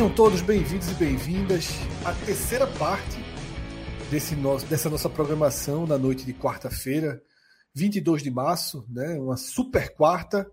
[0.00, 1.68] Sejam todos bem-vindos e bem-vindas
[2.06, 3.18] à terceira parte
[4.10, 7.22] desse nosso, dessa nossa programação na noite de quarta-feira,
[7.74, 9.18] 22 de março, né?
[9.18, 10.50] uma super quarta,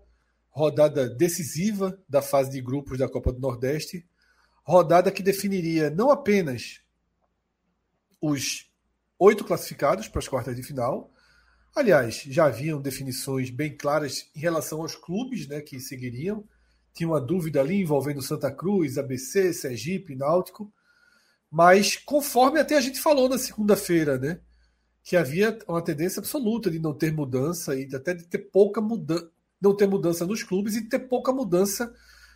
[0.50, 4.06] rodada decisiva da fase de grupos da Copa do Nordeste,
[4.62, 6.82] rodada que definiria não apenas
[8.20, 8.70] os
[9.18, 11.10] oito classificados para as quartas de final,
[11.74, 16.46] aliás, já haviam definições bem claras em relação aos clubes né, que seguiriam,
[16.98, 20.72] tinha uma dúvida ali envolvendo Santa Cruz, ABC, Sergipe, Náutico.
[21.48, 24.40] Mas conforme até a gente falou na segunda-feira, né?
[25.04, 29.30] Que havia uma tendência absoluta de não ter mudança e até de ter pouca mudança,
[29.62, 31.94] não ter mudança nos clubes e ter pouca mudança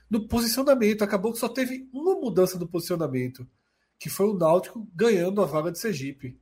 [0.09, 1.03] no posicionamento.
[1.03, 3.45] Acabou que só teve uma mudança no posicionamento,
[3.99, 6.39] que foi o Náutico ganhando a vaga de Sergipe.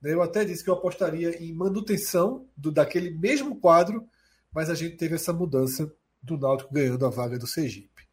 [0.00, 4.06] Né, eu até disse que eu apostaria em manutenção do, daquele mesmo quadro,
[4.52, 5.92] mas a gente teve essa mudança
[6.24, 8.08] do Náutico ganhando a vaga do Sergipe.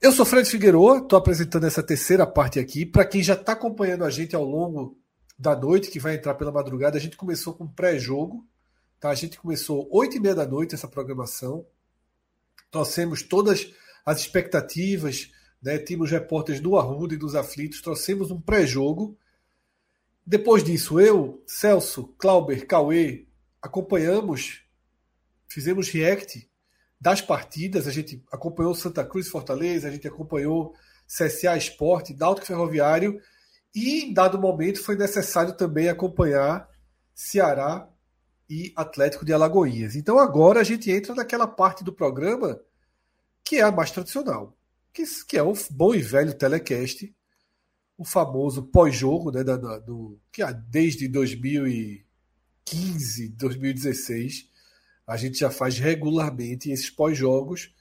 [0.00, 2.84] Eu sou Fred Figueroa, estou apresentando essa terceira parte aqui.
[2.84, 4.98] Para quem já está acompanhando a gente ao longo
[5.38, 8.46] da noite, que vai entrar pela madrugada, a gente começou com pré-jogo.
[9.00, 9.10] Tá?
[9.10, 11.64] A gente começou 8 e meia da noite essa programação.
[12.70, 13.72] Trouxemos todas
[14.04, 15.30] as expectativas,
[15.62, 15.78] né?
[15.78, 19.16] tínhamos repórteres do Arruda e dos Aflitos, trouxemos um pré-jogo.
[20.26, 23.26] Depois disso, eu, Celso, Clauber, Cauê,
[23.62, 24.62] acompanhamos,
[25.48, 26.48] fizemos react
[27.00, 30.74] das partidas, a gente acompanhou Santa Cruz Fortaleza, a gente acompanhou
[31.06, 33.20] CSA Esporte, Náutico Ferroviário,
[33.74, 36.68] e em dado momento foi necessário também acompanhar
[37.14, 37.88] Ceará
[38.48, 39.96] e Atlético de Alagoinhas.
[39.96, 42.58] Então agora a gente entra naquela parte do programa
[43.44, 44.56] que é a mais tradicional,
[44.92, 47.14] que, que é o bom e velho telecast,
[47.96, 54.48] o famoso pós-jogo, né, da, do, que é desde 2015, 2016,
[55.06, 57.72] a gente já faz regularmente esses pós-jogos.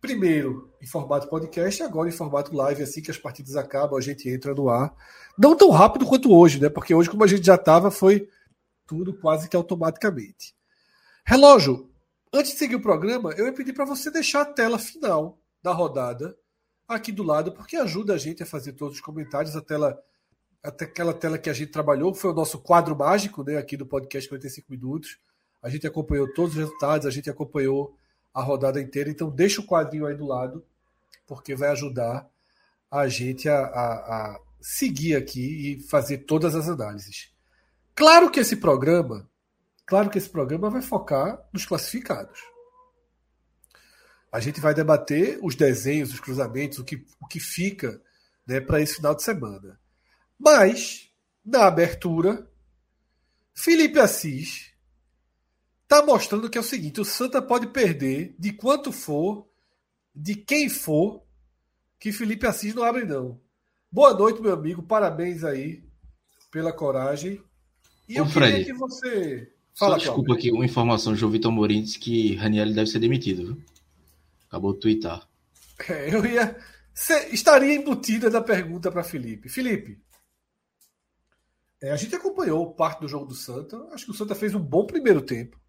[0.00, 4.28] Primeiro em formato podcast, agora em formato live, assim que as partidas acabam, a gente
[4.28, 4.94] entra no ar.
[5.38, 6.68] Não tão rápido quanto hoje, né?
[6.68, 8.28] Porque hoje, como a gente já estava, foi
[8.86, 10.54] tudo quase que automaticamente.
[11.24, 11.90] Relógio,
[12.32, 15.72] antes de seguir o programa, eu ia pedir para você deixar a tela final da
[15.72, 16.36] rodada
[16.86, 19.56] aqui do lado, porque ajuda a gente a fazer todos os comentários.
[19.56, 19.98] A tela,
[20.62, 23.56] até aquela tela que a gente trabalhou, foi o nosso quadro mágico, né?
[23.56, 25.18] Aqui do podcast 45 Minutos
[25.62, 27.96] a gente acompanhou todos os resultados, a gente acompanhou
[28.32, 29.10] a rodada inteira.
[29.10, 30.64] Então, deixa o quadrinho aí do lado,
[31.26, 32.28] porque vai ajudar
[32.90, 37.32] a gente a, a, a seguir aqui e fazer todas as análises.
[37.94, 39.28] Claro que esse programa,
[39.86, 42.38] claro que esse programa vai focar nos classificados.
[44.30, 48.00] A gente vai debater os desenhos, os cruzamentos, o que, o que fica
[48.46, 49.80] né, para esse final de semana.
[50.38, 51.10] Mas,
[51.44, 52.46] na abertura,
[53.54, 54.74] Felipe Assis
[55.86, 59.48] está mostrando que é o seguinte: o Santa pode perder de quanto for,
[60.14, 61.22] de quem for,
[61.98, 63.40] que Felipe Assis não abre, não.
[63.90, 64.82] Boa noite, meu amigo.
[64.82, 65.82] Parabéns aí
[66.50, 67.40] pela coragem.
[68.08, 69.52] E Ô, eu Fred, queria que você.
[69.74, 73.46] Fala, só desculpa aqui, uma informação: João Vitor Morim disse que Raniel deve ser demitido.
[73.46, 73.62] Viu?
[74.48, 75.26] Acabou de twittar.
[75.88, 76.56] É, eu ia.
[76.94, 79.50] Cê estaria embutida na pergunta para Felipe.
[79.50, 80.00] Felipe,
[81.82, 83.76] é, a gente acompanhou parte do jogo do Santa.
[83.92, 85.60] Acho que o Santa fez um bom primeiro tempo.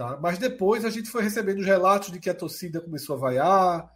[0.00, 0.16] Tá?
[0.18, 3.92] Mas depois a gente foi recebendo os relatos de que a torcida começou a vaiar,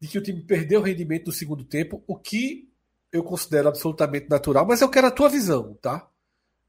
[0.00, 2.70] de que o time perdeu o rendimento no segundo tempo, o que
[3.10, 6.08] eu considero absolutamente natural, mas eu quero a tua visão, tá?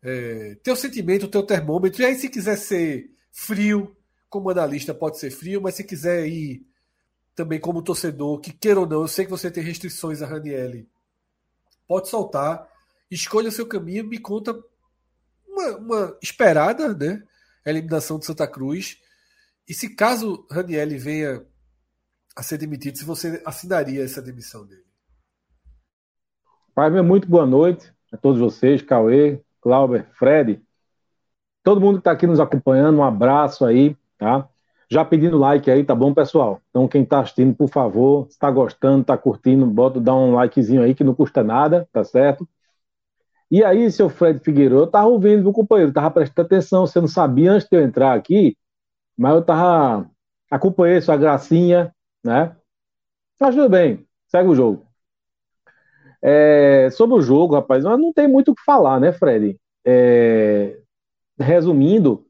[0.01, 3.95] É, teu sentimento, teu termômetro, e aí se quiser ser frio,
[4.27, 6.65] como analista pode ser frio, mas se quiser ir
[7.35, 10.89] também como torcedor, que queira ou não, eu sei que você tem restrições a Ranielli,
[11.87, 12.67] pode soltar,
[13.11, 14.59] escolha o seu caminho, me conta
[15.47, 17.21] uma, uma esperada, né?
[17.65, 18.97] A eliminação de Santa Cruz.
[19.67, 21.45] E se caso Ranielli venha
[22.35, 24.85] a ser demitido, se você assinaria essa demissão dele?
[26.73, 30.61] Pai, muito boa noite a todos vocês, Cauê, Clauber, Fred,
[31.63, 34.47] todo mundo que está aqui nos acompanhando, um abraço aí, tá?
[34.89, 36.61] Já pedindo like aí, tá bom, pessoal?
[36.69, 40.81] Então, quem tá assistindo, por favor, se tá gostando, tá curtindo, bota, dá um likezinho
[40.81, 42.47] aí que não custa nada, tá certo?
[43.51, 47.07] E aí, seu Fred Figueiredo, eu tava ouvindo, meu companheiro, tava prestando atenção, você não
[47.07, 48.57] sabia antes de eu entrar aqui,
[49.17, 50.09] mas eu tava
[50.51, 51.93] acompanhei sua gracinha,
[52.23, 52.55] né?
[53.39, 54.87] Mas tudo bem, segue o jogo.
[56.23, 59.59] É, sobre o jogo, rapaz, não tem muito o que falar, né, Fred?
[59.85, 60.77] É,
[61.39, 62.25] resumindo,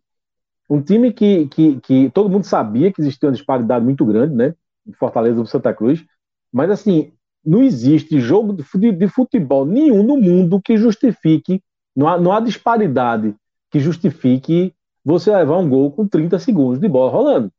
[0.70, 4.56] um time que, que, que todo mundo sabia que existia uma disparidade muito grande, né?
[4.98, 6.04] Fortaleza do Santa Cruz.
[6.52, 11.62] Mas, assim, não existe jogo de futebol nenhum no mundo que justifique,
[11.96, 13.36] não há, não há disparidade
[13.70, 14.74] que justifique
[15.04, 17.52] você levar um gol com 30 segundos de bola rolando.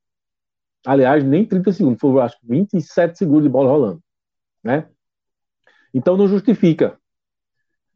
[0.87, 4.01] Aliás, nem 30 segundos, foi acho que 27 segundos de bola rolando.
[4.63, 4.87] Né?
[5.93, 6.99] Então não justifica.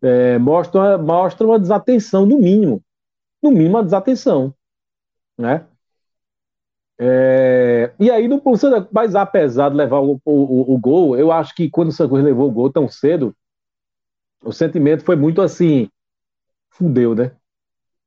[0.03, 2.83] É, mostra, mostra uma desatenção, no mínimo.
[3.43, 4.55] No mínimo, uma desatenção
[5.39, 5.67] né?
[6.99, 8.43] É, e aí, no
[8.91, 12.49] mas apesar de levar o, o, o, gol, eu acho que quando o Santos levou
[12.49, 13.37] o gol tão cedo,
[14.43, 15.91] o sentimento foi muito assim:
[16.71, 17.33] fudeu, né?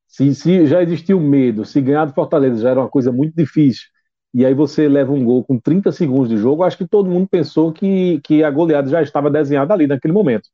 [0.08, 3.88] Se, se já existiu medo, se ganhar do Fortaleza já era uma coisa muito difícil,
[4.34, 7.28] e aí você leva um gol com 30 segundos de jogo, acho que todo mundo
[7.28, 10.50] pensou que, que a goleada já estava desenhada ali naquele momento.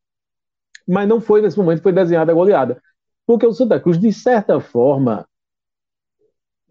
[0.87, 2.81] Mas não foi nesse momento, foi desenhada a goleada.
[3.25, 5.27] Porque o Santa Cruz, de certa forma,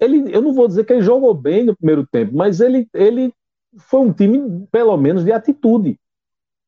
[0.00, 3.32] ele, eu não vou dizer que ele jogou bem no primeiro tempo, mas ele, ele
[3.79, 5.99] foi um time, pelo menos, de atitude.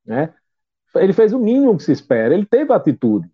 [0.04, 0.32] Né?
[0.94, 3.28] Ele fez o mínimo que se espera, ele teve atitude.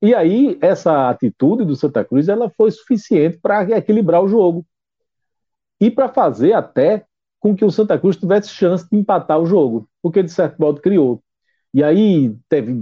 [0.00, 4.66] E aí, essa atitude do Santa Cruz ela foi suficiente para equilibrar o jogo.
[5.80, 7.04] E para fazer até
[7.40, 10.80] com que o Santa Cruz tivesse chance de empatar o jogo, porque de certo modo
[10.80, 11.22] criou.
[11.72, 12.74] E aí teve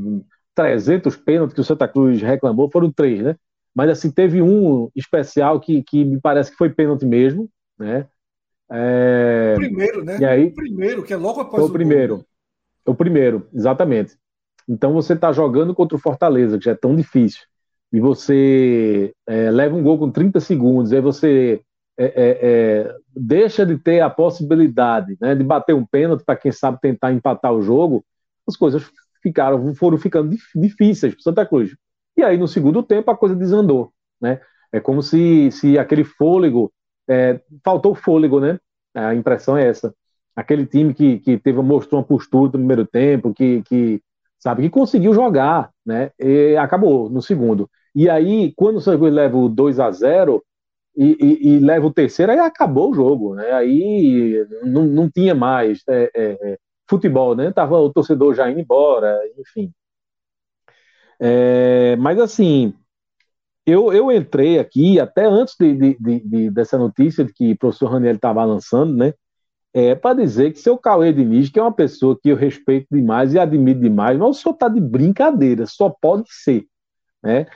[0.54, 3.36] 300 pênaltis que o Santa Cruz reclamou, foram três, né?
[3.74, 7.48] Mas assim, teve um especial que, que me parece que foi pênalti mesmo,
[7.78, 8.06] né?
[8.70, 9.54] É...
[9.56, 10.18] O primeiro, né?
[10.18, 12.16] E aí, o primeiro, que é logo após o, o primeiro.
[12.16, 12.26] Gol.
[12.86, 14.16] O primeiro, exatamente.
[14.68, 17.42] Então você está jogando contra o Fortaleza, que já é tão difícil,
[17.92, 21.60] e você é, leva um gol com 30 segundos, aí você
[21.98, 26.50] é, é, é, deixa de ter a possibilidade né, de bater um pênalti para quem
[26.50, 28.04] sabe tentar empatar o jogo,
[28.46, 28.84] as coisas
[29.22, 31.76] ficaram, foram ficando difíceis para Santa Cruz.
[32.16, 34.40] E aí, no segundo tempo, a coisa desandou, né?
[34.72, 36.72] É como se, se aquele fôlego,
[37.08, 38.58] é, faltou fôlego, né?
[38.94, 39.94] A impressão é essa.
[40.34, 44.02] Aquele time que, que teve, mostrou uma postura no primeiro tempo, que, que
[44.38, 46.10] sabe, que conseguiu jogar, né?
[46.18, 47.68] E acabou no segundo.
[47.94, 50.42] E aí, quando o São leva o 2 a 0
[50.96, 53.52] e, e, e, leva o terceiro, aí acabou o jogo, né?
[53.52, 56.58] Aí não, não tinha mais é, é, é
[56.88, 57.52] futebol, né?
[57.52, 59.72] Tava o torcedor já indo embora, enfim.
[61.24, 62.74] É, mas assim,
[63.64, 67.92] eu, eu entrei aqui, até antes de, de, de, dessa notícia de que o professor
[67.92, 69.14] Raniel estava lançando, né?
[69.72, 73.32] É, para dizer que seu Cauê Diniz, que é uma pessoa que eu respeito demais
[73.34, 76.66] e admiro demais, mas o senhor está de brincadeira, só pode ser,
[77.22, 77.46] né?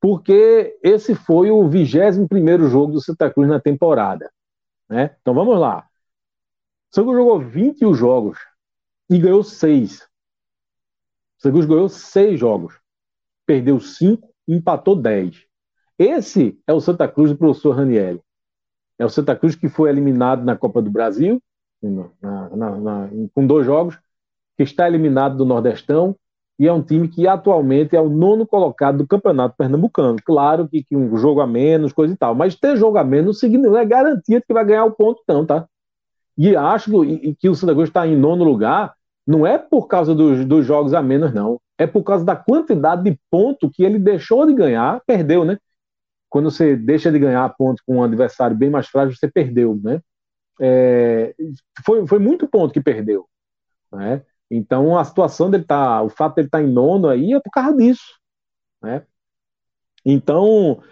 [0.00, 4.30] Porque esse foi o 21 primeiro jogo do Santa Cruz na temporada,
[4.88, 5.16] né?
[5.20, 5.86] Então vamos lá.
[6.92, 8.38] O Santa Cruz jogou 21 jogos
[9.10, 10.02] e ganhou 6.
[10.02, 10.06] O
[11.38, 12.85] Santa Cruz ganhou 6 jogos
[13.46, 15.44] perdeu 5 e empatou 10.
[15.98, 18.20] Esse é o Santa Cruz do professor Ranielli.
[18.98, 21.40] É o Santa Cruz que foi eliminado na Copa do Brasil,
[21.82, 23.98] na, na, na, com dois jogos,
[24.56, 26.16] que está eliminado do Nordestão,
[26.58, 30.16] e é um time que atualmente é o nono colocado do Campeonato Pernambucano.
[30.24, 33.42] Claro que, que um jogo a menos, coisa e tal, mas ter jogo a menos
[33.42, 35.68] não é garantia de que vai ganhar o ponto, não, tá?
[36.36, 38.94] E acho que, que o Santa Cruz está em nono lugar,
[39.26, 43.02] não é por causa dos, dos jogos a menos, não é por causa da quantidade
[43.02, 45.58] de ponto que ele deixou de ganhar, perdeu, né?
[46.28, 50.00] Quando você deixa de ganhar ponto com um adversário bem mais frágil, você perdeu, né?
[50.60, 51.34] É,
[51.84, 53.26] foi, foi muito ponto que perdeu,
[53.92, 54.22] né?
[54.50, 57.50] Então a situação dele tá, o fato dele estar tá em nono aí é por
[57.50, 58.18] causa disso,
[58.82, 59.02] né?
[60.04, 60.82] Então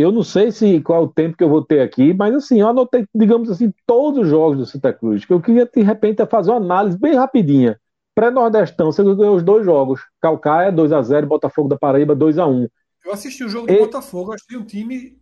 [0.00, 2.60] eu não sei se qual é o tempo que eu vou ter aqui, mas assim,
[2.60, 6.24] eu anotei, digamos assim, todos os jogos do Santa Cruz, que eu queria de repente
[6.26, 7.78] fazer uma análise bem rapidinha
[8.18, 10.00] Pré-Nordestão, você ganhou os dois jogos.
[10.20, 12.68] Calcaia, 2x0, Botafogo da Paraíba, 2x1.
[13.04, 13.78] Eu assisti o jogo do e...
[13.78, 15.16] Botafogo, achei um time.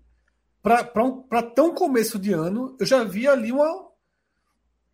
[0.62, 1.22] Para um,
[1.54, 3.70] tão começo de ano, eu já vi ali uma,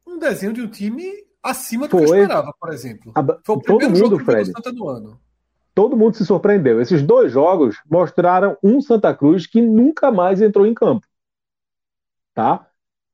[0.05, 1.05] um desenho de um time
[1.41, 2.05] acima do Foi.
[2.05, 3.13] que eu esperava, por exemplo.
[3.47, 4.51] Foi o Todo mundo, jogo Fred.
[4.51, 5.21] Santa do ano.
[5.75, 6.81] Todo mundo se surpreendeu.
[6.81, 11.07] Esses dois jogos mostraram um Santa Cruz que nunca mais entrou em campo.
[12.35, 12.67] Tá?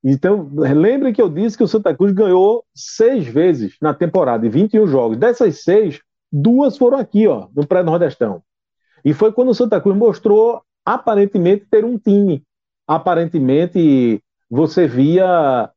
[0.03, 4.51] Então, lembre que eu disse que o Santa Cruz ganhou seis vezes na temporada, em
[4.51, 5.17] 21 jogos.
[5.17, 6.01] Dessas seis,
[6.31, 8.43] duas foram aqui, ó, no pré-nordestão.
[9.05, 12.45] E foi quando o Santa Cruz mostrou, aparentemente, ter um time.
[12.87, 15.71] Aparentemente, você via,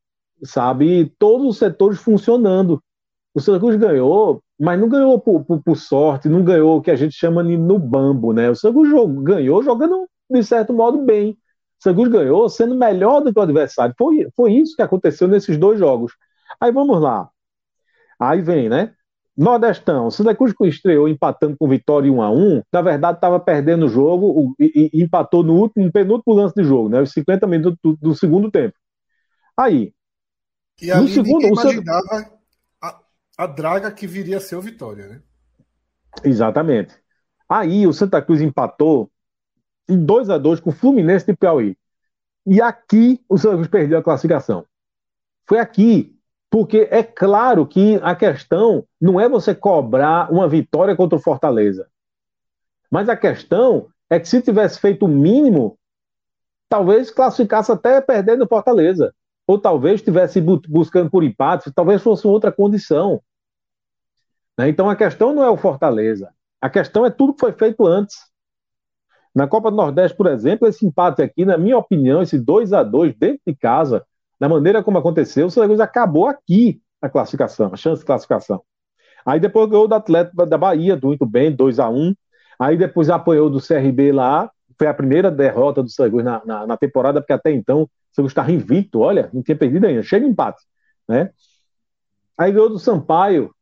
[0.44, 2.82] sabe, todos os setores funcionando.
[3.34, 6.92] O Santa Cruz ganhou, mas não ganhou por, por, por sorte, não ganhou o que
[6.92, 8.48] a gente chama de no bambo, né?
[8.48, 8.92] O Santa Cruz
[9.24, 11.36] ganhou jogando, de certo modo, bem.
[11.84, 13.96] O Cruz ganhou sendo melhor do que o adversário.
[13.98, 16.14] Foi, foi isso que aconteceu nesses dois jogos.
[16.60, 17.28] Aí vamos lá.
[18.20, 18.94] Aí vem, né?
[19.36, 23.88] Nordestão, o Santa Cruz estreou empatando com Vitória 1 a 1 na verdade estava perdendo
[23.88, 27.48] o jogo e, e, empatou no último, no penúltimo lance de jogo, né, os 50
[27.48, 28.76] minutos do, do segundo tempo.
[29.58, 29.92] Aí,
[30.80, 32.41] e ali no segundo, imaginava Santa...
[33.38, 35.22] a, draga que viria a ser o Vitória, né?
[36.24, 36.96] Exatamente.
[37.48, 39.12] Aí o Santa Cruz empatou
[39.90, 41.78] em 2 a 2 com o Fluminense de Piauí.
[42.46, 44.66] E aqui o Santa Cruz perdeu a classificação.
[45.48, 46.18] Foi aqui
[46.50, 51.90] porque é claro que a questão não é você cobrar uma vitória contra o Fortaleza.
[52.90, 55.80] Mas a questão é que se tivesse feito o mínimo,
[56.68, 59.16] talvez classificasse até perdendo o Fortaleza.
[59.52, 63.22] Ou talvez estivesse buscando por empate, talvez fosse outra condição.
[64.58, 64.70] Né?
[64.70, 66.34] Então a questão não é o Fortaleza.
[66.62, 68.16] A questão é tudo que foi feito antes.
[69.36, 72.82] Na Copa do Nordeste, por exemplo, esse empate aqui, na minha opinião, esse 2 a
[72.82, 74.06] 2 dentro de casa,
[74.40, 78.64] da maneira como aconteceu, o Santa acabou aqui a classificação, a chance de classificação.
[79.26, 82.16] Aí depois ganhou do Atlético da Bahia, muito bem, 2 a 1
[82.58, 86.78] Aí depois apoiou do CRB lá, foi a primeira derrota do Santa na, na, na,
[86.78, 87.90] temporada, porque até então
[88.20, 90.64] o Cruz estava invicto, olha, não tinha perdido ainda, chega empate,
[91.08, 91.32] né?
[92.38, 93.54] Aí ganhou do Sampaio,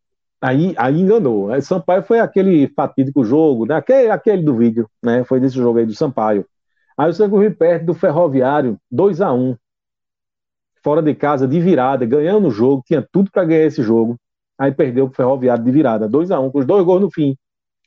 [0.42, 1.52] aí, aí enganou.
[1.52, 3.76] Aí Sampaio foi aquele fatídico jogo, né?
[3.76, 5.24] aquele, aquele do vídeo, né?
[5.24, 6.46] Foi desse jogo aí do Sampaio.
[6.98, 9.56] Aí o Santa Cruz perde do Ferroviário, 2 a 1
[10.84, 14.18] fora de casa, de virada, ganhando o jogo, tinha tudo para ganhar esse jogo.
[14.58, 17.12] Aí perdeu o Ferroviário de virada, 2 a 1 um, com os dois gols no
[17.12, 17.38] fim.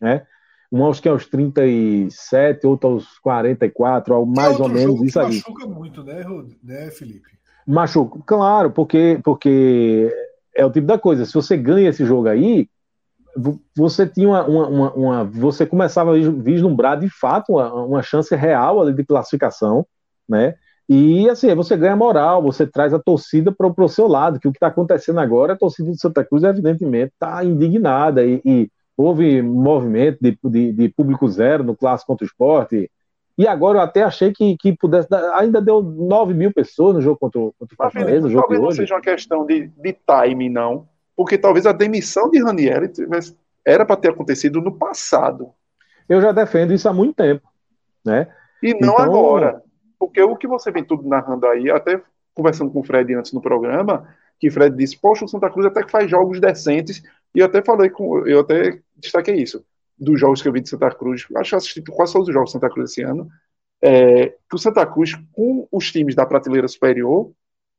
[0.01, 0.27] Né?
[0.73, 5.37] Um acho que é aos 37, outro aos 44, ao mais ou menos isso aí.
[5.37, 6.25] Machuca muito, né,
[6.65, 7.29] né, Felipe?
[7.67, 10.11] Machuca, claro, porque, porque
[10.57, 11.27] é o tipo da coisa.
[11.27, 12.69] Se você ganha esse jogo aí,
[13.77, 18.35] você tinha uma, uma, uma, uma você começava a vislumbrar de fato uma, uma chance
[18.35, 19.87] real ali de classificação,
[20.29, 20.55] né?
[20.89, 24.53] E assim, você ganha moral, você traz a torcida para o seu lado, que o
[24.53, 28.71] que está acontecendo agora, a torcida de Santa Cruz, evidentemente, está indignada e, e,
[29.03, 32.91] houve movimento de, de, de, público zero no clássico contra o esporte.
[33.37, 37.01] E agora eu até achei que, que pudesse dar, ainda deu 9 mil pessoas no
[37.01, 38.29] jogo contra, contra o Fortaleza.
[38.29, 40.89] Jogo talvez não seja uma questão de, de time, não.
[41.17, 45.51] Porque talvez a demissão de Ranieri tivesse, era para ter acontecido no passado.
[46.09, 47.49] Eu já defendo isso há muito tempo.
[48.05, 48.29] Né?
[48.63, 49.63] E não então, agora.
[49.99, 52.01] Porque o que você vem tudo narrando aí, até
[52.35, 55.83] conversando com o Fred antes no programa, que Fred disse, poxa, o Santa Cruz até
[55.83, 57.03] que faz jogos decentes,
[57.35, 59.65] e eu até falei com, eu até destaquei isso,
[59.99, 62.51] dos jogos que eu vi de Santa Cruz, acho que assisti quase todos os jogos
[62.51, 63.29] de Santa Cruz esse ano,
[63.81, 67.33] é, que o Santa Cruz, com os times da prateleira superior,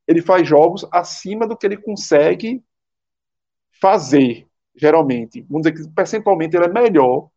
[0.07, 2.61] ele faz jogos acima do que ele consegue
[3.81, 4.45] fazer,
[4.75, 5.41] geralmente.
[5.49, 7.29] Vamos dizer que percentualmente ele é melhor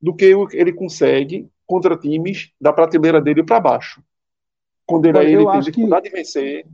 [0.00, 4.02] do que ele consegue contra times da prateleira dele para baixo.
[4.86, 6.10] Quando ele, aí, ele tem dificuldade que...
[6.10, 6.66] de vencer.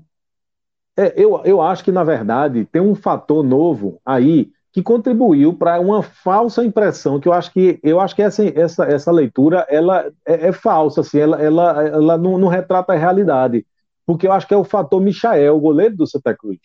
[0.96, 5.80] É, eu, eu acho que, na verdade, tem um fator novo aí que contribuiu para
[5.80, 10.12] uma falsa impressão, que eu acho que eu acho que essa, essa, essa leitura ela
[10.26, 13.66] é, é falsa, assim, ela, ela, ela não, não, retrata a realidade.
[14.04, 16.58] Porque eu acho que é o fator Michael, o goleiro do Santa Cruz.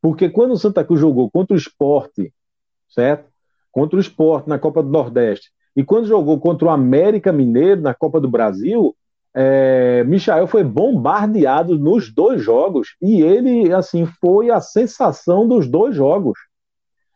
[0.00, 2.34] Porque quando o Santa Cruz jogou contra o esporte,
[2.90, 3.30] certo?
[3.70, 7.94] Contra o esporte na Copa do Nordeste, e quando jogou contra o América Mineiro na
[7.94, 8.92] Copa do Brasil,
[9.32, 15.94] é, Michael foi bombardeado nos dois jogos e ele assim foi a sensação dos dois
[15.94, 16.36] jogos.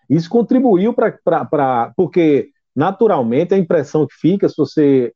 [0.08, 5.12] Isso contribuiu para porque naturalmente a impressão que fica se você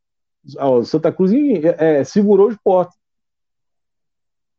[0.59, 1.33] ó, Santa Cruz
[1.79, 2.97] é, segurou o esporte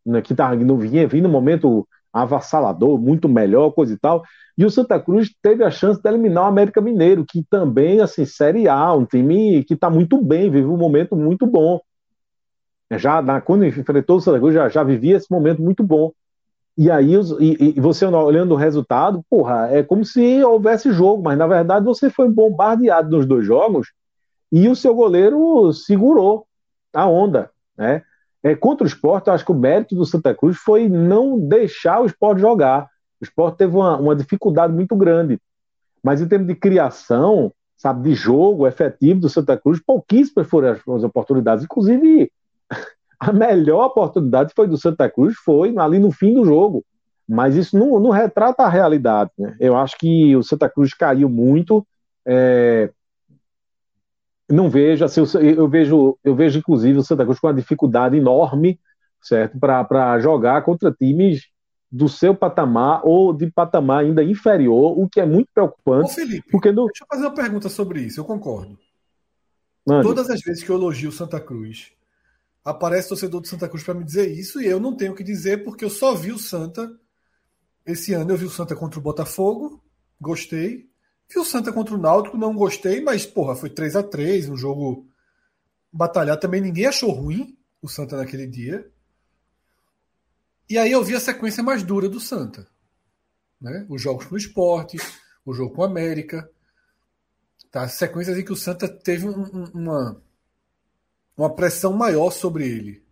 [0.05, 4.23] né, que tá, não vinha vindo um momento avassalador, muito melhor, coisa e tal.
[4.57, 8.25] E o Santa Cruz teve a chance de eliminar o América Mineiro, que também, assim,
[8.25, 11.79] Série A, um time que está muito bem, vive um momento muito bom.
[12.91, 16.11] Já na, quando enfrentou o Santa Cruz, já, já vivia esse momento muito bom.
[16.77, 21.37] E aí, e, e, você olhando o resultado, porra, é como se houvesse jogo, mas
[21.37, 23.91] na verdade você foi bombardeado nos dois jogos
[24.51, 26.45] e o seu goleiro segurou
[26.93, 28.03] a onda, né?
[28.43, 32.01] É, contra o esporte, eu acho que o mérito do Santa Cruz foi não deixar
[32.01, 32.89] o esporte jogar.
[33.19, 35.39] O esporte teve uma, uma dificuldade muito grande.
[36.03, 40.79] Mas em termos de criação, sabe, de jogo efetivo do Santa Cruz, pouquíssimas foram as,
[40.79, 41.63] as oportunidades.
[41.63, 42.31] Inclusive,
[43.21, 46.83] a melhor oportunidade foi do Santa Cruz, foi ali no fim do jogo.
[47.27, 49.31] Mas isso não, não retrata a realidade.
[49.37, 49.55] Né?
[49.59, 51.85] Eu acho que o Santa Cruz caiu muito.
[52.25, 52.91] É,
[54.49, 58.77] não vejo, assim, eu vejo, eu vejo inclusive o Santa Cruz com uma dificuldade enorme
[59.21, 59.57] certo?
[59.59, 61.47] Para jogar contra times
[61.91, 66.11] do seu patamar ou de patamar ainda inferior, o que é muito preocupante.
[66.11, 66.85] Ô Felipe, porque no...
[66.85, 68.77] deixa eu fazer uma pergunta sobre isso, eu concordo.
[69.85, 70.07] Mande.
[70.07, 71.91] Todas as vezes que eu elogio Santa Cruz,
[72.63, 75.23] aparece torcedor do Santa Cruz para me dizer isso e eu não tenho o que
[75.23, 76.91] dizer porque eu só vi o Santa
[77.85, 78.31] esse ano.
[78.31, 79.83] Eu vi o Santa contra o Botafogo,
[80.19, 80.89] gostei.
[81.29, 84.57] Vi o Santa contra o Náutico, não gostei, mas porra, foi 3 a 3 um
[84.57, 85.07] jogo
[85.91, 86.41] batalhado.
[86.41, 88.89] Também ninguém achou ruim o Santa naquele dia.
[90.69, 92.67] E aí eu vi a sequência mais dura do Santa.
[93.59, 93.85] Né?
[93.89, 94.97] Os jogos com o esporte,
[95.45, 96.49] o jogo com o América.
[97.69, 97.87] Tá?
[97.87, 100.21] Sequências em que o Santa teve um, um, uma,
[101.41, 103.03] uma pressão maior sobre ele.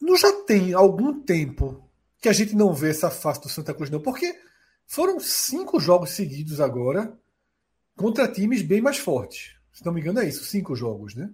[0.00, 1.88] Não já tem algum tempo
[2.20, 4.38] que a gente não vê essa face do Santa Cruz, não, porque
[4.86, 7.12] foram cinco jogos seguidos agora
[7.96, 9.56] contra times bem mais fortes.
[9.72, 11.30] Se não me engano, é isso, cinco jogos, né?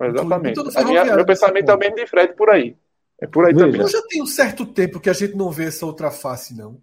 [0.00, 0.60] Exatamente.
[0.84, 2.76] Minha, meu pensamento é o mesmo de Fred por aí.
[3.20, 3.66] É por aí Veja.
[3.66, 3.80] também.
[3.80, 6.80] Não já tem um certo tempo que a gente não vê essa outra face, não.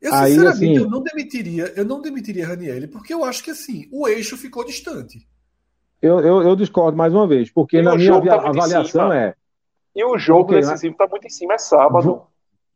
[0.00, 3.50] Eu, aí, sinceramente, assim, eu não demitiria, eu não demitiria Ranielli, porque eu acho que
[3.50, 5.26] assim, o eixo ficou distante.
[6.00, 9.34] Eu, eu, eu discordo mais uma vez, porque e na minha tá avaliação é.
[9.94, 12.22] E o jogo decisivo está muito em cima, é sábado.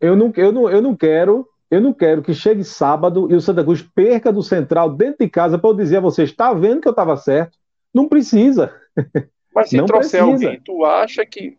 [0.00, 1.46] Eu não, eu, não, eu não quero.
[1.70, 5.30] Eu não quero que chegue sábado e o Santa Cruz perca do Central dentro de
[5.30, 7.56] casa para eu dizer a vocês, está vendo que eu estava certo?
[7.94, 8.74] Não precisa.
[9.54, 10.46] Mas se não trouxer precisa.
[10.46, 11.56] alguém, tu acha que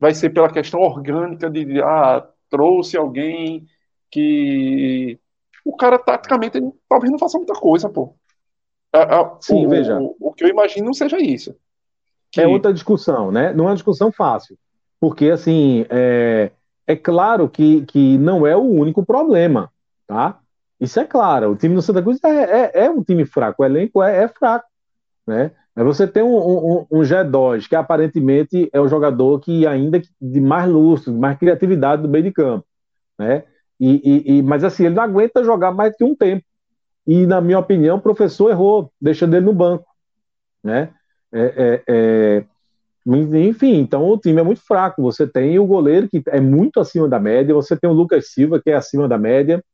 [0.00, 3.66] vai ser pela questão orgânica de ah, trouxe alguém
[4.10, 5.18] que
[5.64, 8.14] o cara taticamente talvez não faça muita coisa, pô.
[9.40, 9.98] Sim, o, veja.
[9.98, 11.54] O, o, que eu imagino não seja isso.
[12.32, 12.40] Que...
[12.40, 13.52] É outra discussão, né?
[13.52, 14.58] Não é uma discussão fácil.
[15.00, 16.50] Porque, assim, é,
[16.86, 19.70] é claro que, que não é o único problema,
[20.06, 20.40] tá?
[20.80, 21.50] Isso é claro.
[21.50, 23.62] O time do Santa Cruz é, é, é um time fraco.
[23.62, 24.66] O elenco é, é fraco,
[25.26, 25.52] né?
[25.74, 30.40] Mas você tem um, um, um G2, que aparentemente é o jogador que ainda de
[30.40, 32.66] mais lustro, de mais criatividade do meio de campo,
[33.16, 33.44] né?
[33.80, 36.44] E, e, e, mas assim, ele não aguenta jogar mais que um tempo.
[37.06, 39.86] E, na minha opinião, o professor errou, deixando ele no banco.
[40.62, 40.92] Né?
[41.32, 42.44] É, é, é...
[43.06, 45.00] Enfim, então o time é muito fraco.
[45.02, 48.60] Você tem o goleiro que é muito acima da média, você tem o Lucas Silva,
[48.60, 49.64] que é acima da média.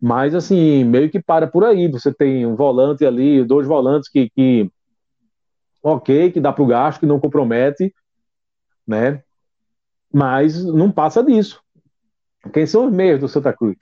[0.00, 1.88] Mas, assim, meio que para por aí.
[1.88, 4.70] Você tem um volante ali, dois volantes que, que
[5.82, 7.94] ok, que dá para o gasto, que não compromete,
[8.86, 9.22] né?
[10.12, 11.62] Mas não passa disso.
[12.52, 13.76] Quem são os meios do Santa Cruz?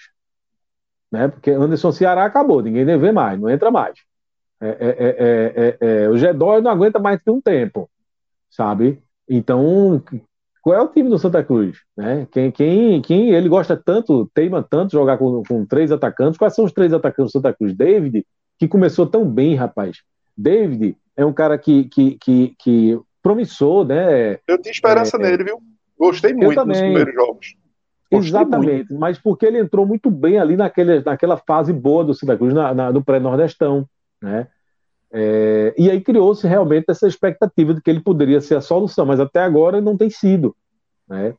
[1.10, 1.28] Né?
[1.28, 3.98] Porque Anderson Ceará acabou, ninguém deve ver mais, não entra mais.
[4.60, 7.90] É, é, é, o G2 não aguenta mais que um tempo,
[8.50, 9.02] sabe?
[9.28, 10.02] Então,
[10.62, 11.78] qual é o time do Santa Cruz?
[11.96, 12.26] Né?
[12.32, 16.38] Quem, quem, quem ele gosta tanto, teima tanto jogar com, com três atacantes?
[16.38, 17.74] Quais são os três atacantes do Santa Cruz?
[17.74, 18.26] David,
[18.58, 19.98] que começou tão bem, rapaz.
[20.36, 24.38] David é um cara que, que, que, que promissor, né?
[24.46, 25.62] Eu tinha esperança nele, viu?
[25.98, 27.54] Gostei muito nos primeiros jogos.
[28.10, 29.00] Exatamente, muito.
[29.00, 32.72] mas porque ele entrou muito bem ali naquele, naquela fase boa do Santa Cruz, na,
[32.72, 33.88] na, no pré-nordestão,
[34.22, 34.48] né?
[35.12, 39.20] É, e aí criou-se realmente essa expectativa de que ele poderia ser a solução, mas
[39.20, 40.54] até agora não tem sido,
[41.08, 41.34] né?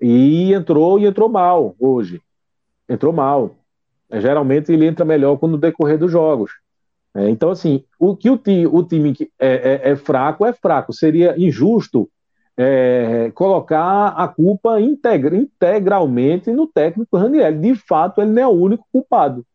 [0.00, 2.20] E entrou e entrou mal hoje,
[2.88, 3.56] entrou mal.
[4.10, 6.52] É, geralmente ele entra melhor quando decorrer dos jogos.
[7.14, 10.52] É, então assim, o que o, ti, o time que é, é, é fraco é
[10.52, 10.92] fraco.
[10.92, 12.08] Seria injusto
[12.58, 17.56] é, colocar a culpa integra, integralmente no técnico Raniel.
[17.56, 19.46] De fato, ele não é o único culpado.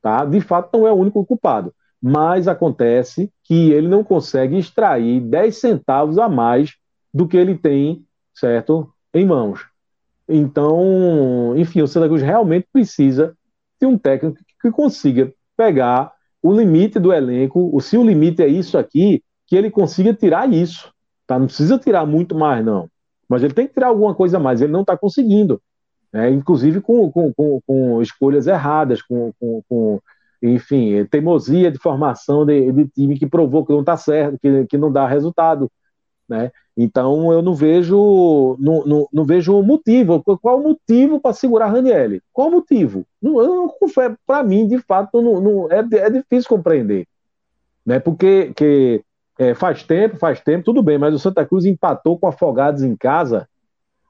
[0.00, 0.24] Tá?
[0.24, 1.74] De fato, não é o único culpado.
[2.00, 6.74] Mas acontece que ele não consegue extrair 10 centavos a mais
[7.12, 8.02] do que ele tem,
[8.34, 8.90] certo?
[9.12, 9.66] Em mãos.
[10.26, 13.36] Então, enfim, o Santa Cruz realmente precisa
[13.78, 18.78] de um técnico que consiga pegar o limite do elenco, se o limite é isso
[18.78, 20.92] aqui, que ele consiga tirar isso
[21.26, 21.38] Tá?
[21.38, 22.88] Não precisa tirar muito mais, não.
[23.28, 24.60] Mas ele tem que tirar alguma coisa mais.
[24.60, 25.60] Ele não está conseguindo.
[26.12, 26.30] Né?
[26.30, 30.00] Inclusive com, com, com, com, escolhas erradas, com, com,
[30.42, 34.78] enfim, teimosia de formação de, de, time que provou que não está certo, que, que
[34.78, 35.70] não dá resultado.
[36.28, 36.50] Né?
[36.76, 40.22] Então eu não vejo não, não, não vejo motivo.
[40.40, 42.22] Qual o motivo para segurar Ranielli?
[42.32, 43.06] Qual o motivo?
[44.26, 47.06] Para mim, de fato, não, não, é, é difícil compreender.
[47.84, 47.98] Né?
[48.00, 49.02] Porque que,
[49.38, 52.96] é, faz tempo, faz tempo, tudo bem, mas o Santa Cruz empatou com Afogados em
[52.96, 53.48] casa,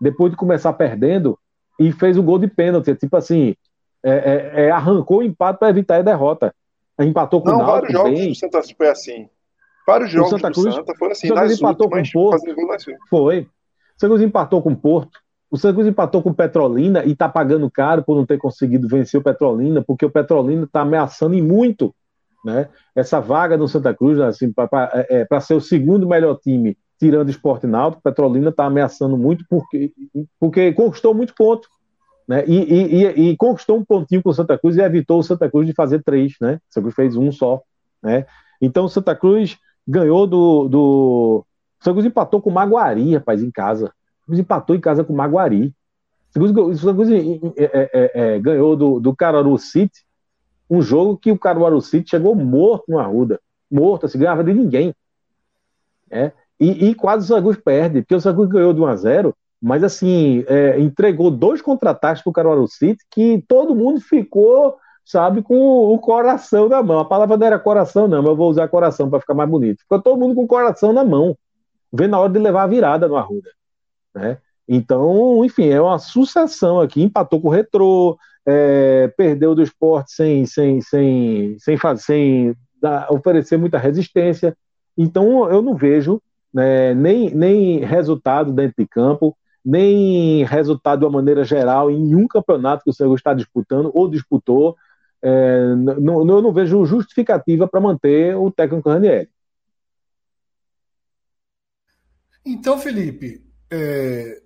[0.00, 1.38] depois de começar perdendo,
[1.78, 2.94] e fez o gol de pênalti.
[2.94, 3.54] Tipo assim,
[4.02, 6.54] é, é, é arrancou o empate para evitar a derrota.
[7.00, 8.28] Empatou com Não, o Náutico, vários jogos bem.
[8.28, 9.28] do Santa Cruz foi assim.
[9.86, 11.26] Vários jogos Santa Cruz, do Santa foram assim.
[11.26, 12.44] O Santa Cruz empatou últimas, com o Porto.
[13.10, 13.40] Foi.
[13.40, 15.18] O Santa Cruz empatou com o Porto.
[15.50, 18.88] O Santa Cruz empatou com o Petrolina e está pagando caro por não ter conseguido
[18.88, 21.94] vencer o Petrolina, porque o Petrolina está ameaçando e muito
[22.46, 22.68] né?
[22.94, 24.68] Essa vaga do Santa Cruz, assim, para
[25.10, 29.44] é, é ser o segundo melhor time, tirando o Esporte Náutico, Petrolina está ameaçando muito
[29.50, 29.92] porque,
[30.38, 31.68] porque conquistou muito ponto.
[32.26, 32.44] Né?
[32.46, 35.50] E, e, e, e, conquistou um pontinho com o Santa Cruz e evitou o Santa
[35.50, 36.54] Cruz de fazer três, né?
[36.54, 37.62] O Santa Cruz fez um só,
[38.00, 38.26] né?
[38.60, 41.44] Então o Santa Cruz ganhou do, do...
[41.80, 43.86] O Santa Cruz empatou com o Maguari, rapaz, em casa.
[43.86, 45.74] O Santa Cruz empatou em casa com o Maguari.
[46.36, 50.06] O Santa Cruz é, é, é, ganhou do, do Caruaru City
[50.68, 53.40] um jogo que o Caruaru City chegou morto no Arruda.
[53.70, 54.94] Morto, assim, ganhava de ninguém.
[56.10, 56.32] É?
[56.58, 59.82] E, e quase o Cruz perde, porque o Cruz ganhou de 1 a 0 mas
[59.82, 65.56] assim, é, entregou dois contra-ataques para o Caruaru City que todo mundo ficou, sabe, com
[65.56, 67.00] o coração na mão.
[67.00, 69.80] A palavra não era coração, não, mas eu vou usar coração para ficar mais bonito.
[69.80, 71.36] Ficou todo mundo com o coração na mão,
[71.92, 73.50] vendo a hora de levar a virada no Arruda.
[74.14, 74.38] Né?
[74.68, 77.02] Então, enfim, é uma sucessão aqui.
[77.02, 83.12] Empatou com o Retrô, é, perdeu do esporte sem, sem, sem, sem, fazer, sem dar,
[83.12, 84.56] oferecer muita resistência.
[84.96, 91.18] Então, eu não vejo né, nem, nem resultado dentro de campo nem resultado de uma
[91.18, 94.76] maneira geral em nenhum campeonato que o Senhor está disputando ou disputou.
[95.20, 99.28] É, não, eu não vejo justificativa para manter o técnico Ranieri.
[102.44, 104.40] Então, Felipe, é,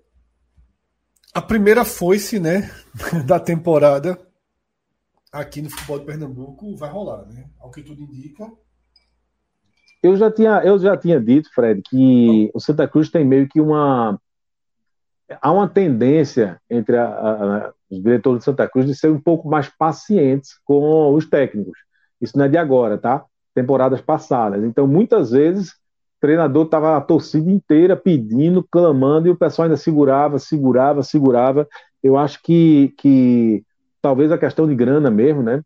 [1.33, 2.69] a primeira foice né,
[3.25, 4.17] da temporada
[5.31, 7.45] aqui no futebol de Pernambuco vai rolar, né?
[7.59, 8.51] Ao que tudo indica.
[10.03, 13.61] Eu já tinha, eu já tinha dito, Fred, que o Santa Cruz tem meio que
[13.61, 14.19] uma
[15.41, 19.47] há uma tendência entre a, a, os diretores de Santa Cruz de ser um pouco
[19.47, 21.77] mais pacientes com os técnicos.
[22.19, 23.23] Isso não é de agora, tá?
[23.53, 24.63] Temporadas passadas.
[24.63, 25.75] Então, muitas vezes,
[26.21, 31.67] treinador estava a torcida inteira pedindo, clamando, e o pessoal ainda segurava, segurava, segurava.
[32.01, 33.65] Eu acho que, que
[34.01, 35.61] talvez a questão de grana mesmo, né?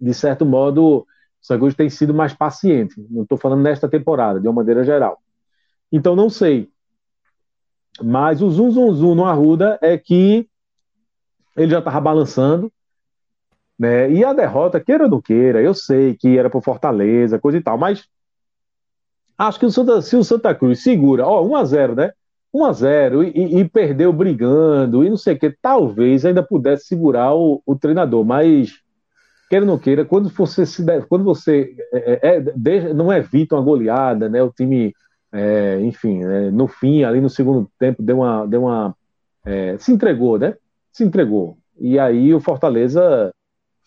[0.00, 1.04] De certo modo,
[1.50, 2.94] o Cruz tem sido mais paciente.
[3.10, 5.18] Não estou falando nesta temporada, de uma maneira geral.
[5.90, 6.70] Então, não sei
[8.02, 10.48] mas o zum zum zum no Arruda é que
[11.56, 12.72] ele já estava balançando,
[13.78, 14.10] né?
[14.10, 17.62] E a derrota, queira ou não queira, eu sei que era por Fortaleza, coisa e
[17.62, 18.08] tal, mas
[19.38, 22.12] acho que o Santa, se o Santa Cruz segura, ó, 1 a 0, né?
[22.52, 26.86] 1 a 0 e, e perdeu brigando e não sei o que, talvez ainda pudesse
[26.86, 28.72] segurar o, o treinador, mas
[29.48, 33.62] queira ou não queira, quando você se quando você é, é, é não evita uma
[33.62, 34.42] goleada, né?
[34.42, 34.92] O time
[35.32, 38.46] é, enfim, é, no fim, ali no segundo tempo, deu uma.
[38.46, 38.94] Deu uma
[39.44, 40.54] é, se entregou, né?
[40.92, 41.58] Se entregou.
[41.78, 43.30] E aí o Fortaleza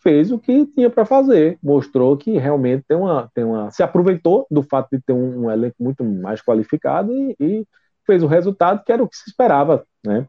[0.01, 3.71] fez o que tinha para fazer, mostrou que realmente tem uma, tem uma.
[3.71, 7.67] Se aproveitou do fato de ter um, um elenco muito mais qualificado e, e,
[8.05, 10.27] fez o resultado que era o que se esperava, né?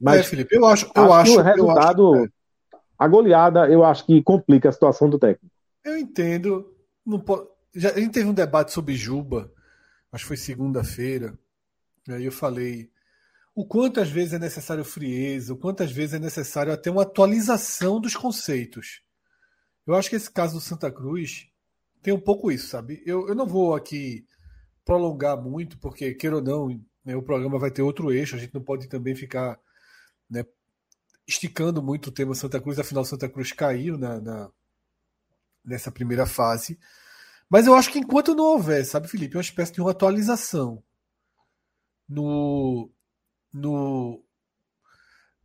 [0.00, 2.32] Mas, é, Felipe, eu acho, eu acho, que o resultado, acho,
[2.98, 5.54] a goleada, eu acho que complica a situação do técnico.
[5.84, 6.72] Eu entendo.
[7.04, 9.50] Não pode, já, a gente teve um debate sobre Juba
[10.12, 11.36] acho que foi segunda-feira,
[12.08, 12.90] aí eu falei
[13.54, 17.02] o quanto às vezes é necessário frieza, o quanto às vezes é necessário até uma
[17.02, 19.02] atualização dos conceitos.
[19.86, 21.48] Eu acho que esse caso do Santa Cruz
[22.02, 23.02] tem um pouco isso, sabe?
[23.04, 24.26] Eu, eu não vou aqui
[24.84, 26.68] prolongar muito, porque, queira ou não,
[27.04, 29.58] né, o programa vai ter outro eixo, a gente não pode também ficar
[30.28, 30.44] né,
[31.26, 34.50] esticando muito o tema Santa Cruz, afinal, Santa Cruz caiu na, na
[35.64, 36.78] nessa primeira fase.
[37.48, 40.82] Mas eu acho que enquanto não houver, sabe, Felipe, uma espécie de uma atualização
[42.08, 42.90] no,
[43.52, 44.24] no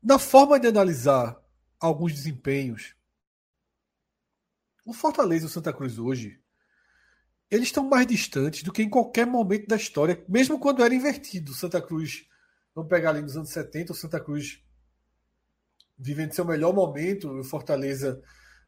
[0.02, 1.38] na forma de analisar
[1.80, 2.96] alguns desempenhos,
[4.86, 6.40] o Fortaleza e o Santa Cruz hoje,
[7.52, 11.54] eles estão mais distantes do que em qualquer momento da história, mesmo quando era invertido.
[11.54, 12.26] Santa Cruz,
[12.74, 14.64] vamos pegar ali nos anos 70, o Santa Cruz
[15.98, 18.22] vivendo seu melhor momento, o Fortaleza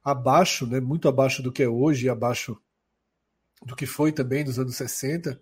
[0.03, 2.59] abaixo, né, muito abaixo do que é hoje, abaixo
[3.65, 5.39] do que foi também dos anos 60,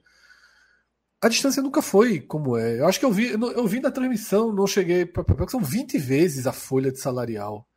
[1.21, 2.79] a distância nunca foi como é.
[2.79, 6.45] Eu acho que eu vi, eu vi na transmissão, não cheguei para são 20 vezes
[6.45, 7.67] a folha de salarial.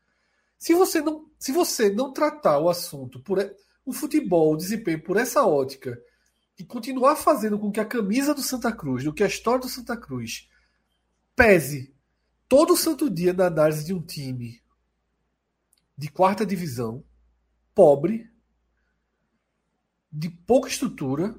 [0.59, 3.39] Se você não, se você não tratar o assunto por
[3.85, 5.99] o futebol, o desempenho por essa ótica
[6.59, 9.69] e continuar fazendo com que a camisa do Santa Cruz, do que a história do
[9.69, 10.49] Santa Cruz
[11.35, 11.95] pese
[12.47, 14.63] todo santo dia na análise de um time
[15.97, 17.05] de quarta divisão,
[17.75, 18.31] pobre,
[20.13, 21.35] de pouca estrutura,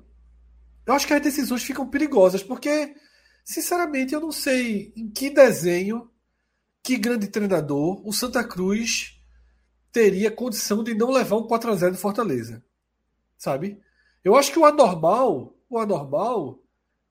[0.86, 2.96] eu acho que as decisões ficam perigosas, porque,
[3.44, 6.10] sinceramente, eu não sei em que desenho,
[6.84, 9.22] que grande treinador, o Santa Cruz
[9.91, 12.63] teria condição de não levar um 4x0 do Fortaleza.
[13.38, 13.80] Sabe?
[14.24, 16.63] Eu acho que o anormal, o anormal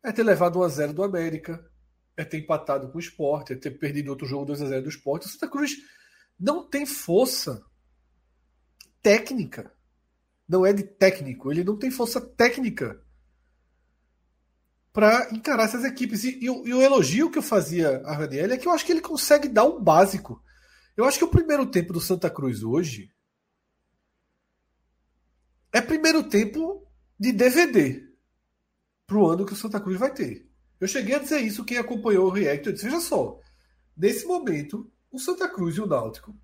[0.02, 1.64] é ter levado 1x0 do América,
[2.16, 5.24] é ter empatado com o Sport, é ter perdido outro jogo 2x0 do Sport.
[5.24, 5.76] O Santa Cruz
[6.38, 7.64] não tem força
[9.02, 9.72] técnica
[10.50, 11.52] não é de técnico.
[11.52, 13.00] Ele não tem força técnica
[14.92, 16.24] para encarar essas equipes.
[16.24, 18.92] E, e, e, o elogio que eu fazia a Raniel é que eu acho que
[18.92, 20.42] ele consegue dar o um básico.
[20.96, 23.10] Eu acho que o primeiro tempo do Santa Cruz hoje
[25.72, 26.86] é primeiro tempo
[27.18, 28.08] de DVD
[29.06, 30.48] para o ano que o Santa Cruz vai ter.
[30.80, 33.38] Eu cheguei a dizer isso, quem acompanhou o React, eu disse, veja só,
[33.96, 36.34] nesse momento, o Santa Cruz e o Náutico,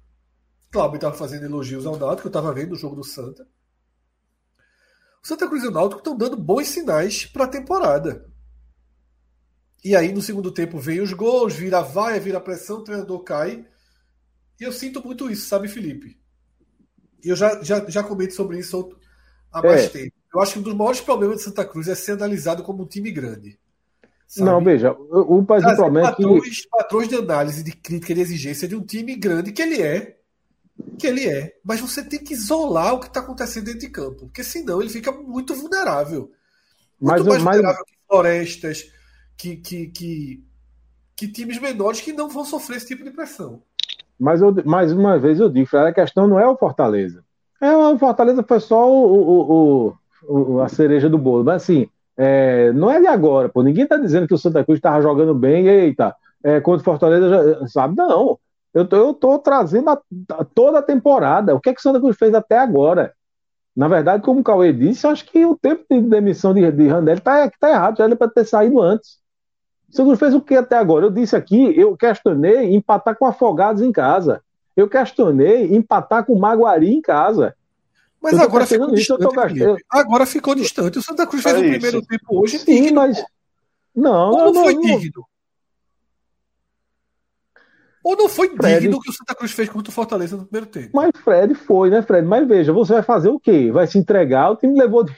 [0.71, 3.49] Cláudio estava fazendo elogios ao Náutico, eu estava vendo o jogo do Santa,
[5.23, 8.31] o Santa Cruz e o Náutico estão dando bons sinais para a temporada.
[9.85, 13.67] E aí, no segundo tempo, vem os gols, vira vaia, vira pressão, o treinador cai.
[14.61, 16.19] E eu sinto muito isso, sabe, Felipe?
[17.23, 18.97] E eu já, já, já comento sobre isso
[19.53, 19.89] há mais é.
[19.89, 20.13] tempo.
[20.35, 22.87] Eu acho que um dos maiores problemas de Santa Cruz é ser analisado como um
[22.87, 23.59] time grande.
[24.27, 24.51] Sabe?
[24.51, 26.23] Não, veja, o, o problema é que...
[26.71, 30.17] Padrões de análise, de crítica, de exigência de um time grande que ele é,
[30.99, 34.27] que ele é, mas você tem que isolar o que está acontecendo dentro de campo,
[34.27, 36.33] porque senão ele fica muito vulnerável.
[37.01, 37.57] Muito mas, mais mas...
[37.57, 38.93] vulnerável que florestas,
[39.37, 40.45] que, que, que,
[41.17, 43.63] que, times menores que não vão sofrer esse tipo de pressão.
[44.19, 47.25] Mas eu, mais uma vez eu digo, a questão não é o Fortaleza.
[47.61, 49.97] É, o Fortaleza foi só o, o,
[50.29, 53.63] o, a cereja do bolo, mas assim, é, não é de agora, pô.
[53.63, 57.29] Ninguém está dizendo que o Santa Cruz estava jogando bem, eita, é, contra o Fortaleza,
[57.29, 57.97] já, sabe?
[57.97, 58.39] Não.
[58.73, 60.01] Eu tô, eu tô trazendo a,
[60.33, 61.55] a, toda a temporada.
[61.55, 63.15] O que é que o Santa Cruz fez até agora?
[63.75, 67.17] Na verdade, como o Cauê disse, acho que o tempo de demissão de, de Randel
[67.17, 69.19] está tá errado, já era para ter saído antes.
[69.89, 71.07] O Santa Cruz fez o que até agora?
[71.07, 74.43] Eu disse aqui, eu questionei empatar com Afogados em casa.
[74.77, 77.55] Eu questionei empatar com Maguari em casa.
[78.21, 80.99] Mas agora ficou, isso, distante, agora ficou distante.
[80.99, 82.59] O Santa Cruz fez é o primeiro tempo hoje.
[82.59, 83.25] Sim, digno, mas.
[83.95, 85.25] Não, Ou não, não foi não, digno?
[88.03, 88.81] Ou não foi Fred...
[88.81, 90.91] digno o que o Santa Cruz fez contra o Fortaleza no primeiro tempo?
[90.95, 92.27] Mas Fred foi, né, Fred?
[92.27, 93.71] Mas veja, você vai fazer o quê?
[93.73, 94.51] Vai se entregar?
[94.51, 95.05] O time levou.
[95.05, 95.13] De...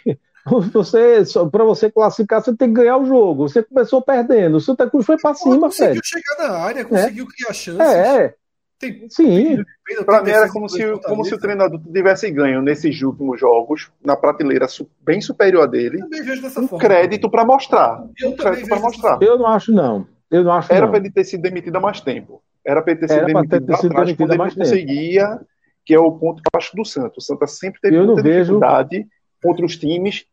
[0.72, 3.48] Você, para você classificar, você tem que ganhar o jogo.
[3.48, 4.56] Você começou perdendo.
[4.56, 6.00] O Santa Cruz foi para cima, Fred.
[6.00, 7.28] Conseguiu chegar na área, conseguiu é.
[7.28, 7.80] criar chances.
[7.80, 8.34] É.
[8.78, 9.64] Tem, Sim.
[10.06, 14.16] Para mim era como se, como se o treinador tivesse ganho nesses últimos jogos, na
[14.16, 14.66] prateleira
[15.00, 18.04] bem superior a dele, um forma, crédito para mostrar.
[18.16, 19.18] Eu um crédito para mostrar.
[19.20, 20.06] Eu não acho, não.
[20.30, 22.40] Eu não acho, era para ele ter sido demitido há mais tempo.
[22.64, 25.40] Era para ele ter sido demitido ter sido atrás, quando ele não conseguia,
[25.84, 27.24] que é o ponto baixo do Santos.
[27.24, 29.08] O Santos sempre teve eu muita dificuldade vejo...
[29.42, 30.24] contra os times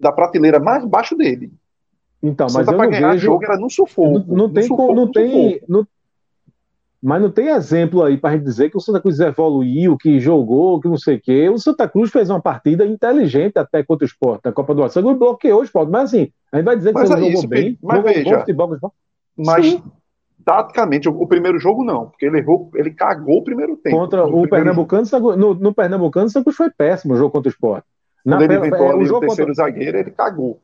[0.00, 1.52] da prateleira mais baixo dele.
[2.22, 3.18] Então, mas eu não vejo...
[3.18, 4.24] jogo era no sufoco.
[4.26, 5.86] Não, não tem, sufoco, não tem, não,
[7.02, 10.20] mas não tem exemplo aí para a gente dizer que o Santa Cruz evoluiu, que
[10.20, 11.48] jogou, que não sei o quê.
[11.48, 15.02] O Santa Cruz fez uma partida inteligente até contra o esporte na Copa do Brasil.
[15.02, 15.90] Ele bloqueou o esporte.
[15.90, 17.78] Mas assim, a gente vai dizer que mas você é jogou isso, bem.
[17.82, 18.78] Mas jogou veja, futebol,
[19.34, 19.82] mas Sim.
[20.44, 23.96] taticamente, o, o, primeiro jogo não, porque ele errou, ele cagou o primeiro tempo.
[23.96, 25.04] Contra o Pernambucano,
[25.38, 27.86] no, no Pernambucano, o Santa Cruz foi péssimo o jogo contra o esporte.
[28.24, 29.64] Quando Na, ele inventou é, o, jogo o terceiro contra...
[29.64, 30.60] zagueiro, ele cagou.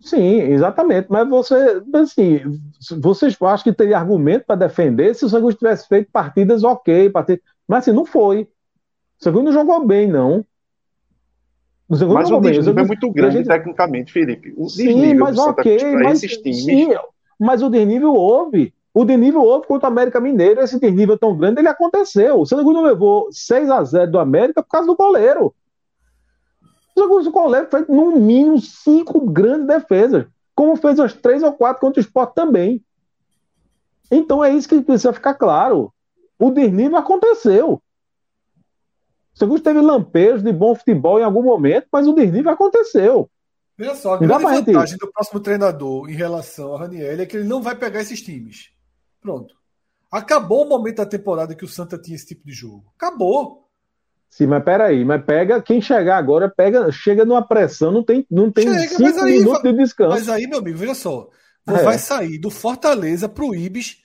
[0.00, 1.06] Sim, exatamente.
[1.08, 2.60] Mas você, assim,
[3.00, 7.42] vocês acham que teria argumento para defender se o Santos tivesse feito partidas ok, partidas...
[7.66, 8.42] mas assim, não foi.
[9.18, 10.44] O Santos não jogou bem, não.
[11.88, 13.46] O Santos mas o desnível é muito grande gente...
[13.46, 14.52] tecnicamente, Felipe.
[14.56, 16.64] O sim, mas ok, mas, times...
[16.64, 16.88] sim,
[17.38, 18.74] mas o desnível houve.
[18.92, 20.60] O desnível houve contra o América Mineiro.
[20.60, 22.40] Esse desnível tão grande, ele aconteceu.
[22.40, 25.54] O Santos não levou 6 a 0 do América por causa do goleiro.
[26.96, 32.00] O Colégio fez, no mínimo, cinco grandes defesas, como fez as três ou quatro contra
[32.00, 32.82] o Sport também.
[34.10, 35.92] Então é isso que precisa ficar claro.
[36.38, 37.74] O desnível aconteceu.
[37.74, 43.30] O Segundo teve lampejos de bom futebol em algum momento, mas o desnível aconteceu.
[43.76, 47.46] Veja só, a grande vantagem do próximo treinador em relação a Raniel é que ele
[47.46, 48.70] não vai pegar esses times.
[49.20, 49.54] Pronto.
[50.10, 52.90] Acabou o momento da temporada que o Santa tinha esse tipo de jogo.
[52.96, 53.65] Acabou.
[54.30, 58.50] Sim, mas peraí, mas pega, quem chegar agora, pega, chega numa pressão, não tem, não
[58.50, 60.10] tem chega, cinco aí, minutos de descanso.
[60.10, 61.30] Mas aí, meu amigo, veja só,
[61.66, 61.82] é.
[61.82, 64.02] vai sair do Fortaleza pro Ibis,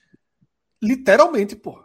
[0.81, 1.84] literalmente, pô.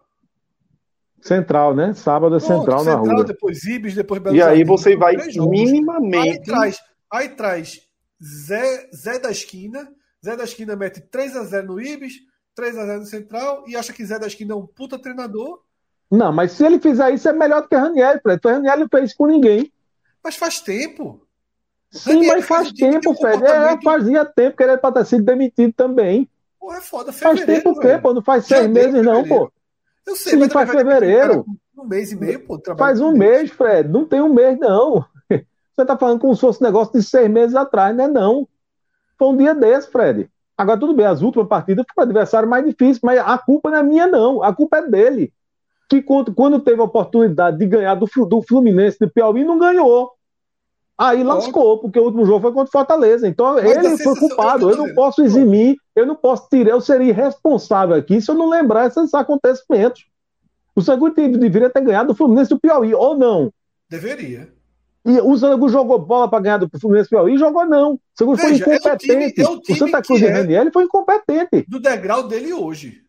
[1.21, 1.93] Central, né?
[1.95, 3.25] Sábado é Pronto, central, central na rua.
[3.25, 6.29] Depois Ibis, depois Belo E aí você vai minimamente...
[6.29, 6.79] Aí traz,
[7.11, 7.81] aí traz
[8.23, 9.89] Zé, Zé da Esquina,
[10.25, 12.15] Zé da Esquina mete 3x0 no Ibis,
[12.59, 15.61] 3x0 no Central, e acha que Zé da Esquina é um puta treinador,
[16.11, 18.41] não, mas se ele fizer isso é melhor do que Raniel, Fred.
[18.45, 19.73] O Raniel não fez com ninguém.
[20.23, 21.21] Mas faz tempo.
[21.91, 23.45] Sim, Raniel mas faz tempo, Fred.
[23.45, 26.29] É, fazia tempo que ele era para ter sido demitido também.
[26.61, 27.13] Pô, é foda.
[27.13, 28.15] Faz tempo o quê, pô?
[28.15, 29.51] Não faz seis meses, não, pô.
[30.07, 31.45] Eu sei, Sim, mas faz fevereiro.
[31.77, 32.61] Um mês e meio, pô.
[32.79, 33.89] Faz um mês, Fred.
[33.89, 35.05] Não tem um mês, não.
[35.77, 38.07] Você tá falando como se fosse um negócio de seis meses atrás, né?
[38.07, 38.49] Não.
[39.19, 40.31] Foi um dia desse, Fred.
[40.57, 43.79] Agora, tudo bem, as últimas partidas foi o adversário mais difícil, mas a culpa não
[43.79, 44.43] é minha, não.
[44.43, 45.33] A culpa é dele
[45.89, 50.13] que quando, teve a oportunidade de ganhar do, do Fluminense de Piauí, não ganhou.
[50.99, 53.29] Aí lascou, porque o último jogo foi contra o Fortaleza.
[53.29, 54.71] Então Mas ele foi culpado.
[54.71, 58.49] Eu não posso eximir, eu não posso tirar, eu seria irresponsável aqui se eu não
[58.49, 60.07] lembrar esses acontecimentos.
[60.75, 63.53] O Sangu deveria ter ganhado do Fluminense do Piauí, ou não?
[63.89, 64.53] Deveria.
[65.05, 67.39] E o Sangu jogou bola para ganhar do Fluminense do Piauí?
[67.39, 67.95] Jogou não.
[67.95, 68.89] O Sangu foi incompetente.
[68.89, 71.65] É o, time, é o, time o Santa Cruz de é foi incompetente.
[71.69, 73.03] Do degrau dele hoje.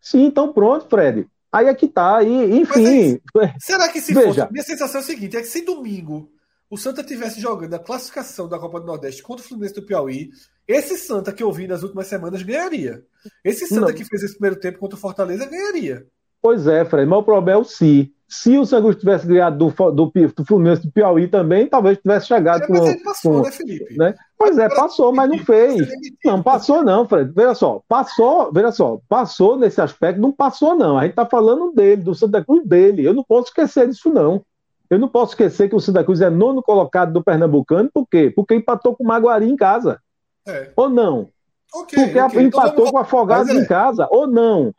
[0.00, 1.26] Sim, então pronto, Fred.
[1.56, 2.22] Aí é que tá.
[2.22, 2.86] E, enfim.
[2.86, 4.26] Aí, será que se Veja.
[4.42, 4.52] fosse.
[4.52, 6.30] Minha sensação é a seguinte: é que se domingo
[6.68, 10.30] o Santa tivesse jogando a classificação da Copa do Nordeste contra o Fluminense do Piauí,
[10.66, 13.04] esse Santa que eu vi nas últimas semanas ganharia.
[13.44, 13.94] Esse Santa Não.
[13.94, 16.06] que fez esse primeiro tempo contra o Fortaleza ganharia.
[16.42, 18.12] Pois é, Fred, mas o problema é o se.
[18.28, 22.64] Se o Santos tivesse ganhado do, do, do, Fluminense do Piauí também, talvez tivesse chegado
[22.64, 22.72] é, com.
[22.72, 23.96] Mas ele passou, com, né, Felipe?
[23.96, 24.14] Né?
[24.36, 25.88] Pois é, passou, mas não fez.
[26.24, 27.32] Não, passou não, Fred.
[27.32, 30.98] Veja só, passou, veja só, passou nesse aspecto, não passou não.
[30.98, 33.06] A gente tá falando dele, do Santa Cruz dele.
[33.06, 34.42] Eu não posso esquecer disso, não.
[34.90, 38.32] Eu não posso esquecer que o Santa Cruz é nono colocado do Pernambucano, por quê?
[38.34, 40.00] Porque empatou com o Maguari em casa.
[40.46, 40.70] É.
[40.76, 41.28] Ou não?
[41.74, 42.24] Okay, Porque okay.
[42.24, 43.54] Então empatou então, com o Afogados é.
[43.54, 44.72] em casa, ou não?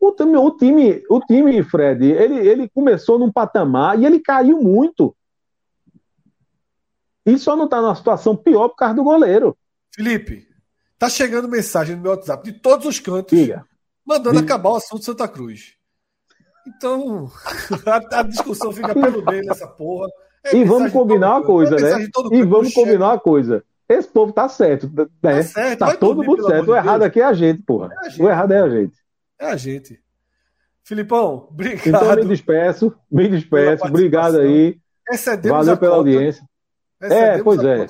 [0.00, 4.60] O time, o time, o time, Fred, ele, ele começou num patamar e ele caiu
[4.60, 5.14] muito.
[7.26, 9.56] E só não está numa situação pior por causa do goleiro.
[9.94, 10.46] Felipe,
[10.98, 13.66] tá chegando mensagem no meu WhatsApp de todos os cantos, Diga.
[14.06, 14.46] mandando Diga.
[14.46, 15.74] acabar o assunto Santa Cruz.
[16.66, 17.30] Então,
[17.86, 20.08] a, a discussão fica pelo meio nessa porra.
[20.44, 22.08] É e vamos combinar uma coisa, é né?
[22.32, 23.64] E vamos combinar uma coisa.
[23.88, 25.06] Esse povo tá certo, né?
[25.20, 26.70] Tá, certo, tá todo mundo certo.
[26.70, 27.90] O errado aqui é a gente, porra.
[27.92, 28.97] É a gente, o errado é a gente.
[29.38, 30.02] É a gente.
[30.82, 31.86] Filipão, obrigado.
[31.86, 33.84] Então me despeço, me despeço.
[33.84, 34.80] Obrigado aí.
[35.10, 36.10] Excedemos Valeu pela conta.
[36.10, 36.42] audiência.
[37.00, 37.86] é, pois é.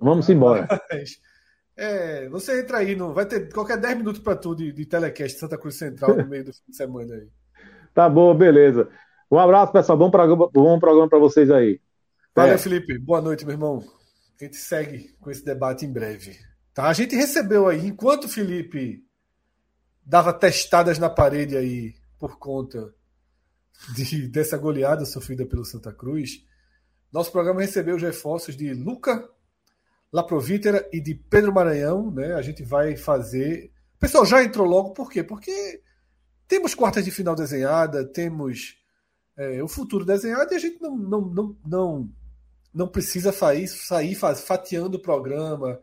[0.00, 0.66] Vamos embora.
[0.90, 1.20] Mas...
[1.76, 5.38] É, você entra aí, no, vai ter qualquer 10 minutos para tu de, de telecast
[5.38, 7.28] Santa Cruz Central no meio do fim de semana aí.
[7.94, 8.88] Tá bom, beleza.
[9.30, 9.98] Um abraço, pessoal.
[9.98, 11.78] Bom programa, bom programa para vocês aí.
[12.34, 12.58] Valeu, é.
[12.58, 12.98] Felipe.
[12.98, 13.84] Boa noite, meu irmão.
[14.40, 16.38] A gente segue com esse debate em breve.
[16.72, 16.88] Tá?
[16.88, 19.04] A gente recebeu aí, enquanto o Felipe
[20.04, 22.94] dava testadas na parede aí por conta
[23.94, 26.44] de, dessa goleada sofrida pelo Santa Cruz,
[27.12, 29.28] nosso programa recebeu os reforços de Luca
[30.12, 32.34] La Provítera e de Pedro Maranhão, né?
[32.34, 33.70] A gente vai fazer.
[33.96, 35.22] O pessoal já entrou logo, por quê?
[35.22, 35.82] Porque
[36.46, 38.78] temos quartas de final desenhada, temos
[39.36, 42.10] é, o futuro desenhado e a gente não, não, não, não,
[42.74, 45.80] não precisa sair, sair fatiando o programa.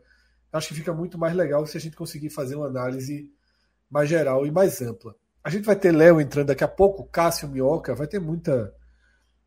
[0.52, 3.32] Acho que fica muito mais legal se a gente conseguir fazer uma análise
[3.90, 5.14] mais geral e mais ampla.
[5.42, 8.74] A gente vai ter Léo entrando daqui a pouco, Cássio Minhoca, vai ter muita,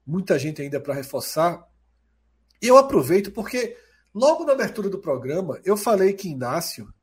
[0.05, 1.67] muita gente ainda para reforçar.
[2.61, 3.77] E eu aproveito porque
[4.13, 6.93] Logo na abertura do programa, eu falei que Inácio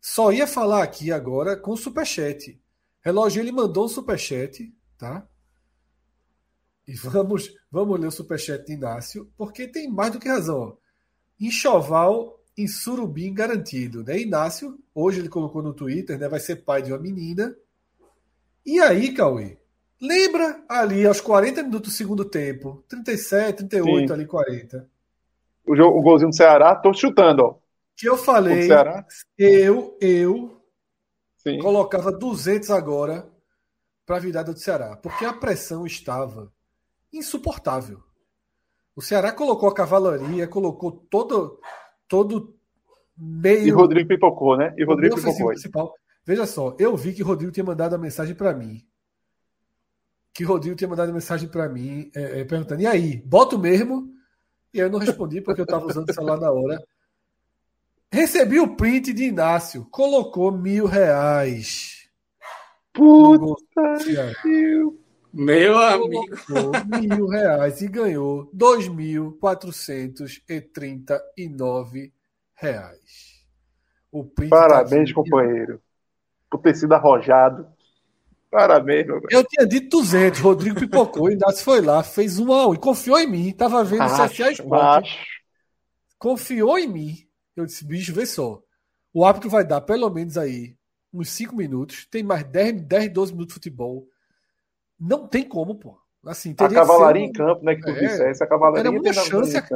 [0.00, 2.58] só ia falar aqui agora com o superchat.
[3.02, 5.28] Relógio, ele mandou um superchat, tá?
[6.88, 10.78] E vamos, vamos ler o superchat de Inácio, porque tem mais do que razão.
[11.38, 14.18] Enxoval em Surubim garantido, né?
[14.18, 16.28] Inácio, hoje ele colocou no Twitter, né?
[16.28, 17.54] Vai ser pai de uma menina.
[18.64, 19.58] E aí, Cauê?
[20.00, 24.12] Lembra ali aos 40 minutos do segundo tempo, 37, 38, Sim.
[24.12, 24.94] ali 40
[25.66, 27.54] o, o golzinho do Ceará, tô chutando, ó.
[27.96, 28.68] Que eu falei,
[29.38, 30.60] eu, eu
[31.36, 31.58] Sim.
[31.58, 33.30] colocava 200 agora
[34.04, 36.52] para a virada do Ceará, porque a pressão estava
[37.12, 38.02] insuportável.
[38.96, 41.60] O Ceará colocou a cavalaria, colocou todo
[42.08, 42.54] todo
[43.16, 43.66] meio.
[43.66, 44.74] E Rodrigo pipocou, né?
[44.76, 45.48] E Rodrigo pipocou.
[45.48, 45.94] Principal.
[46.24, 48.82] Veja só, eu vi que Rodrigo tinha mandado a mensagem para mim.
[50.32, 54.12] Que Rodrigo tinha mandado a mensagem para mim, é, é, perguntando: e aí, boto mesmo?
[54.72, 56.82] E eu não respondi porque eu estava usando o celular na hora.
[58.10, 59.86] Recebi o print de Inácio.
[59.90, 62.08] Colocou mil reais.
[62.92, 63.54] Puta
[65.34, 66.26] Meu amigo.
[66.86, 72.12] Mil reais e ganhou dois mil quatrocentos e trinta e nove
[72.54, 73.44] reais.
[74.12, 75.82] O tá Parabéns, tá companheiro.
[76.48, 77.66] Por ter sido arrojado.
[78.48, 82.74] Parabéns, meu Eu tinha dito 200, Rodrigo pipocou, Inácio foi lá, fez um a um
[82.74, 83.50] e confiou em mim.
[83.50, 85.08] Tava vendo acho, CSA Sport.
[86.16, 87.28] Confiou em mim.
[87.56, 88.62] Eu disse, bicho, vê só.
[89.12, 90.76] O árbitro vai dar pelo menos aí
[91.12, 92.06] uns 5 minutos.
[92.08, 94.06] Tem mais 10, 10, 12 minutos de futebol.
[94.98, 95.98] Não tem como, pô.
[96.26, 97.26] Assim, a cavalaria um...
[97.26, 97.74] em campo, né?
[97.74, 99.68] Que tu é, dissesse, a cavalaria era uma chance, a...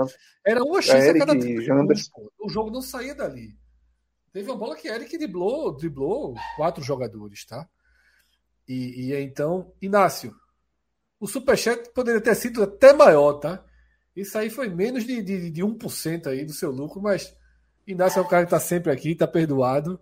[0.44, 3.54] era uma chance a cada minutos, O jogo não saía dali.
[4.32, 7.68] Teve uma bola que Eric driblou, driblou quatro jogadores, tá?
[8.66, 10.34] E, e então, Inácio,
[11.20, 13.64] o superchat poderia ter sido até maior, tá?
[14.14, 17.34] Isso aí foi menos de, de, de 1% aí do seu lucro, mas
[17.86, 20.00] Inácio é um cara que tá sempre aqui, tá perdoado.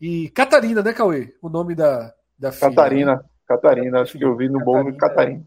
[0.00, 1.34] E Catarina, né, Cauê?
[1.40, 2.70] O nome da, da filha.
[2.70, 3.24] Catarina, né?
[3.46, 4.98] Catarina, acho que eu vi no bom Catarina.
[4.98, 5.44] Catarina.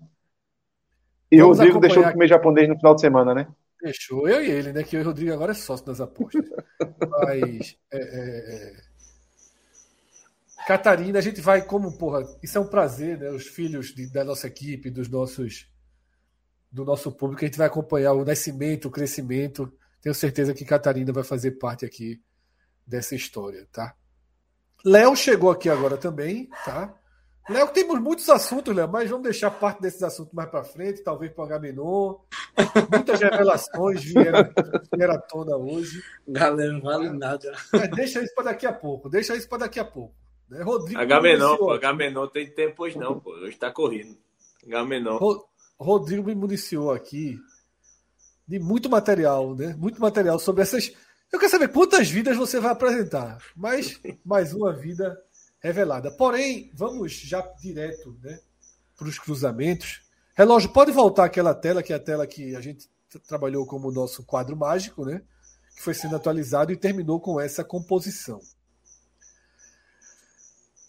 [1.32, 3.48] E o Rodrigo deixou de comer japonês no final de semana, né?
[3.82, 4.84] Deixou, eu e ele, né?
[4.84, 6.46] Que o Rodrigo agora é sócio das apostas.
[7.10, 7.78] Mas.
[7.92, 8.88] É, é, é...
[10.66, 13.30] Catarina, a gente vai como, porra, isso é um prazer, né?
[13.30, 15.70] Os filhos de, da nossa equipe, dos nossos.
[16.72, 19.72] do nosso público, a gente vai acompanhar o nascimento, o crescimento.
[20.02, 22.22] Tenho certeza que Catarina vai fazer parte aqui
[22.86, 23.96] dessa história, tá?
[24.86, 26.96] Léo chegou aqui agora também, tá?
[27.50, 31.32] Léo, temos muitos assuntos, Léo, mas vamos deixar parte desses assuntos mais para frente, talvez
[31.32, 32.16] para o Agamenon.
[32.92, 34.50] Muitas revelações vieram,
[34.94, 36.04] vieram à tona hoje.
[36.28, 37.54] Galera, não vale nada.
[37.72, 40.14] Mas deixa isso para daqui a pouco, deixa isso para daqui a pouco.
[40.50, 40.62] Né?
[40.62, 44.18] Rodrigo Agamenon, pô, Agamenon tem tempo hoje não, pô, hoje está correndo.
[44.66, 45.18] Agamenon.
[45.80, 47.40] Rodrigo me municiou aqui
[48.48, 49.76] de muito material, né?
[49.78, 50.92] Muito material sobre essas.
[51.32, 55.22] Eu quero saber quantas vidas você vai apresentar, mas mais uma vida
[55.60, 56.12] revelada.
[56.12, 58.40] Porém, vamos já direto né,
[58.96, 60.02] para os cruzamentos.
[60.36, 62.90] Relógio, pode voltar aquela tela, que é a tela que a gente
[63.28, 65.22] trabalhou como nosso quadro mágico, né?
[65.76, 68.40] Que foi sendo atualizado e terminou com essa composição.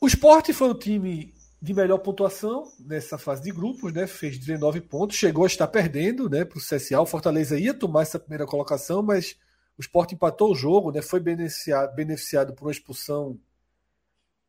[0.00, 4.06] O esporte foi o time de melhor pontuação nessa fase de grupos, né?
[4.06, 7.00] Fez 19 pontos, chegou a estar perdendo né, para o CSA.
[7.00, 9.36] O Fortaleza ia tomar essa primeira colocação, mas
[9.76, 11.02] o esporte empatou o jogo, né?
[11.02, 13.38] Foi beneficiado, beneficiado por uma expulsão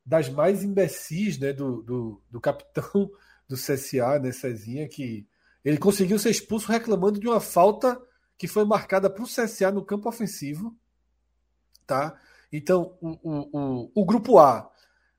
[0.10, 3.12] das mais imbecis né, do, do, do capitão
[3.48, 5.28] do CSA, né, Cezinha, que
[5.64, 8.02] ele conseguiu ser expulso reclamando de uma falta
[8.36, 10.76] que foi marcada para o CSA no campo ofensivo.
[11.86, 12.20] Tá?
[12.52, 14.72] Então, o, o, o, o grupo A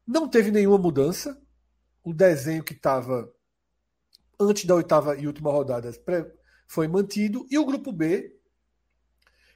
[0.04, 1.40] não teve nenhuma mudança.
[2.02, 3.32] O desenho que estava
[4.40, 5.92] antes da oitava e última rodada
[6.66, 7.46] foi mantido.
[7.48, 8.36] E o grupo B,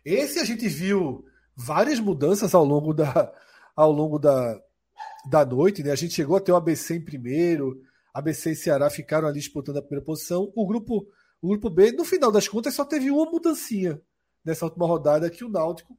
[0.04, 1.24] esse a gente viu
[1.56, 3.32] várias mudanças ao longo da,
[3.74, 4.60] ao longo da,
[5.24, 5.90] da noite, né?
[5.90, 9.78] A gente chegou a ter o ABC em primeiro, ABC e Ceará ficaram ali disputando
[9.78, 10.52] a primeira posição.
[10.54, 11.06] O grupo,
[11.40, 14.00] o grupo B, no final das contas, só teve uma mudancinha
[14.44, 15.98] nessa última rodada que o Náutico,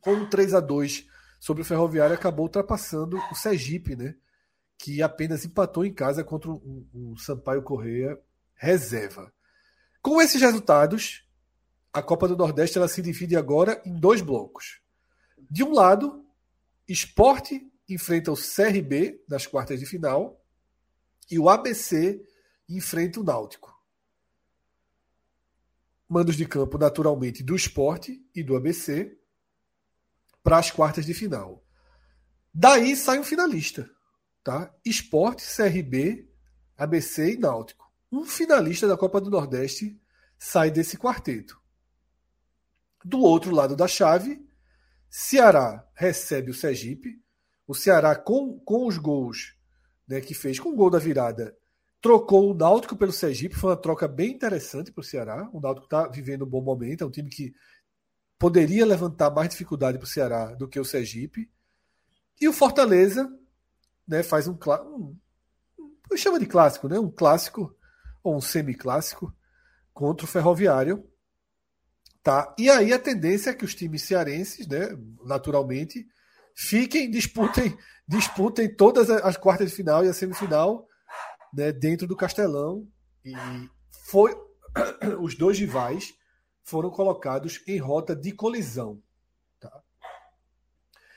[0.00, 1.06] com um 3 a 2
[1.38, 4.14] sobre o Ferroviário, acabou ultrapassando o Sergipe, né?
[4.76, 8.18] Que apenas empatou em casa contra o, o Sampaio Correia
[8.54, 9.32] reserva.
[10.02, 11.26] Com esses resultados,
[11.92, 14.80] a Copa do Nordeste ela se divide agora em dois blocos.
[15.50, 16.24] De um lado,
[16.88, 20.42] Esporte enfrenta o CRB nas quartas de final
[21.30, 22.24] e o ABC
[22.68, 23.74] enfrenta o Náutico.
[26.08, 29.16] Mandos de campo, naturalmente, do esporte e do ABC
[30.42, 31.64] para as quartas de final.
[32.52, 33.88] Daí sai um finalista.
[34.42, 34.74] Tá?
[34.84, 36.28] Esporte, CRB,
[36.76, 37.92] ABC e Náutico.
[38.10, 40.00] Um finalista da Copa do Nordeste
[40.36, 41.60] sai desse quarteto.
[43.04, 44.44] Do outro lado da chave,
[45.08, 47.19] Ceará recebe o Sergipe,
[47.70, 49.54] o Ceará, com, com os gols
[50.08, 51.56] né, que fez, com o gol da virada,
[52.02, 53.54] trocou o Náutico pelo Sergipe.
[53.54, 55.48] Foi uma troca bem interessante para o Ceará.
[55.52, 57.04] O Náutico está vivendo um bom momento.
[57.04, 57.54] É um time que
[58.36, 61.48] poderia levantar mais dificuldade para o Ceará do que o Sergipe.
[62.40, 63.32] E o Fortaleza
[64.04, 64.58] né, faz um,
[64.88, 65.16] um,
[66.16, 66.98] chama de clássico, né?
[66.98, 67.72] Um clássico
[68.20, 69.32] ou um semiclássico
[69.94, 71.08] contra o Ferroviário.
[72.20, 72.52] Tá?
[72.58, 74.88] E aí a tendência é que os times cearenses, né,
[75.24, 76.04] naturalmente,
[76.60, 80.86] fiquem, disputem, disputem todas as quartas de final e a semifinal
[81.54, 82.86] né, dentro do Castelão.
[83.24, 83.32] E
[84.04, 84.36] foi
[85.20, 86.12] os dois rivais
[86.62, 89.02] foram colocados em rota de colisão.
[89.58, 89.72] Tá?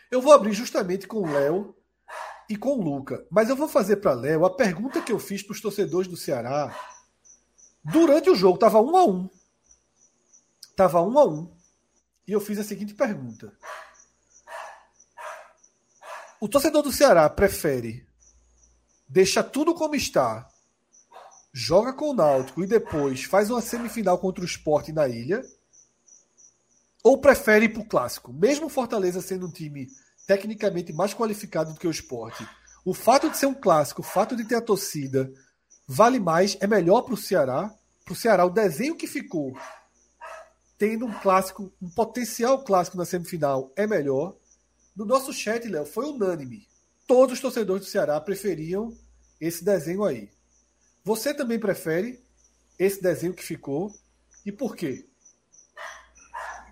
[0.10, 1.76] Eu vou abrir justamente com o Léo
[2.50, 5.44] e com o Luca, mas eu vou fazer para Léo a pergunta que eu fiz
[5.44, 6.74] para os torcedores do Ceará
[7.84, 8.56] durante o jogo.
[8.56, 9.30] Estava um a um.
[10.70, 11.54] Estava um a um.
[12.26, 13.54] E eu fiz a seguinte pergunta:
[16.44, 18.06] o torcedor do Ceará prefere
[19.08, 20.46] deixar tudo como está,
[21.54, 25.41] joga com o Náutico e depois faz uma semifinal contra o Sport na ilha?
[27.02, 28.34] Ou prefere ir para o clássico?
[28.34, 29.88] Mesmo Fortaleza sendo um time
[30.28, 32.41] tecnicamente mais qualificado do que o Sport,
[32.84, 35.32] o fato de ser um clássico, o fato de ter a torcida,
[35.88, 37.74] vale mais, é melhor para o Ceará.
[38.04, 39.58] Para o Ceará, o desenho que ficou
[40.78, 44.36] tendo um clássico, um potencial clássico na semifinal é melhor.
[44.96, 46.68] No nosso chat, Léo, foi unânime.
[47.08, 48.96] Todos os torcedores do Ceará preferiam
[49.41, 50.30] esse desenho aí.
[51.04, 52.24] Você também prefere
[52.78, 53.91] esse desenho que ficou
[54.46, 55.06] e por quê?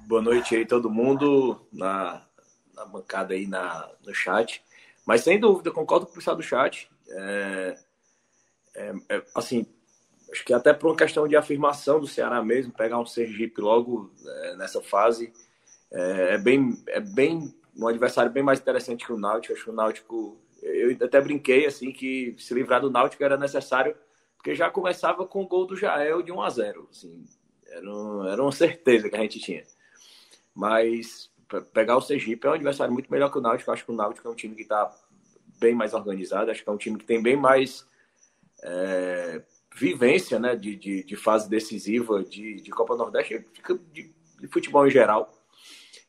[0.08, 2.26] Boa noite aí todo mundo na,
[2.74, 4.64] na bancada aí na, no chat.
[5.06, 6.90] Mas sem dúvida, concordo com o pessoal do chat.
[7.10, 7.78] É,
[8.76, 9.66] é, é, assim,
[10.32, 14.12] acho que até por uma questão de afirmação do Ceará mesmo, pegar um Sergipe logo
[14.26, 15.34] é, nessa fase
[15.92, 17.54] é, é, bem, é bem
[17.86, 19.54] um adversário bem mais interessante que o Náutico.
[19.54, 23.96] Acho que o Náutico, eu até brinquei assim que se livrar do Náutico era necessário
[24.42, 27.24] porque já começava com o gol do Jael de 1 a 0 assim,
[27.68, 29.64] era, um, era uma certeza que a gente tinha.
[30.54, 31.32] Mas
[31.74, 33.72] pegar o Sergipe é um adversário muito melhor que o Náutico.
[33.72, 34.92] Acho que o Náutico é um time que está
[35.60, 36.50] bem mais organizado.
[36.50, 37.86] Acho que é um time que tem bem mais
[38.64, 39.44] é,
[39.76, 43.46] vivência né, de, de, de, fase decisiva de, de Copa Nordeste
[43.94, 45.32] de, de, futebol em geral.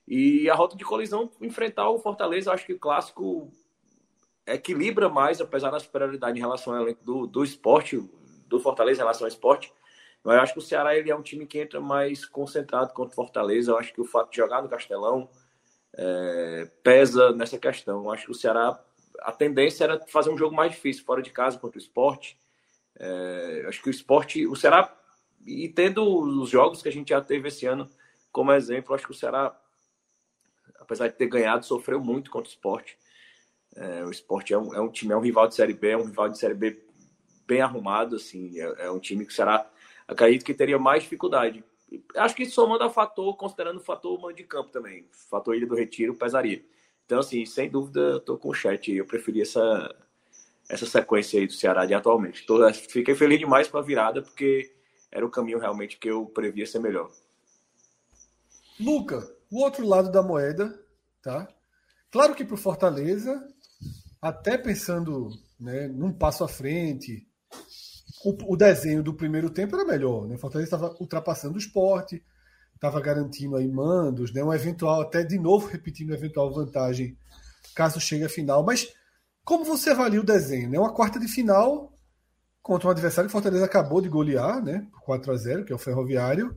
[0.07, 3.51] E a rota de colisão, enfrentar o Fortaleza, acho que o clássico
[4.47, 7.99] equilibra mais, apesar da superioridade em relação ao elenco do, do esporte,
[8.47, 9.73] do Fortaleza em relação ao esporte.
[10.25, 13.13] Mas eu acho que o Ceará ele é um time que entra mais concentrado contra
[13.13, 13.73] o Fortaleza.
[13.73, 15.29] Eu acho que o fato de jogar no Castelão
[15.95, 18.05] é, pesa nessa questão.
[18.05, 18.79] Eu acho que o Ceará,
[19.21, 22.39] a tendência era fazer um jogo mais difícil fora de casa contra o esporte.
[22.99, 24.95] É, acho que o esporte, o Ceará,
[25.45, 27.89] e tendo os jogos que a gente já teve esse ano
[28.31, 29.55] como exemplo, acho que o Ceará,
[30.83, 32.99] apesar de ter ganhado, sofreu muito contra o esporte.
[33.75, 35.97] É, o esporte é um, é um, time, é um rival de Série B, é
[35.97, 36.85] um rival de Série B
[37.47, 39.69] bem arrumado, assim, é, é um time que o Ceará
[40.07, 41.65] acredito que teria mais dificuldade.
[42.17, 45.75] Acho que somando a fator, considerando o fator mando de campo também, fator Ilha do
[45.75, 46.65] Retiro, pesaria.
[47.05, 49.95] Então, assim, sem dúvida, eu tô com o chat Eu preferi essa,
[50.69, 52.47] essa sequência aí do Ceará de atualmente.
[52.47, 54.73] Tô, fiquei feliz demais com a virada, porque
[55.11, 57.11] era o caminho realmente que eu previa ser melhor.
[58.81, 60.75] Luca, o outro lado da moeda,
[61.23, 61.47] tá?
[62.11, 63.39] Claro que para o Fortaleza,
[64.21, 65.29] até pensando
[65.61, 67.29] né, num passo à frente,
[68.25, 70.27] o, o, desenho do primeiro tempo era melhor.
[70.27, 70.37] Né?
[70.37, 72.25] O Fortaleza estava ultrapassando o esporte,
[72.75, 74.43] estava garantindo aí mandos, né?
[74.43, 77.15] um eventual, até de novo repetindo eventual vantagem
[77.75, 78.65] caso chegue a final.
[78.65, 78.89] Mas
[79.45, 80.71] como você avalia o desenho?
[80.71, 80.79] Né?
[80.79, 81.93] Uma quarta de final
[82.63, 84.87] contra um adversário que o Fortaleza acabou de golear, né?
[84.93, 86.57] Por 4 a 0 que é o Ferroviário.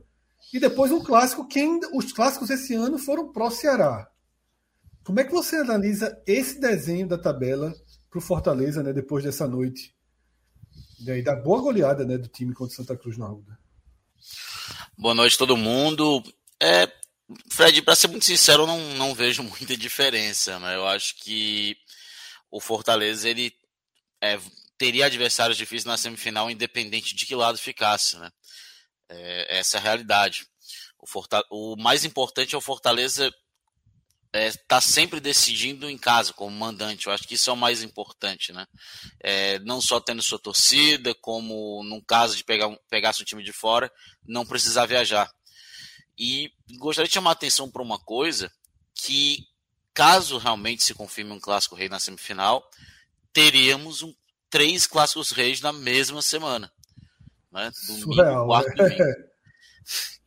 [0.52, 1.46] E depois um clássico
[1.92, 4.08] os clássicos esse ano foram pró Ceará.
[5.04, 7.74] Como é que você analisa esse desenho da tabela
[8.10, 9.94] para o Fortaleza, né, depois dessa noite?
[10.98, 13.58] E aí, da boa goleada né, do time contra Santa Cruz na Ruda.
[14.96, 16.22] Boa noite, todo mundo.
[16.60, 16.90] É,
[17.50, 20.58] Fred, para ser muito sincero, eu não, não vejo muita diferença.
[20.58, 20.74] Né?
[20.74, 21.76] Eu acho que
[22.50, 23.52] o Fortaleza ele
[24.20, 24.38] é,
[24.78, 28.16] teria adversários difíceis na semifinal, independente de que lado ficasse.
[28.16, 28.30] Né?
[29.08, 30.46] É, essa é a realidade.
[30.98, 33.32] O, o mais importante é o Fortaleza
[34.36, 37.06] está é, tá sempre decidindo em casa como mandante.
[37.06, 38.66] Eu acho que isso é o mais importante, né?
[39.22, 43.52] É, não só tendo sua torcida, como no caso de pegar pegasse um time de
[43.52, 43.90] fora,
[44.26, 45.30] não precisar viajar.
[46.18, 48.50] E gostaria de chamar a atenção para uma coisa
[48.94, 49.46] que,
[49.92, 52.66] caso realmente se confirme um clássico rei na semifinal,
[53.32, 54.14] teríamos um,
[54.48, 56.72] três clássicos reis na mesma semana.
[57.56, 57.72] Né?
[57.86, 58.88] Domingo, Surreal, quarto, né?
[58.88, 59.26] domingo.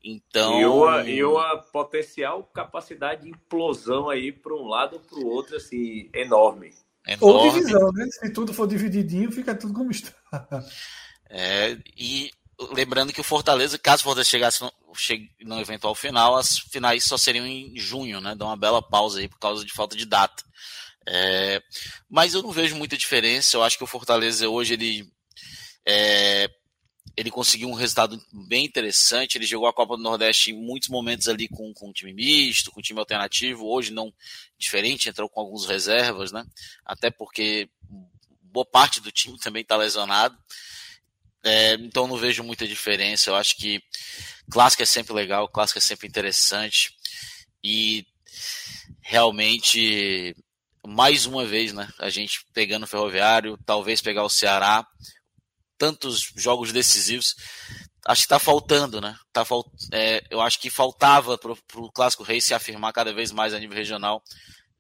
[0.04, 0.60] Então.
[0.60, 5.28] E uma, e uma potencial capacidade de implosão aí para um lado ou para o
[5.28, 6.74] outro, assim, enorme.
[7.06, 7.20] enorme.
[7.20, 8.08] Ou divisão, né?
[8.12, 10.14] Se tudo for divididinho, fica tudo como está.
[11.32, 12.32] É, e
[12.74, 17.04] lembrando que o Fortaleza, caso o Fortaleza chegasse no, chegue no eventual final, as finais
[17.04, 18.34] só seriam em junho, né?
[18.36, 20.44] Dá uma bela pausa aí por causa de falta de data.
[21.08, 21.62] É,
[22.10, 23.58] mas eu não vejo muita diferença.
[23.58, 25.12] Eu acho que o Fortaleza hoje ele
[25.86, 26.50] é,
[27.20, 29.38] ele conseguiu um resultado bem interessante.
[29.38, 32.72] Ele jogou a Copa do Nordeste em muitos momentos ali com, com um time misto,
[32.72, 33.67] com um time alternativo.
[33.67, 34.13] Hoje não
[34.57, 36.45] diferente, entrou com alguns reservas, né?
[36.86, 37.70] Até porque
[38.41, 40.38] boa parte do time também está lesionado.
[41.43, 43.30] É, então não vejo muita diferença.
[43.30, 43.84] Eu acho que
[44.49, 46.95] clássico é sempre legal, clássico é sempre interessante.
[47.61, 48.07] E
[49.01, 50.38] realmente,
[50.88, 51.91] mais uma vez, né?
[51.99, 54.88] A gente pegando o Ferroviário, talvez pegar o Ceará
[55.80, 57.36] tantos jogos decisivos.
[58.06, 59.16] Acho que está faltando, né?
[59.34, 59.66] Tá falt...
[59.92, 63.60] É, eu acho que faltava para o Clássico Rei se afirmar cada vez mais a
[63.60, 64.22] nível regional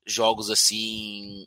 [0.05, 1.45] jogos assim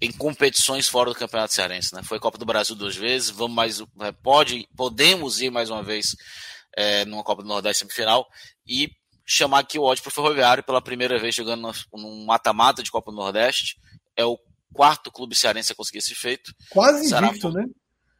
[0.00, 2.02] em competições fora do Campeonato Cearense, né?
[2.04, 6.14] Foi Copa do Brasil duas vezes, vamos mais, é, pode, podemos ir mais uma vez
[6.76, 8.26] é, numa Copa do Nordeste semifinal
[8.66, 8.90] e
[9.26, 13.10] chamar aqui o ódio para o Ferroviário pela primeira vez jogando num mata-mata de Copa
[13.10, 13.76] do Nordeste.
[14.16, 14.38] É o
[14.72, 16.52] quarto clube cearense a conseguir esse feito.
[16.70, 17.64] Quase invicto, né?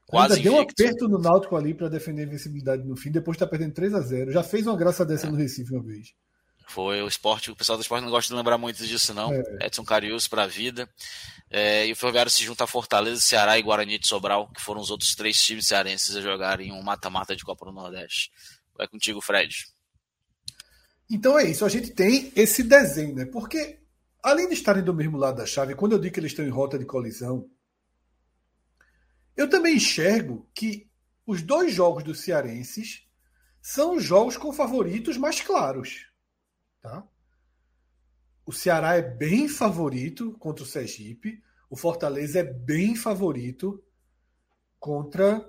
[0.09, 3.35] Quase Ainda deu um aperto no Náutico ali para defender a invencibilidade no fim, depois
[3.35, 5.31] está perdendo 3 a 0 Já fez uma graça dessa é.
[5.31, 6.15] no Recife uma vez.
[6.67, 9.31] Foi o esporte, o pessoal do esporte não gosta de lembrar muito disso, não.
[9.35, 9.67] É.
[9.67, 10.89] Edson Carius para a vida.
[11.51, 14.81] É, e o Ferroviário se junta a Fortaleza, Ceará e Guarani de Sobral, que foram
[14.81, 18.31] os outros três times cearenses a jogarem um mata-mata de Copa do Nordeste.
[18.75, 19.67] Vai contigo, Fred.
[21.11, 23.27] Então é isso, a gente tem esse desenho, né?
[23.27, 23.79] Porque,
[24.23, 26.51] além de estarem do mesmo lado da chave, quando eu digo que eles estão em
[26.51, 27.47] rota de colisão,
[29.39, 30.91] eu também enxergo que
[31.25, 33.09] os dois jogos dos cearenses
[33.63, 36.11] são jogos com favoritos mais claros.
[36.81, 37.07] Tá?
[38.45, 41.41] O Ceará é bem favorito contra o Sergipe.
[41.71, 43.81] O Fortaleza é bem favorito
[44.81, 45.49] contra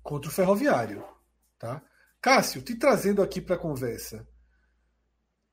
[0.00, 1.04] contra o Ferroviário.
[1.58, 1.82] Tá?
[2.20, 4.28] Cássio, te trazendo aqui para a conversa.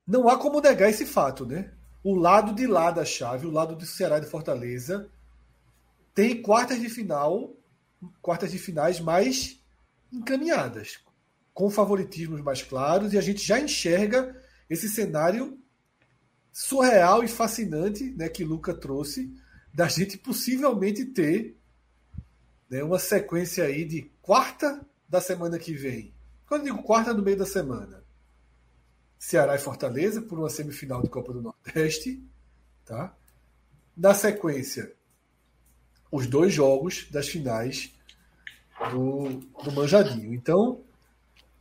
[0.06, 1.74] Não há como negar esse fato, né?
[2.04, 5.12] O lado de lá da chave, o lado do Ceará e de Fortaleza,
[6.18, 7.56] tem quartas de final,
[8.24, 9.64] quartas de finais mais
[10.12, 10.98] encaminhadas,
[11.54, 14.36] com favoritismos mais claros, e a gente já enxerga
[14.68, 15.62] esse cenário
[16.52, 19.32] surreal e fascinante né, que Luca trouxe,
[19.72, 21.56] da gente possivelmente ter
[22.68, 26.16] né, uma sequência aí de quarta da semana que vem.
[26.48, 28.04] Quando eu digo quarta, no meio da semana.
[29.20, 32.28] Ceará e Fortaleza por uma semifinal de Copa do Nordeste.
[32.84, 33.16] Tá?
[33.96, 34.97] Na sequência,
[36.12, 37.94] os dois jogos das finais
[38.92, 40.34] do, do Manjadinho.
[40.34, 40.82] Então,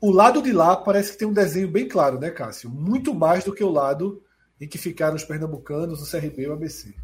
[0.01, 2.71] o lado de lá parece que tem um desenho bem claro, né, Cássio?
[2.71, 4.23] Muito mais do que o lado
[4.61, 6.95] em que ficaram os pernambucanos, o CRB e o ABC.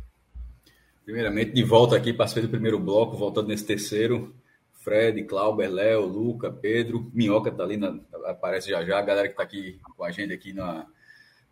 [1.04, 4.34] Primeiramente, de volta aqui, participei do primeiro bloco, voltando nesse terceiro.
[4.82, 9.36] Fred, Clauber, Léo, Luca, Pedro, Minhoca tá ali, na, aparece já já, a galera que
[9.36, 10.86] tá aqui com a gente aqui na,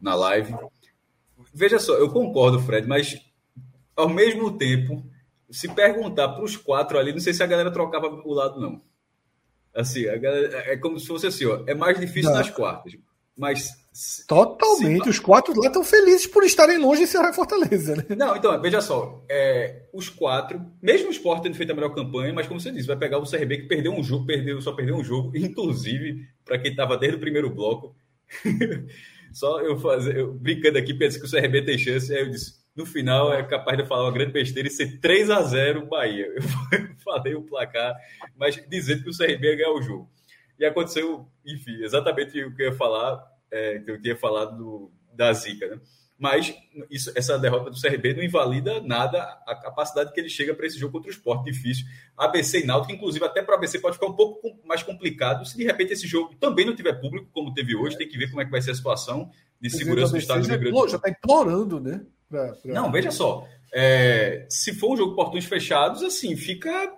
[0.00, 0.54] na live.
[1.54, 3.20] Veja só, eu concordo, Fred, mas
[3.94, 5.04] ao mesmo tempo,
[5.50, 8.80] se perguntar para os quatro ali, não sei se a galera trocava o lado, não.
[9.74, 12.38] Assim, galera, é como se fosse assim, ó, é mais difícil não.
[12.38, 12.94] nas quartas.
[13.36, 13.70] Mas.
[14.28, 15.04] Totalmente.
[15.04, 15.10] Se...
[15.10, 18.04] Os quatro lá estão felizes por estarem longe de Ceará e Fortaleza, né?
[18.16, 19.24] Não, então, veja só.
[19.28, 22.86] É, os quatro, mesmo o Sport tendo feito a melhor campanha, mas como você disse,
[22.86, 26.58] vai pegar o CRB que perdeu um jogo, perdeu, só perdeu um jogo, inclusive, para
[26.58, 27.96] quem estava desde o primeiro bloco.
[29.32, 32.59] só eu fazer, eu, brincando aqui, pensei que o CRB tem chance, aí eu disse
[32.74, 36.26] no final é capaz de falar uma grande besteira e ser 3 a 0 Bahia.
[36.36, 37.94] Eu falei o placar,
[38.36, 40.10] mas dizendo que o CRB ia ganhar o jogo.
[40.58, 43.18] E aconteceu, enfim, exatamente o que eu ia falar,
[43.50, 45.80] é, que eu tinha falado do, da Zica, né?
[46.18, 46.54] Mas
[46.90, 50.78] isso, essa derrota do CRB não invalida nada a capacidade que ele chega para esse
[50.78, 51.86] jogo contra o esporte difícil.
[52.14, 55.64] ABC e Náutico, inclusive, até para ABC pode ficar um pouco mais complicado se de
[55.64, 57.96] repente esse jogo também não tiver público, como teve hoje.
[57.96, 59.30] Tem que ver como é que vai ser a situação
[59.60, 60.88] de segurança do Estado do Rio Grande do Sul.
[60.88, 62.00] Já está implorando, né?
[62.28, 62.72] Pra, pra...
[62.72, 63.46] Não, veja só.
[63.72, 66.92] É, se for um jogo portões fechados, assim, fica,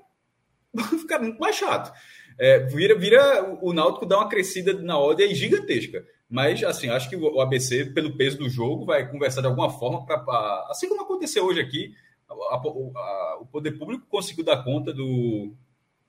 [1.01, 1.93] fica muito mais chato.
[2.39, 6.05] É, vira, vira o Náutico dá uma crescida na ordem gigantesca.
[6.29, 10.07] Mas, assim, acho que o ABC, pelo peso do jogo, vai conversar de alguma forma
[10.07, 10.67] para.
[10.71, 11.95] Assim como aconteceu hoje aqui,
[12.27, 15.53] a, a, a, o poder público conseguiu dar conta do,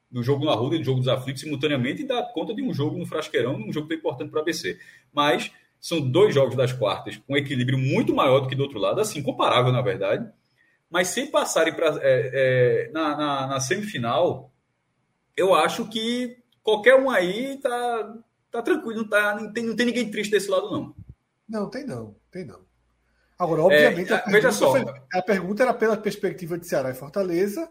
[0.09, 2.97] do jogo na rua, do jogo dos aflitos, simultaneamente, e dar conta de um jogo
[2.97, 4.79] no Frasqueirão, um jogo tão importante para o ABC.
[5.11, 5.51] Mas
[5.83, 9.01] são dois jogos das quartas com um equilíbrio muito maior do que do outro lado,
[9.01, 10.25] assim, comparável, na verdade.
[10.89, 14.49] Mas se passarem para é, é, na, na, na, semifinal,
[15.35, 18.15] eu acho que qualquer um aí tá,
[18.49, 20.95] tá tranquilo, não, tá, não, tem, não tem ninguém triste desse lado, não.
[21.49, 22.61] Não, tem não, tem não.
[23.37, 24.71] Agora, obviamente, é, a, veja só.
[24.71, 27.69] Foi, a pergunta era pela perspectiva de Ceará e Fortaleza,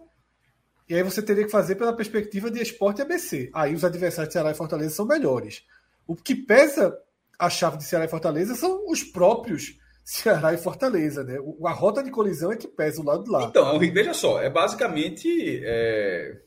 [0.87, 3.51] e aí você teria que fazer pela perspectiva de esporte e ABC.
[3.55, 5.65] Aí os adversários de Ceará e Fortaleza são melhores.
[6.07, 6.95] O que pesa
[7.43, 11.39] a chave de Ceará e Fortaleza são os próprios Ceará e Fortaleza, né?
[11.65, 13.45] A rota de colisão é que pesa o lado de lá.
[13.45, 15.61] Então, veja só, é basicamente.
[15.65, 16.41] É...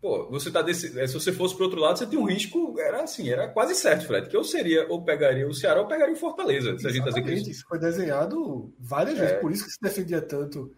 [0.00, 0.98] Pô, você tá desse...
[0.98, 3.74] É, se você fosse para outro lado, você tem um risco, era assim, era quase
[3.74, 6.78] certo, Fred, que eu seria, ou pegaria o Ceará, ou pegaria o Fortaleza.
[6.78, 7.50] Se a gente tá isso.
[7.50, 9.22] isso foi desenhado várias é.
[9.22, 10.72] vezes, por isso que se defendia tanto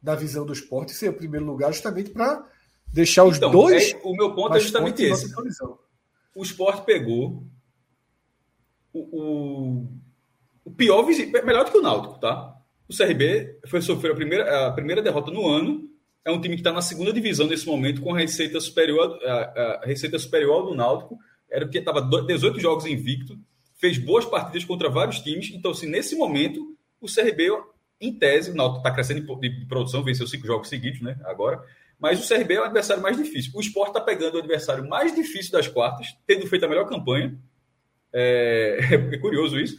[0.00, 2.46] da visão do esporte ser o primeiro lugar, justamente para
[2.92, 3.92] deixar os então, dois.
[3.92, 5.32] É, o meu ponto é justamente esse
[6.36, 7.42] o esporte pegou
[8.92, 9.88] o, o,
[10.66, 11.04] o pior
[11.44, 12.54] melhor do que o Náutico, tá?
[12.86, 15.88] O CRB foi sofrer a primeira, a primeira derrota no ano.
[16.24, 19.80] É um time que está na segunda divisão nesse momento, com a receita superior, a,
[19.82, 21.18] a receita superior do Náutico.
[21.50, 23.38] Era porque estava 18 jogos invicto,
[23.76, 25.50] fez boas partidas contra vários times.
[25.54, 27.50] Então, assim, nesse momento, o CRB,
[27.98, 31.18] em tese, o Náutico está crescendo de produção, venceu cinco jogos seguidos, né?
[31.24, 31.62] Agora
[31.98, 33.52] mas o CRB é o adversário mais difícil.
[33.54, 37.38] O Sport está pegando o adversário mais difícil das quartas, tendo feito a melhor campanha.
[38.12, 38.78] É,
[39.12, 39.78] é curioso isso.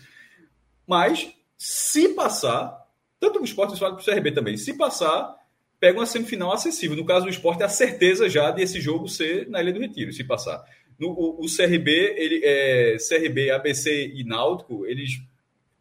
[0.88, 2.86] Mas, se passar,
[3.20, 5.36] tanto o Sport quanto o CRB também, se passar,
[5.80, 6.98] pega uma semifinal acessível.
[6.98, 10.12] No caso do Sport, é a certeza já desse jogo ser na Ilha do Retiro,
[10.12, 10.64] se passar.
[11.00, 15.22] No, o, o CRB, ele, é, CRB, ABC e Náutico, eles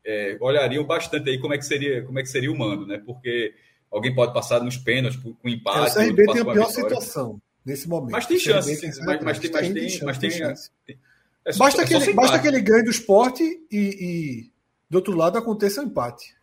[0.04, 3.02] é, olhariam bastante aí como é que seria, como é que seria o mando, né?
[3.04, 3.54] Porque
[3.96, 5.98] Alguém pode passar nos pênaltis com empate.
[5.98, 8.12] É, o CRB tem a pior situação nesse momento.
[8.12, 8.70] Mas tem chance.
[8.86, 10.98] Mas, mas, tem, mas, tem, mas tem, tem
[11.46, 14.50] é só, basta, é que ele, basta que ele ganhe do esporte e, e,
[14.90, 16.36] do outro lado aconteça o um empate.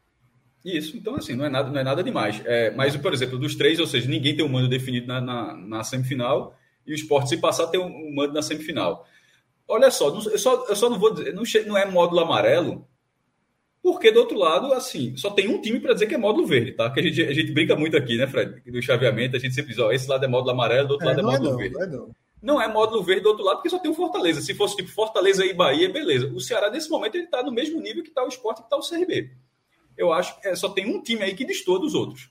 [0.66, 2.41] Isso, então assim, não é nada, não é nada demais.
[2.45, 5.56] É, mas, por exemplo, dos três, ou seja, ninguém tem um mando definido na, na,
[5.56, 9.06] na semifinal e o esporte, se passar, tem um, um mando na semifinal.
[9.68, 12.88] Olha só, eu só, eu só não vou dizer, não, não é módulo amarelo,
[13.84, 16.72] Porque do outro lado, assim, só tem um time para dizer que é módulo verde,
[16.72, 16.90] tá?
[16.90, 18.62] Que a gente, a gente brinca muito aqui, né, Fred?
[18.72, 21.10] Do chaveamento, a gente sempre diz, ó, esse lado é módulo amarelo, do outro é,
[21.10, 21.74] lado é módulo é não, verde.
[21.74, 22.16] Não é, não.
[22.42, 24.40] não é módulo verde do outro lado, porque só tem o Fortaleza.
[24.40, 26.28] Se fosse tipo Fortaleza e Bahia, beleza.
[26.28, 28.70] O Ceará, nesse momento, ele tá no mesmo nível que tá o Sport e que
[28.70, 29.32] tá o CRB.
[29.98, 32.30] Eu acho que é, só tem um time aí que destoa dos outros.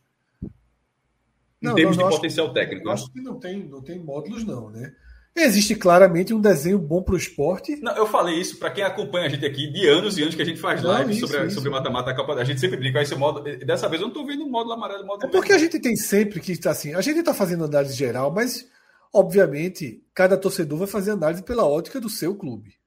[1.62, 2.84] Em não, termos não, de potencial que, técnico.
[2.84, 2.92] Eu né?
[2.94, 4.94] acho que não tem, não tem módulos, não, né?
[5.34, 7.76] Existe claramente um desenho bom para o esporte.
[7.76, 10.42] Não, eu falei isso para quem acompanha a gente aqui de anos e anos que
[10.42, 12.34] a gente faz live sobre, sobre mata-mata a Copa.
[12.34, 13.42] A gente sempre brinca, esse modo.
[13.64, 15.06] Dessa vez eu não estou vendo o módulo amarelo.
[15.06, 16.92] Módulo é porque a gente tem sempre que está assim.
[16.92, 18.68] A gente está fazendo análise geral, mas
[19.10, 22.78] obviamente cada torcedor vai fazer análise pela ótica do seu clube.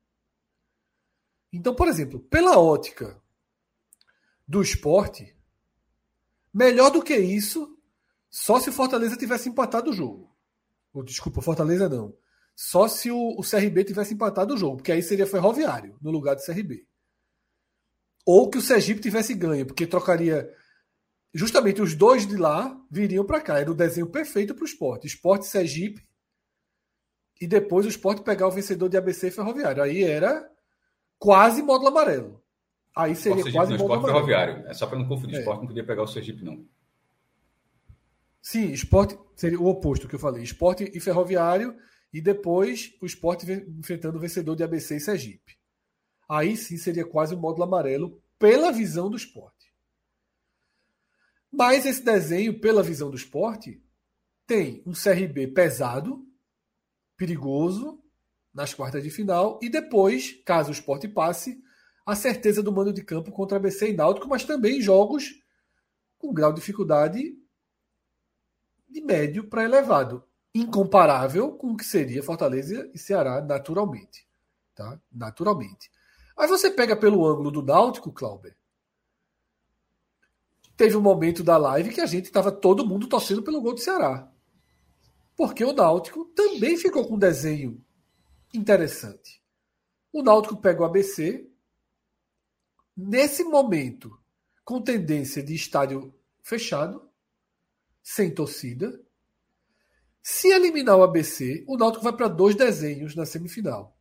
[1.52, 3.20] Então, por exemplo, pela ótica
[4.48, 5.36] do esporte,
[6.54, 7.76] melhor do que isso,
[8.30, 10.30] só se o Fortaleza tivesse empatado o jogo.
[11.04, 12.14] desculpa, Fortaleza não
[12.56, 16.36] só se o, o CRB tivesse empatado o jogo, porque aí seria Ferroviário no lugar
[16.36, 16.88] do CRB.
[18.26, 20.50] Ou que o Sergipe tivesse ganho, porque trocaria.
[21.34, 23.60] Justamente os dois de lá viriam para cá.
[23.60, 25.06] Era o desenho perfeito para o esporte.
[25.06, 26.02] Esporte Sergipe.
[27.40, 29.84] E depois o esporte pegar o vencedor de ABC e Ferroviário.
[29.84, 30.50] Aí era
[31.20, 32.42] quase módulo amarelo.
[32.96, 34.28] Aí seria Sergipe, quase não, módulo esporte amarelo.
[34.28, 34.68] Ferroviário.
[34.70, 35.36] É só para não confundir.
[35.36, 35.40] É.
[35.40, 36.66] Esporte não podia pegar o Sergipe, não.
[38.42, 40.42] Sim, esporte seria o oposto que eu falei.
[40.42, 41.76] Esporte e Ferroviário
[42.16, 43.46] e depois o esporte
[43.78, 45.60] enfrentando o vencedor de ABC e Sergipe.
[46.30, 49.76] Aí sim seria quase o um módulo amarelo pela visão do esporte.
[51.52, 53.84] Mas esse desenho, pela visão do esporte,
[54.48, 56.26] tem um CRB pesado,
[57.18, 58.02] perigoso,
[58.54, 61.62] nas quartas de final, e depois, caso o esporte passe,
[62.06, 65.34] a certeza do mando de campo contra ABC e Náutico, mas também jogos
[66.18, 67.38] com grau de dificuldade
[68.88, 70.24] de médio para elevado
[70.56, 74.26] incomparável com o que seria Fortaleza e Ceará naturalmente.
[74.74, 74.98] Tá?
[75.12, 75.92] Naturalmente.
[76.38, 78.56] Aí você pega pelo ângulo do Náutico, Clauber.
[80.78, 83.82] Teve um momento da live que a gente estava todo mundo torcendo pelo gol do
[83.82, 84.32] Ceará.
[85.36, 87.84] Porque o Náutico também ficou com um desenho
[88.54, 89.44] interessante.
[90.12, 91.50] O Náutico pega o ABC.
[92.96, 94.18] Nesse momento,
[94.64, 97.10] com tendência de estádio fechado,
[98.02, 99.05] sem torcida,
[100.28, 103.96] se eliminar o ABC, o Náutico vai para dois desenhos na semifinal.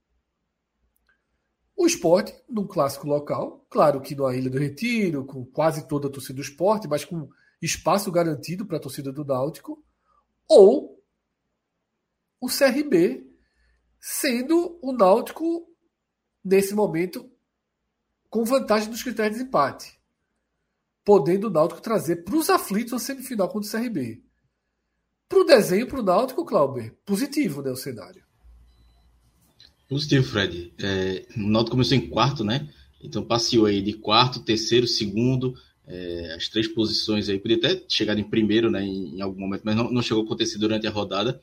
[1.77, 6.11] O esporte, num clássico local, claro que na Ilha do Retiro, com quase toda a
[6.11, 7.29] torcida do esporte, mas com
[7.61, 9.85] espaço garantido para a torcida do Náutico,
[10.49, 10.99] ou
[12.41, 13.31] o CRB,
[14.01, 15.68] sendo o Náutico,
[16.43, 17.31] nesse momento,
[18.31, 20.01] com vantagem nos critérios de empate,
[21.05, 24.24] podendo o Náutico trazer para os aflitos a semifinal contra o CRB.
[25.29, 28.22] Para o desenho, para o Náutico, Clauber, positivo, né, o cenário.
[29.89, 30.72] Positivo, Fred.
[30.79, 32.68] É, o Náutico começou em quarto, né?
[33.03, 35.55] Então passeou aí de quarto, terceiro, segundo,
[35.87, 37.39] é, as três posições aí.
[37.39, 40.27] Podia até chegar em primeiro, né, em, em algum momento, mas não, não, chegou a
[40.27, 41.41] acontecer durante a rodada.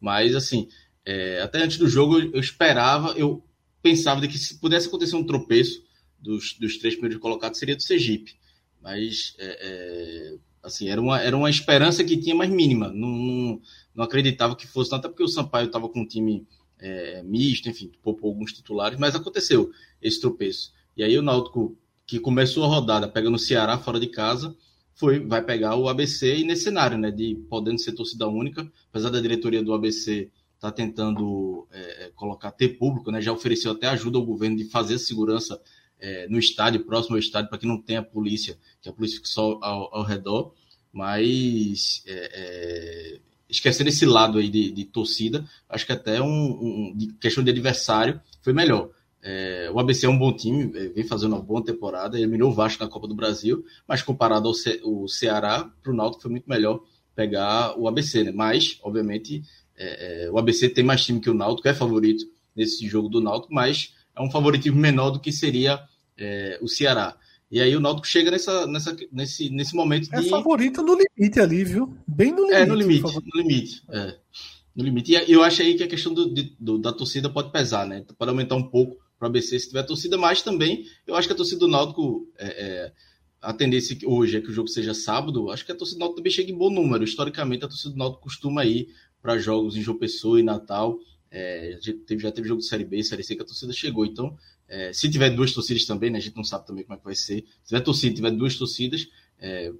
[0.00, 0.68] Mas, assim,
[1.04, 3.42] é, até antes do jogo eu esperava, eu
[3.82, 5.82] pensava de que se pudesse acontecer um tropeço
[6.18, 8.34] dos, dos três primeiros colocados, seria do Sergipe.
[8.82, 12.88] Mas é, é Assim, era uma, era uma esperança que tinha mais mínima.
[12.88, 13.60] Não, não,
[13.94, 16.46] não acreditava que fosse, até porque o Sampaio estava com um time
[16.80, 20.72] é, misto, enfim, poupou alguns titulares, mas aconteceu esse tropeço.
[20.96, 24.56] E aí o Náutico, que começou a rodada pegando o Ceará fora de casa,
[24.94, 29.10] foi, vai pegar o ABC e nesse cenário, né, de podendo ser torcida única, apesar
[29.10, 33.88] da diretoria do ABC tá tentando é, é, colocar ter público, né, já ofereceu até
[33.88, 35.60] ajuda ao governo de fazer segurança
[36.04, 39.28] é, no estádio, próximo ao estádio, para que não tenha polícia, que a polícia fique
[39.28, 40.52] só ao, ao redor.
[40.92, 46.94] Mas é, é, esquecendo esse lado aí de, de torcida, acho que até um, um
[46.94, 48.90] de questão de adversário foi melhor.
[49.22, 52.54] É, o ABC é um bom time, é, vem fazendo uma boa temporada, eliminou o
[52.54, 56.30] Vasco na Copa do Brasil, mas comparado ao Ce o Ceará, para o Náutico foi
[56.30, 56.82] muito melhor
[57.14, 58.30] pegar o ABC, né?
[58.30, 59.42] Mas, obviamente,
[59.74, 63.22] é, é, o ABC tem mais time que o Náutico, é favorito nesse jogo do
[63.22, 65.82] Náutico, mas é um favoritismo menor do que seria
[66.18, 67.16] é, o Ceará.
[67.50, 70.26] E aí o Náutico chega nessa, nessa, nesse, nesse momento é de...
[70.26, 71.96] É favorito no limite ali, viu?
[72.06, 72.56] Bem no limite.
[72.56, 73.82] É, no limite, no limite.
[73.90, 74.16] É.
[74.74, 75.12] No limite.
[75.12, 78.04] E eu acho aí que a questão do, do, da torcida pode pesar, né?
[78.18, 81.34] Pode aumentar um pouco para o ABC se tiver torcida, mas também eu acho que
[81.34, 82.92] a torcida do Náutico, é, é,
[83.40, 86.16] a tendência hoje é que o jogo seja sábado, acho que a torcida do Náutico
[86.16, 87.04] também chega em bom número.
[87.04, 88.88] Historicamente, a torcida do Náutico costuma ir
[89.22, 90.98] para jogos em João Pessoa e Natal.
[91.30, 94.04] É, já, teve, já teve jogo de Série B Série C que a torcida chegou.
[94.04, 94.36] Então,
[94.68, 97.04] é, se tiver duas torcidas também, né, a gente não sabe também como é que
[97.04, 97.44] vai ser.
[97.62, 99.08] Se tiver torcida, tiver duas torcidas,
[99.38, 99.72] é,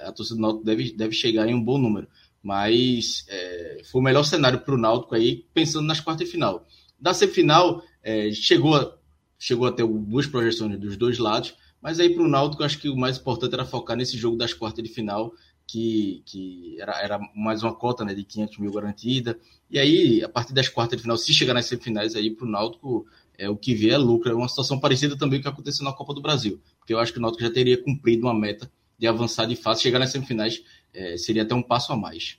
[0.00, 2.08] a torcida do Náutico deve, deve chegar em um bom número.
[2.42, 6.66] Mas é, foi o melhor cenário para o Náutico aí, pensando nas quartas de final.
[6.98, 8.96] Da semifinal, é, chegou, a,
[9.38, 12.88] chegou a ter duas projeções dos dois lados, Mas aí para o Náutico, acho que
[12.88, 15.32] o mais importante era focar nesse jogo das quartas de final,
[15.66, 19.38] que, que era, era mais uma cota né, de 500 mil garantida.
[19.70, 22.50] E aí, a partir das quartas de final, se chegar nas semifinais, aí para o
[22.50, 23.06] Náutico,
[23.38, 24.30] é, o que vier é lucro.
[24.30, 26.60] É uma situação parecida também com o que aconteceu na Copa do Brasil.
[26.78, 29.82] Porque eu acho que o Náutico já teria cumprido uma meta de avançar de fase.
[29.82, 30.62] Chegar nas semifinais
[30.92, 32.38] é, seria até um passo a mais.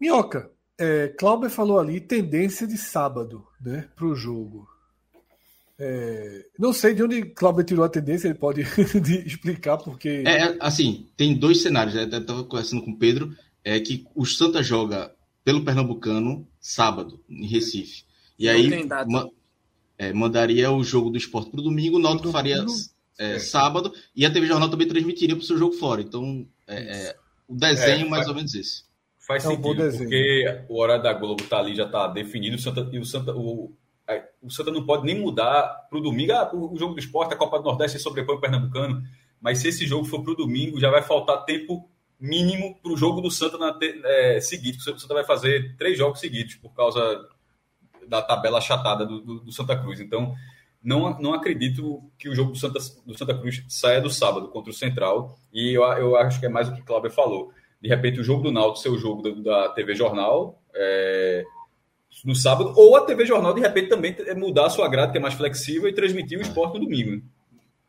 [0.00, 4.68] Minhoca, é, Clauber falou ali tendência de sábado né, para o jogo.
[5.78, 8.60] É, não sei de onde Cláudio tirou a tendência, ele pode
[9.26, 10.22] explicar porque.
[10.26, 12.04] É, assim, tem dois cenários, né?
[12.04, 15.14] estava conversando com o Pedro, é que o Santa joga
[15.44, 18.04] pelo Pernambucano sábado, em Recife.
[18.42, 19.28] E aí ma
[19.96, 22.64] é, mandaria o jogo do esporte para o domingo, o Náutico faria
[23.16, 26.02] é, sábado, e a TV Jornal também transmitiria para o seu jogo fora.
[26.02, 27.16] Então, é, é,
[27.46, 28.82] o desenho mais ou menos esse.
[29.20, 32.88] Faz sentido, um porque o horário da Globo tá ali, já está definido, o Santa,
[32.90, 33.72] e o Santa, o,
[34.42, 36.32] o Santa não pode nem mudar para o domingo.
[36.32, 39.04] Ah, o jogo do esporte, a Copa do Nordeste sobrepõe o Pernambucano.
[39.40, 41.88] Mas se esse jogo for para o domingo, já vai faltar tempo
[42.18, 44.78] mínimo para o jogo do Santa na é, seguinte.
[44.78, 47.00] O Santa vai fazer três jogos seguidos por causa
[48.08, 50.00] da tabela achatada do, do, do, Santa Cruz.
[50.00, 50.34] Então,
[50.82, 54.70] não, não acredito que o jogo do Santa, do Santa Cruz saia do sábado contra
[54.70, 55.38] o Central.
[55.52, 57.52] E eu, eu acho que é mais o que o Cláudio falou.
[57.80, 60.60] De repente, o jogo do Náutico ser o jogo da, da TV Jornal.
[60.74, 61.44] É,
[62.24, 65.20] no sábado, ou a TV Jornal, de repente, também mudar a sua grade, que é
[65.20, 67.22] mais flexível, e transmitir o esporte no domingo.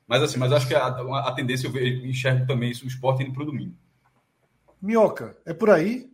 [0.07, 3.33] Mas assim, mas acho que a, a, tendência eu enxergo também isso, o esporte indo
[3.33, 3.75] para o domingo.
[4.81, 6.12] Minhoca, é por aí?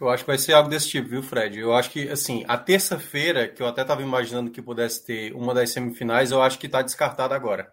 [0.00, 1.58] Eu acho que vai ser algo desse tipo, viu, Fred?
[1.58, 5.52] Eu acho que, assim, a terça-feira, que eu até estava imaginando que pudesse ter uma
[5.52, 7.70] das semifinais, eu acho que está descartada agora.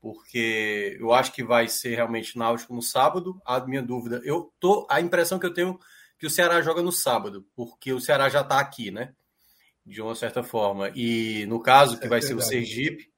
[0.00, 3.40] Porque eu acho que vai ser realmente náutico no sábado.
[3.44, 4.86] A minha dúvida, eu tô.
[4.90, 5.78] A impressão que eu tenho
[6.18, 9.12] que o Ceará joga no sábado, porque o Ceará já está aqui, né?
[9.84, 10.90] De uma certa forma.
[10.94, 13.10] E no caso, que é vai ser o Sergipe,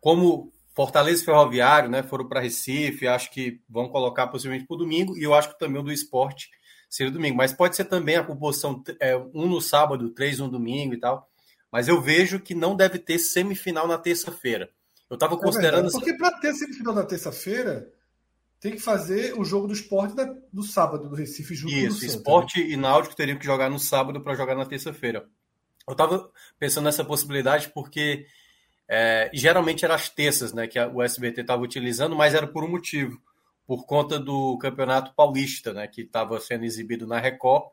[0.00, 4.78] como Fortaleza e Ferroviário, né, foram para Recife, acho que vão colocar possivelmente para o
[4.78, 6.50] domingo, e eu acho que também o do esporte
[6.94, 7.36] seria domingo.
[7.36, 11.28] Mas pode ser também a composição é, um no sábado, três no domingo e tal.
[11.70, 14.70] Mas eu vejo que não deve ter semifinal na terça-feira.
[15.10, 15.90] Eu estava é considerando.
[15.90, 17.90] porque para ter semifinal na terça-feira,
[18.60, 20.14] tem que fazer o jogo do esporte
[20.52, 22.70] no sábado do Recife junto Isso, o esporte né?
[22.70, 25.28] e náutico teriam que jogar no sábado para jogar na terça-feira.
[25.86, 28.26] Eu estava pensando nessa possibilidade porque
[28.88, 32.64] é, geralmente eram as terças né, que a, o SBT estava utilizando, mas era por
[32.64, 33.20] um motivo,
[33.66, 37.70] por conta do Campeonato Paulista, né, que estava sendo exibido na Record,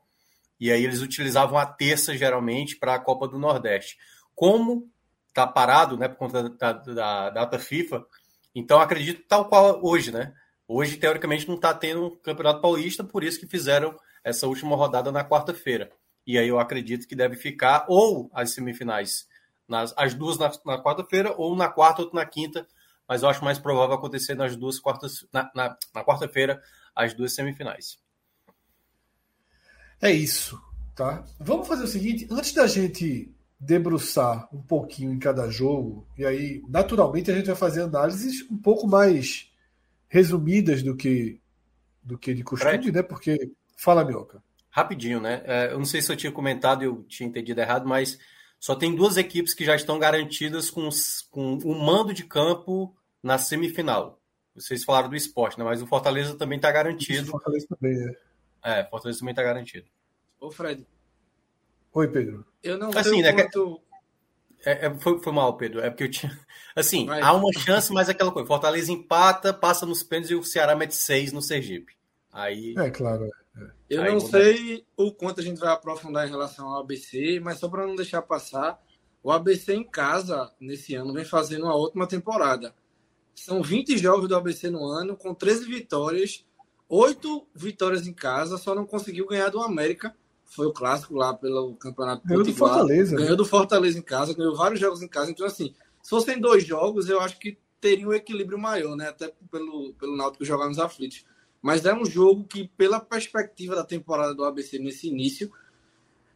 [0.59, 3.97] e aí eles utilizavam a terça geralmente para a Copa do Nordeste.
[4.35, 4.89] Como
[5.27, 8.05] está parado né, por conta da, da, da data FIFA,
[8.53, 10.33] então acredito tal qual hoje, né?
[10.67, 15.11] Hoje, teoricamente, não está tendo um Campeonato Paulista, por isso que fizeram essa última rodada
[15.11, 15.91] na quarta-feira.
[16.25, 19.27] E aí eu acredito que deve ficar ou as semifinais,
[19.67, 22.65] nas, as duas na, na quarta-feira, ou na quarta ou na quinta,
[23.07, 26.61] mas eu acho mais provável acontecer nas duas quartas, na, na, na quarta-feira,
[26.95, 27.99] as duas semifinais.
[30.01, 30.59] É isso,
[30.95, 31.23] tá?
[31.39, 36.63] Vamos fazer o seguinte, antes da gente debruçar um pouquinho em cada jogo, e aí,
[36.67, 39.51] naturalmente, a gente vai fazer análises um pouco mais
[40.07, 41.39] resumidas do que
[42.03, 42.91] do que de costume, Fred?
[42.91, 43.03] né?
[43.03, 44.43] Porque fala, Mioca.
[44.69, 45.43] Rapidinho, né?
[45.45, 48.17] É, eu não sei se eu tinha comentado, eu tinha entendido errado, mas
[48.61, 50.87] só tem duas equipes que já estão garantidas com,
[51.31, 54.21] com o mando de campo na semifinal.
[54.53, 55.65] Vocês falaram do esporte, né?
[55.65, 57.27] Mas o Fortaleza também está garantido.
[57.27, 58.15] O Fortaleza também,
[58.63, 58.81] é.
[58.81, 59.87] É, Fortaleza também está garantido.
[60.39, 60.85] Ô, Fred.
[61.91, 62.45] Oi, Pedro.
[62.61, 63.81] Eu não assim, né, quanto...
[64.63, 65.81] É, é, foi, foi, mal, Pedro.
[65.81, 66.39] É porque eu tinha.
[66.75, 67.19] Assim, Vai.
[67.19, 68.47] há uma chance, mas é aquela coisa.
[68.47, 71.95] Fortaleza empata, passa nos pênaltis e o Ceará mete seis no Sergipe.
[72.31, 72.75] Aí.
[72.77, 73.27] É claro.
[73.89, 77.59] Eu Aí não sei o quanto a gente vai aprofundar em relação ao ABC, mas
[77.59, 78.81] só para não deixar passar,
[79.21, 82.73] o ABC em casa, nesse ano, vem fazendo uma ótima temporada.
[83.35, 86.45] São 20 jogos do ABC no ano, com 13 vitórias,
[86.87, 90.15] 8 vitórias em casa, só não conseguiu ganhar do América
[90.51, 93.15] foi o clássico lá pelo Campeonato Ganhou do Fortaleza.
[93.15, 93.37] Ganhou né?
[93.37, 95.31] do Fortaleza em casa, ganhou vários jogos em casa.
[95.31, 95.73] Então, assim,
[96.03, 99.07] se fossem dois jogos, eu acho que teria um equilíbrio maior, né?
[99.07, 101.23] Até pelo, pelo Náutico jogar nos aflitos.
[101.61, 105.51] Mas é um jogo que, pela perspectiva da temporada do ABC nesse início,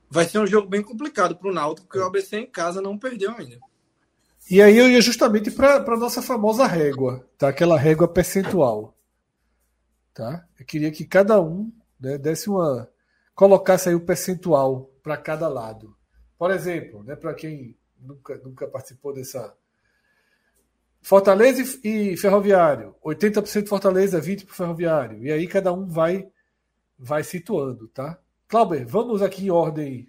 [0.10, 2.98] vai ser um jogo bem complicado para o Náutico, porque o ABC em casa não
[2.98, 3.60] perdeu ainda.
[4.50, 7.50] E aí eu ia justamente para a nossa famosa régua, tá?
[7.50, 8.96] Aquela régua percentual.
[10.14, 10.48] Tá?
[10.58, 12.88] Eu queria que cada um né, desse uma,
[13.34, 15.96] colocasse aí o percentual para cada lado.
[16.38, 19.56] Por exemplo, né, para quem nunca, nunca participou dessa.
[21.06, 22.96] Fortaleza e Ferroviário.
[23.06, 25.24] 80% Fortaleza, 20% para Ferroviário.
[25.24, 26.28] E aí cada um vai
[26.98, 28.20] vai situando, tá?
[28.48, 30.08] Clauber, vamos aqui em ordem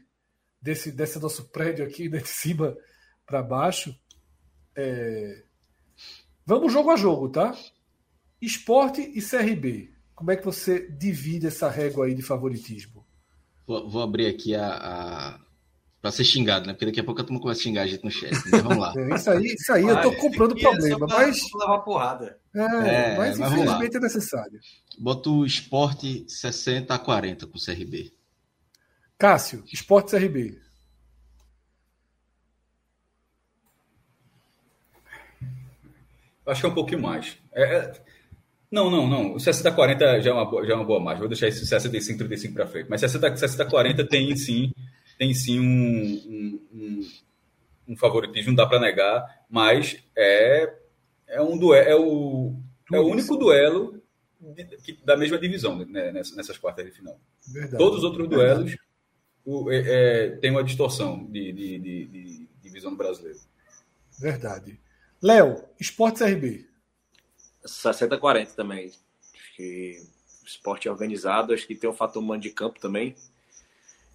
[0.59, 2.75] desse, desse nosso prédio aqui, né, de cima
[3.27, 3.95] para baixo.
[4.75, 5.45] É...
[6.47, 7.55] Vamos jogo a jogo, tá?
[8.41, 9.93] Esporte e CRB.
[10.15, 13.07] Como é que você divide essa régua aí de favoritismo?
[13.67, 15.41] Vou, vou abrir aqui a, a...
[16.07, 16.73] para ser xingado, né?
[16.73, 18.33] Porque daqui a pouco a turma começa a xingar a gente no chat.
[18.47, 18.93] Então vamos lá.
[18.97, 21.41] É, isso aí, isso aí eu tô comprando problema, mas.
[21.53, 22.39] levar porrada.
[22.55, 24.61] É, é mas, mas infelizmente é necessário.
[24.99, 28.13] Boto o esporte 60 a 40 com o CRB.
[29.19, 30.61] Cássio, esporte CRB.
[36.47, 37.37] Acho que é um pouquinho mais.
[37.53, 37.93] É, é...
[38.71, 39.33] Não, não, não.
[39.33, 41.21] O 60-40 já, é uma, já é uma boa margem.
[41.21, 42.89] Vou deixar esse 65-35 para frente.
[42.89, 44.73] Mas 60-40 tem sim,
[45.19, 47.09] tem sim um, um,
[47.89, 50.75] um favoritismo, não dá para negar, mas é,
[51.27, 52.57] é um duelo, é o,
[52.93, 54.03] é o único duelo
[54.41, 57.19] de, da mesma divisão né, nessas quartas de final.
[57.47, 57.79] Verdade.
[57.79, 58.77] Todos os outros duelos
[59.45, 63.39] o, é, é, tem uma distorção de, de, de, de divisão do brasileiro.
[64.19, 64.81] Verdade.
[65.23, 66.67] Léo, Esporte CRB.
[67.65, 68.87] 60-40 também.
[68.87, 70.03] Acho que
[70.45, 73.15] esporte é organizado, acho que tem o fator mando de campo também.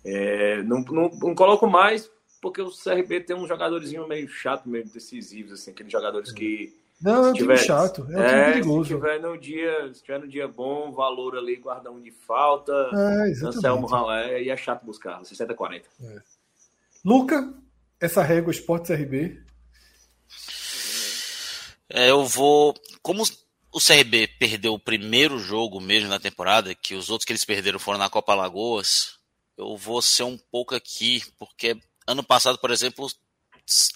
[0.03, 2.09] É, não, não, não, coloco mais
[2.41, 6.75] porque o CRB tem um jogadorzinho meio chato, meio decisivos, assim, aqueles jogadores que.
[6.99, 8.89] Não, é um tiver, time chato, é um é, time perigoso.
[8.89, 12.71] Se tiver, no dia, se tiver no dia bom, valor ali, guarda um de falta,
[12.93, 15.83] é, Anselmo Ralé, e é chato buscar, 60-40.
[16.01, 16.21] É.
[17.03, 17.53] Luca,
[17.99, 19.39] essa régua Esporte CRB.
[21.89, 22.73] É, eu vou.
[23.01, 23.23] Como
[23.71, 27.79] o CRB perdeu o primeiro jogo mesmo na temporada, que os outros que eles perderam
[27.79, 29.19] foram na Copa Lagoas,
[29.61, 33.07] eu vou ser um pouco aqui, porque ano passado, por exemplo,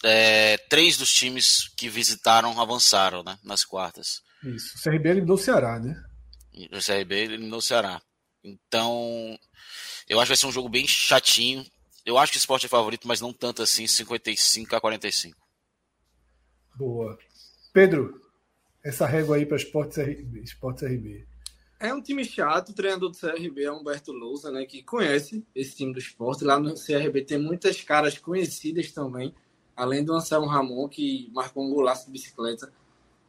[0.04, 4.22] é, três dos times que visitaram avançaram né, nas quartas.
[4.44, 4.78] Isso.
[4.78, 6.02] O CRB eliminou o Ceará, né?
[6.72, 8.02] O CRB eliminou o Ceará.
[8.44, 9.38] Então,
[10.08, 11.66] eu acho que vai ser um jogo bem chatinho.
[12.06, 15.36] Eu acho que o esporte é favorito, mas não tanto assim, 55 a 45.
[16.76, 17.18] Boa.
[17.74, 18.22] Pedro,
[18.84, 21.26] essa régua aí para Esporte CRB, Esporte CRB.
[21.78, 25.76] É um time chato, o treinador do CRB é Humberto Lousa, né, que conhece esse
[25.76, 26.46] time do esporte.
[26.46, 29.34] Lá no CRB tem muitas caras conhecidas também,
[29.76, 32.72] além do Anselmo Ramon, que marcou um golaço de bicicleta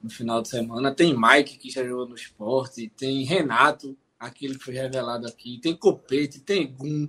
[0.01, 0.94] no final de semana.
[0.94, 5.76] Tem Mike, que já jogou no esporte, tem Renato, aquele que foi revelado aqui, tem
[5.76, 7.09] Copete, tem Gum,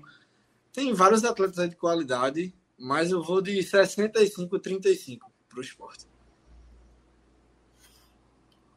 [0.74, 6.08] tem vários atletas de qualidade, mas eu vou de 65 35 para o esporte.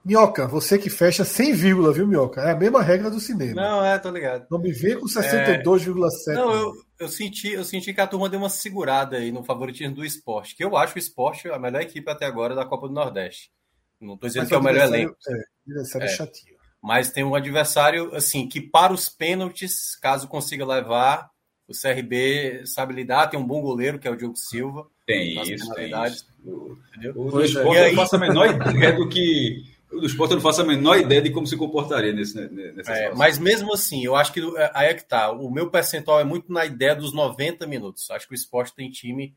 [0.05, 2.41] Minhoca, você que fecha sem vírgula, viu, Minhoca?
[2.41, 3.61] É a mesma regra do cinema.
[3.61, 4.47] Não, é, tô ligado.
[4.51, 6.29] Não me vê com 62,7.
[6.29, 6.33] É...
[6.35, 9.95] Não, eu, eu, senti, eu senti que a turma deu uma segurada aí no favoritismo
[9.95, 12.95] do esporte, que eu acho o esporte a melhor equipe até agora da Copa do
[12.95, 13.51] Nordeste.
[14.01, 15.17] Não tô dizendo Mas que é o melhor elenco.
[15.29, 16.09] É, adversário é.
[16.09, 16.57] chatinho.
[16.83, 21.29] Mas tem um adversário, assim, que para os pênaltis, caso consiga levar,
[21.69, 24.87] o CRB sabe lidar, tem um bom goleiro, que é o Diogo Silva.
[25.07, 26.27] Tem isso, tem isso.
[26.43, 26.75] O,
[27.15, 27.95] o, o esporte aí...
[27.95, 31.21] não faço a menor ideia do que do esporte eu não faço a menor ideia
[31.21, 34.89] de como se comportaria nesse, nessa é, Mas mesmo assim, eu acho que é, aí
[34.89, 35.31] é que tá.
[35.33, 38.11] O meu percentual é muito na ideia dos 90 minutos.
[38.11, 39.35] Acho que o esporte tem time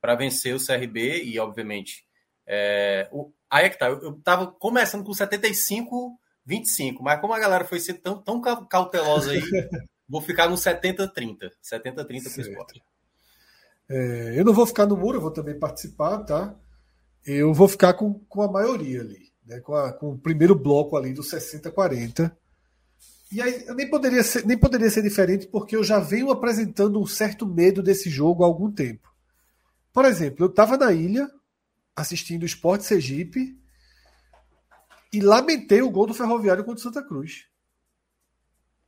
[0.00, 2.04] para vencer o CRB e, obviamente,
[2.46, 3.88] é, o, aí é que tá.
[3.88, 8.40] Eu, eu tava começando com 75, 25, mas como a galera foi ser tão, tão
[8.40, 9.42] cautelosa aí,
[10.08, 11.50] vou ficar no 70-30.
[11.62, 12.82] 70-30 para o esporte.
[13.88, 16.54] É, eu não vou ficar no muro, eu vou também participar, tá?
[17.24, 20.96] Eu vou ficar com, com a maioria ali né, com, a, com, o primeiro bloco
[20.96, 22.34] ali do 60-40.
[23.30, 27.06] E aí nem poderia, ser, nem poderia ser diferente porque eu já venho apresentando um
[27.06, 29.12] certo medo desse jogo há algum tempo.
[29.92, 31.28] Por exemplo, eu estava na ilha
[31.94, 33.58] assistindo o Sport Sergipe
[35.12, 37.46] e lamentei o gol do Ferroviário contra o Santa Cruz.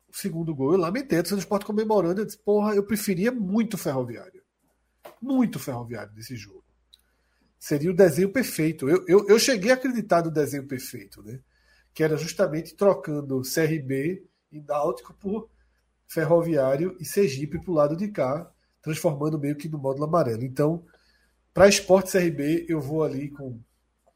[0.09, 3.79] O segundo gol eu lamentei, o Sport comemorando, eu disse, porra, eu preferia muito o
[3.79, 4.43] Ferroviário.
[5.21, 6.68] Muito Ferroviário nesse jogo
[7.59, 8.89] seria o desenho perfeito.
[8.89, 11.41] Eu, eu, eu cheguei a acreditar no desenho perfeito, né?
[11.99, 15.51] que era justamente trocando CRB e Náutico por
[16.07, 18.49] Ferroviário e Sergipe para o lado de cá,
[18.81, 20.45] transformando meio que no módulo amarelo.
[20.45, 20.85] Então,
[21.53, 23.61] para Esporte CRB, eu vou ali com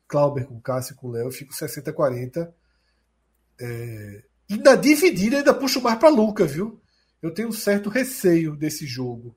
[0.07, 2.53] Clauber, com Cássio, com Léo, fico 60-40.
[3.61, 4.23] É...
[4.49, 6.81] E na dividida ainda puxo mais para Luca, viu?
[7.21, 9.35] Eu tenho um certo receio desse jogo.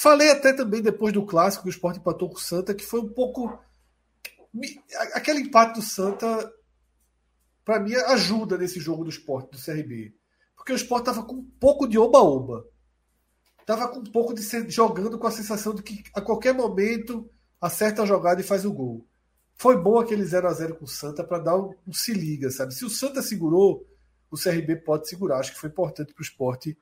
[0.00, 3.00] Falei até também depois do clássico que o Sport empatou com o Santa, que foi
[3.00, 3.58] um pouco.
[5.12, 6.54] Aquele empate do Santa,
[7.64, 10.14] para mim, ajuda nesse jogo do Sport, do CRB.
[10.54, 12.64] Porque o Sport estava com um pouco de oba-oba.
[13.60, 17.28] Estava com um pouco de ser, jogando com a sensação de que a qualquer momento
[17.60, 19.04] acerta a jogada e faz o gol.
[19.56, 22.52] Foi bom aquele 0 a 0 com o Santa para dar um, um, se liga,
[22.52, 22.72] sabe?
[22.72, 23.84] Se o Santa segurou,
[24.30, 25.40] o CRB pode segurar.
[25.40, 26.78] Acho que foi importante para o esporte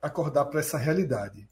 [0.00, 1.50] acordar para essa realidade.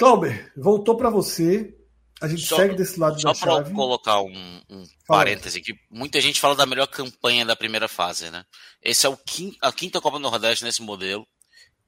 [0.00, 1.76] Clauber, voltou para você.
[2.22, 3.38] A gente só, segue desse lado da chave.
[3.38, 7.86] Só para colocar um, um parêntese aqui, muita gente fala da melhor campanha da primeira
[7.86, 8.46] fase, né?
[8.82, 11.28] Esse é o quinto, a quinta Copa do Nordeste nesse modelo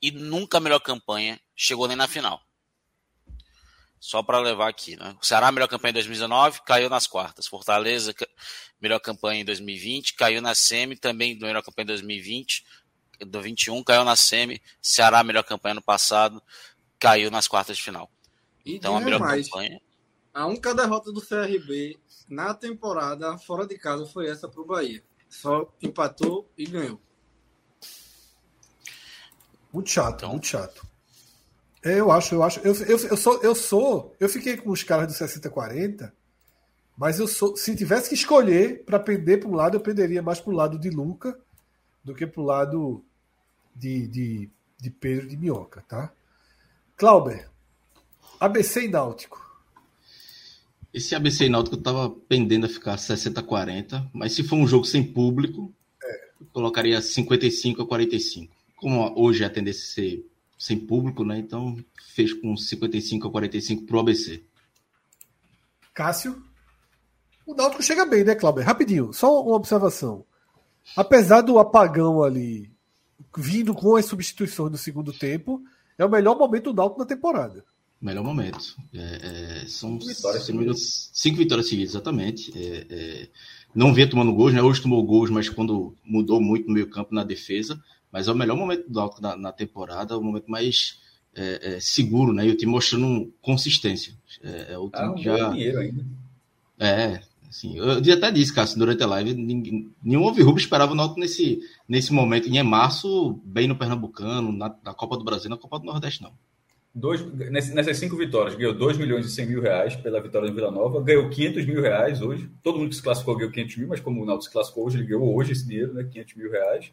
[0.00, 2.38] e nunca a melhor campanha chegou nem na final.
[3.98, 5.16] Só para levar aqui, né?
[5.18, 7.46] O Ceará, melhor campanha em 2019, caiu nas quartas.
[7.46, 8.14] Fortaleza,
[8.78, 12.62] melhor campanha em 2020, caiu na semi, também melhor campanha em 2020,
[13.26, 14.60] do 21, caiu na semi.
[14.82, 16.42] Ceará, melhor campanha no passado,
[17.02, 18.10] caiu nas quartas de final.
[18.64, 19.48] Então, a melhor mais.
[19.48, 19.80] campanha
[20.32, 21.98] a única derrota do CRB
[22.28, 25.02] na temporada fora de casa foi essa para o Bahia.
[25.28, 27.00] Só empatou e ganhou.
[29.72, 30.30] Muito chato, então...
[30.30, 30.86] muito chato.
[31.84, 32.60] É, eu acho, eu acho.
[32.60, 34.14] Eu, eu, eu, sou, eu sou.
[34.20, 36.12] Eu fiquei com os caras do 60-40,
[36.96, 37.56] mas eu sou.
[37.56, 40.78] Se tivesse que escolher para pender para um lado, eu penderia mais para o lado
[40.78, 41.36] de Luca
[42.04, 43.04] do que para o lado
[43.74, 46.12] de, de, de Pedro de Minhoca, tá?
[47.02, 47.50] Clauber,
[48.38, 49.44] ABC e Náutico.
[50.94, 55.74] Esse ABC Náutico estava pendendo a ficar 60-40, mas se for um jogo sem público,
[56.00, 56.28] é.
[56.40, 58.54] eu colocaria 55 a 45.
[58.76, 61.40] Como hoje é a tendência a ser sem público, né?
[61.40, 61.76] Então
[62.14, 64.44] fez com 55 a 45 pro ABC.
[65.92, 66.40] Cássio?
[67.44, 68.62] O Náutico chega bem, né, Cláudio?
[68.62, 70.24] Rapidinho, só uma observação.
[70.96, 72.70] Apesar do apagão ali
[73.36, 75.60] vindo com as substituições no segundo tempo,
[76.02, 77.64] é o melhor momento do Náutico na temporada.
[78.00, 78.76] Melhor momento.
[78.92, 82.52] É, é, são vitórias cinco vitórias seguidas, exatamente.
[82.56, 83.28] É, é,
[83.74, 84.60] não vinha tomando gols, né?
[84.60, 87.80] Hoje tomou gols, mas quando mudou muito no meio campo na defesa.
[88.10, 90.98] Mas é o melhor momento do Alto na, na temporada, o momento mais
[91.34, 92.46] é, é, seguro, né?
[92.46, 94.14] E o time mostrando consistência.
[94.42, 95.48] É, o time ah, um já.
[95.50, 96.06] Dinheiro ainda.
[96.78, 97.22] É,
[97.52, 101.60] assim, eu até disse, Cássio, durante a live, ninguém, nenhum Rubro esperava o Náutico nesse,
[101.86, 105.84] nesse momento, em março, bem no Pernambucano, na, na Copa do Brasil, na Copa do
[105.84, 106.32] Nordeste, não.
[106.94, 110.70] Dois, nessas cinco vitórias, ganhou 2 milhões e 100 mil reais pela vitória do Vila
[110.70, 112.50] Nova, ganhou 500 mil reais hoje.
[112.62, 114.98] Todo mundo que se classificou ganhou 500 mil, mas como o Náutico se classificou hoje,
[114.98, 116.92] ele ganhou hoje esse dinheiro, né, 500 mil reais,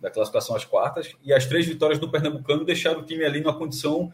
[0.00, 1.14] da classificação às quartas.
[1.22, 4.10] E as três vitórias do Pernambucano deixaram o time ali numa condição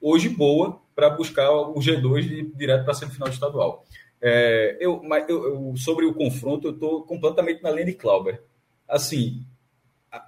[0.00, 3.84] hoje boa para buscar o G2 de, direto para a semifinal estadual.
[4.26, 8.42] É, eu, mas eu, eu, sobre o confronto, eu estou completamente na linha de Clauber.
[8.88, 9.44] Assim,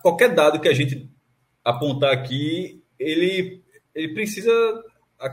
[0.02, 1.10] qualquer dado que a gente
[1.64, 4.52] apontar aqui, ele ele precisa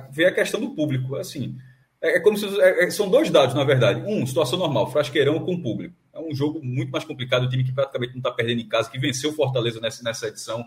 [0.10, 1.18] ver a questão do público.
[1.18, 1.58] Assim,
[2.02, 4.02] é, é como se é, é, são dois dados, na verdade.
[4.08, 5.94] Um, situação normal, Frasqueirão com público.
[6.14, 8.90] É um jogo muito mais complicado, o time que praticamente não está perdendo em casa,
[8.90, 10.66] que venceu Fortaleza nessa, nessa edição.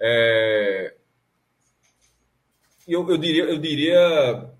[0.00, 0.94] É...
[2.88, 4.50] Eu, eu diria, eu diria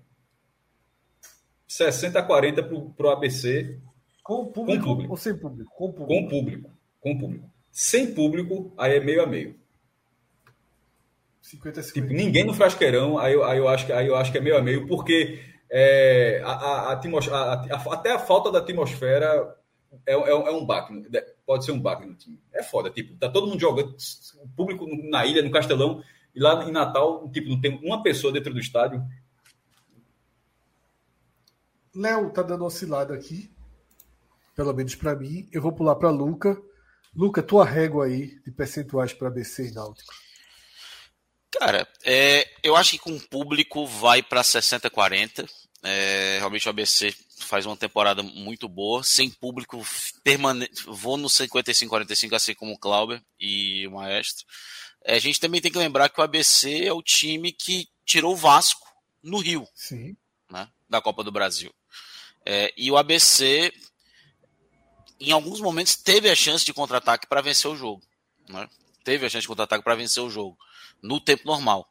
[1.75, 3.77] 60 a 40 para o ABC.
[4.23, 5.71] Com público, com público ou sem público?
[5.75, 6.07] Com público.
[6.07, 6.69] Com público.
[7.01, 7.49] Com público.
[7.71, 9.55] Sem público, aí é meio a meio.
[11.41, 12.07] 50, 50.
[12.07, 14.41] Tipo, ninguém no frasqueirão, aí eu, aí eu, acho, que, aí eu acho que é
[14.41, 19.55] meio a meio, porque é, a, a, a, a, até a falta da atmosfera
[20.07, 20.93] é, é, é um baque,
[21.45, 22.39] pode ser um baque no time.
[22.51, 23.95] É foda, tipo, tá todo mundo jogando,
[24.41, 26.01] o público na ilha, no Castelão,
[26.33, 29.03] e lá em Natal, tipo, não tem uma pessoa dentro do estádio.
[31.95, 33.49] Léo tá dando oscilado aqui,
[34.55, 35.47] pelo menos para mim.
[35.51, 36.61] Eu vou pular para Luca.
[37.15, 40.13] Luca, tua régua aí de percentuais para BC e Náutico.
[41.57, 45.49] Cara, é, eu acho que com o público vai para 60-40.
[45.81, 49.03] É, realmente o ABC faz uma temporada muito boa.
[49.03, 49.81] Sem público,
[50.23, 50.69] permane...
[50.85, 54.45] vou no 55-45, assim como o Clauber e o Maestro.
[55.05, 58.33] É, a gente também tem que lembrar que o ABC é o time que tirou
[58.33, 58.85] o Vasco
[59.23, 60.17] no Rio, Sim.
[60.49, 61.71] Né, da Copa do Brasil.
[62.45, 63.73] É, e o ABC,
[65.19, 68.01] em alguns momentos, teve a chance de contra-ataque para vencer o jogo.
[68.47, 68.69] Né?
[69.03, 70.57] Teve a chance de contra-ataque para vencer o jogo
[71.01, 71.87] no tempo normal.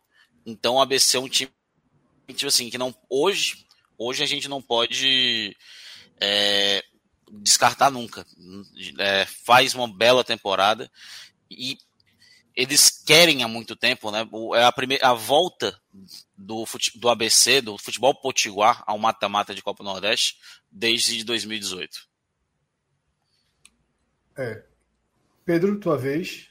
[0.46, 1.50] Então o ABC é um time
[2.28, 3.66] tipo assim que não hoje
[3.98, 5.56] hoje a gente não pode
[6.20, 6.82] é,
[7.30, 8.26] descartar nunca.
[8.98, 10.90] É, faz uma bela temporada
[11.50, 11.78] e
[12.54, 14.26] eles querem há muito tempo, né?
[14.54, 15.78] É a primeira a volta
[16.36, 20.36] do, fute, do ABC, do futebol potiguar ao mata-mata de Copa Nordeste
[20.70, 22.08] desde 2018.
[24.36, 24.64] É.
[25.44, 26.48] Pedro, tua vez.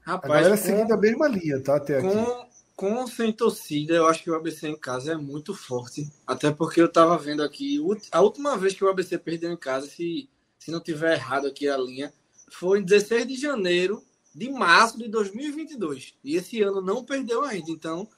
[0.00, 1.76] Rapaz, a galera com, seguindo a mesma linha, tá?
[1.76, 2.52] Até com, aqui.
[2.74, 6.10] Com sem torcida, eu acho que o ABC em casa é muito forte.
[6.26, 7.78] Até porque eu tava vendo aqui,
[8.10, 10.28] a última vez que o ABC perdeu em casa, se,
[10.58, 12.12] se não tiver errado aqui a linha,
[12.50, 14.04] foi em 16 de janeiro
[14.34, 16.14] de março de 2022.
[16.24, 17.70] E esse ano não perdeu ainda.
[17.70, 18.08] Então,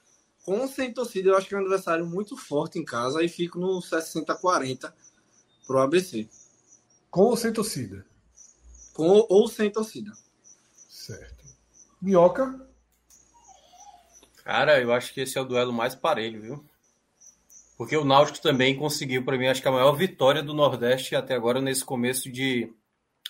[0.45, 3.29] com ou sem torcida, eu acho que é um adversário muito forte em casa e
[3.29, 4.93] fico no 60-40
[5.67, 6.29] pro ABC.
[7.11, 8.05] Com ou sem torcida?
[8.93, 10.13] Com ou sem torcida.
[10.89, 11.45] Certo.
[12.01, 12.69] Minhoca.
[14.45, 16.65] Cara, eu acho que esse é o duelo mais parelho, viu?
[17.79, 21.35] Porque o Náutico também conseguiu, para mim, acho que a maior vitória do Nordeste até
[21.35, 22.71] agora nesse começo de.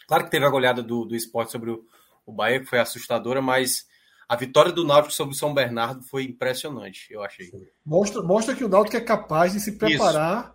[0.08, 1.86] Claro que teve a goleada do, do esporte sobre o,
[2.26, 3.86] o Bahia, que foi assustadora, mas
[4.28, 7.50] a vitória do Náutico sobre o São Bernardo foi impressionante, eu achei.
[7.84, 10.54] Mostra, mostra que o Náutico é capaz de se preparar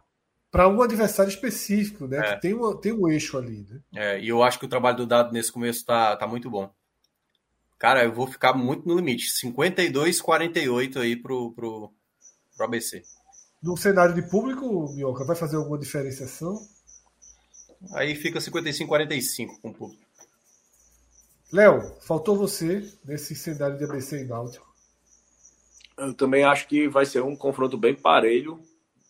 [0.51, 2.17] para um adversário específico, né?
[2.17, 2.35] É.
[2.35, 3.79] Que tem, uma, tem um eixo ali, né?
[3.95, 6.71] É, e eu acho que o trabalho do Dado nesse começo tá, tá muito bom.
[7.77, 9.27] Cara, eu vou ficar muito no limite.
[9.31, 11.93] 52-48 aí pro, pro,
[12.55, 13.03] pro ABC.
[13.61, 16.57] No cenário de público, Mioca, vai fazer alguma diferenciação?
[17.93, 20.08] Aí fica 55-45 com o público.
[21.51, 24.67] Léo, faltou você nesse cenário de ABC e Náutico.
[25.97, 28.59] Eu também acho que vai ser um confronto bem parelho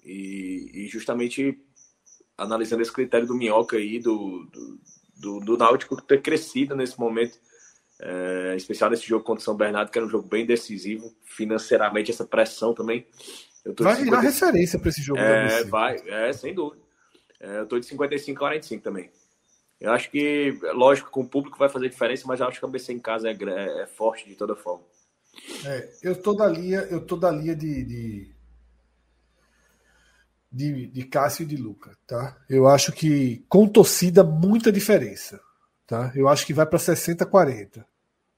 [0.04, 1.62] e, e justamente
[2.38, 4.80] analisando esse critério do Minhoca aí, do, do,
[5.18, 7.38] do, do Náutico ter crescido nesse momento,
[8.00, 12.10] é, especial nesse jogo contra o São Bernardo, que era um jogo bem decisivo, financeiramente,
[12.10, 13.06] essa pressão também.
[13.78, 14.22] vai virar 50...
[14.22, 15.20] referência para esse jogo.
[15.20, 16.82] É, vai, é, sem dúvida.
[17.40, 19.12] É, eu estou de 55 a 45 também.
[19.80, 22.70] Eu acho que, lógico, com o público vai fazer diferença, mas eu acho que a
[22.70, 24.84] BC em casa é, é, é forte de toda forma.
[25.66, 28.36] É, eu tô da linha, eu tô da linha de, de,
[30.52, 32.38] de, de Cássio e de Luca, tá?
[32.50, 35.40] Eu acho que com torcida muita diferença,
[35.88, 36.12] tá?
[36.14, 37.88] Eu acho que vai para 60 40.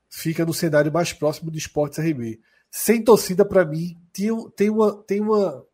[0.09, 2.39] Fica no cenário mais próximo do Esportes RB.
[2.69, 5.65] Sem torcida para mim tem, tem uma tem uma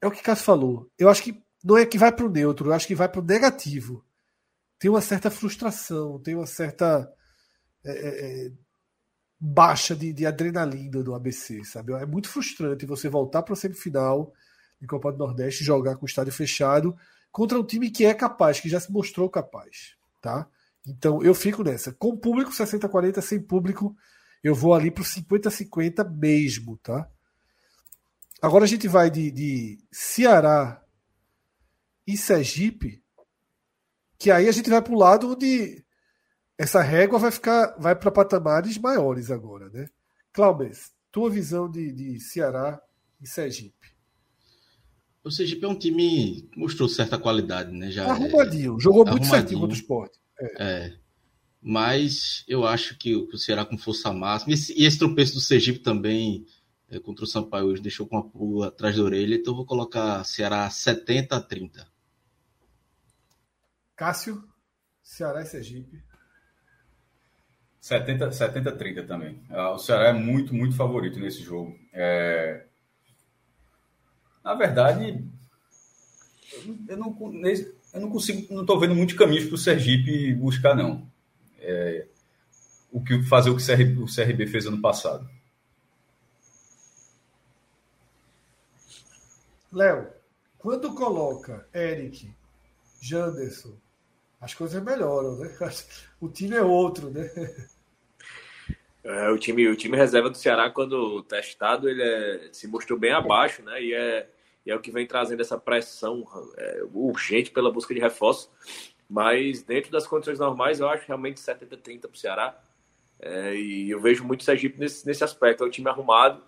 [0.00, 0.88] é o que Cássio falou.
[0.96, 3.20] Eu acho que não é que vai para o neutro, eu acho que vai para
[3.20, 4.04] o negativo
[4.80, 7.12] tem uma certa frustração, tem uma certa
[7.84, 8.52] é, é, é
[9.38, 11.92] baixa de, de, adrenalina do ABC, sabe?
[11.92, 14.32] É muito frustrante você voltar para a semifinal
[14.80, 16.96] de Copa do Nordeste, jogar com o estádio fechado
[17.30, 20.48] contra um time que é capaz, que já se mostrou capaz, tá?
[20.86, 21.92] Então eu fico nessa.
[21.92, 23.94] Com público 60-40, sem público,
[24.42, 27.06] eu vou ali para o 50-50 mesmo, tá?
[28.40, 30.82] Agora a gente vai de, de Ceará
[32.06, 32.99] e Sergipe
[34.20, 35.82] que aí a gente vai para o lado onde
[36.58, 39.88] essa régua vai ficar, vai para patamares maiores agora, né?
[40.30, 40.70] Cláudio,
[41.10, 42.78] tua visão de, de Ceará
[43.18, 43.74] e Sergipe.
[45.24, 47.90] O Sergipe é um time que mostrou certa qualidade, né?
[47.90, 48.80] Já arrumadinho, é...
[48.80, 50.18] jogou muito certinho contra o esporte.
[50.38, 50.64] É.
[50.64, 50.96] é.
[51.62, 54.52] Mas eu acho que o Ceará com força máxima.
[54.52, 56.44] E esse, e esse tropeço do Sergipe também
[56.90, 59.34] é, contra o Sampaio hoje deixou com a pulga atrás da orelha.
[59.34, 61.89] Então eu vou colocar Ceará 70 a 30.
[64.00, 64.42] Cássio,
[65.02, 66.02] Ceará e Sergipe.
[67.82, 69.44] 70, 70 30 também.
[69.50, 71.78] Ah, o Ceará é muito, muito favorito nesse jogo.
[71.92, 72.64] É...
[74.42, 75.22] Na verdade,
[76.88, 77.14] eu não,
[77.92, 81.06] eu não consigo, não estou vendo muitos caminhos para o Sergipe buscar, não.
[81.58, 82.06] É...
[82.90, 83.62] O que fazer o que
[84.00, 85.28] o CRB fez ano passado.
[89.70, 90.10] Léo,
[90.56, 92.34] quando coloca Eric,
[92.98, 93.76] Janderson,
[94.40, 95.56] as coisas melhoram, né?
[96.20, 97.30] O time é outro, né?
[99.02, 103.12] É, o, time, o time reserva do Ceará, quando testado, ele é, se mostrou bem
[103.12, 103.82] abaixo, né?
[103.82, 104.28] E é,
[104.64, 106.26] e é o que vem trazendo essa pressão
[106.56, 108.50] é, urgente pela busca de reforço.
[109.08, 112.62] Mas dentro das condições normais, eu acho realmente 70-30 para o Ceará.
[113.18, 115.64] É, e eu vejo muito o Sergipe nesse, nesse aspecto.
[115.64, 116.42] É um time arrumado,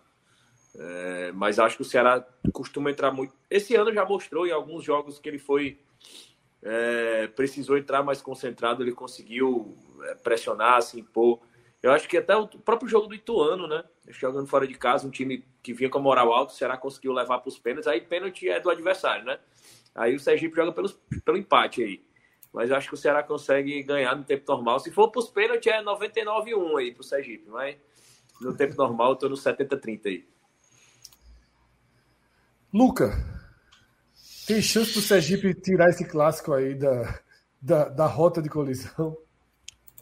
[0.77, 3.35] é, mas acho que o Ceará costuma entrar muito.
[3.51, 5.79] Esse ano já mostrou em alguns jogos que ele foi
[6.63, 11.41] é, precisou entrar mais concentrado, ele conseguiu é, pressionar, se impor.
[11.83, 13.83] Eu acho que até o próprio jogo do Ituano, né?
[14.09, 17.39] Jogando fora de casa, um time que vinha com moral alto, o Ceará conseguiu levar
[17.39, 19.39] para os pênaltis, aí pênalti é do adversário, né?
[19.95, 20.93] Aí o Sergipe joga pelos,
[21.25, 22.05] pelo empate aí.
[22.53, 24.79] Mas eu acho que o Ceará consegue ganhar no tempo normal.
[24.79, 27.49] Se for para os pênaltis, é 99-1 aí para o Sergipe.
[27.49, 27.77] Mas
[28.41, 30.27] no tempo normal, eu estou no 70-30 aí.
[32.73, 33.13] Luca,
[34.47, 37.21] tem chance do Sergipe tirar esse clássico aí da,
[37.61, 39.17] da, da rota de colisão?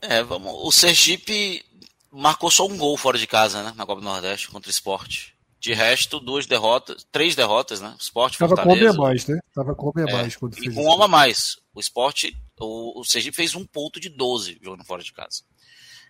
[0.01, 0.53] É, vamos.
[0.53, 1.65] O Sergipe
[2.11, 3.73] marcou só um gol fora de casa, né?
[3.77, 5.31] Na Copa do Nordeste contra o Sport.
[5.59, 7.95] De resto, duas derrotas, três derrotas, né?
[8.01, 9.39] Sport Tava com homem a mais, né?
[9.55, 10.67] Tava com homem a é, mais quando fez.
[10.67, 11.57] E com homem a mais.
[11.75, 15.43] O Sport, o, o Sergipe fez um ponto de 12 jogando fora de casa.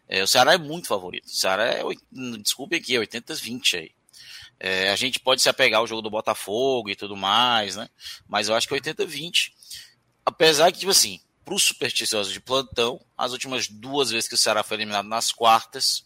[0.09, 1.27] É, o Ceará é muito favorito.
[1.27, 1.83] O Ceará é,
[2.41, 3.91] desculpe aqui, é 80-20 aí.
[4.63, 7.89] É, a gente pode se apegar ao jogo do Botafogo e tudo mais, né?
[8.29, 9.53] Mas eu acho que 80-20.
[10.25, 14.39] Apesar que, tipo assim, para os supersticiosos de plantão, as últimas duas vezes que o
[14.39, 16.05] Ceará foi eliminado nas quartas,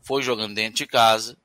[0.00, 1.36] foi jogando dentro de casa,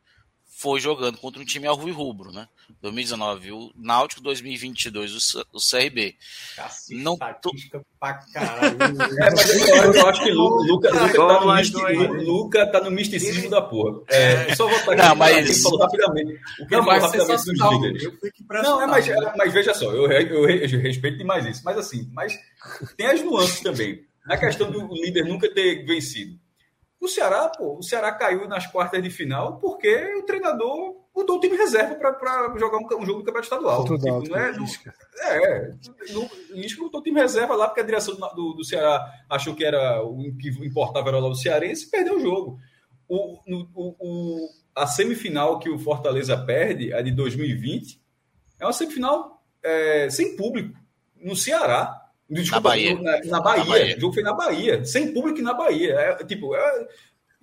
[0.46, 2.48] foi jogando contra um time e rubro, né?
[2.82, 6.16] 2019, o Náutico 2022, o, CRB.
[6.56, 7.52] Cacete, não tô...
[8.00, 8.78] pra caralho.
[9.22, 12.92] é, mas eu, eu acho que Luca, Luca, Luca, tá, no misticismo, Luca tá no
[12.92, 14.02] misticismo da porra.
[14.10, 15.02] É, só voltar aqui.
[15.02, 15.62] Não, mas...
[15.62, 16.40] falou rapidamente.
[16.60, 18.14] O que ele falou rapidamente dos líderes.
[18.50, 19.08] Não, é, mas,
[19.38, 21.62] mas veja só, eu, eu, eu respeito demais isso.
[21.64, 22.38] Mas assim, mas
[22.96, 24.06] tem as nuances também.
[24.26, 26.38] Na questão do líder nunca ter vencido.
[27.00, 31.40] O Ceará, pô, o Ceará caiu nas quartas de final porque o treinador mudou o
[31.40, 33.84] time reserva para jogar um, um, jogo do campeonato estadual.
[33.84, 33.98] Tipo,
[34.30, 34.66] não é, não,
[35.20, 35.76] é,
[36.12, 39.66] não, Lisca botou o time reserva lá porque a direção do, do, Ceará achou que
[39.66, 42.60] era o que importava era lá o Cearense e perdeu o jogo.
[43.10, 48.00] O, o, o, a semifinal que o Fortaleza perde, a de 2020,
[48.60, 50.78] é uma semifinal é, sem público,
[51.16, 52.04] no Ceará.
[52.30, 52.96] Desculpa, na Bahia.
[52.96, 53.64] Na, na, Bahia.
[53.64, 53.98] na, Bahia.
[53.98, 55.94] O jogo foi na Bahia, sem público na Bahia.
[55.94, 56.88] É, tipo, é,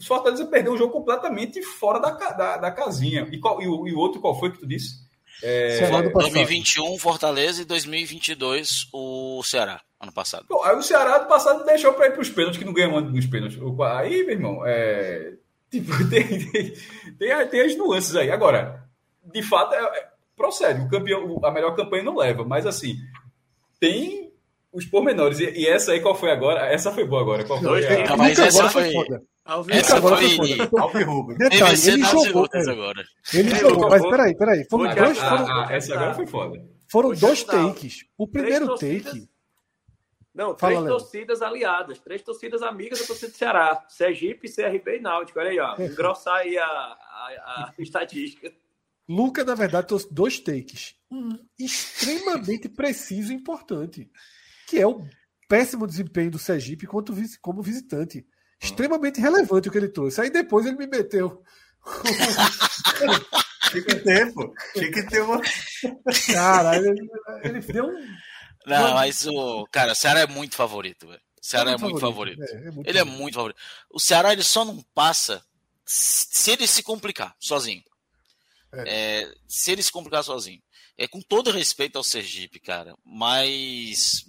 [0.05, 3.26] o Fortaleza perdeu um jogo completamente fora da, da, da casinha.
[3.32, 5.02] E, qual, e, o, e o outro qual foi que tu disse?
[5.43, 10.47] É, 2021 Fortaleza e 2022 o Ceará, ano passado.
[10.48, 13.01] Bom, aí o Ceará do passado deixou para ir para os pênaltis, que não ganhou
[13.01, 13.59] nos pênaltis.
[13.97, 15.35] Aí, meu irmão, é,
[15.70, 16.74] tipo, tem, tem,
[17.18, 18.31] tem, tem, as nuances aí.
[18.31, 18.85] Agora,
[19.24, 20.82] de fato, é, é, procede.
[20.82, 22.94] O campeão, a melhor campanha não leva, mas assim,
[23.81, 24.32] tem
[24.72, 25.40] os pormenores.
[25.40, 26.66] E, e, essa aí, qual foi agora?
[26.66, 27.44] Essa foi boa agora.
[27.44, 27.81] Qual foi?
[28.05, 28.16] Não, a...
[28.16, 28.93] mas essa foi.
[29.68, 30.38] Essa foi.
[31.36, 32.48] Detalhe, ele jogou.
[32.70, 33.04] Agora.
[33.32, 34.66] Ele jogou, mas peraí, peraí.
[34.70, 35.18] Foram dois.
[35.18, 35.46] Foram...
[35.46, 36.68] Ah, essa agora foi foda.
[36.90, 38.06] Foram dois takes.
[38.16, 39.28] O primeiro take.
[40.34, 41.48] Não, três Fala, torcidas Léo.
[41.50, 43.84] aliadas, três torcidas amigas da torcida do Ceará.
[43.88, 45.38] Sergipe, CRB e Náutico.
[45.38, 45.80] Olha aí, ó.
[45.80, 48.52] Engrossar aí a, a, a estatística.
[49.08, 50.96] Luca, na verdade, trouxe dois takes.
[51.10, 54.10] Um extremamente preciso e importante
[54.66, 55.06] que é o
[55.48, 58.26] péssimo desempenho do Sergipe quanto, como visitante.
[58.60, 60.20] Extremamente relevante o que ele trouxe.
[60.20, 61.43] Aí depois ele me meteu.
[63.70, 64.55] Tinha que ter, pô.
[64.72, 65.40] Tinha que ter uma.
[66.32, 67.09] Cara, ele,
[67.43, 68.16] ele deu um.
[68.66, 69.66] Não, mas o.
[69.70, 71.20] Cara, o Ceará é muito favorito, velho.
[71.43, 72.39] O Ceará é muito, é muito favorito.
[72.39, 72.64] favorito.
[72.64, 73.16] É, é muito ele favorito.
[73.16, 73.60] é muito favorito.
[73.90, 75.44] O Ceará ele só não passa
[75.85, 77.82] se ele se complicar sozinho.
[78.72, 79.22] É.
[79.22, 80.62] É, se ele se complicar sozinho.
[80.97, 84.24] É com todo respeito ao Sergipe, cara, mas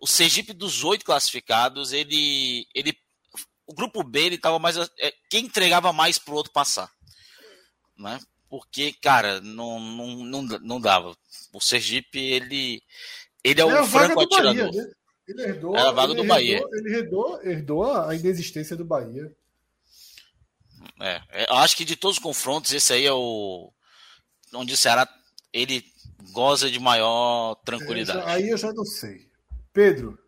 [0.00, 2.96] o Sergipe dos oito classificados, ele, ele,
[3.72, 6.90] o grupo B ele tava mais, é, quem entregava mais pro outro passar,
[7.98, 8.20] né?
[8.48, 11.16] Porque, cara, não, não, não, não dava.
[11.54, 12.82] O Sergipe ele,
[13.42, 14.54] ele é o franco atirador.
[14.54, 14.92] Bahia, né?
[15.26, 16.62] Ele herdou, Era a vaga do herdou, Bahia.
[16.72, 19.34] Ele herdou, herdou a inexistência do Bahia.
[21.00, 23.72] É, é, eu acho que de todos os confrontos, esse aí é o.
[24.52, 25.08] Onde o Ceará
[25.50, 25.82] ele
[26.32, 28.18] goza de maior tranquilidade.
[28.18, 29.30] É, aí eu já não sei.
[29.72, 30.18] Pedro.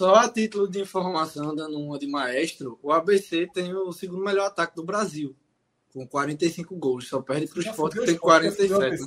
[0.00, 4.46] Só a título de informação, dando uma de maestro, o ABC tem o segundo melhor
[4.46, 5.36] ataque do Brasil,
[5.92, 7.06] com 45 gols.
[7.06, 9.04] Só perde para o Sport, que tem 47.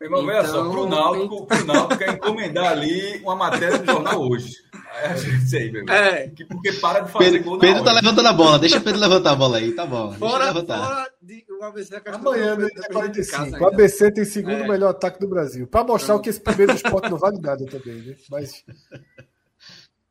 [0.00, 4.26] Meu irmão, então, só, pro Náutico, pro Náutico quer encomendar ali uma matéria do jornal
[4.26, 4.54] hoje.
[5.02, 5.16] É,
[5.46, 6.28] sei, meu é.
[6.28, 8.98] Que porque para de fazer Pedro, gol Pedro tá levantando a bola, deixa o Pedro
[8.98, 10.14] levantar a bola aí, tá bom.
[10.14, 13.62] Fora, fora de, o ABC é Amanhã, né, 45.
[13.62, 14.66] O ABC tem segundo é.
[14.66, 15.66] melhor ataque do Brasil.
[15.66, 16.22] Para mostrar então...
[16.22, 18.16] que esse primeiro esporte não vale nada também, né?
[18.30, 18.64] Mas,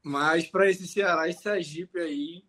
[0.05, 2.43] Mas para esse Ceará e Sergipe aí,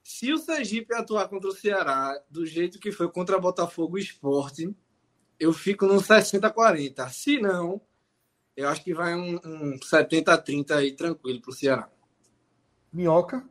[0.00, 4.72] se o Sergipe atuar contra o Ceará do jeito que foi contra Botafogo e Esporte
[5.40, 7.08] eu fico no 60-40.
[7.10, 7.80] Se não,
[8.56, 11.90] eu acho que vai um, um 70-30 aí tranquilo para o Ceará.
[12.92, 13.44] Minhoca?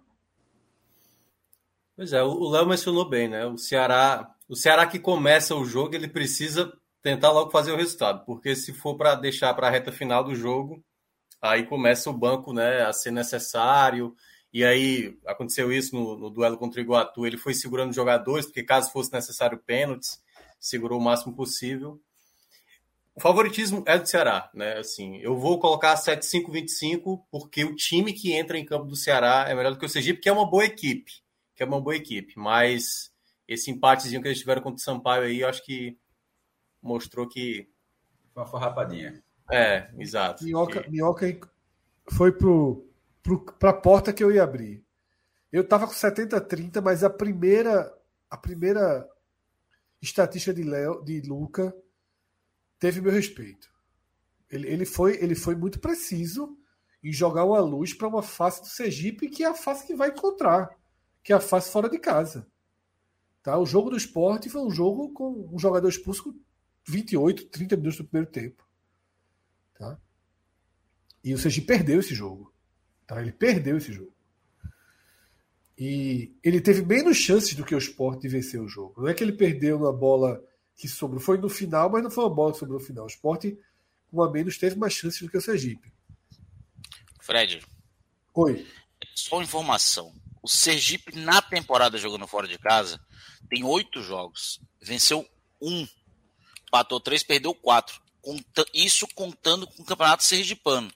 [1.97, 3.45] Pois é, o Léo mencionou bem, né?
[3.45, 6.71] O Ceará, o Ceará que começa o jogo, ele precisa
[7.01, 10.33] tentar logo fazer o resultado, porque se for para deixar para a reta final do
[10.33, 10.81] jogo,
[11.41, 14.15] aí começa o banco, né, a ser necessário.
[14.51, 18.63] E aí aconteceu isso no, no duelo contra o Iguatu, ele foi segurando jogadores, porque
[18.63, 20.21] caso fosse necessário pênaltis,
[20.59, 22.01] segurou o máximo possível.
[23.13, 24.77] O favoritismo é do Ceará, né?
[24.77, 29.55] Assim, eu vou colocar 7-5-25 porque o time que entra em campo do Ceará é
[29.55, 31.11] melhor do que o Sergipe, que é uma boa equipe,
[31.55, 33.11] que é uma boa equipe, mas
[33.47, 35.97] esse empatezinho que eles tiveram contra o Sampaio aí, eu acho que
[36.79, 37.67] mostrou que
[38.35, 39.23] uma farrapadinha.
[39.51, 40.43] É, exato.
[40.43, 40.89] Minhoca, que...
[40.89, 41.39] Minhoca
[42.11, 42.85] foi pro,
[43.23, 44.83] pro, pra porta que eu ia abrir.
[45.51, 47.93] Eu tava com 70-30, mas a primeira
[48.29, 49.07] a primeira
[50.01, 51.75] estatística de, Léo, de Luca
[52.79, 53.71] teve meu respeito.
[54.49, 56.57] Ele, ele, foi, ele foi muito preciso
[57.03, 60.09] em jogar uma luz para uma face do Sergipe que é a face que vai
[60.09, 60.69] encontrar,
[61.23, 62.47] que é a face fora de casa.
[63.41, 63.57] Tá?
[63.57, 66.39] O jogo do esporte foi um jogo com um jogador expulso com
[66.85, 68.66] 28, 30 minutos do primeiro tempo.
[69.77, 69.97] Tá?
[71.23, 72.53] E o Sergipe perdeu esse jogo.
[73.05, 73.21] Tá?
[73.21, 74.13] Ele perdeu esse jogo.
[75.77, 79.01] E ele teve menos chances do que o Sport de vencer o jogo.
[79.01, 80.43] Não é que ele perdeu na bola
[80.75, 81.19] que sobrou.
[81.19, 83.05] Foi no final, mas não foi uma bola que sobrou no final.
[83.05, 83.57] O esporte,
[84.09, 85.91] com a menos, teve mais chances do que o Sergipe.
[87.21, 87.61] Fred.
[88.33, 88.65] Oi.
[89.13, 90.13] Só informação.
[90.41, 92.99] O Sergipe, na temporada jogando fora de casa,
[93.49, 94.59] tem oito jogos.
[94.81, 95.27] Venceu
[95.61, 95.87] um.
[96.71, 98.01] Patou três, perdeu quatro.
[98.73, 100.91] Isso contando com o Campeonato Sergipano.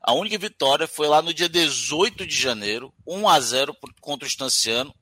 [0.00, 4.28] A única vitória foi lá no dia 18 de janeiro, 1 a 0 contra o
[4.28, 4.92] Estanciano,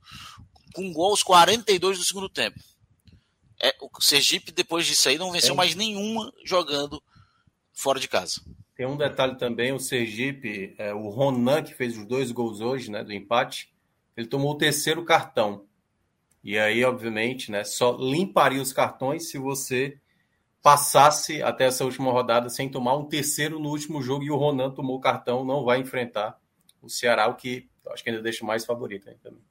[0.74, 2.58] com gol aos 42 do segundo tempo.
[3.62, 5.56] É, o Sergipe, depois disso aí, não venceu é.
[5.56, 7.02] mais nenhuma jogando
[7.72, 8.42] fora de casa.
[8.76, 12.90] Tem um detalhe também, o Sergipe, é, o Ronan, que fez os dois gols hoje,
[12.90, 13.70] né, do empate,
[14.16, 15.66] ele tomou o terceiro cartão.
[16.42, 19.98] E aí, obviamente, né, só limparia os cartões se você
[20.62, 24.70] passasse até essa última rodada sem tomar um terceiro no último jogo e o Ronan
[24.70, 26.38] tomou o cartão, não vai enfrentar
[26.82, 29.42] o Ceará, o que acho que ainda deixa mais favorito aí também.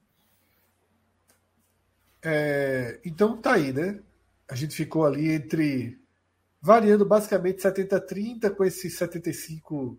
[2.22, 4.00] É, então tá aí, né?
[4.48, 5.98] A gente ficou ali entre
[6.60, 9.96] variando basicamente 70-30 com esse 75-25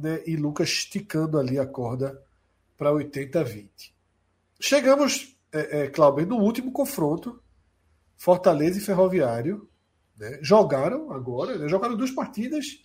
[0.00, 0.22] né?
[0.26, 2.22] e Lucas esticando ali a corda
[2.76, 3.92] para 80-20.
[4.60, 7.42] Chegamos, é, é, Cláudio, no último confronto
[8.18, 9.68] Fortaleza e Ferroviário
[10.18, 12.82] né, jogaram agora, né, jogaram duas partidas.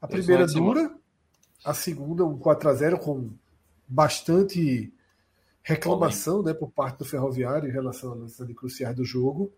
[0.00, 0.90] A primeira dura,
[1.62, 3.30] a segunda um 4 a 0 com
[3.86, 4.92] bastante
[5.62, 9.52] reclamação né, por parte do Ferroviário em relação às de cruciais do jogo.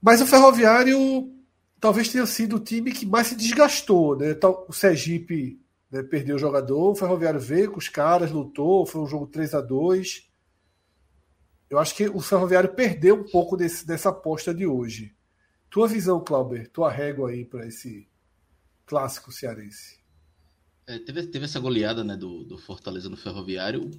[0.00, 1.32] Mas o Ferroviário
[1.80, 4.16] talvez tenha sido o time que mais se desgastou.
[4.16, 4.36] Né?
[4.68, 9.06] O Sergipe né, perdeu o jogador, o Ferroviário veio com os caras, lutou, foi um
[9.06, 10.33] jogo 3 a 2
[11.68, 15.14] eu acho que o Ferroviário perdeu um pouco desse, dessa aposta de hoje.
[15.70, 18.06] Tua visão, Clauber, tua régua aí para esse
[18.86, 19.98] clássico cearense.
[20.86, 23.90] É, teve, teve essa goleada né, do, do Fortaleza no Ferroviário.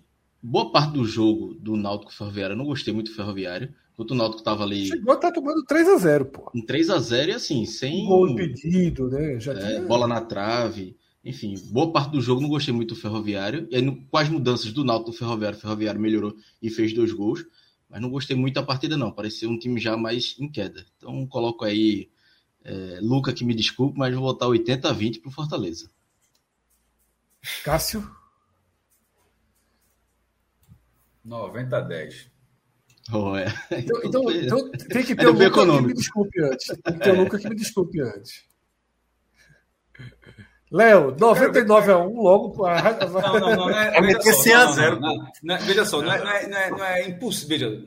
[0.41, 3.73] Boa parte do jogo do Náutico Ferroviário, eu não gostei muito do Ferroviário.
[3.93, 4.87] Enquanto o Náutico tava ali.
[4.87, 6.51] Chegou a estar tá tomando 3x0, pô.
[6.53, 8.05] Em 3x0 e assim, sem.
[8.05, 9.39] Gol impedido, né?
[9.39, 9.81] Já é, tinha...
[9.83, 10.97] Bola na trave.
[11.25, 13.67] Enfim, boa parte do jogo não gostei muito do Ferroviário.
[13.71, 16.93] E aí, no, com as mudanças do Náutico do Ferroviário, o Ferroviário melhorou e fez
[16.93, 17.43] dois gols.
[17.89, 19.11] Mas não gostei muito da partida, não.
[19.11, 20.85] Parecia um time já mais em queda.
[20.97, 22.09] Então coloco aí
[22.63, 25.89] é, Luca, que me desculpe, mas vou botar 80 a 20 para o Fortaleza.
[27.63, 28.07] Cássio?
[31.23, 32.31] 90 a 10.
[33.13, 33.45] Oh, é.
[33.71, 35.87] então, então, então, tem que ter é o Luca econômico.
[35.87, 36.67] que me desculpe antes.
[36.67, 38.45] Tem que ter o Luca que me desculpe antes.
[40.75, 42.81] Léo, 99 a 1 logo a.
[43.07, 43.55] Não, não, não.
[43.55, 44.99] não é, é meter 100 a 0.
[45.61, 47.47] veja só, não é, não é, não é, não é impossível.
[47.47, 47.81] Veja,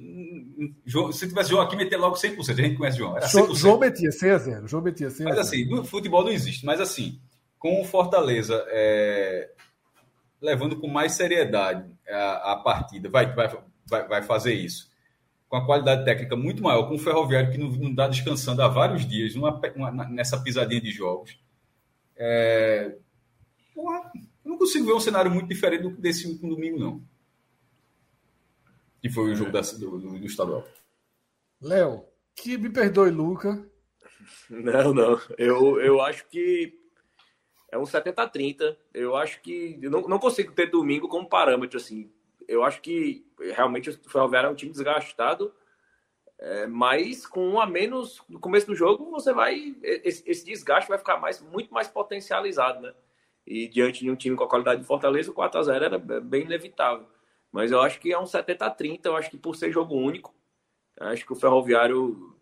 [0.87, 2.49] João, se tivesse João aqui, meter logo 100%.
[2.49, 3.15] A gente conhece João.
[3.15, 3.55] Era 100%.
[3.57, 4.69] João metia 100 a 0.
[4.69, 5.37] João metia 100 a 0.
[5.37, 6.65] Mas assim, no futebol não existe.
[6.65, 7.21] Mas assim,
[7.59, 9.51] com o Fortaleza é,
[10.41, 13.51] levando com mais seriedade a, a partida, vai, vai,
[13.87, 14.89] vai, vai fazer isso.
[15.47, 19.07] Com a qualidade técnica muito maior, com o Ferroviário que não, dá descansando há vários
[19.07, 21.37] dias numa, uma, nessa pisadinha de jogos
[22.19, 22.99] é...
[23.75, 24.11] Porra,
[24.45, 27.03] eu não consigo ver um cenário muito diferente desse último domingo, não.
[29.01, 29.53] Que foi o jogo é.
[29.53, 30.67] da, do, do, do estadual.
[31.63, 32.05] Léo,
[32.35, 33.65] que me perdoe, Luca.
[34.51, 35.19] Não, não.
[35.39, 36.79] Eu, eu acho que
[37.71, 38.77] é um 70-30.
[38.93, 39.79] Eu acho que.
[39.81, 42.11] Eu não, não consigo ter domingo como parâmetro, assim.
[42.47, 45.53] Eu acho que realmente o Ferroviário é um time desgastado
[46.39, 49.75] é, mas com um a menos no começo do jogo, você vai.
[49.83, 52.95] Esse, esse, desgaste vai ficar mais, muito mais potencializado, né?
[53.47, 57.07] E diante de um time com a qualidade de Fortaleza, o 4x0 era bem inevitável.
[57.51, 60.35] Mas eu acho que é um 70-30, eu acho que por ser jogo único,
[61.01, 62.37] acho que o Ferroviário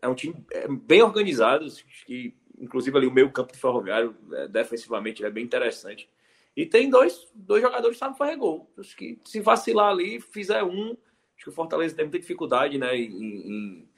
[0.00, 1.66] é um time é bem organizado,
[2.06, 6.08] que inclusive ali o meio campo do Ferroviário, é, defensivamente, é bem interessante.
[6.56, 8.68] E tem dois, dois jogadores que sabem fazer gol.
[8.78, 10.96] Acho que se vacilar ali, fizer um,
[11.38, 12.96] Acho que o Fortaleza tem muita dificuldade, né?
[12.96, 13.88] Em, em...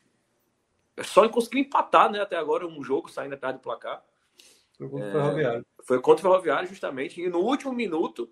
[1.02, 2.20] Só em conseguir empatar, né?
[2.20, 4.04] Até agora, um jogo saindo atrás do placar.
[4.76, 5.60] Foi contra o Ferroviário.
[5.60, 7.18] É, foi contra o Ferroviário, justamente.
[7.18, 8.30] E no último minuto,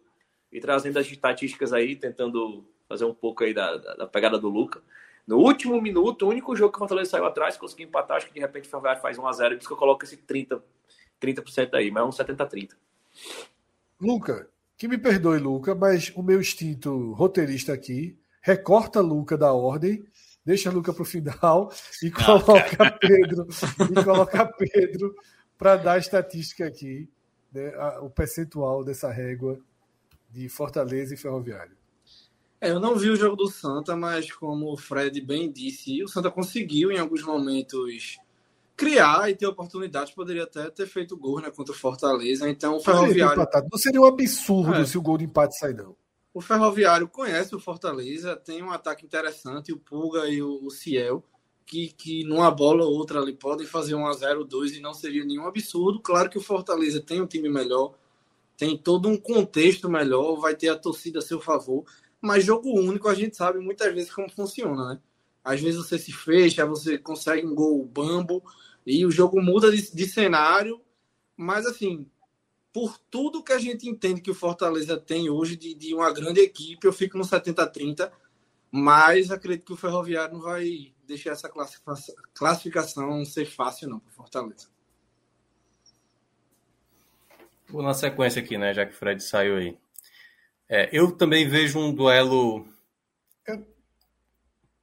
[0.52, 4.50] e trazendo as estatísticas aí, tentando fazer um pouco aí da, da, da pegada do
[4.50, 4.82] Luca.
[5.26, 8.34] No último minuto, o único jogo que o Fortaleza saiu atrás, conseguiu empatar, acho que
[8.34, 10.62] de repente o Ferroviário faz 1x0, por isso que eu coloco esse 30%,
[11.20, 12.76] 30% aí, mas é um 70-30.
[14.00, 20.04] Luca, que me perdoe, Luca, mas o meu instinto roteirista aqui recorta Luca da ordem,
[20.44, 23.46] deixa Luca para o final e coloca Pedro
[23.90, 25.14] e coloca Pedro
[25.56, 27.08] para dar a estatística aqui,
[27.52, 29.58] né, a, o percentual dessa régua
[30.30, 31.76] de Fortaleza e Ferroviário.
[32.60, 36.08] É, eu não vi o jogo do Santa, mas como o Fred bem disse, o
[36.08, 38.18] Santa conseguiu em alguns momentos
[38.76, 42.48] criar e ter oportunidades, poderia até ter feito gol né, contra o Fortaleza.
[42.48, 43.46] Então o Ferroviário.
[43.70, 44.84] Não seria um absurdo é.
[44.84, 45.96] se o gol de empate sair, não.
[46.32, 51.24] O Ferroviário conhece o Fortaleza, tem um ataque interessante, o Pulga e o, Ciel,
[51.64, 54.94] que, que numa bola ou outra ali podem fazer um a 0 2 e não
[54.94, 56.00] seria nenhum absurdo.
[56.00, 57.94] Claro que o Fortaleza tem um time melhor,
[58.56, 61.84] tem todo um contexto melhor, vai ter a torcida a seu favor,
[62.20, 65.00] mas jogo único a gente sabe muitas vezes como funciona, né?
[65.44, 68.42] Às vezes você se fecha, você consegue um gol bambo
[68.86, 70.80] e o jogo muda de, de cenário,
[71.36, 72.06] mas assim,
[72.72, 76.40] por tudo que a gente entende que o Fortaleza tem hoje de, de uma grande
[76.40, 78.10] equipe, eu fico no 70-30,
[78.70, 81.50] mas acredito que o Ferroviário não vai deixar essa
[82.34, 84.68] classificação ser fácil, não, para o Fortaleza.
[87.68, 89.78] Vou na sequência aqui, né, já que o Fred saiu aí.
[90.68, 92.66] É, eu também vejo um duelo.
[93.46, 93.66] Eu,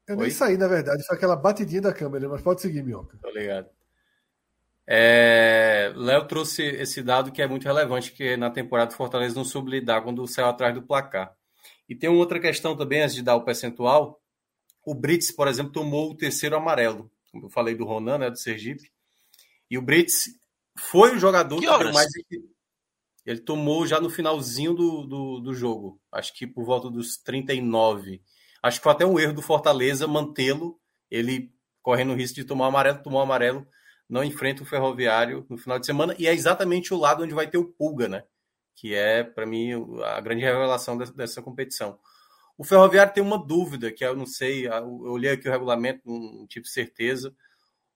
[0.08, 3.18] eu nem saí, na verdade, foi aquela batidinha da câmera, mas pode seguir, Minhoca.
[3.22, 3.75] Tô ligado.
[4.88, 9.44] É, Léo trouxe esse dado que é muito relevante, que na temporada o Fortaleza não
[9.44, 11.36] soube lidar quando saiu atrás do placar.
[11.90, 14.22] E tem uma outra questão também, antes de dar o percentual.
[14.86, 17.12] O Brits, por exemplo, tomou o terceiro amarelo.
[17.32, 18.92] Como eu falei do Ronan, né, do Sergipe.
[19.70, 20.26] E o Brits
[20.78, 22.08] foi o jogador que, que mais.
[23.26, 26.00] Ele tomou já no finalzinho do, do, do, jogo.
[26.12, 28.22] Acho que por volta dos 39.
[28.62, 30.80] Acho que foi até um erro do Fortaleza mantê-lo.
[31.10, 31.52] Ele
[31.82, 33.68] correndo o risco de tomar amarelo, tomou amarelo
[34.08, 37.48] não enfrenta o Ferroviário no final de semana, e é exatamente o lado onde vai
[37.48, 38.24] ter o Pulga, né?
[38.76, 39.72] Que é, para mim,
[40.04, 41.98] a grande revelação dessa competição.
[42.58, 46.48] O Ferroviário tem uma dúvida, que eu não sei, eu olhei aqui o regulamento, não
[46.48, 47.36] tive certeza.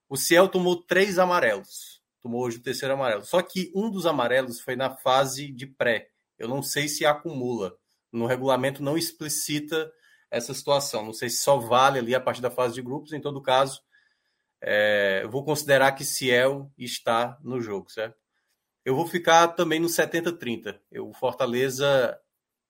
[0.08, 3.24] O Ciel tomou três amarelos, tomou hoje o terceiro amarelo.
[3.24, 6.10] Só que um dos amarelos foi na fase de pré.
[6.38, 7.76] Eu não sei se acumula.
[8.12, 9.90] No regulamento não explicita
[10.30, 11.04] essa situação.
[11.04, 13.12] Não sei se só vale ali a partir da fase de grupos.
[13.12, 13.80] Em todo caso,
[14.62, 18.16] é, eu vou considerar que Ciel está no jogo, certo?
[18.84, 20.78] Eu vou ficar também no 70-30.
[20.98, 22.18] O Fortaleza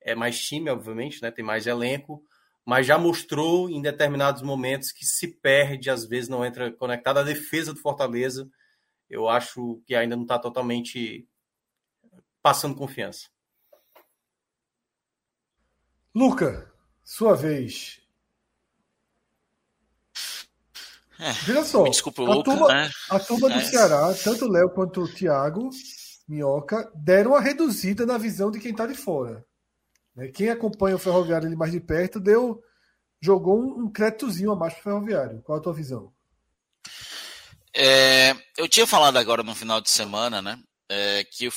[0.01, 1.31] é mais time, obviamente, né?
[1.31, 2.25] tem mais elenco,
[2.65, 7.19] mas já mostrou em determinados momentos que se perde, às vezes não entra conectado.
[7.19, 8.49] A defesa do Fortaleza,
[9.09, 11.29] eu acho que ainda não está totalmente
[12.43, 13.29] passando confiança.
[16.15, 16.73] Luca,
[17.05, 17.99] sua vez.
[21.21, 22.91] É, Veja só, desculpa, a, turma, né?
[23.11, 23.65] a turma do é.
[23.65, 25.71] Ceará, tanto o Léo quanto o Thiago
[26.27, 29.45] Minhoca, deram uma reduzida na visão de quem está de fora.
[30.15, 30.29] Né?
[30.29, 32.63] Quem acompanha o Ferroviário ali mais de perto deu
[33.21, 35.43] jogou um, créditozinho a mais para o Ferroviário.
[35.43, 36.13] Qual a tua visão?
[37.75, 40.59] É, eu tinha falado agora no final de semana, né?
[40.89, 41.53] É, que eu,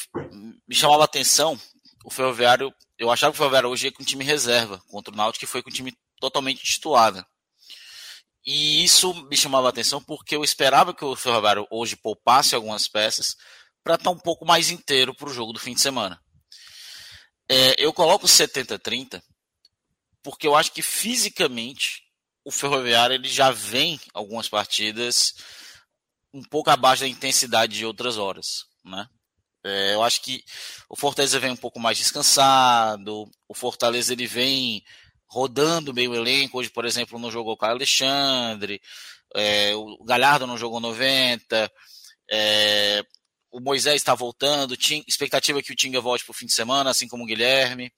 [0.68, 1.58] me chamava a atenção
[2.04, 2.74] o Ferroviário.
[3.00, 5.64] Eu achava que o Ferroviário hoje ia com time reserva contra o Náutico, que foi
[5.64, 7.26] com o time totalmente titulado.
[8.46, 12.88] E isso me chamava a atenção porque eu esperava que o Ferroviário hoje poupasse algumas
[12.88, 13.38] peças
[13.84, 16.22] para estar tá um pouco mais inteiro para o jogo do fim de semana.
[17.50, 19.22] É, eu coloco 70-30
[20.22, 22.04] porque eu acho que fisicamente
[22.46, 25.36] o Ferroviário ele já vem algumas partidas
[26.34, 29.08] um pouco abaixo da intensidade de outras horas, né?
[29.66, 30.44] É, eu acho que
[30.90, 34.84] o Fortaleza vem um pouco mais descansado, o Fortaleza ele vem
[35.34, 36.60] rodando bem o elenco.
[36.60, 38.80] Hoje, por exemplo, não jogou o Caio Alexandre,
[39.36, 41.72] é, o Galhardo não jogou 90,
[42.32, 43.04] é,
[43.52, 46.92] o Moisés está voltando, tinha expectativa que o Tinga volte para o fim de semana,
[46.92, 47.92] assim como o Guilherme.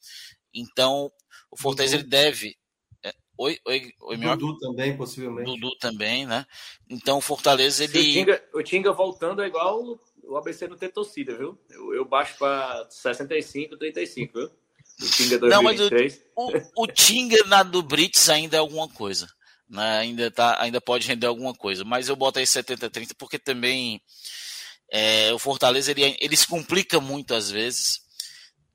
[0.53, 1.12] Então,
[1.52, 2.56] o Fortaleza ele deve.
[3.03, 5.52] É, oi, oi, oi, meu Dudu também, possivelmente.
[5.52, 6.45] Dudu também, né?
[6.90, 7.99] Então, o Fortaleza ele.
[7.99, 11.60] O Tinga, o Tinga voltando é igual o ABC não ter torcida, viu?
[11.70, 14.52] Eu, eu baixo para 65, 35, viu?
[15.01, 16.22] O Tinga 2023.
[16.38, 19.27] Não, mas o, o, o Tinga na do Brits ainda é alguma coisa.
[19.69, 19.97] Né?
[19.99, 21.84] Ainda, tá, ainda pode render alguma coisa.
[21.84, 24.01] Mas eu boto aí 70-30 porque também
[24.91, 28.01] é, o Fortaleza ele, ele se complica muito às vezes.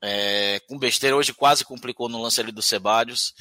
[0.03, 3.33] É, com besteira, hoje quase complicou no lance ali do Sebadios.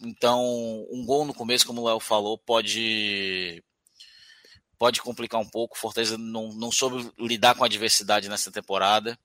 [0.00, 0.42] Então,
[0.90, 3.62] um gol no começo, como o Léo falou, pode
[4.78, 5.76] pode complicar um pouco.
[5.76, 9.18] O Fortaleza não, não soube lidar com a adversidade nessa temporada.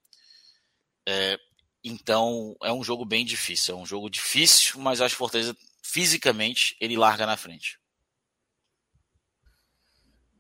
[1.08, 1.38] É,
[1.84, 3.76] então é um jogo bem difícil.
[3.76, 7.80] É um jogo difícil, mas acho que Fortaleza fisicamente ele larga na frente.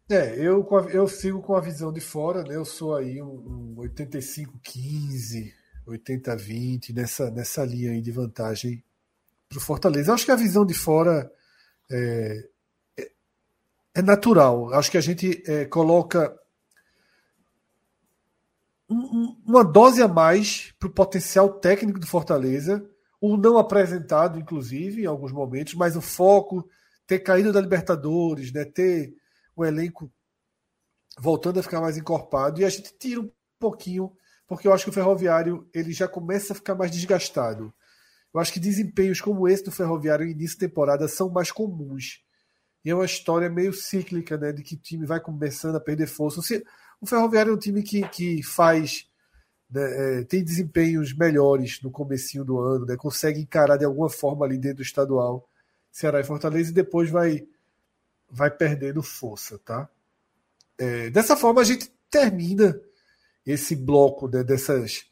[0.09, 2.55] É, eu, eu sigo com a visão de fora, né?
[2.55, 5.53] Eu sou aí um, um 85-15,
[5.88, 8.84] 80-20, nessa, nessa linha aí de vantagem
[9.47, 10.09] para o Fortaleza.
[10.09, 11.31] Eu acho que a visão de fora
[11.89, 12.49] é,
[12.99, 13.11] é,
[13.95, 14.73] é natural.
[14.73, 16.38] Acho que a gente é, coloca
[19.45, 22.85] uma dose a mais para o potencial técnico do Fortaleza,
[23.19, 26.68] o não apresentado, inclusive, em alguns momentos, mas o foco,
[27.07, 29.13] ter caído da Libertadores, né, ter
[29.55, 30.11] o elenco
[31.19, 34.11] voltando a ficar mais encorpado, e a gente tira um pouquinho,
[34.47, 37.73] porque eu acho que o Ferroviário ele já começa a ficar mais desgastado.
[38.34, 42.22] Eu acho que desempenhos como esse do Ferroviário no início de temporada são mais comuns.
[42.84, 44.51] E é uma história meio cíclica, né?
[44.51, 46.41] De que o time vai começando a perder força.
[47.02, 49.10] O Ferroviário é um time que, que faz.
[49.69, 52.95] Né, é, tem desempenhos melhores no comecinho do ano, né?
[52.95, 55.48] Consegue encarar de alguma forma ali dentro do estadual
[55.91, 57.48] Ceará e Fortaleza e depois vai,
[58.30, 59.90] vai perdendo força, tá?
[60.78, 62.80] É, dessa forma a gente termina
[63.45, 65.06] esse bloco né, dessas,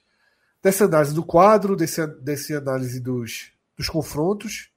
[0.61, 4.71] dessa análise do quadro, desse, desse análise dos, dos confrontos,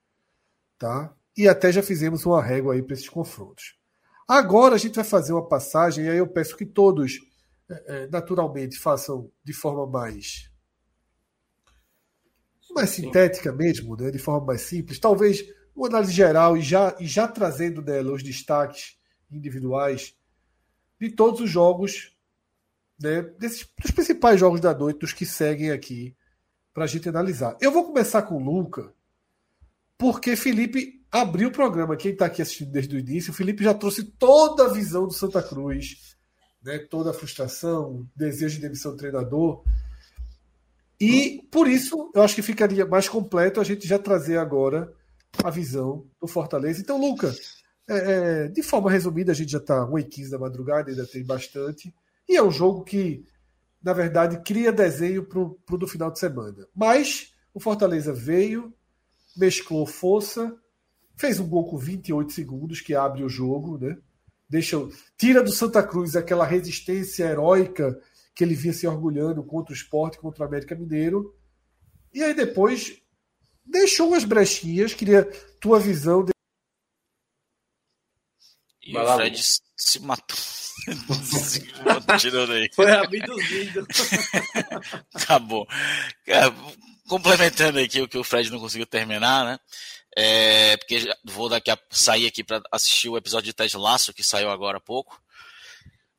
[0.79, 1.15] tá?
[1.37, 3.75] e até já fizemos uma régua aí para esses confrontos.
[4.27, 7.19] Agora a gente vai fazer uma passagem, e aí eu peço que todos,
[7.69, 10.51] é, é, naturalmente, façam de forma mais
[12.75, 14.11] mais sintética mesmo, né?
[14.11, 15.45] de forma mais simples, talvez
[15.77, 18.99] uma análise geral e já, e já trazendo dela os destaques
[19.31, 20.15] individuais
[21.01, 22.17] de todos os jogos,
[23.01, 23.23] né?
[23.39, 26.17] Desses, dos principais jogos da noite, dos que seguem aqui,
[26.73, 27.57] para a gente analisar.
[27.61, 28.93] Eu vou começar com o Luca,
[29.99, 31.97] porque Felipe abriu o programa.
[31.97, 35.13] Quem está aqui assistindo desde o início, o Felipe já trouxe toda a visão do
[35.13, 36.17] Santa Cruz,
[36.65, 36.79] né?
[36.79, 39.63] toda a frustração, desejo de demissão do treinador.
[40.99, 44.91] E por isso eu acho que ficaria mais completo a gente já trazer agora
[45.45, 46.81] a visão do Fortaleza.
[46.81, 47.35] Então, Luca,
[47.89, 47.97] é,
[48.45, 51.95] é, de forma resumida, a gente já está 1h15 da madrugada, ainda tem bastante.
[52.29, 53.25] E é um jogo que,
[53.83, 56.67] na verdade, cria desenho para o do final de semana.
[56.75, 58.73] Mas o Fortaleza veio,
[59.37, 60.57] mesclou força,
[61.23, 63.97] Fez um gol com 28 segundos, que abre o jogo, né?
[64.51, 64.77] Deixa,
[65.17, 67.97] tira do Santa Cruz aquela resistência heróica
[68.35, 71.33] que ele vinha se orgulhando contra o esporte, contra o América Mineiro.
[72.13, 73.01] E aí depois
[73.65, 75.23] deixou umas brechinhas, queria
[75.61, 76.25] tua visão.
[76.25, 76.33] De...
[78.83, 79.41] E o Fred
[79.77, 80.37] se matou.
[82.19, 82.69] Tirando aí.
[82.75, 83.87] Foi abduzido.
[85.25, 85.65] tá bom.
[87.13, 89.61] Complementando aqui o que o Fred não conseguiu terminar, né?
[90.17, 94.25] É, porque vou daqui a sair aqui para assistir o episódio de Ted Laço que
[94.25, 95.23] saiu agora há pouco.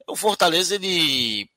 [0.08, 1.50] O Fortaleza ele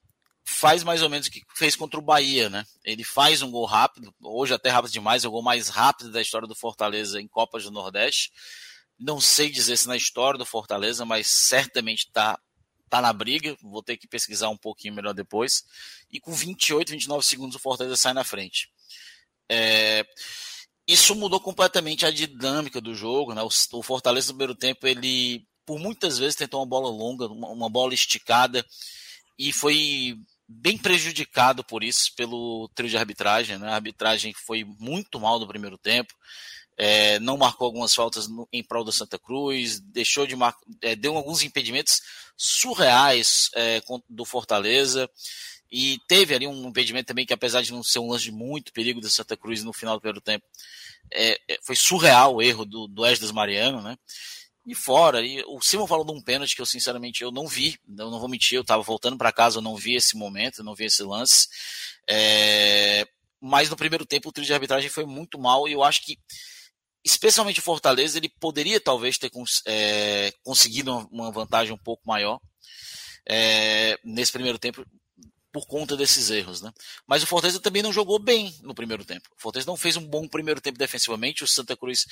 [0.43, 2.65] faz mais ou menos o que fez contra o Bahia, né?
[2.83, 6.23] Ele faz um gol rápido, hoje até rápido demais, é o gol mais rápido da
[6.23, 8.33] história do Fortaleza em Copas do Nordeste.
[8.99, 12.41] Não sei dizer se na história do Fortaleza, mas certamente está
[12.89, 13.55] tá na briga.
[13.61, 15.63] Vou ter que pesquisar um pouquinho melhor depois.
[16.11, 18.75] E com 28, 29 segundos o Fortaleza sai na frente.
[19.49, 20.05] É,
[20.87, 23.35] isso mudou completamente a dinâmica do jogo.
[23.35, 23.43] Né?
[23.43, 23.49] O,
[23.79, 27.69] o Fortaleza no primeiro tempo, ele por muitas vezes tentou uma bola longa, uma, uma
[27.69, 28.65] bola esticada,
[29.37, 30.17] e foi
[30.49, 33.59] bem prejudicado por isso, pelo trio de arbitragem.
[33.59, 33.69] Né?
[33.69, 36.15] A arbitragem foi muito mal no primeiro tempo.
[36.79, 40.95] É, não marcou algumas faltas no, em prol do Santa Cruz, deixou de mar, é,
[40.95, 42.01] deu alguns impedimentos
[42.37, 45.11] surreais é, do Fortaleza.
[45.71, 48.73] E teve ali um impedimento também que, apesar de não ser um lance de muito
[48.73, 50.45] perigo do Santa Cruz no final do primeiro tempo,
[51.13, 53.97] é, é, foi surreal o erro do, do Esdras Mariano, né?
[54.67, 57.79] E fora, e o Simon falou de um pênalti que eu sinceramente eu não vi,
[57.89, 60.65] eu não vou mentir, eu estava voltando para casa, eu não vi esse momento, eu
[60.65, 61.49] não vi esse lance.
[62.09, 63.07] É,
[63.41, 66.19] mas no primeiro tempo o trio de arbitragem foi muito mal e eu acho que,
[67.05, 72.41] especialmente o Fortaleza, ele poderia talvez ter cons é, conseguido uma, vantagem um pouco maior
[73.25, 74.85] é, nesse primeiro tempo,
[75.57, 76.71] por conta desses erros, né?
[77.07, 79.27] Mas o Fortaleza também não jogou bem no primeiro tempo.
[79.35, 81.43] O Fortaleza não fez um bom primeiro tempo defensivamente.
[81.43, 82.05] O Santa Cruz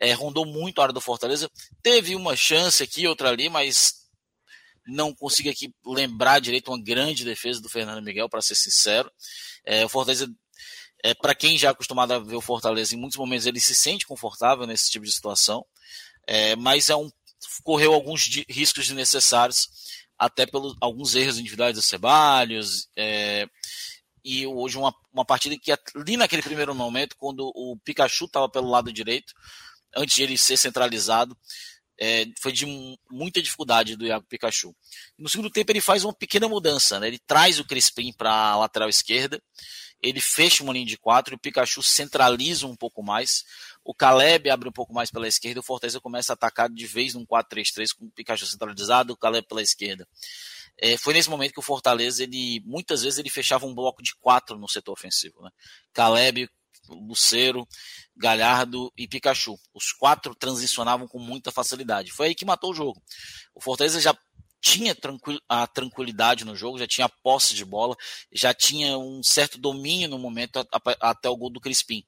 [0.00, 1.50] é, rondou muito a área do Fortaleza.
[1.82, 4.06] Teve uma chance aqui, outra ali, mas
[4.86, 9.12] não consigo aqui lembrar direito uma grande defesa do Fernando Miguel, para ser sincero.
[9.62, 10.26] É, o Fortaleza,
[11.04, 13.74] é, para quem já é acostumado a ver o Fortaleza, em muitos momentos ele se
[13.74, 15.66] sente confortável nesse tipo de situação,
[16.26, 17.10] é, mas é um,
[17.62, 19.68] correu alguns riscos desnecessários
[20.18, 22.88] até pelos alguns erros individuais do Ceballos.
[22.96, 23.48] É,
[24.24, 28.68] e hoje uma, uma partida que ali naquele primeiro momento, quando o Pikachu estava pelo
[28.68, 29.32] lado direito,
[29.94, 31.36] antes de ele ser centralizado,
[31.98, 32.66] é, foi de
[33.10, 34.74] muita dificuldade do Iago Pikachu.
[35.18, 37.08] No segundo tempo ele faz uma pequena mudança, né?
[37.08, 39.42] ele traz o Crispim para a lateral esquerda,
[40.02, 43.44] ele fecha uma linha de quatro e o Pikachu centraliza um pouco mais.
[43.86, 47.14] O Caleb abre um pouco mais pela esquerda, o Fortaleza começa a atacar de vez
[47.14, 50.08] num 4-3-3 com o Pikachu centralizado, o Caleb pela esquerda.
[50.76, 54.16] É, foi nesse momento que o Fortaleza, ele muitas vezes ele fechava um bloco de
[54.16, 55.40] quatro no setor ofensivo.
[55.40, 55.50] Né?
[55.92, 56.50] Caleb,
[56.88, 57.64] Luceiro,
[58.16, 59.56] Galhardo e Pikachu.
[59.72, 62.10] Os quatro transicionavam com muita facilidade.
[62.10, 63.00] Foi aí que matou o jogo.
[63.54, 64.18] O Fortaleza já
[64.60, 64.96] tinha
[65.48, 67.94] a tranquilidade no jogo, já tinha posse de bola,
[68.32, 70.66] já tinha um certo domínio no momento
[71.00, 72.04] até o gol do Crispim.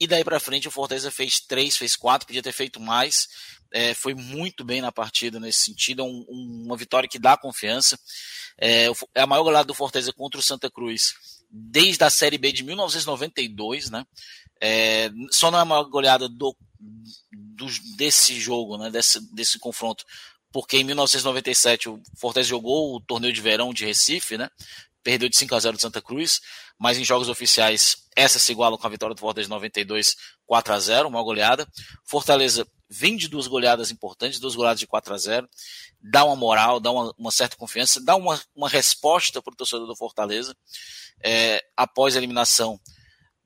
[0.00, 3.28] E daí para frente o Fortaleza fez três, fez quatro, podia ter feito mais.
[3.70, 7.36] É, foi muito bem na partida nesse sentido, é um, um, uma vitória que dá
[7.36, 7.98] confiança.
[8.58, 11.12] É, é, a maior goleada do Fortaleza contra o Santa Cruz
[11.50, 14.04] desde a Série B de 1992, né?
[14.60, 16.56] É, só não é uma goleada do,
[17.30, 17.66] do,
[17.96, 18.90] desse jogo, né?
[18.90, 20.04] Desse, desse confronto,
[20.52, 24.48] porque em 1997 o Fortaleza jogou o torneio de verão de Recife, né?
[25.02, 26.40] Perdeu de 5 a 0 de Santa Cruz,
[26.78, 30.16] mas em jogos oficiais essa se iguala com a vitória do Fortaleza de 92,
[30.46, 31.66] 4 a 0 uma goleada.
[32.04, 35.48] Fortaleza vem de duas goleadas importantes, duas goleadas de 4 a 0
[36.02, 39.86] dá uma moral, dá uma, uma certa confiança, dá uma, uma resposta para o torcedor
[39.86, 40.56] do Fortaleza
[41.22, 42.80] é, após a eliminação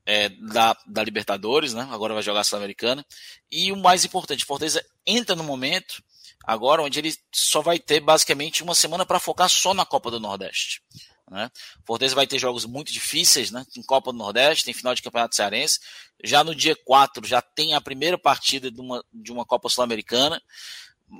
[0.05, 1.87] é, da, da Libertadores, né?
[1.91, 3.05] agora vai jogar a Sul-Americana.
[3.51, 6.01] E o mais importante, Fortaleza entra no momento
[6.43, 10.19] agora onde ele só vai ter basicamente uma semana para focar só na Copa do
[10.19, 10.81] Nordeste.
[11.29, 11.49] Né?
[11.85, 13.65] Fortaleza vai ter jogos muito difíceis, né?
[13.73, 15.79] Tem Copa do Nordeste, tem final de Campeonato Cearense.
[16.23, 20.41] Já no dia 4 já tem a primeira partida de uma, de uma Copa Sul-Americana.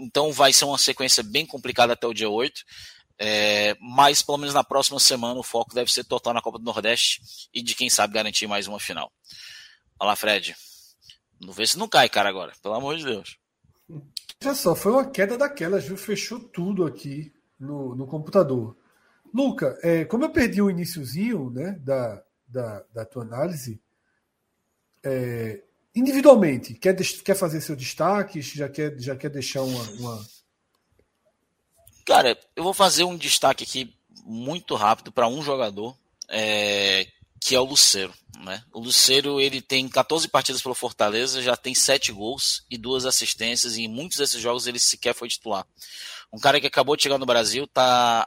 [0.01, 2.63] Então vai ser uma sequência bem complicada até o dia 8.
[3.17, 6.65] É, mas pelo menos na próxima semana o foco deve ser total na Copa do
[6.65, 7.21] Nordeste
[7.53, 9.11] e de quem sabe garantir mais uma final.
[9.99, 10.55] Olha lá, Fred.
[11.39, 12.53] Não vê se não cai, cara, agora.
[12.61, 13.37] Pelo amor de Deus.
[14.41, 15.97] Já só, foi uma queda daquelas, viu?
[15.97, 18.77] Fechou tudo aqui no, no computador.
[19.35, 23.81] Luca, é, como eu perdi o iníciozinho né, da, da, da tua análise,
[25.03, 25.61] é,
[25.93, 28.41] individualmente, quer, quer fazer seu destaque?
[28.41, 30.25] Já quer, já quer deixar uma, uma...
[32.05, 33.93] Cara, eu vou fazer um destaque aqui
[34.23, 35.97] muito rápido para um jogador,
[36.29, 37.05] é,
[37.41, 38.13] que é o Luceiro.
[38.39, 38.63] Né?
[38.71, 43.75] O Luceiro ele tem 14 partidas pelo Fortaleza, já tem 7 gols e duas assistências,
[43.75, 45.67] e em muitos desses jogos ele sequer foi titular.
[46.31, 48.25] Um cara que acabou de chegar no Brasil, está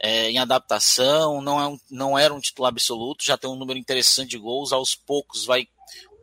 [0.00, 3.78] é, em adaptação, não, é um, não era um titular absoluto, já tem um número
[3.78, 5.66] interessante de gols, aos poucos vai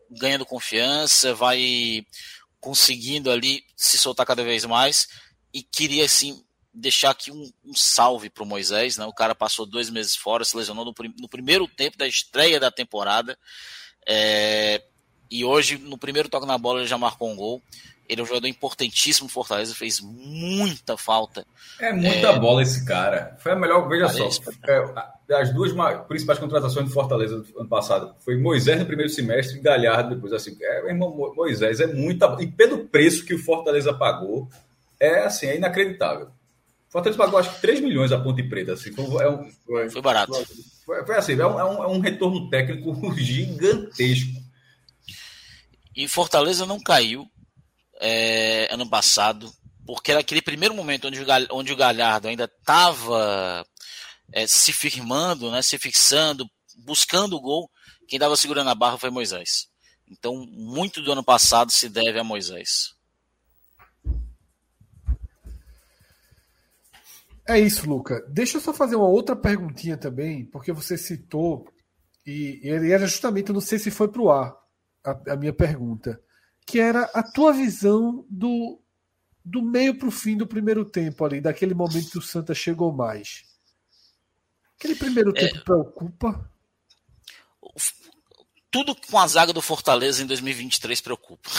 [0.10, 2.06] ganhando confiança, vai
[2.60, 5.08] conseguindo ali se soltar cada vez mais,
[5.54, 6.44] e queria assim
[6.74, 9.06] deixar aqui um, um salve para o Moisés, né?
[9.06, 12.72] o cara passou dois meses fora, se lesionou no, no primeiro tempo da estreia da
[12.72, 13.38] temporada,
[14.08, 14.84] é,
[15.30, 17.62] e hoje no primeiro toque na bola ele já marcou um gol,
[18.08, 21.46] ele é um jogador importantíssimo Fortaleza, fez muita falta.
[21.80, 22.40] É muita é...
[22.40, 23.36] bola esse cara.
[23.40, 24.30] Foi a melhor, veja só.
[24.68, 25.72] É, as duas
[26.08, 30.34] principais contratações do Fortaleza do ano passado foi Moisés no primeiro semestre e Galhardo depois.
[30.34, 32.38] Assim, é, irmão, Moisés é muita.
[32.40, 34.48] E pelo preço que o Fortaleza pagou,
[35.00, 36.28] é assim, é inacreditável.
[36.28, 38.74] O Fortaleza pagou acho que 3 milhões a Ponte Preta.
[38.74, 40.34] Assim, foi, é um, foi barato.
[40.86, 44.46] Foi, foi assim, é um, é um, é um retorno técnico gigantesco.
[45.96, 47.28] E Fortaleza não caiu
[48.00, 49.52] é, ano passado,
[49.86, 53.66] porque era aquele primeiro momento onde o, onde o Galhardo ainda estava
[54.34, 57.70] é, se firmando, né, se fixando, buscando o gol,
[58.08, 59.68] quem estava segurando a barra foi Moisés.
[60.08, 62.94] Então, muito do ano passado se deve a Moisés.
[67.48, 68.26] É isso, Luca.
[68.28, 71.68] Deixa eu só fazer uma outra perguntinha também, porque você citou,
[72.26, 74.56] e, e era justamente, eu não sei se foi para o ar,
[75.04, 76.20] a, a minha pergunta
[76.66, 78.82] que era a tua visão do,
[79.44, 82.92] do meio para o fim do primeiro tempo ali, daquele momento que o Santa chegou
[82.92, 83.44] mais.
[84.78, 85.34] Aquele primeiro é.
[85.34, 86.52] tempo é, preocupa?
[88.72, 91.50] Tudo com a zaga do Fortaleza em 2023 preocupa.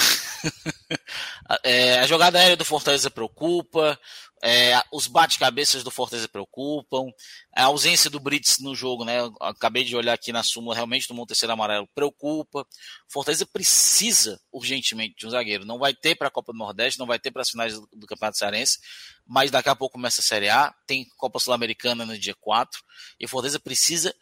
[1.62, 3.98] é, a jogada aérea do Fortaleza preocupa,
[4.42, 7.10] é, os bate-cabeças do Fortaleza preocupam.
[7.54, 9.18] A ausência do Brits no jogo, né?
[9.40, 12.66] Acabei de olhar aqui na súmula, realmente tomou um terceiro amarelo, preocupa.
[13.08, 15.64] Fortaleza precisa urgentemente de um zagueiro.
[15.64, 17.88] Não vai ter para a Copa do Nordeste, não vai ter para as finais do,
[17.92, 18.78] do, Campeonato Cearense,
[19.26, 22.80] mas daqui a pouco começa a Série A, tem Copa Sul-Americana no dia 4,
[23.18, 24.14] e Fortaleza precisa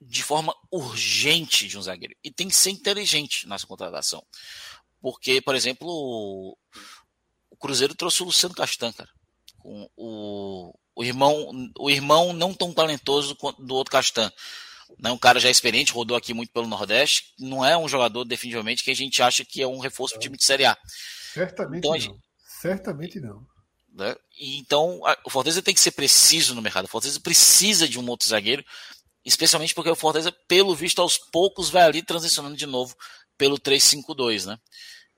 [0.00, 2.14] de forma urgente de um zagueiro.
[2.24, 4.24] E tem que ser inteligente nessa contratação.
[5.00, 5.86] Porque, por exemplo,
[7.50, 9.17] o Cruzeiro trouxe o Luciano Castan, cara
[9.58, 14.32] com o, o irmão o irmão não tão talentoso do outro Castan.
[14.98, 18.82] Né, um cara já experiente, rodou aqui muito pelo Nordeste, não é um jogador definitivamente
[18.82, 20.76] que a gente acha que é um reforço para o time de Série A.
[21.34, 22.00] Certamente então, não.
[22.00, 22.18] Gente,
[22.60, 23.46] Certamente não.
[23.94, 26.86] Né, então, a, o Fortaleza tem que ser preciso no mercado.
[26.86, 28.64] O Fortaleza precisa de um outro zagueiro,
[29.24, 32.96] especialmente porque o Fortaleza, pelo visto, aos poucos vai ali transicionando de novo
[33.36, 34.58] pelo 3-5-2, né?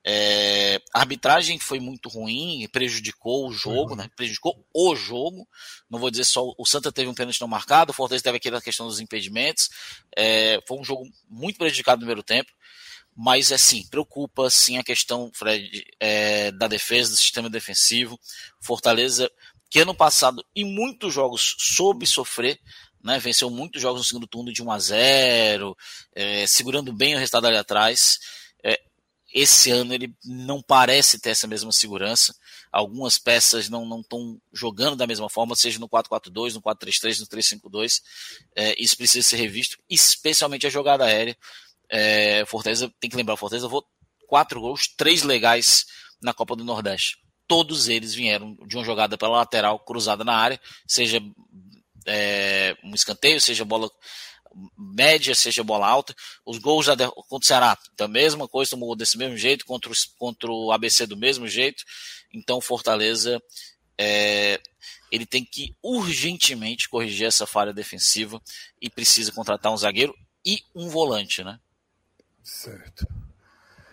[0.05, 4.09] É, a arbitragem foi muito ruim, prejudicou o jogo, né?
[4.17, 5.47] Prejudicou o jogo.
[5.91, 8.63] Não vou dizer só o Santa teve um pênalti não marcado, o Fortaleza teve aquela
[8.63, 9.69] questão dos impedimentos.
[10.17, 12.51] É, foi um jogo muito prejudicado no primeiro tempo,
[13.15, 18.19] mas é sim, preocupa sim a questão, Fred, é, da defesa, do sistema defensivo.
[18.59, 19.31] Fortaleza,
[19.69, 22.59] que ano passado, em muitos jogos, soube sofrer,
[23.03, 25.77] né, venceu muitos jogos no segundo turno de 1 a 0
[26.15, 28.19] é, segurando bem o resultado ali atrás
[29.33, 32.35] esse ano ele não parece ter essa mesma segurança.
[32.73, 38.03] algumas peças não estão jogando da mesma forma, seja no 4-4-2, no 4-3-3, no 3-5-2.
[38.55, 41.37] É, isso precisa ser revisto, especialmente a jogada aérea.
[41.89, 43.85] É, Fortaleza, tem que lembrar, Fortaleza levou
[44.27, 45.87] quatro gols, três legais
[46.23, 47.19] na Copa do Nordeste.
[47.49, 51.21] Todos eles vieram de uma jogada pela lateral cruzada na área, seja
[52.07, 53.91] é, um escanteio, seja bola
[54.77, 56.15] média, seja bola alta.
[56.45, 60.05] Os gols já contra o Ceará, da mesma coisa, tomou desse mesmo jeito, contra, os,
[60.19, 61.85] contra o ABC do mesmo jeito.
[62.33, 63.41] Então, Fortaleza
[63.99, 64.61] é,
[65.11, 68.41] ele tem que urgentemente corrigir essa falha defensiva
[68.81, 70.15] e precisa contratar um zagueiro
[70.45, 71.59] e um volante, né?
[72.43, 73.07] Certo.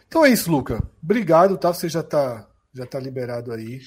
[0.08, 0.82] Então é isso, Luca.
[1.04, 1.74] Obrigado, tá?
[1.74, 3.82] Você já está já tá liberado aí.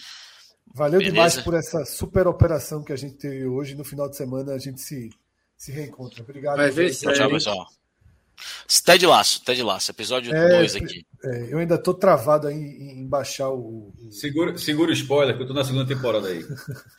[0.74, 1.14] Valeu Beleza.
[1.14, 3.74] demais por essa super operação que a gente teve hoje.
[3.74, 5.10] No final de semana a gente se,
[5.60, 6.22] se reencontra.
[6.22, 6.56] Obrigado.
[6.56, 7.68] Vai ver tchau, tchau, pessoal.
[8.82, 11.06] Ted Laço, Ted Laço, episódio 2 é, aqui.
[11.22, 13.92] É, eu ainda tô travado aí em, em baixar o.
[14.10, 16.42] Segura, segura o spoiler, que eu tô na segunda temporada aí.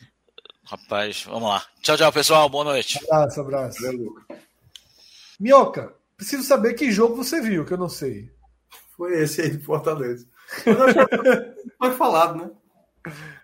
[0.64, 1.66] Rapaz, vamos lá.
[1.82, 2.48] Tchau, tchau, pessoal.
[2.50, 3.00] Boa noite.
[3.10, 3.82] Abraço, abraço.
[3.82, 4.14] Valeu,
[5.40, 8.30] Minhoca, preciso saber que jogo você viu, que eu não sei.
[8.96, 10.28] Foi esse aí de Fortaleza.
[11.80, 12.52] Foi falado, né?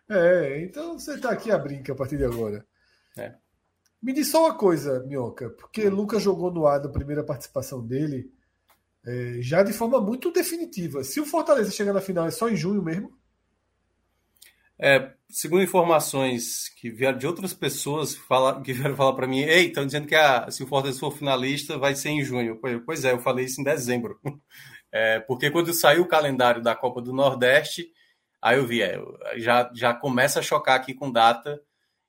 [0.08, 2.64] É, então você está aqui a brinca a partir de agora.
[3.18, 3.34] É.
[4.02, 5.96] Me diz só uma coisa, Minhoca, porque hum.
[5.96, 8.32] Lucas jogou no ar na primeira participação dele,
[9.06, 11.04] é, já de forma muito definitiva.
[11.04, 13.18] Se o Fortaleza chegar na final, é só em junho mesmo?
[14.80, 19.68] É, segundo informações que vieram de outras pessoas fala, que vieram falar para mim, ei,
[19.68, 22.60] estão dizendo que a, se o Fortaleza for finalista, vai ser em junho.
[22.86, 24.20] Pois é, eu falei isso em dezembro.
[24.90, 27.92] É, porque quando saiu o calendário da Copa do Nordeste,
[28.42, 28.98] aí eu vi, é,
[29.36, 31.62] já, já começa a chocar aqui com data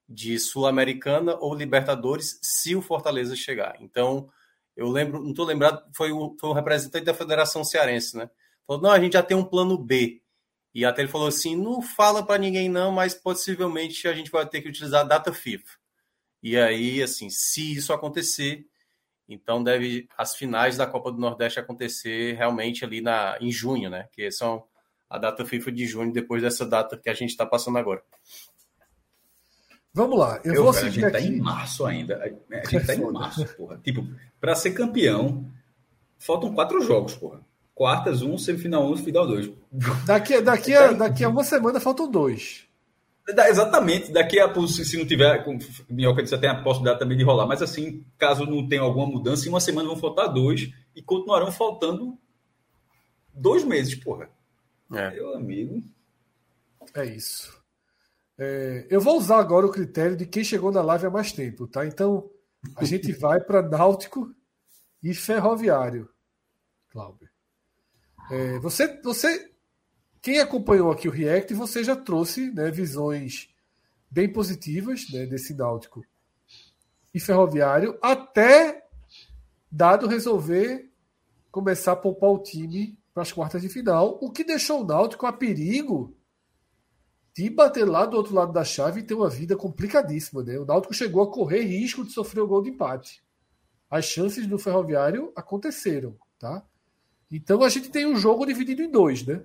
[0.08, 3.76] de Sul-Americana ou Libertadores, se o Fortaleza chegar.
[3.80, 4.30] Então,
[4.76, 8.30] eu lembro, não estou lembrado, foi o, foi o representante da Federação Cearense, né?
[8.66, 10.22] Falou, não, a gente já tem um plano B.
[10.74, 14.46] E até ele falou assim: não fala para ninguém não, mas possivelmente a gente vai
[14.46, 15.76] ter que utilizar a data FIFA.
[16.42, 18.66] E aí, assim, se isso acontecer,
[19.28, 24.08] então deve as finais da Copa do Nordeste acontecer realmente ali na, em junho, né?
[24.12, 24.64] Que são
[25.10, 28.02] a data FIFA de junho, depois dessa data que a gente está passando agora.
[29.98, 31.12] Vamos lá, eu, eu vou a gente aqui.
[31.12, 32.22] tá em março ainda.
[32.52, 33.80] A gente tá em março, porra.
[33.82, 34.06] Tipo,
[34.40, 35.44] para ser campeão,
[36.20, 37.40] faltam quatro jogos, porra.
[37.74, 39.50] Quartas, um, semifinal um, final dois.
[40.06, 42.68] Daqui, daqui, a, daqui a uma semana faltam dois.
[43.48, 45.58] Exatamente, daqui a se não tiver, com
[45.90, 49.46] Minhoca disse, tem a possibilidade também de rolar, mas assim, caso não tenha alguma mudança,
[49.46, 52.16] em uma semana vão faltar dois e continuarão faltando
[53.34, 54.30] dois meses, porra.
[54.94, 55.10] É.
[55.10, 55.82] Meu amigo.
[56.94, 57.57] É isso.
[58.38, 61.66] É, eu vou usar agora o critério de quem chegou na live há mais tempo,
[61.66, 61.84] tá?
[61.84, 62.30] Então,
[62.76, 64.32] a gente vai para Náutico
[65.02, 66.08] e Ferroviário,
[66.90, 67.28] Cláudio.
[68.30, 69.50] É, você, você
[70.20, 73.48] quem acompanhou aqui o React, você já trouxe né, visões
[74.10, 76.04] bem positivas né, desse Náutico
[77.14, 78.84] e Ferroviário, até
[79.70, 80.90] dado resolver
[81.50, 85.26] começar a poupar o time para as quartas de final, o que deixou o Náutico
[85.26, 86.16] a perigo
[87.42, 90.42] de bater lá do outro lado da chave e ter uma vida complicadíssima.
[90.42, 90.58] Né?
[90.58, 93.22] O Náutico chegou a correr risco de sofrer o gol de empate.
[93.90, 96.16] As chances do Ferroviário aconteceram.
[96.38, 96.64] Tá?
[97.30, 99.42] Então a gente tem um jogo dividido em dois, né?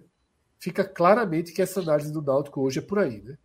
[0.63, 3.37] fica claramente que essa análise do Náutico hoje é por aí, né?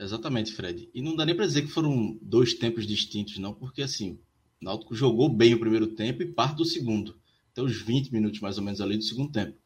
[0.00, 0.88] Exatamente, Fred.
[0.94, 4.18] E não dá nem para dizer que foram dois tempos distintos, não, porque assim,
[4.60, 7.20] o Náutico jogou bem o primeiro tempo e parte do segundo.
[7.52, 9.58] Até os 20 minutos mais ou menos ali do segundo tempo.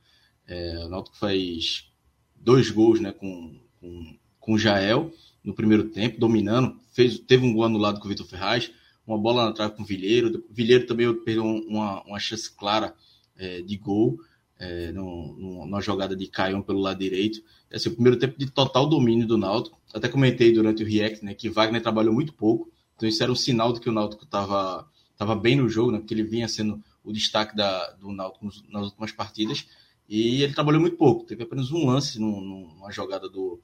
[0.45, 1.93] É, o Náutico faz
[2.35, 5.13] dois gols né, com, com, com o Jael
[5.43, 6.77] no primeiro tempo, dominando.
[6.93, 8.71] Fez, teve um gol anulado com o Vitor Ferraz,
[9.07, 10.45] uma bola na trave com o Vilheiro.
[10.49, 12.95] O Vilheiro também perdeu uma, uma chance clara
[13.37, 14.19] é, de gol
[14.59, 17.43] é, numa jogada de Caion pelo lado direito.
[17.71, 19.81] É o primeiro tempo de total domínio do Náutico.
[19.95, 23.37] Até comentei durante o React né, que Wagner trabalhou muito pouco, então isso era um
[23.37, 26.83] sinal de que o Náutico estava tava bem no jogo, né, porque ele vinha sendo
[27.05, 29.67] o destaque da, do Náutico nas últimas partidas,
[30.11, 31.25] e ele trabalhou muito pouco.
[31.25, 33.61] Teve apenas um lance numa jogada do.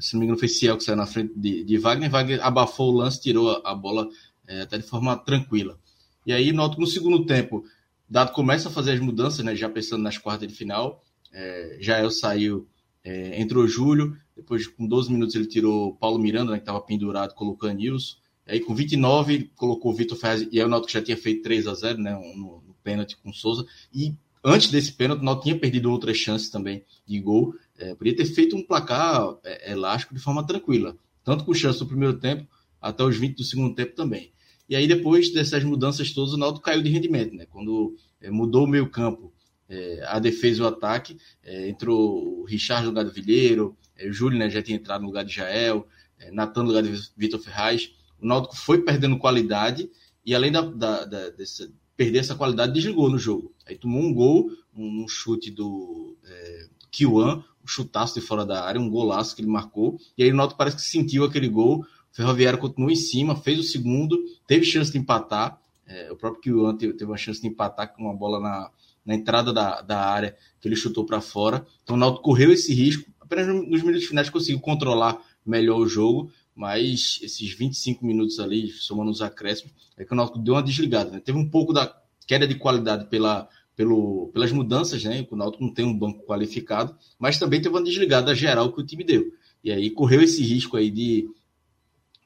[0.00, 2.10] Se não me engano, foi Ciel que saiu na frente de, de Wagner.
[2.10, 4.08] Wagner abafou o lance, tirou a, a bola
[4.48, 5.78] é, até de forma tranquila.
[6.26, 7.64] E aí, Náutico no segundo tempo
[8.10, 11.00] Dado começa a fazer as mudanças, né, já pensando nas quartas de final.
[11.32, 12.66] É, Jael saiu,
[13.04, 17.34] é, entrou Júlio, depois com 12 minutos ele tirou Paulo Miranda, né, que estava pendurado,
[17.34, 18.16] colocou Nilson.
[18.48, 21.68] Aí com 29 colocou o Vitor Ferraz, e aí o Náutico já tinha feito 3
[21.68, 23.64] a 0 né, no, no pênalti com Souza.
[23.94, 24.12] E
[24.44, 27.54] antes desse pênalti, o Náutico tinha perdido outras chances também de gol.
[27.76, 31.86] É, podia ter feito um placar é, elástico de forma tranquila, tanto com chance no
[31.86, 32.46] primeiro tempo
[32.80, 34.32] até os 20 do segundo tempo também.
[34.68, 37.44] E aí, depois dessas mudanças todas, o Náutico caiu de rendimento, né?
[37.46, 39.32] Quando é, mudou o meio campo,
[39.68, 44.08] é, a defesa e o ataque, é, entrou o Richard no lugar do Vilheiro, é,
[44.08, 45.86] o Júlio né, já tinha entrado no lugar de Jael,
[46.18, 47.92] é, Natan no lugar de Vitor Ferraz.
[48.20, 49.90] O Náutico foi perdendo qualidade
[50.24, 51.70] e além da, da, da dessa,
[52.00, 53.52] perder essa qualidade, desligou no jogo.
[53.66, 58.80] Aí tomou um gol, um, chute do é, Kiwan, um chutaço de fora da área,
[58.80, 59.98] um golaço que ele marcou.
[60.16, 61.80] E aí o Náutico parece que sentiu aquele gol.
[61.80, 65.60] O Ferroviário continuou em cima, fez o segundo, teve chance de empatar.
[65.86, 68.70] É, o próprio Kiwan teve, teve uma chance de empatar com uma bola na,
[69.04, 71.66] na entrada da, da área que ele chutou para fora.
[71.82, 73.10] Então o Náutico correu esse risco.
[73.20, 79.10] Apenas nos minutos finais conseguiu controlar melhor o jogo, mas esses 25 minutos ali, somando
[79.10, 81.10] os acréscimos, é que o Náutico deu uma desligada.
[81.10, 81.18] Né?
[81.18, 81.90] Teve um pouco da
[82.26, 85.26] queda de qualidade pela, pelo, pelas mudanças, né?
[85.30, 88.84] O Náutico não tem um banco qualificado, mas também teve uma desligada geral que o
[88.84, 89.32] time deu.
[89.64, 91.30] E aí correu esse risco aí de,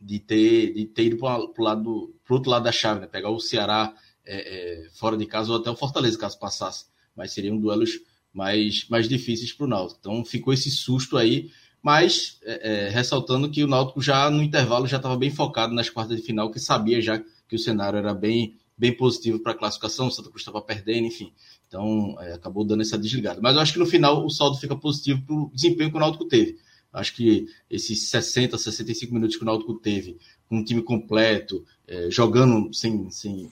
[0.00, 3.06] de, ter, de ter ido para o outro lado da chave, né?
[3.06, 3.94] Pegar o Ceará
[4.26, 6.86] é, é, fora de casa ou até o Fortaleza, caso passasse.
[7.14, 8.00] Mas seriam duelos
[8.32, 10.00] mais, mais difíceis para o Náutico.
[10.00, 11.52] Então ficou esse susto aí,
[11.84, 15.90] mas é, é, ressaltando que o Náutico já no intervalo já estava bem focado nas
[15.90, 19.54] quartas de final, que sabia já que o cenário era bem, bem positivo para a
[19.54, 21.30] classificação, o Santa Cruz estava perdendo, enfim.
[21.68, 23.38] Então é, acabou dando essa desligada.
[23.42, 26.00] Mas eu acho que no final o saldo fica positivo para o desempenho que o
[26.00, 26.56] Náutico teve.
[26.90, 30.16] Acho que esses 60, 65 minutos que o Náutico teve,
[30.48, 33.50] com um time completo, é, jogando sem, sem,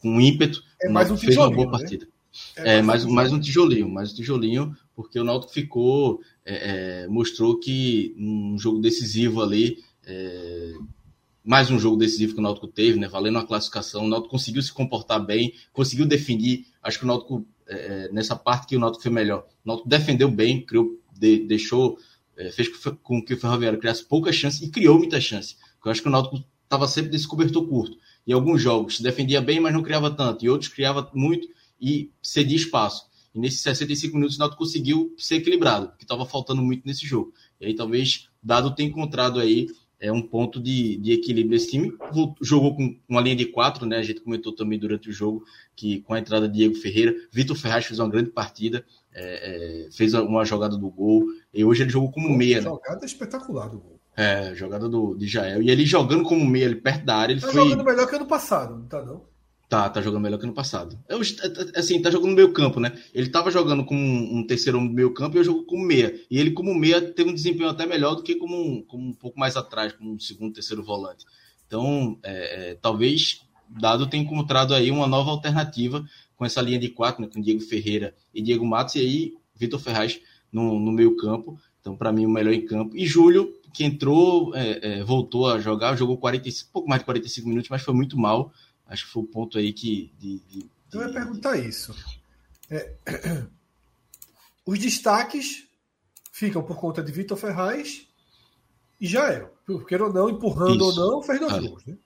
[0.00, 1.72] com ímpeto, é mais um fez uma boa né?
[1.72, 2.08] partida.
[2.56, 7.08] É, é mais, mais, um tijolinho, mais um tijolinho, porque o Náutico ficou, é, é
[7.08, 10.72] mostrou que um jogo decisivo ali, é,
[11.42, 14.62] mais um jogo decisivo que o Náutico teve, né, valendo a classificação, o Náutico conseguiu
[14.62, 19.02] se comportar bem, conseguiu definir, acho que o Náutico, é, nessa parte que o Náutico
[19.02, 21.98] foi melhor, o Náutico defendeu bem, criou, de, deixou,
[22.52, 22.68] fez
[23.02, 26.10] com que o Ferroviário criasse poucas chances e criou muita chance, eu acho que o
[26.10, 30.10] Náutico estava sempre desse cobertor curto, em alguns jogos se defendia bem, mas não criava
[30.10, 31.46] tanto, e outros criava muito,
[31.80, 33.06] e cedia espaço.
[33.34, 37.32] E nesses 65 minutos o Náutico conseguiu ser equilibrado, que estava faltando muito nesse jogo.
[37.60, 41.96] E aí talvez Dado tenha encontrado aí é, um ponto de, de equilíbrio nesse time.
[42.42, 43.96] Jogou com uma linha de quatro, né?
[43.96, 45.44] A gente comentou também durante o jogo
[45.74, 49.90] que com a entrada de Diego Ferreira, Vitor Ferraz fez uma grande partida, é, é,
[49.90, 52.58] fez uma jogada do gol, e hoje ele jogou como meia.
[52.58, 52.62] Né?
[52.62, 53.06] Jogada né?
[53.06, 54.00] espetacular do gol.
[54.16, 55.62] É, jogada do, de Jael.
[55.62, 57.62] E ele jogando como meia ali perto da área, ele tá foi.
[57.64, 59.24] jogando melhor que ano passado, não tá não?
[59.74, 60.96] Tá, tá jogando melhor que no passado.
[61.08, 61.20] Eu,
[61.74, 62.96] assim, tá jogando no meio campo, né?
[63.12, 66.14] Ele tava jogando com um terceiro no meio campo e eu jogo como meia.
[66.30, 69.12] E ele, como meia, teve um desempenho até melhor do que como um, como um
[69.12, 71.24] pouco mais atrás, como um segundo, terceiro volante.
[71.66, 76.06] Então, é, é, talvez Dado tenha encontrado aí uma nova alternativa
[76.36, 77.28] com essa linha de quatro, né?
[77.34, 80.20] Com Diego Ferreira e Diego Matos, e aí Vitor Ferraz
[80.52, 81.58] no, no meio campo.
[81.80, 82.96] Então, para mim, o melhor em campo.
[82.96, 87.48] E Júlio, que entrou, é, é voltou a jogar, jogou 45, pouco mais de 45
[87.48, 88.52] minutos, mas foi muito mal.
[88.86, 90.12] Acho que foi o ponto aí que.
[90.18, 91.94] De, de, eu ia perguntar isso.
[92.70, 92.94] É,
[94.64, 95.66] os destaques
[96.32, 98.06] ficam por conta de Vitor Ferraz
[99.00, 99.54] e Jael.
[99.88, 101.00] Queira ou não, empurrando isso.
[101.00, 101.84] ou não, fez dois ah, gols.
[101.86, 101.96] Né?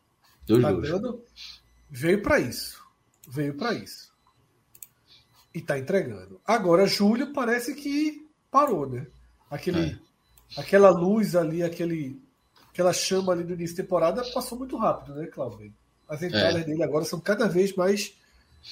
[0.46, 1.20] Dois tá gols.
[1.90, 2.82] veio para isso.
[3.28, 4.12] Veio para isso.
[5.54, 6.40] E tá entregando.
[6.46, 9.06] Agora, Júlio parece que parou, né?
[9.50, 9.98] Aquele, é.
[10.56, 12.20] Aquela luz ali, aquele,
[12.70, 15.72] aquela chama ali do início da temporada passou muito rápido, né, Cláudio?
[16.08, 16.64] As entradas é.
[16.64, 18.14] dele agora são cada vez mais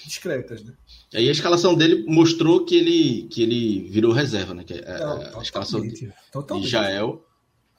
[0.04, 0.72] discretas, né?
[1.12, 4.64] E aí a escalação dele mostrou que ele, que ele virou reserva, né?
[4.64, 7.24] Que é, Não, a escalação de, de Jael.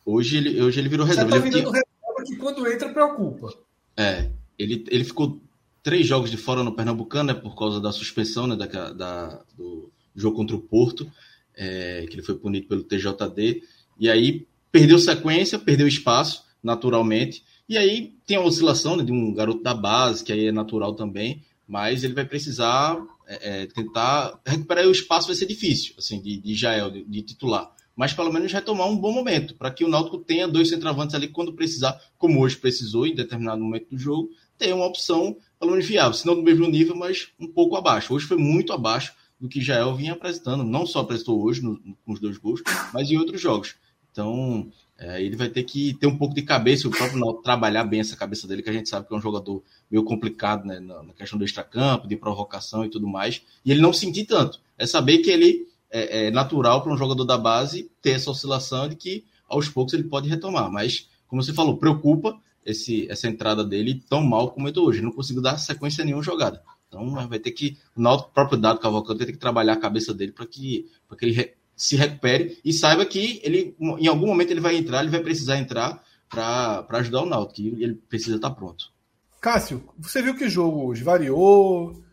[0.05, 1.31] Hoje ele, hoje ele virou reserva.
[1.31, 1.83] Já tá virando tinha...
[1.83, 3.53] reserva que quando entra preocupa.
[3.95, 5.41] É, ele, ele ficou
[5.83, 7.33] três jogos de fora no Pernambucano, né?
[7.33, 8.55] Por causa da suspensão, né?
[8.55, 11.11] Da, da do jogo contra o Porto,
[11.55, 13.63] é, que ele foi punido pelo TJD.
[13.99, 17.43] E aí perdeu sequência, perdeu espaço, naturalmente.
[17.67, 20.95] E aí tem a oscilação né, de um garoto da base, que aí é natural
[20.95, 26.21] também, mas ele vai precisar é, é, tentar recuperar o espaço, vai ser difícil, assim,
[26.21, 27.69] de, de Jael, de, de titular.
[27.95, 31.27] Mas pelo menos retomar um bom momento, para que o Náutico tenha dois centroavantes ali
[31.27, 35.85] quando precisar, como hoje precisou em determinado momento do jogo, tenha uma opção pelo menos
[35.85, 38.13] viável, se não do mesmo nível, mas um pouco abaixo.
[38.13, 42.13] Hoje foi muito abaixo do que Jael vinha apresentando, não só apresentou hoje no, com
[42.13, 42.61] os dois gols,
[42.93, 43.75] mas em outros jogos.
[44.17, 47.83] Então, é, ele vai ter que ter um pouco de cabeça, o próprio Náutico trabalhar
[47.83, 49.61] bem essa cabeça dele, que a gente sabe que é um jogador
[49.91, 53.43] meio complicado né, na, na questão do extracampo, de provocação e tudo mais.
[53.63, 54.59] E ele não sentir tanto.
[54.75, 58.89] É saber que ele é, é natural para um jogador da base ter essa oscilação
[58.89, 60.71] de que aos poucos ele pode retomar.
[60.71, 62.35] Mas, como você falou, preocupa
[62.65, 64.99] esse, essa entrada dele tão mal como entrou hoje.
[64.99, 66.59] Não conseguiu dar sequência nenhuma jogada.
[66.87, 67.77] Então vai ter que.
[67.95, 70.89] O próprio dado Cavalcante, vai ter que trabalhar a cabeça dele para que,
[71.19, 75.11] que ele se recupere e saiba que ele, em algum momento ele vai entrar, ele
[75.11, 78.91] vai precisar entrar para ajudar o Náutico, e ele precisa estar pronto.
[79.39, 82.03] Cássio, você viu que jogo hoje variou?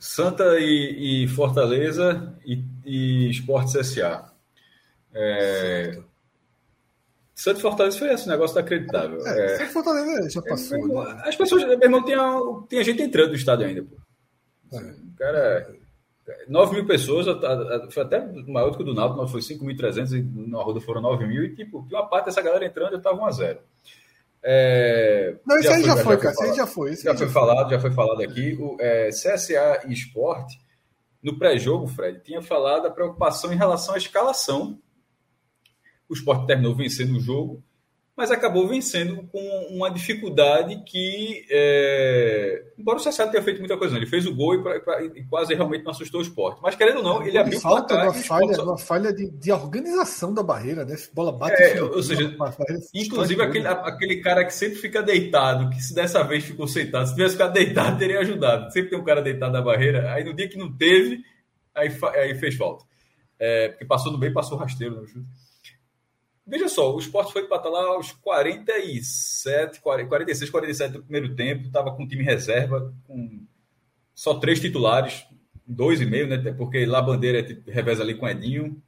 [0.00, 4.32] Santa e, e Fortaleza e, e Esportes SA.
[5.12, 6.00] É,
[7.36, 9.24] Santos Fortaleza foi esse negócio acreditável.
[9.26, 9.58] É, é...
[9.58, 10.78] Santos Fortaleza já passou.
[10.78, 11.22] É, né?
[11.26, 12.18] As pessoas, meu irmão, tinha,
[12.66, 13.96] tinha gente entrando no estádio ainda, pô.
[14.74, 14.78] É.
[14.78, 15.76] O cara.
[16.48, 17.26] 9 mil pessoas,
[17.90, 21.26] foi até maior do que o do Náutico, foi 5.300 e na Roda foram 9
[21.26, 23.58] mil, e tipo, uma parte dessa galera entrando já estava 1 a 0
[24.48, 26.96] é, Não, isso aí já foi, cara, isso aí já foi.
[26.96, 28.56] Já, foi falado, já foi falado aqui.
[28.60, 30.60] O é, CSA e Esporte,
[31.20, 34.78] no pré-jogo, Fred, tinha falado a preocupação em relação à escalação.
[36.08, 37.60] O Esporte terminou vencendo o jogo,
[38.16, 39.38] mas acabou vencendo com
[39.70, 42.64] uma dificuldade que, é...
[42.78, 45.22] embora o CSA tenha feito muita coisa, ele fez o gol e, pra, pra, e,
[45.24, 46.58] quase realmente não assustou o esporte.
[46.62, 48.64] Mas querendo ou não, ele abriu falta uma falha, só...
[48.64, 50.96] uma falha de, de, organização da barreira, né?
[51.12, 51.62] Bola bate.
[51.62, 52.34] É, ou seja,
[52.94, 57.14] inclusive aquele, aquele cara que sempre fica deitado, que se dessa vez ficou sentado, se
[57.14, 58.72] tivesse ficado deitado, teria ajudado.
[58.72, 61.20] Sempre tem um cara deitado na barreira, aí no dia que não teve,
[61.74, 62.82] aí, aí fez falta.
[63.38, 65.45] É, porque passou no meio, passou rasteiro no chute.
[66.46, 71.94] Veja só, o esporte foi empatar lá aos 47, 46, 47 do primeiro tempo, estava
[71.94, 73.44] com time reserva, com
[74.14, 75.26] só três titulares,
[75.66, 76.38] dois e meio, né?
[76.52, 78.80] Porque lá Bandeira é reveza ali com Edinho,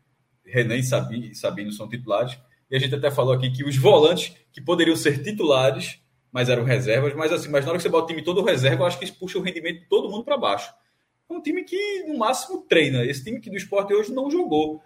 [0.44, 2.38] Renan e Sabino, Sabino são titulares.
[2.70, 6.62] E a gente até falou aqui que os volantes que poderiam ser titulares, mas eram
[6.62, 8.98] reservas, mas assim, mas na hora que você bota o time todo reserva, eu acho
[8.98, 10.72] que isso puxa o rendimento de todo mundo para baixo.
[11.28, 13.04] É um time que, no máximo, treina.
[13.04, 14.82] Esse time que do esporte hoje não jogou.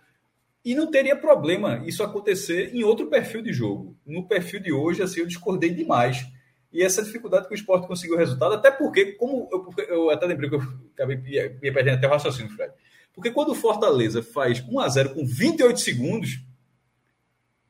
[0.64, 3.97] E não teria problema isso acontecer em outro perfil de jogo.
[4.06, 6.24] No perfil de hoje, assim, eu discordei demais.
[6.72, 10.24] E essa dificuldade que o esporte conseguiu o resultado, até porque, como eu, eu até
[10.24, 10.62] lembrei que eu
[10.94, 12.72] acabei me perdendo até o raciocínio, Fred.
[13.12, 16.40] Porque quando o Fortaleza faz 1 a 0 com 28 segundos,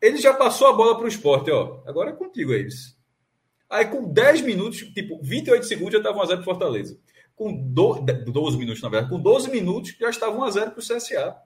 [0.01, 1.83] ele já passou a bola para o esporte, ó.
[1.87, 2.97] Agora é contigo, isso.
[3.69, 6.99] Aí com 10 minutos, tipo, 28 segundos já estava 1 a 0 para Fortaleza.
[7.35, 10.81] Com do, 12 minutos, na verdade, com 12 minutos já estava 1 a 0 para
[10.81, 11.37] o CSA.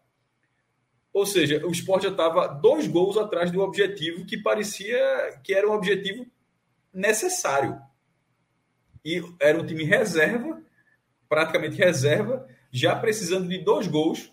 [1.16, 4.98] Ou seja, o esporte já estava dois gols atrás do objetivo que parecia
[5.42, 6.26] que era um objetivo
[6.92, 7.80] necessário.
[9.02, 10.60] E era um time reserva,
[11.26, 14.30] praticamente reserva, já precisando de dois gols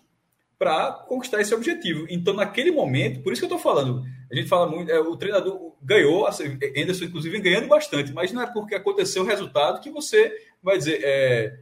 [0.58, 2.06] para conquistar esse objetivo.
[2.10, 5.16] Então, naquele momento, por isso que eu estou falando, a gente fala muito, é, o
[5.16, 9.88] treinador ganhou, assim, Anderson, inclusive, ganhando bastante, mas não é porque aconteceu o resultado que
[9.88, 10.30] você
[10.62, 11.00] vai dizer.
[11.02, 11.60] É,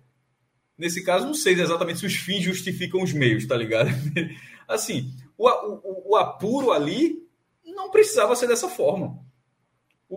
[0.76, 3.88] nesse caso, não sei exatamente se os fins justificam os meios, tá ligado?
[4.68, 7.26] Assim, o, o, o apuro ali
[7.64, 9.18] não precisava ser dessa forma.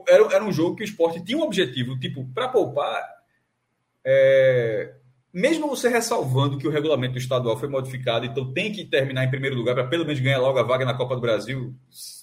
[0.08, 3.02] Era, era um jogo que o esporte tinha um objetivo, tipo, para poupar,
[4.04, 4.94] é,
[5.34, 9.56] mesmo você ressalvando que o regulamento estadual foi modificado, então tem que terminar em primeiro
[9.56, 11.76] lugar para pelo menos ganhar logo a vaga na Copa do Brasil,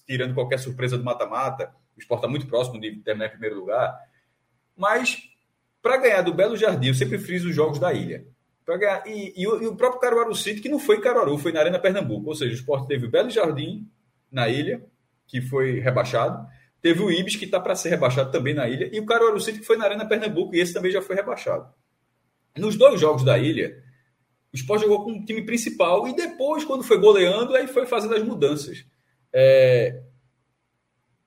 [0.07, 1.75] tirando qualquer surpresa do mata-mata.
[1.97, 3.99] O esporte está muito próximo de terminar em primeiro lugar.
[4.75, 5.19] Mas,
[5.83, 8.25] para ganhar do Belo Jardim, eu sempre friso os jogos da ilha.
[8.79, 11.53] Ganhar, e, e, o, e, o, próprio Caruaru City, que não foi em Caruaru, foi
[11.53, 12.29] na Arena Pernambuco.
[12.29, 13.89] Ou seja, o esporte teve o Belo Jardim
[14.31, 14.85] na ilha,
[15.27, 16.47] que foi rebaixado.
[16.81, 18.89] Teve o Ibis, que está para ser rebaixado também na ilha.
[18.93, 21.73] E o Caruaru City, que foi na Arena Pernambuco, e esse também já foi rebaixado.
[22.57, 23.83] Nos dois jogos da ilha,
[24.53, 28.15] o esporte jogou com o time principal e depois, quando foi goleando, aí foi fazendo
[28.15, 28.85] as mudanças.
[29.33, 30.03] É...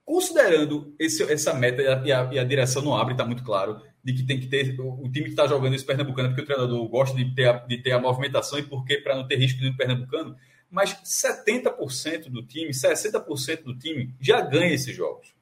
[0.03, 4.13] Considerando esse, essa meta e, a, e a direção não abre, está muito claro de
[4.13, 7.17] que tem que ter o, time que está jogando esse Pernambucano, porque o treinador gosta
[7.17, 10.35] de ter a, de ter a movimentação e porque para não ter risco no Pernambucano,
[10.69, 15.33] mas 70% do time, 60% do time já ganha esses jogos.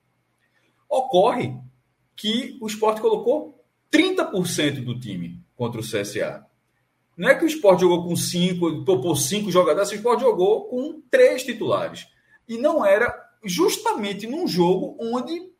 [0.88, 1.54] Ocorre
[2.16, 3.62] que o esporte colocou
[3.92, 6.46] 30% do time contra o CSA.
[7.18, 11.02] Não é que o esporte jogou com cinco, topou cinco jogadores, o esporte jogou com
[11.12, 12.08] três titulares.
[12.48, 13.14] E não era
[13.44, 15.52] justamente num jogo onde,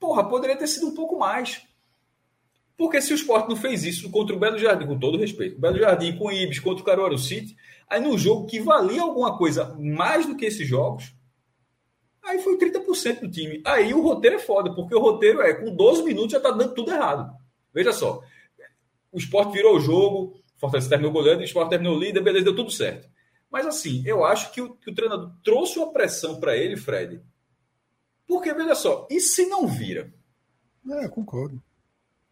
[0.00, 1.67] porra, poderia ter sido um pouco mais.
[2.78, 5.60] Porque se o esporte não fez isso contra o Belo Jardim, com todo respeito, o
[5.60, 7.56] Belo Jardim com o Ibis contra o Caruaru City,
[7.88, 11.12] aí no jogo que valia alguma coisa mais do que esses jogos,
[12.24, 13.60] aí foi 30% do time.
[13.66, 16.72] Aí o roteiro é foda, porque o roteiro é com 12 minutos já tá dando
[16.72, 17.36] tudo errado.
[17.74, 18.22] Veja só,
[19.10, 22.54] o esporte virou o jogo, o Fortaleza terminou goleando, o esporte terminou líder, beleza, deu
[22.54, 23.08] tudo certo.
[23.50, 27.20] Mas assim, eu acho que o, que o treinador trouxe uma pressão para ele, Fred,
[28.24, 30.14] porque veja só, e se não vira?
[30.88, 31.60] É, concordo.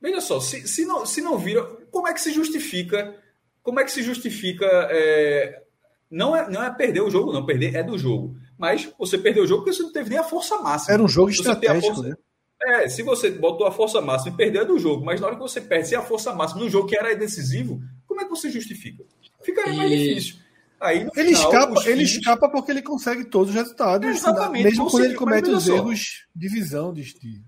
[0.00, 3.14] Veja só, se, se, não, se não vira, como é que se justifica?
[3.62, 4.66] Como é que se justifica?
[4.90, 5.62] É,
[6.10, 7.44] não, é, não é perder o jogo, não.
[7.44, 8.36] Perder é do jogo.
[8.58, 10.94] Mas você perdeu o jogo porque você não teve nem a força máxima.
[10.94, 12.16] Era um jogo estratégico, força, né?
[12.62, 15.36] É, se você botou a força máxima e perdeu é do jogo, mas na hora
[15.36, 18.30] que você perde sem a força máxima num jogo que era decisivo, como é que
[18.30, 19.04] você justifica?
[19.42, 20.36] Ficaria mais difícil.
[20.80, 25.04] Aí, ele final, escapa, ele escapa porque ele consegue todos os resultados, Exatamente, mesmo quando
[25.04, 27.44] ele comete os erros de visão de estilo.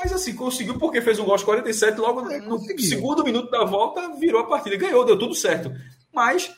[0.00, 3.64] Mas assim, conseguiu porque fez um gol aos 47, logo é, no segundo minuto da
[3.64, 5.72] volta virou a partida, ganhou, deu tudo certo.
[6.14, 6.54] Mas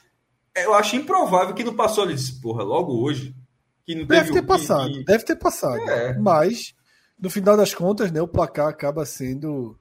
[0.54, 3.34] eu acho improvável que não passou ali disse, porra, logo hoje.
[3.86, 5.04] Que não deve ter passado, que...
[5.04, 5.80] deve ter passado.
[5.88, 6.18] É.
[6.18, 6.74] Mas,
[7.18, 9.74] no final das contas, né, o placar acaba sendo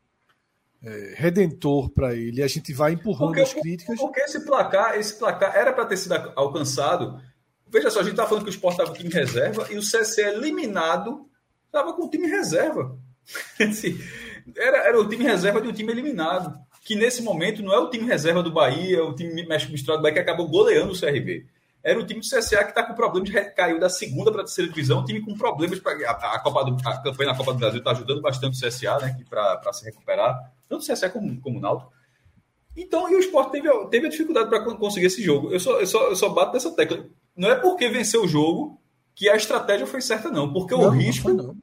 [0.81, 2.41] é, redentor para ele.
[2.41, 3.99] A gente vai empurrando porque, as críticas.
[3.99, 7.22] Porque esse placar, esse placar era para ter sido alcançado.
[7.68, 9.81] Veja só, a gente está falando que o Sport estava com time reserva e o
[9.81, 11.30] CSE eliminado
[11.65, 12.98] estava com o time reserva.
[14.58, 16.58] era, era o time reserva de um time eliminado.
[16.84, 20.04] Que nesse momento não é o time reserva do Bahia, o time México misturado do
[20.04, 21.46] Bahia que acabou goleando o CRB.
[21.84, 24.44] Era o time do CSA que está com problemas de caiu da segunda para a
[24.44, 27.54] terceira divisão, um time com problemas para a, a, Copa do, a campanha na Copa
[27.54, 31.40] do Brasil está ajudando bastante o CSA, né, para se recuperar tanto o CSE como,
[31.40, 31.92] como o Náutico.
[32.76, 35.52] Então, e o Sport teve, teve a dificuldade para conseguir esse jogo.
[35.52, 37.06] Eu só, eu, só, eu só bato nessa tecla.
[37.36, 38.80] Não é porque venceu o jogo
[39.16, 40.52] que a estratégia foi certa, não.
[40.52, 41.56] Porque não, o risco não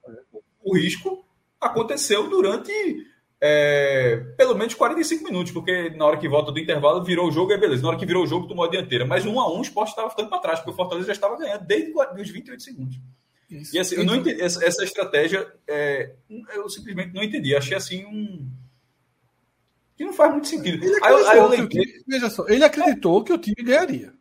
[0.67, 1.25] o risco
[1.67, 2.73] aconteceu durante
[3.41, 7.53] é, pelo menos 45 minutos, porque na hora que volta do intervalo virou o jogo
[7.53, 7.83] e beleza.
[7.83, 9.05] Na hora que virou o jogo, tomou a dianteira.
[9.05, 11.37] Mas um a um o Sport estava ficando para trás, porque o Fortaleza já estava
[11.37, 12.99] ganhando desde os 28 segundos.
[13.51, 13.77] Isso.
[13.77, 16.13] E assim, eu não entendi, essa, essa estratégia, é,
[16.55, 17.55] eu simplesmente não entendi.
[17.55, 18.51] Achei assim um
[19.97, 20.85] que não faz muito sentido.
[20.85, 24.13] Ele acreditou, aí, aí time, veja só, ele acreditou que o time ganharia.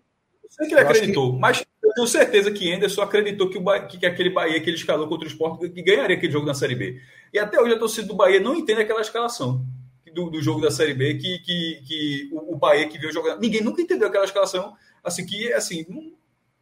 [0.43, 1.39] Eu sei que ele eu acreditou, que...
[1.39, 1.65] mas eu
[1.95, 5.25] tenho certeza que Anderson acreditou que, o que, que aquele Bahia que ele escalou contra
[5.25, 7.01] o Sport que ganharia aquele jogo na Série B.
[7.33, 9.65] E até hoje a torcida do Bahia não entende aquela escalação
[10.13, 13.37] do, do jogo da Série B que, que, que o, o Bahia que viu jogar.
[13.37, 14.75] Ninguém nunca entendeu aquela escalação.
[15.03, 16.13] Assim, que assim,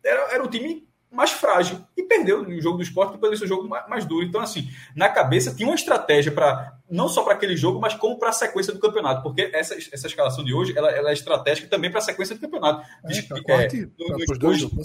[0.03, 3.45] era, era um time mais frágil e perdeu no jogo do esporte, que poderia ser
[3.45, 4.25] um jogo mais, mais, duro.
[4.25, 8.17] Então, assim, na cabeça tinha uma estratégia para não só para aquele jogo, mas como
[8.17, 11.67] para a sequência do campeonato, porque essa, essa escalação de hoje ela, ela é estratégica
[11.67, 12.85] também para a sequência do campeonato.
[13.05, 13.67] É, de, tá, é,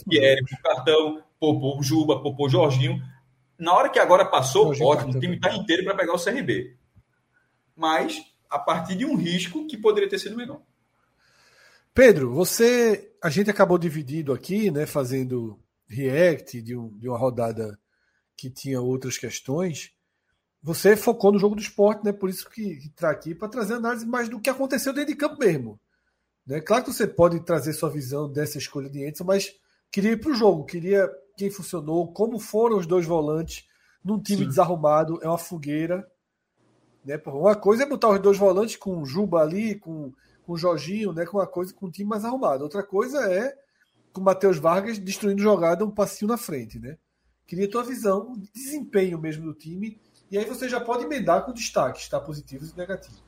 [0.09, 3.03] Pierre, Cartão, Popô, Juba, Popô, Jorginho.
[3.59, 6.77] Na hora que agora passou, Jorginho ótimo, o time está inteiro para pegar o CRB.
[7.75, 10.61] Mas a partir de um risco que poderia ter sido menor.
[11.95, 13.13] Pedro, você.
[13.23, 14.87] A gente acabou dividido aqui, né?
[14.87, 15.59] Fazendo
[15.89, 17.79] react de, um, de uma rodada
[18.37, 19.93] que tinha outras questões,
[20.63, 22.13] você focou no jogo do esporte, né?
[22.13, 25.39] Por isso que, está aqui para trazer análise mais do que aconteceu dentro de campo
[25.39, 25.81] mesmo.
[26.47, 26.61] Né?
[26.61, 29.55] Claro que você pode trazer sua visão dessa escolha de Edson, mas
[29.91, 33.67] queria ir para o jogo, queria quem funcionou, como foram os dois volantes
[34.05, 34.49] num time Sim.
[34.49, 36.07] desarrumado, é uma fogueira.
[37.05, 37.21] Né?
[37.27, 40.13] Uma coisa é botar os dois volantes com o Juba ali, com,
[40.43, 41.27] com o Jorginho, né?
[41.27, 42.63] com uma coisa com um time mais arrumado.
[42.65, 43.55] Outra coisa é
[44.19, 46.99] com Matheus Vargas destruindo jogada um passinho na frente, né?
[47.47, 49.99] Queria tua visão, desempenho mesmo do time,
[50.31, 52.21] e aí você já pode emendar com destaques, tá?
[52.21, 53.23] Positivos e negativos.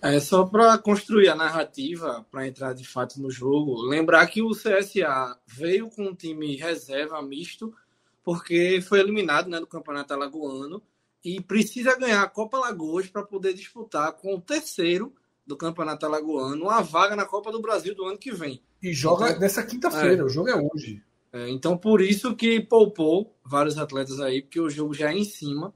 [0.00, 4.50] É só para construir a narrativa, para entrar de fato no jogo, lembrar que o
[4.50, 7.74] CSA veio com um time reserva misto,
[8.22, 10.82] porque foi eliminado né, do Campeonato Alagoano
[11.24, 15.14] e precisa ganhar a Copa Lagoas para poder disputar com o terceiro
[15.46, 18.62] do Campeonato Alagoano uma vaga na Copa do Brasil do ano que vem.
[18.82, 21.02] E joga então, nessa quinta-feira, é, o jogo é hoje.
[21.32, 25.24] É, então, por isso que poupou vários atletas aí, porque o jogo já é em
[25.24, 25.74] cima.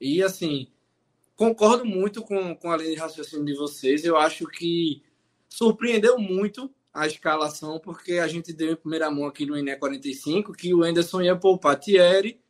[0.00, 0.68] E, assim,
[1.34, 4.04] concordo muito com, com a linha de raciocínio de vocês.
[4.04, 5.02] Eu acho que
[5.48, 10.52] surpreendeu muito a escalação, porque a gente deu em primeira mão aqui no INE 45
[10.52, 12.40] que o Enderson ia poupar Thierry,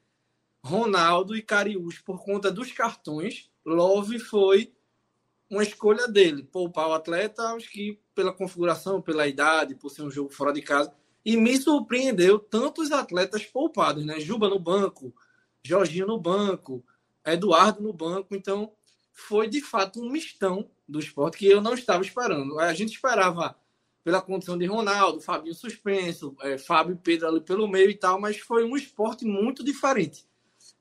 [0.63, 3.51] Ronaldo e Cariús por conta dos cartões.
[3.65, 4.74] Love foi
[5.51, 10.11] uma escolha dele, poupar o atleta, acho que pela configuração, pela idade, por ser um
[10.11, 10.93] jogo fora de casa.
[11.25, 14.21] E me surpreendeu tantos atletas poupados, né?
[14.21, 15.15] Juba no banco,
[15.63, 16.85] Jorginho no banco,
[17.25, 18.35] Eduardo no banco.
[18.35, 18.73] Então,
[19.13, 22.59] foi de fato um mistão do esporte que eu não estava esperando.
[22.59, 23.57] A gente esperava
[24.03, 28.21] pela condição de Ronaldo, Fabinho suspenso, é, Fábio e Pedro ali pelo meio e tal,
[28.21, 30.27] mas foi um esporte muito diferente.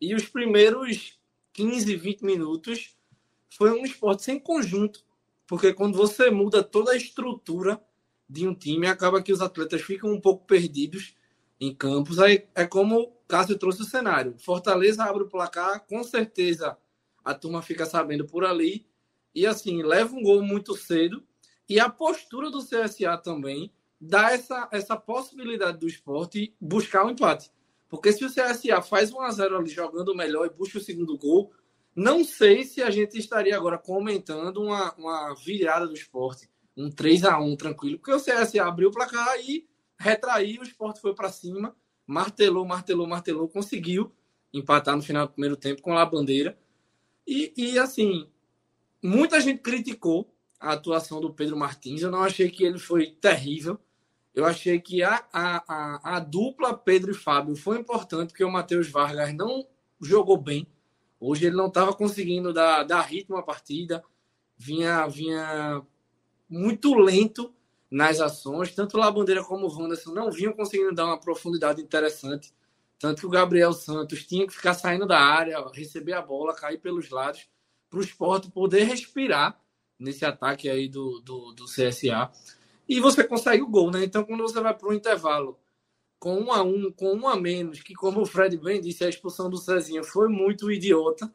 [0.02, 1.18] E os primeiros
[1.54, 2.98] 15, 20 minutos
[3.58, 5.04] foi um esporte sem conjunto,
[5.48, 7.82] porque quando você muda toda a estrutura
[8.30, 11.16] de um time, acaba que os atletas ficam um pouco perdidos
[11.60, 12.20] em campos.
[12.20, 14.36] Aí é como o Cássio trouxe o cenário.
[14.40, 16.78] Fortaleza abre o placar, com certeza
[17.24, 18.86] a turma fica sabendo por ali.
[19.34, 21.24] E assim, leva um gol muito cedo.
[21.68, 27.12] E a postura do CSA também dá essa, essa possibilidade do esporte buscar o um
[27.12, 27.50] empate.
[27.88, 31.18] Porque se o CSA faz 1 a 0 ali jogando melhor e busca o segundo
[31.18, 31.54] gol,
[31.96, 37.24] não sei se a gente estaria agora comentando uma, uma virada do esporte, um 3
[37.26, 39.68] a 1 tranquilo, porque o CSA abriu o placar e
[39.98, 41.76] retraiu, o esporte foi para cima,
[42.06, 44.12] martelou, martelou, martelou, conseguiu
[44.54, 46.58] empatar no final do primeiro tempo com a bandeira.
[47.26, 48.28] E, e assim,
[49.02, 52.02] muita gente criticou a atuação do Pedro Martins.
[52.02, 53.80] Eu não achei que ele foi terrível.
[54.34, 58.52] Eu achei que a, a, a, a dupla Pedro e Fábio foi importante, porque o
[58.52, 59.68] Matheus Vargas não
[60.02, 60.68] jogou bem.
[61.26, 64.04] Hoje ele não estava conseguindo dar, dar ritmo à partida,
[64.58, 65.82] vinha, vinha
[66.50, 67.54] muito lento
[67.90, 68.76] nas ações.
[68.76, 72.54] Tanto o Labandeira como o Wanderson não vinham conseguindo dar uma profundidade interessante.
[73.00, 76.78] Tanto que o Gabriel Santos tinha que ficar saindo da área, receber a bola, cair
[76.80, 77.48] pelos lados,
[77.90, 79.58] para o esporte poder respirar
[79.98, 82.32] nesse ataque aí do, do, do, CSA.
[82.88, 84.04] E você consegue o gol, né?
[84.04, 85.58] Então, quando você vai para o intervalo
[86.24, 89.10] com um a um, com um a menos, que como o Fred bem disse, a
[89.10, 91.30] expulsão do Cezinha foi muito idiota,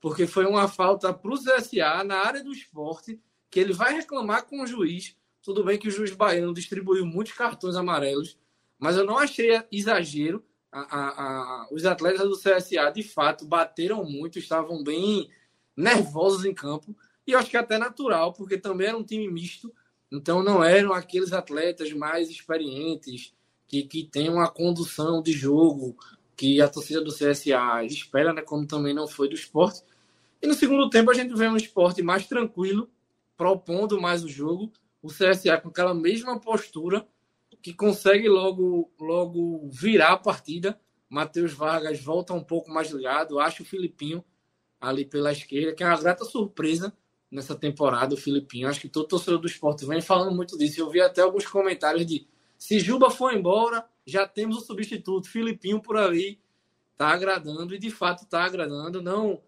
[0.00, 4.46] porque foi uma falta para o CSA na área do esporte, que ele vai reclamar
[4.46, 5.14] com o juiz.
[5.42, 8.38] Tudo bem que o juiz baiano distribuiu muitos cartões amarelos,
[8.78, 10.42] mas eu não achei exagero.
[10.72, 15.28] A, a, a, os atletas do CSA, de fato, bateram muito, estavam bem
[15.76, 16.96] nervosos em campo.
[17.26, 19.70] E eu acho que é até natural, porque também era um time misto.
[20.10, 23.34] Então não eram aqueles atletas mais experientes,
[23.70, 25.96] que, que tem uma condução de jogo
[26.36, 29.84] que a torcida do CSA espera, né, como também não foi do esporte.
[30.42, 32.90] E no segundo tempo a gente vê um esporte mais tranquilo,
[33.36, 34.72] propondo mais o jogo.
[35.00, 37.06] O CSA com aquela mesma postura
[37.62, 40.80] que consegue logo, logo virar a partida.
[41.08, 43.38] Matheus Vargas volta um pouco mais ligado.
[43.38, 44.24] Acho o Filipinho
[44.80, 46.92] ali pela esquerda, que é uma grata surpresa
[47.30, 48.68] nessa temporada, o Filipinho.
[48.68, 50.80] Acho que todo torcedor do esporte vem falando muito disso.
[50.80, 52.26] Eu vi até alguns comentários de
[52.60, 55.30] se Juba for embora, já temos o substituto.
[55.30, 56.38] Filipinho por ali
[56.92, 59.40] está agradando e de fato está agradando, não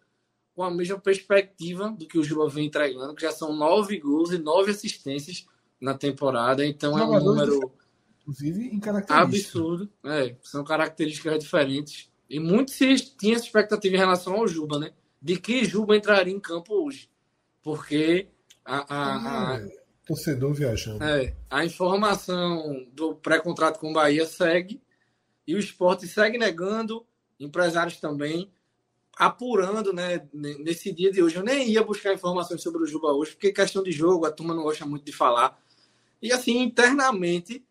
[0.55, 4.32] com a mesma perspectiva do que o Juba vem entregando, que já são nove gols
[4.32, 5.47] e nove assistências
[5.78, 6.64] na temporada.
[6.64, 7.70] Então é um número
[8.22, 9.56] inclusive em características.
[9.56, 12.10] Absurdo, é, são características diferentes.
[12.30, 14.93] E muito se tinha essa expectativa em relação ao Juba, né?
[15.20, 17.10] De que Juba entraria em campo hoje.
[17.62, 18.28] Porque
[18.64, 19.68] a, a, a, ah,
[20.12, 21.02] Torcedor viajando.
[21.02, 24.82] É, a informação do pré-contrato com o Bahia segue
[25.47, 27.06] e o esporte segue negando,
[27.40, 28.52] empresários também,
[29.16, 30.28] apurando, né?
[30.32, 31.36] Nesse dia de hoje.
[31.36, 34.55] Eu nem ia buscar informações sobre o Juba hoje, porque questão de jogo, a turma
[34.55, 35.59] não gosta muito de falar.
[36.20, 37.64] E assim, internamente,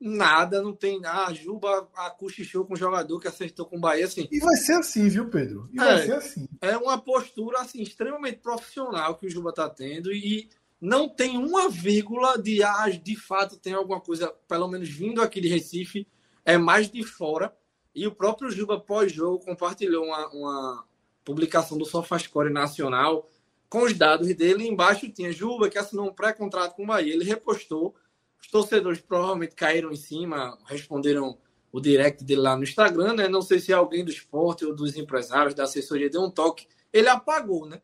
[0.00, 0.98] nada, não tem.
[1.04, 4.26] Ah, Juba acuchichou com o jogador que acertou com o Bahia, assim.
[4.32, 5.68] E vai ser assim, viu, Pedro?
[5.72, 6.48] E é, vai ser assim.
[6.62, 10.48] É uma postura, assim, extremamente profissional que o Juba tá tendo e
[10.84, 15.40] não tem uma vírgula de, ah, de fato tem alguma coisa, pelo menos vindo aqui
[15.40, 16.06] de Recife,
[16.44, 17.56] é mais de fora.
[17.94, 20.84] E o próprio Juba, pós-jogo, compartilhou uma, uma
[21.24, 23.30] publicação do Sofascore Nacional
[23.66, 24.68] com os dados dele.
[24.68, 27.14] Embaixo tinha Juba, que assinou um pré-contrato com o Bahia.
[27.14, 27.94] Ele repostou.
[28.38, 31.38] Os torcedores provavelmente caíram em cima, responderam
[31.72, 33.26] o direct dele lá no Instagram, né?
[33.26, 36.68] Não sei se alguém do esporte ou dos empresários, da assessoria deu um toque.
[36.92, 37.80] Ele apagou, né?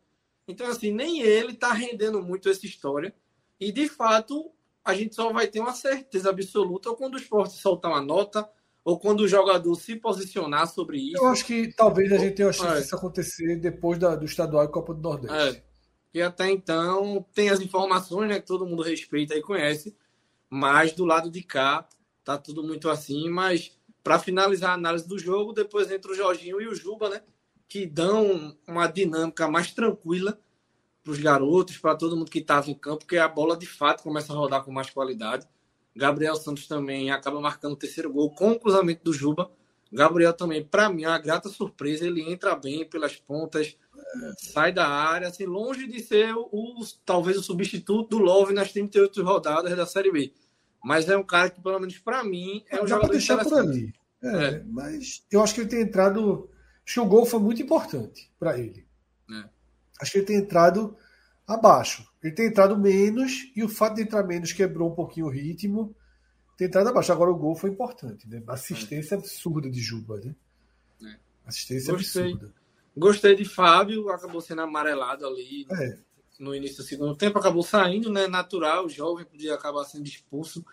[0.51, 3.13] Então, assim, nem ele está rendendo muito essa história.
[3.59, 4.51] E, de fato,
[4.83, 8.47] a gente só vai ter uma certeza absoluta quando o esporte soltar uma nota
[8.83, 11.17] ou quando o jogador se posicionar sobre isso.
[11.17, 12.81] Eu acho que talvez a gente tenha a chance é.
[12.81, 15.57] disso acontecer depois da, do estadual e Copa do Nordeste.
[15.57, 15.63] É.
[16.13, 19.95] E até então tem as informações né, que todo mundo respeita e conhece,
[20.49, 21.87] mas do lado de cá
[22.23, 23.29] tá tudo muito assim.
[23.29, 23.71] Mas
[24.03, 27.21] para finalizar a análise do jogo, depois entra o Jorginho e o Juba, né?
[27.71, 30.37] Que dão uma dinâmica mais tranquila
[31.01, 34.03] para os garotos, para todo mundo que estava em campo, porque a bola de fato
[34.03, 35.47] começa a rodar com mais qualidade.
[35.95, 39.49] Gabriel Santos também acaba marcando o terceiro gol com o cruzamento do Juba.
[39.89, 42.05] Gabriel também, para mim, é uma grata surpresa.
[42.05, 43.77] Ele entra bem pelas pontas,
[44.37, 48.73] sai da área, assim, longe de ser o, o talvez o substituto do Love nas
[48.73, 50.33] 38 rodadas da Série B.
[50.83, 53.59] Mas é um cara que, pelo menos para mim, é um Dá jogador deixar por
[53.59, 53.93] ali.
[54.21, 54.63] É, é.
[54.67, 56.50] Mas eu acho que ele tem entrado
[56.85, 58.87] Acho que o gol foi muito importante para ele.
[59.29, 59.49] É.
[60.01, 60.97] Acho que ele tem entrado
[61.47, 62.07] abaixo.
[62.23, 65.95] Ele tem entrado menos e o fato de entrar menos quebrou um pouquinho o ritmo.
[66.57, 67.11] Tem entrado abaixo.
[67.11, 68.27] Agora o gol foi importante.
[68.27, 68.41] Né?
[68.47, 69.17] Assistência é.
[69.17, 70.19] absurda de Juba.
[70.19, 70.35] Né?
[71.03, 71.15] É.
[71.45, 72.33] Assistência Gostei.
[72.33, 72.53] absurda.
[72.95, 75.97] Gostei de Fábio, acabou sendo amarelado ali é.
[76.37, 78.27] no início do segundo tempo, acabou saindo, né?
[78.27, 80.65] Natural, jovem, podia acabar sendo expulso.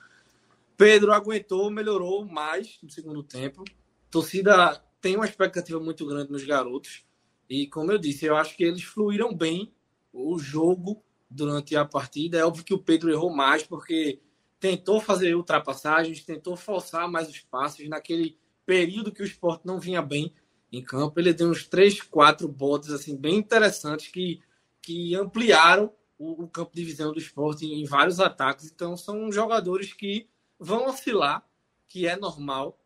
[0.76, 3.64] Pedro aguentou, melhorou mais no segundo tempo.
[4.10, 7.05] Torcida tem uma expectativa muito grande nos garotos.
[7.49, 9.73] E, como eu disse, eu acho que eles fluíram bem
[10.12, 12.39] o jogo durante a partida.
[12.39, 14.20] É óbvio que o Pedro errou mais, porque
[14.61, 17.89] tentou fazer ultrapassagens, tentou forçar mais os passes.
[17.89, 20.35] Naquele período que o esporte não vinha bem
[20.70, 24.43] em campo, ele deu uns três, quatro botes assim, bem interessantes que,
[24.83, 28.70] que ampliaram o, o campo de visão do esporte em, em vários ataques.
[28.70, 31.47] Então, são jogadores que vão oscilar,
[31.87, 32.79] que é normal.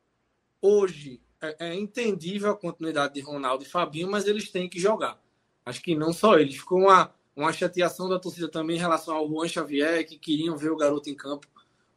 [0.60, 5.20] Hoje, é, é entendível a continuidade de Ronaldo e Fabinho, mas eles têm que jogar.
[5.66, 6.56] Acho que não só eles.
[6.56, 10.70] Ficou uma, uma chateação da torcida também em relação ao Juan Xavier, que queriam ver
[10.70, 11.48] o garoto em campo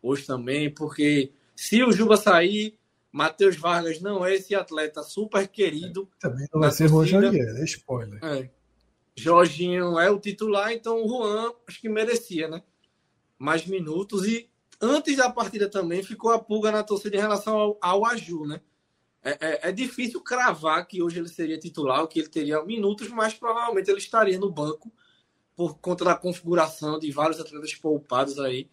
[0.01, 2.77] hoje também, porque se o Juba sair,
[3.11, 6.09] Matheus Vargas não é esse atleta super querido.
[6.17, 8.23] É, também não vai ser Juan Xavier, é spoiler.
[8.23, 8.49] É.
[9.15, 12.61] Jorginho é o titular, então o Juan acho que merecia, né?
[13.39, 14.27] Mais minutos.
[14.27, 14.49] E
[14.81, 18.61] antes da partida também ficou a pulga na torcida em relação ao, ao Aju, né?
[19.25, 23.09] É, é, é, difícil cravar que hoje ele seria titular, ou que ele teria minutos,
[23.09, 24.91] mas provavelmente ele estaria no banco
[25.55, 28.69] por conta da configuração de vários atletas poupados aí.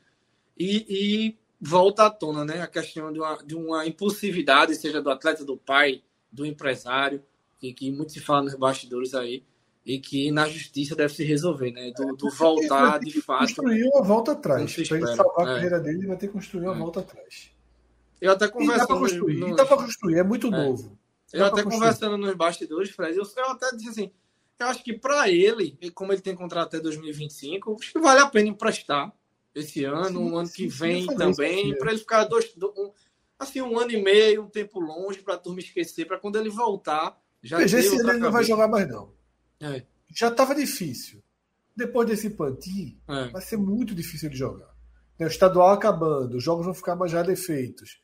[0.58, 2.60] E, e volta à tona, né?
[2.60, 7.24] A questão de uma, de uma impulsividade, seja do atleta, do pai, do empresário,
[7.58, 9.42] que, que muito se fala nos bastidores aí,
[9.86, 11.92] e que na justiça deve se resolver, né?
[11.96, 13.46] Do, do voltar de fato.
[13.46, 14.74] Construir uma volta atrás.
[14.86, 15.50] Para ele salvar é.
[15.50, 16.78] a carreira dele, ele vai ter que construir uma é.
[16.78, 17.51] volta atrás.
[18.22, 18.76] Eu até conversando.
[18.76, 19.56] E dá para construir, nos...
[19.56, 20.50] dá construir, é muito é.
[20.50, 20.96] novo.
[21.32, 24.12] Eu até conversando nos bastidores, Fred, eu, eu até disse assim:
[24.60, 28.28] eu acho que para ele, como ele tem contrato até 2025, acho que vale a
[28.28, 29.12] pena emprestar
[29.52, 32.92] esse ano, sim, um ano sim, que vem também, para ele ficar dois, um,
[33.38, 36.48] assim, um ano e meio, um tempo longe, para a turma esquecer, para quando ele
[36.48, 37.20] voltar.
[37.42, 39.12] Já Veja, esse ano ele não vai jogar mais, não.
[39.60, 39.84] É.
[40.14, 41.20] Já estava difícil.
[41.76, 43.28] Depois desse pantin, é.
[43.30, 44.70] vai ser muito difícil de jogar.
[45.18, 48.00] O estadual acabando, os jogos vão ficar mais já defeitos.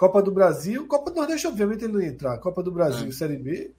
[0.00, 2.38] Copa do Brasil, Copa do Nordeste, obviamente, ele não ia entrar.
[2.38, 3.12] Copa do Brasil, é.
[3.12, 3.70] Série B,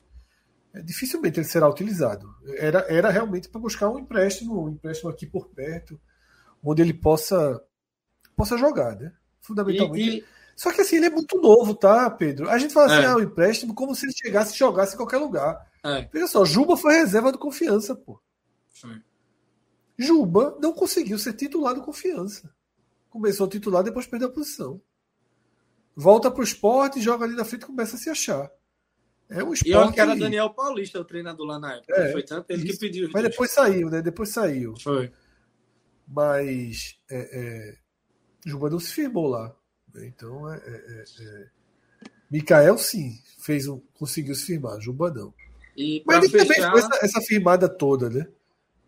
[0.72, 2.31] é, dificilmente ele será utilizado.
[2.57, 5.99] Era, era realmente para buscar um empréstimo, um empréstimo aqui por perto,
[6.64, 7.60] onde ele possa,
[8.35, 9.11] possa jogar, né?
[9.41, 10.18] Fundamentalmente.
[10.18, 10.26] E, e...
[10.56, 12.52] Só que assim, ele é muito novo, tá, Pedro?
[12.52, 13.07] A gente fala assim, é.
[13.07, 15.68] ah, o empréstimo, como se ele chegasse e jogasse em qualquer lugar.
[15.84, 16.07] É.
[16.14, 18.22] Veja só, Juba foi reserva do confiança, pô.
[18.72, 19.02] Sim.
[19.98, 22.53] Juba não conseguiu ser titular do confiança.
[23.10, 24.80] Começou a titular, depois perdeu a posição
[25.95, 28.49] volta para o esporte, joga ali na frente e começa a se achar.
[29.30, 29.69] É um esporte.
[29.69, 31.95] E eu que era Daniel Paulista, o treinador lá na época.
[31.95, 32.73] É, foi tanto ele isso.
[32.73, 33.09] que pediu.
[33.13, 34.01] Mas depois saiu, né?
[34.01, 34.76] Depois saiu.
[34.77, 35.11] Foi.
[36.07, 37.77] Mas é, é,
[38.45, 39.55] Juba não se firmou lá.
[39.95, 41.47] Então é, é, é, é,
[42.30, 45.34] Mikael sim fez um, conseguiu se firmar, Juba não.
[45.76, 46.72] E Mas ele fechar...
[46.72, 48.27] também essa, essa firmada toda, né?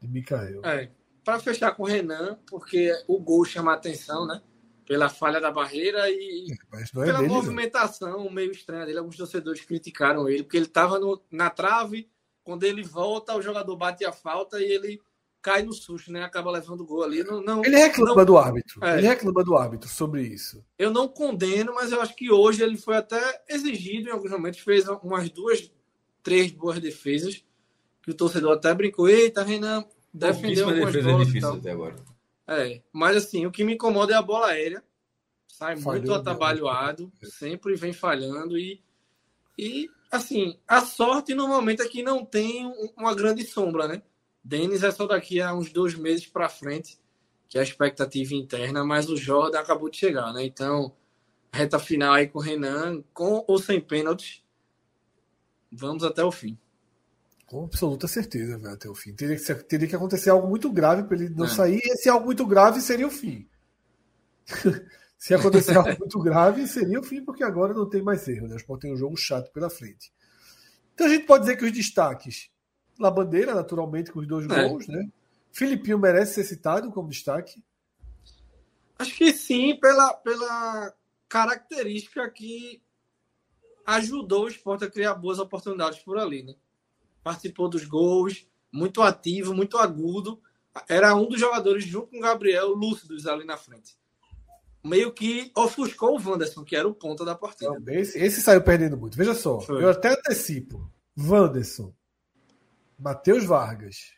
[0.01, 0.63] De Mikael.
[0.65, 0.89] É.
[1.23, 4.41] Para fechar com o Renan, porque o gol chama a atenção, né?
[4.85, 8.99] Pela falha da barreira e é pela dele, movimentação meio estranha dele.
[8.99, 10.99] Alguns torcedores criticaram ele, porque ele estava
[11.31, 12.10] na trave,
[12.43, 15.01] quando ele volta, o jogador bate a falta e ele
[15.41, 16.23] cai no susto, né?
[16.23, 17.23] Acaba levando o gol ali.
[17.23, 18.84] Não, não, ele reclama não, do árbitro.
[18.84, 20.64] É, ele reclama do árbitro sobre isso.
[20.77, 24.60] Eu não condeno, mas eu acho que hoje ele foi até exigido em alguns momentos,
[24.60, 25.72] fez umas duas,
[26.23, 27.43] três boas defesas,
[28.01, 31.27] que o torcedor até brincou, eita, Renan, defendeu algumas defesa bolas.
[31.27, 32.12] difícil até agora.
[32.47, 34.83] É, mas assim, o que me incomoda é a bola aérea.
[35.47, 37.29] Sai Falhou, muito atabalhoado, né?
[37.29, 38.81] sempre vem falhando e,
[39.57, 42.65] e assim, a sorte normalmente é que não tem
[42.97, 44.01] uma grande sombra, né?
[44.43, 46.99] Denis é só daqui a uns dois meses para frente,
[47.47, 50.43] que é a expectativa interna, mas o Jordan acabou de chegar, né?
[50.43, 50.93] Então,
[51.51, 54.43] reta final aí com o Renan, com ou sem pênaltis,
[55.71, 56.57] vamos até o fim.
[57.53, 59.13] Com absoluta certeza, até o fim.
[59.13, 61.47] Teria que, teria que acontecer algo muito grave para ele não é.
[61.47, 63.47] sair, e esse algo muito grave seria o fim.
[65.19, 68.47] Se acontecer algo muito grave, seria o fim, porque agora não tem mais erro.
[68.47, 68.55] Né?
[68.55, 70.11] O Sport tem um jogo chato pela frente.
[70.95, 72.49] Então a gente pode dizer que os destaques.
[72.99, 74.67] La Bandeira, naturalmente, com os dois é.
[74.67, 75.07] gols, né?
[75.51, 77.63] Filipinho merece ser citado como destaque?
[78.97, 80.91] Acho que sim, pela, pela
[81.30, 82.81] característica que
[83.85, 86.55] ajudou o esporte a criar boas oportunidades por ali, né?
[87.23, 90.41] Participou dos gols, muito ativo, muito agudo.
[90.89, 93.95] Era um dos jogadores, junto com o Gabriel, lúcidos ali na frente.
[94.83, 97.79] Meio que ofuscou o Wanderson, que era o ponta da partida.
[97.79, 99.17] Não, esse, esse, saiu perdendo muito.
[99.17, 99.81] Veja só, Foi.
[99.81, 100.91] eu até antecipo.
[101.17, 101.93] Wanderson,
[102.99, 104.13] Matheus Vargas.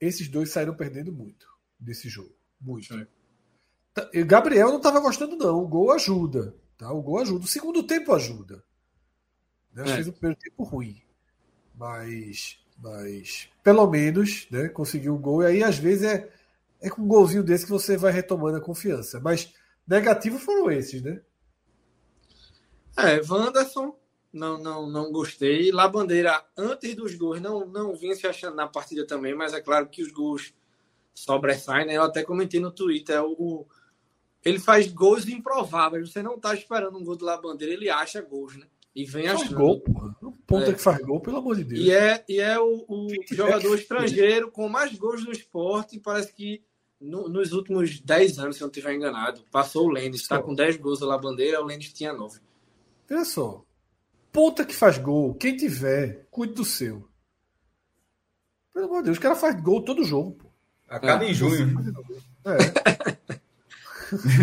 [0.00, 1.46] Esses dois saíram perdendo muito
[1.78, 2.34] desse jogo.
[2.60, 2.88] Muito.
[2.88, 3.06] Foi.
[3.94, 5.62] Tá, Gabriel não estava gostando, não.
[5.62, 6.56] O gol ajuda.
[6.76, 6.90] Tá?
[6.90, 7.44] O gol ajuda.
[7.44, 8.64] O segundo tempo ajuda.
[9.72, 9.84] Né?
[9.84, 9.94] É.
[9.94, 11.00] Fez o primeiro tempo ruim
[11.82, 15.42] mas, mas pelo menos né, conseguiu um gol.
[15.42, 16.30] E aí, às vezes, é,
[16.80, 19.18] é com um golzinho desse que você vai retomando a confiança.
[19.18, 19.52] Mas
[19.84, 21.20] negativos foram esses, né?
[22.96, 23.96] É, Wanderson,
[24.32, 25.72] não, não, não gostei.
[25.72, 29.60] La Bandeira, antes dos gols, não, não vinha se achando na partida também, mas é
[29.60, 30.54] claro que os gols
[31.12, 31.96] sobressaem, né?
[31.96, 33.66] Eu até comentei no Twitter, o,
[34.44, 36.12] ele faz gols improváveis.
[36.12, 38.66] Você não tá esperando um gol do La Bandeira, ele acha gols, né?
[38.94, 39.56] E vem faz achando.
[39.56, 40.16] gol, porra.
[40.22, 40.72] Um ponta é.
[40.74, 41.80] que faz gol, pelo amor de Deus.
[41.80, 45.98] E é, e é o, o jogador estrangeiro com mais gols no esporte.
[45.98, 46.62] Parece que
[47.00, 50.20] no, nos últimos 10 anos, se eu não estiver enganado, passou o Lendes.
[50.20, 52.38] Está com 10 gols na bandeira, o Lendes tinha 9.
[53.10, 53.64] Olha só.
[54.30, 57.06] Ponta que faz gol, quem tiver, cuide do seu.
[58.72, 60.48] Pelo amor de Deus, o cara faz gol todo jogo, pô.
[60.88, 61.30] Acaba é.
[61.30, 61.78] em junho.
[62.44, 62.56] É.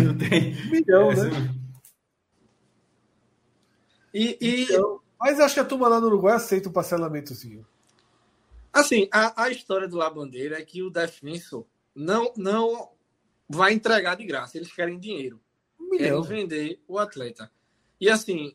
[0.02, 0.54] não tem.
[0.70, 1.59] Milhão, é, né?
[4.12, 4.62] E, e...
[4.64, 7.66] Então, mas acho que a turma lá no Uruguai aceita um parcelamentozinho.
[8.72, 12.90] Assim, a, a história do La Bandeira é que o defensor não, não
[13.48, 14.56] vai entregar de graça.
[14.56, 15.40] Eles querem dinheiro.
[15.78, 17.50] Um querem vender o atleta.
[18.00, 18.54] E assim,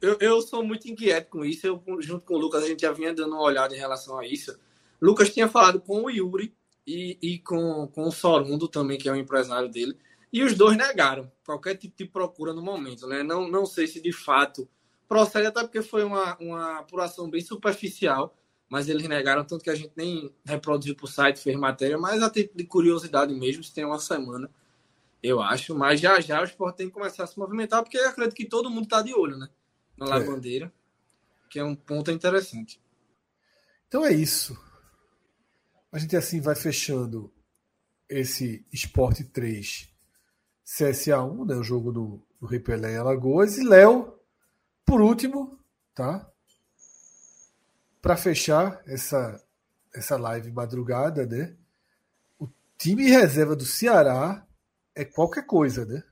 [0.00, 1.66] eu, eu sou muito inquieto com isso.
[1.66, 4.26] Eu, junto com o Lucas, a gente já vinha dando uma olhada em relação a
[4.26, 4.58] isso.
[5.00, 6.54] Lucas tinha falado com o Yuri
[6.86, 9.96] e, e com, com o Sorundo também, que é o empresário dele,
[10.34, 13.06] e os dois negaram qualquer tipo de procura no momento.
[13.06, 13.22] Né?
[13.22, 14.68] Não, não sei se de fato
[15.06, 18.36] procede, até porque foi uma, uma apuração bem superficial,
[18.68, 22.20] mas eles negaram, tanto que a gente nem reproduziu para o site, fez matéria, mas
[22.20, 24.50] a título de curiosidade mesmo, se tem uma semana,
[25.22, 25.72] eu acho.
[25.72, 28.44] Mas já já o esporte tem que começar a se movimentar, porque eu acredito que
[28.44, 29.48] todo mundo está de olho, né?
[29.96, 30.08] Na é.
[30.08, 30.72] Lavandeira,
[31.48, 32.80] que é um ponto interessante.
[33.86, 34.58] Então é isso.
[35.92, 37.32] A gente assim vai fechando
[38.08, 39.93] esse Esporte 3
[40.64, 43.58] CSA1, né, o jogo do, do Rei Pelé em Alagoas.
[43.58, 44.18] E Léo,
[44.84, 45.58] por último,
[45.94, 46.28] tá?
[48.00, 49.42] Para fechar essa,
[49.94, 51.54] essa live madrugada, né?
[52.38, 54.46] O time reserva do Ceará
[54.94, 56.02] é qualquer coisa, né?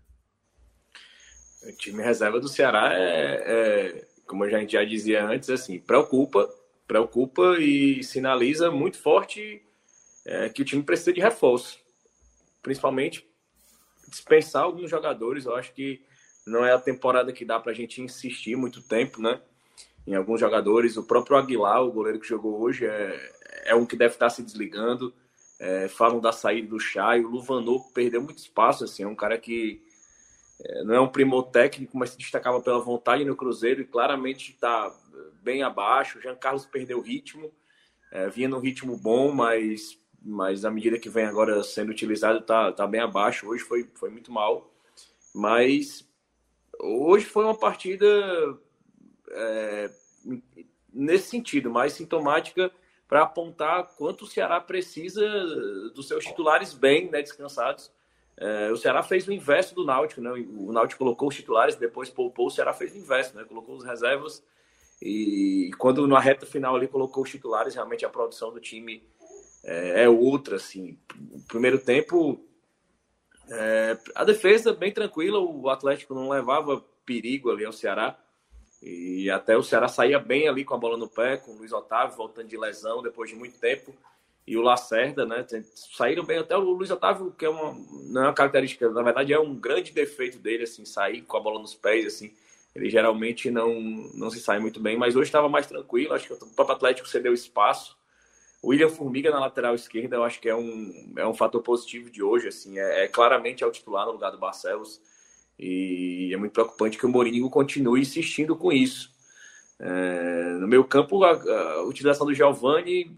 [1.65, 6.49] O time reserva do Ceará é, é como a gente já dizia antes, assim, preocupa,
[6.87, 9.63] preocupa e sinaliza muito forte
[10.25, 11.79] é, que o time precisa de reforço.
[12.63, 13.32] Principalmente
[14.13, 15.47] dispensar alguns jogadores.
[15.47, 16.05] Eu acho que
[16.47, 19.41] não é a temporada que dá para a gente insistir muito tempo, né?
[20.07, 20.97] Em alguns jogadores.
[20.97, 23.33] O próprio Aguilar, o goleiro que jogou hoje, é,
[23.65, 25.13] é um que deve estar se desligando.
[25.59, 27.25] É, falam da saída do Chay.
[27.25, 28.85] O Luvanor perdeu muito espaço.
[28.85, 29.83] Assim, é um cara que
[30.65, 34.53] é, não é um primor técnico, mas se destacava pela vontade no Cruzeiro e claramente
[34.53, 34.93] está
[35.43, 36.19] bem abaixo.
[36.19, 37.53] O Jean Carlos perdeu o ritmo.
[38.11, 42.73] É, vinha num ritmo bom, mas mas à medida que vem agora sendo utilizado, tá,
[42.73, 43.49] tá bem abaixo.
[43.49, 44.71] Hoje foi, foi muito mal.
[45.35, 46.09] Mas
[46.79, 48.07] hoje foi uma partida
[49.31, 49.91] é,
[50.93, 52.71] nesse sentido, mais sintomática
[53.09, 55.23] para apontar quanto o Ceará precisa
[55.95, 57.93] dos seus titulares bem né, descansados.
[58.37, 60.31] É, o Ceará fez o inverso do Náutico, né?
[60.31, 63.45] O Náutico colocou os titulares, depois poupou, o Ceará fez o inverso, né?
[63.45, 64.43] Colocou os reservas
[65.05, 69.03] e quando na reta final ali colocou os titulares, realmente a produção do time
[69.65, 70.99] é, é outra, assim.
[71.33, 72.45] O primeiro tempo,
[73.51, 78.19] é, a defesa bem tranquila, o Atlético não levava perigo ali ao Ceará.
[78.83, 81.73] E até o Ceará saía bem ali com a bola no pé, com o Luiz
[81.73, 83.95] Otávio voltando de lesão depois de muito tempo.
[84.45, 85.47] E o Lacerda, né?
[85.97, 87.73] Saíram bem até o Luiz Otávio, que é uma,
[88.09, 91.41] não é uma característica, na verdade é um grande defeito dele, assim, sair com a
[91.41, 92.35] bola nos pés, assim.
[92.75, 93.81] Ele geralmente não,
[94.15, 96.15] não se sai muito bem, mas hoje estava mais tranquilo.
[96.15, 97.97] Acho que o próprio Atlético cedeu espaço.
[98.63, 102.09] O William Formiga na lateral esquerda, eu acho que é um, é um fator positivo
[102.09, 105.01] de hoje, assim, é, é claramente é o titular no lugar do Barcelos,
[105.59, 109.11] e é muito preocupante que o Mourinho continue insistindo com isso.
[109.81, 113.11] É, no meu campo, a, a, utilização do Giovani,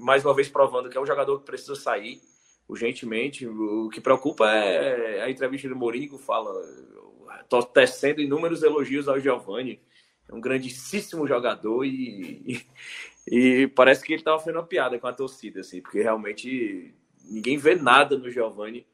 [0.00, 2.18] mais uma vez provando que é um jogador que precisa sair
[2.66, 3.46] urgentemente.
[3.46, 6.50] O que preocupa é a entrevista do Mourinho, fala,
[7.42, 9.78] estou tecendo inúmeros elogios ao Giovani,
[10.26, 12.66] é um grandíssimo jogador e, e
[13.74, 16.94] parece que ele estava fazendo uma piada com a torcida, assim, porque realmente
[17.24, 18.86] ninguém vê nada no Giovani.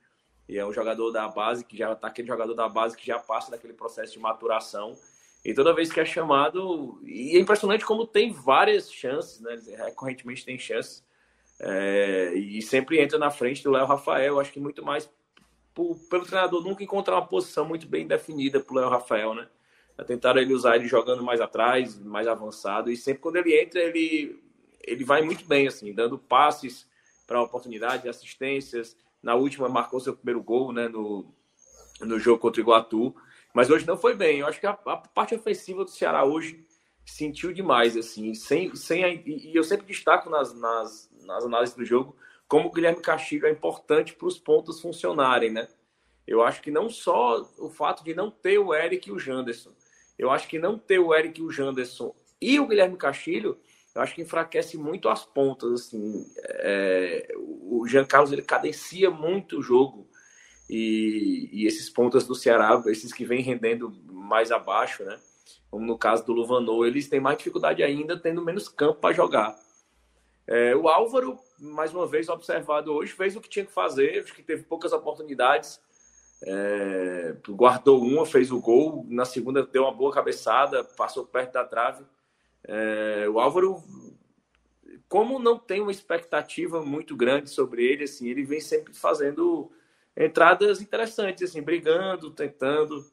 [0.48, 3.18] E é um jogador da base que já está aquele jogador da base que já
[3.18, 4.96] passa daquele processo de maturação.
[5.44, 9.58] E toda vez que é chamado, e é impressionante como tem várias chances, né?
[9.84, 11.04] Recorrentemente tem chances.
[11.60, 14.38] É, e sempre entra na frente do Léo Rafael.
[14.38, 15.08] Acho que muito mais
[15.74, 19.48] por, pelo treinador nunca encontrar uma posição muito bem definida para o Léo Rafael, né?
[20.04, 24.42] Tentaram ele usar ele jogando mais atrás, mais avançado, e sempre quando ele entra, ele,
[24.82, 26.86] ele vai muito bem, assim, dando passes
[27.26, 28.96] para oportunidade, assistências.
[29.22, 31.24] Na última, marcou seu primeiro gol né, no,
[32.00, 33.14] no jogo contra o Iguatu.
[33.54, 34.40] Mas hoje não foi bem.
[34.40, 36.66] Eu acho que a, a parte ofensiva do Ceará hoje
[37.04, 41.84] sentiu demais, assim, sem, sem a, e eu sempre destaco nas, nas, nas análises do
[41.84, 42.16] jogo
[42.52, 45.68] como o Guilherme Castilho é importante para os pontos funcionarem, né?
[46.26, 49.70] Eu acho que não só o fato de não ter o Eric e o Janderson,
[50.22, 53.58] eu acho que não ter o Eric, o Janderson e o Guilherme Castilho,
[53.92, 55.72] eu acho que enfraquece muito as pontas.
[55.72, 60.08] Assim, é, o Jean Carlos ele cadencia muito o jogo
[60.70, 65.18] e, e, esses pontas do Ceará, esses que vêm rendendo mais abaixo, né?
[65.68, 69.58] Como no caso do Luvanor, eles têm mais dificuldade ainda, tendo menos campo para jogar.
[70.46, 74.34] É, o Álvaro, mais uma vez observado hoje, fez o que tinha que fazer, acho
[74.34, 75.80] que teve poucas oportunidades
[76.44, 79.06] é, guardou uma, fez o gol.
[79.08, 82.04] Na segunda deu uma boa cabeçada, passou perto da trave.
[82.64, 83.82] É, o Álvaro,
[85.08, 89.70] como não tem uma expectativa muito grande sobre ele, assim, ele vem sempre fazendo
[90.16, 93.04] entradas interessantes, assim, brigando, tentando.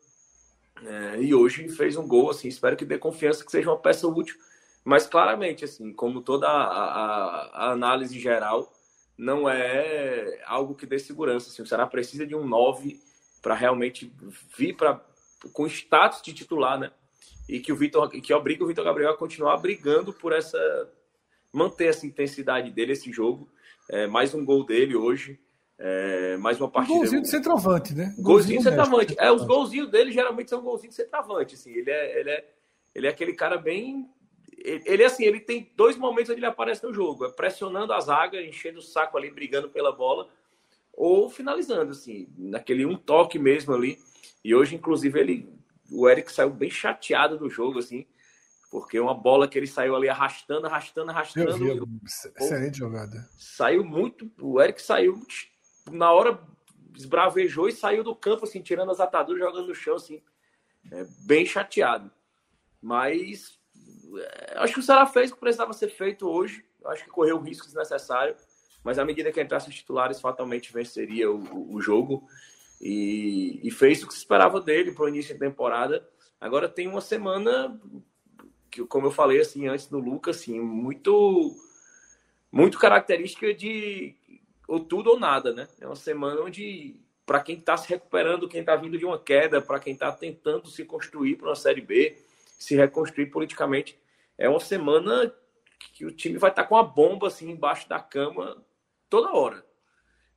[0.84, 4.08] É, e hoje fez um gol, assim, espero que dê confiança que seja uma peça
[4.08, 4.38] útil.
[4.84, 8.74] Mas claramente, assim, como toda a, a, a análise geral,
[9.18, 11.50] não é algo que dê segurança.
[11.50, 13.09] Assim, o Ceará precisa de um 9
[13.42, 14.12] para realmente
[14.58, 15.04] vir para
[15.54, 16.92] com status de titular, né?
[17.50, 20.60] e que o Vitor que obriga o Vitor Gabriel a continuar brigando por essa
[21.52, 23.50] manter essa intensidade dele esse jogo.
[23.90, 25.40] É, mais um gol dele hoje.
[25.80, 27.00] É, mais uma partida.
[27.00, 28.14] golzinho de centroavante, né?
[28.18, 29.16] Golzinho, golzinho de centroavante.
[29.18, 31.56] É, os golzinhos dele geralmente são golzinhos de centroavante.
[31.56, 31.72] Assim.
[31.72, 32.50] Ele, é, ele, é,
[32.94, 34.08] ele é aquele cara bem.
[34.56, 38.00] Ele, ele assim, ele tem dois momentos onde ele aparece no jogo: é pressionando a
[38.00, 40.30] zaga, enchendo o saco ali, brigando pela bola,
[41.00, 43.98] ou finalizando, assim, naquele um toque mesmo ali.
[44.44, 45.50] E hoje, inclusive, ele,
[45.90, 48.06] o Eric saiu bem chateado do jogo, assim,
[48.70, 51.66] porque uma bola que ele saiu ali arrastando, arrastando, arrastando.
[51.66, 52.02] Eu vi,
[52.38, 53.26] excelente jogada.
[53.38, 55.26] Saiu muito, o Eric saiu
[55.90, 56.38] na hora
[56.98, 60.22] esbravejou e saiu do campo, assim, tirando as ataduras, jogando no chão, assim,
[60.92, 62.12] é, bem chateado.
[62.82, 63.58] Mas
[64.18, 66.66] é, acho que o Ceará fez o que precisava ser feito hoje.
[66.88, 68.36] Acho que correu o risco desnecessário.
[68.84, 72.28] Mas à medida que entrasse os titulares, fatalmente venceria o, o jogo.
[72.82, 76.08] E, e, fez o que se esperava dele para o início da temporada.
[76.40, 77.78] Agora tem uma semana
[78.72, 81.56] que, como eu falei assim antes do Lucas, assim, muito,
[82.50, 84.16] muito característica de
[84.66, 85.68] ou tudo ou nada, né?
[85.82, 86.96] É uma semana onde,
[87.26, 90.70] para quem está se recuperando, quem está vindo de uma queda, para quem está tentando
[90.70, 92.16] se construir para uma Série B,
[92.46, 94.00] se reconstruir politicamente,
[94.38, 95.34] é uma semana
[95.94, 98.64] que o time vai estar tá com a bomba assim embaixo da cama
[99.10, 99.66] toda hora.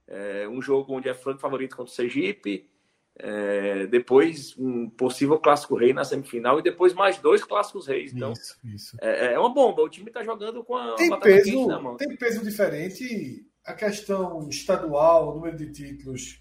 [0.07, 2.69] É um jogo onde é franco favorito contra o Sergipe,
[3.16, 8.12] é, depois um possível clássico rei na semifinal e depois mais dois clássicos reis.
[8.12, 8.97] Então, isso, isso.
[9.01, 9.82] É, é, uma bomba.
[9.82, 11.97] O time está jogando com a tem peso, na mão.
[11.97, 16.40] Tem peso diferente a questão estadual, o número de títulos,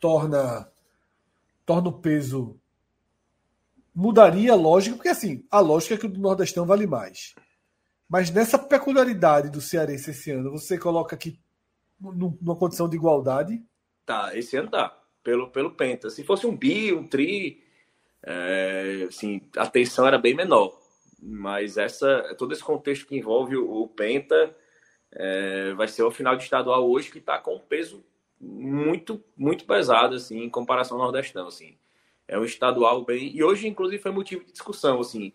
[0.00, 0.70] torna,
[1.66, 2.58] torna o peso.
[3.94, 7.34] Mudaria a lógica, porque assim, a lógica é que o do Nordestão vale mais.
[8.08, 11.38] Mas nessa peculiaridade do Cearense esse ano, você coloca aqui
[12.00, 13.62] numa condição de igualdade?
[14.06, 14.96] Tá, esse ano tá.
[15.22, 16.08] Pelo, pelo Penta.
[16.08, 17.62] Se fosse um bi, um tri,
[18.22, 20.80] é, assim, a tensão era bem menor.
[21.20, 24.56] Mas essa, todo esse contexto que envolve o, o Penta
[25.12, 28.02] é, vai ser o final de estadual hoje que está com um peso
[28.40, 31.76] muito, muito pesado, assim, em comparação ao Nordestão, assim.
[32.26, 33.34] É um estadual bem...
[33.36, 35.32] E hoje, inclusive, foi motivo de discussão, assim,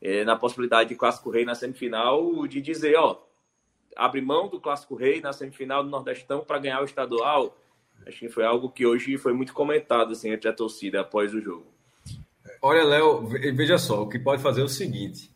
[0.00, 3.20] é, na possibilidade de Clássico Rei na semifinal, de dizer, ó,
[3.96, 7.56] abre mão do Clássico Rei na semifinal do Nordestão para ganhar o estadual.
[8.06, 11.40] Acho que foi algo que hoje foi muito comentado, assim, entre a torcida após o
[11.40, 11.66] jogo.
[12.62, 15.30] Olha, Léo, veja só, o que pode fazer é o seguinte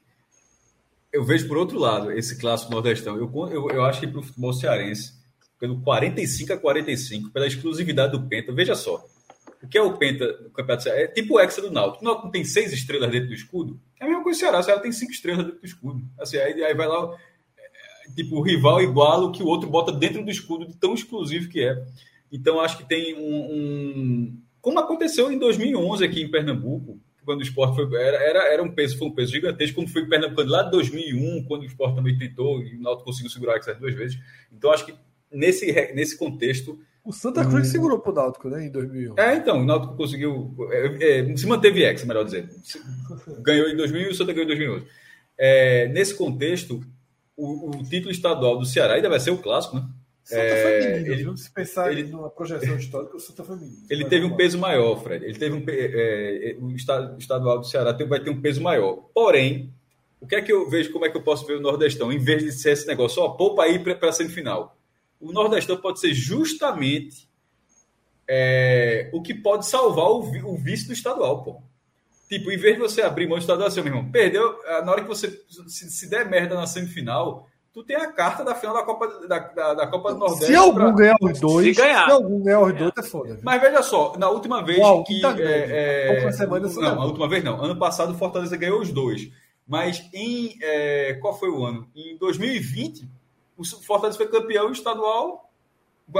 [1.12, 3.16] eu vejo por outro lado esse clássico nordestão.
[3.16, 5.12] Eu, eu, eu acho que para o futebol cearense,
[5.60, 9.04] pelo 45 a 45, pela exclusividade do Penta, veja só.
[9.62, 11.00] O que é o Penta no Campeonato Ceará?
[11.00, 12.02] É tipo o Hexa do Náutico.
[12.02, 13.78] O Náutico tem seis estrelas dentro do escudo.
[14.00, 14.58] É a mesma do Ceará.
[14.58, 16.02] O Ceará tem cinco estrelas dentro do escudo.
[16.18, 17.16] Assim, aí, aí vai lá,
[17.56, 20.94] é, tipo, o rival iguala o que o outro bota dentro do escudo, de tão
[20.94, 21.82] exclusivo que é.
[22.30, 24.42] Então, acho que tem um, um...
[24.60, 28.00] Como aconteceu em 2011 aqui em Pernambuco, quando o esporte foi.
[28.00, 31.44] Era, era, era um peso, foi um peso gigantesco, quando foi Pernambuco lá de 2001,
[31.44, 34.18] quando o esporte também tentou, e o Náutico conseguiu segurar essas duas vezes.
[34.50, 34.94] Então, acho que
[35.30, 36.78] nesse, nesse contexto.
[37.04, 37.70] O Santa Cruz hum...
[37.70, 39.18] segurou para o Náutico, né, em 2001.
[39.18, 40.54] É, então, o Náutico conseguiu.
[40.70, 42.48] É, é, se manteve ex, melhor dizer.
[43.42, 44.86] Ganhou em 2000 e o Santa ganhou em 2011.
[45.36, 46.80] É, nesse contexto,
[47.36, 49.86] o, o título estadual do Ceará ainda vai ser o clássico, né?
[50.24, 53.82] Santa é, menino, ele, Se pensar ele, numa projeção histórica, o Santa foi menino.
[53.90, 55.24] Ele teve um peso maior, Fred.
[55.24, 56.70] Ele teve um é, é, o
[57.18, 59.08] estadual do Ceará vai ter um peso maior.
[59.12, 59.72] Porém,
[60.20, 60.92] o que é que eu vejo?
[60.92, 62.12] Como é que eu posso ver o Nordestão?
[62.12, 64.76] Em vez de ser esse negócio, ó, poupa aí para a semifinal.
[65.22, 67.28] O Nordestão pode ser justamente
[68.28, 71.62] é, o que pode salvar o, o vice do estadual, pô.
[72.28, 74.58] Tipo, em vez de você abrir mão do estadual, assim, meu irmão, perdeu.
[74.84, 75.30] Na hora que você
[75.68, 79.38] se, se der merda na semifinal, tu tem a carta da final da Copa, da,
[79.38, 80.46] da, da Copa do Nordeste.
[80.46, 80.90] Se algum pra...
[80.92, 82.06] ganhar os dois, se, ganhar.
[82.06, 83.38] se algum ganhar os dois, é foda.
[83.42, 85.20] Mas veja só, na última vez Uau, que.
[85.20, 86.32] Tá é, é...
[86.32, 87.62] semana não, não, a última vez não.
[87.62, 89.30] Ano passado o Fortaleza ganhou os dois.
[89.66, 90.56] Mas em.
[90.62, 91.14] É...
[91.20, 91.86] Qual foi o ano?
[91.94, 93.06] Em 2020,
[93.62, 95.50] o Fortaleza foi campeão estadual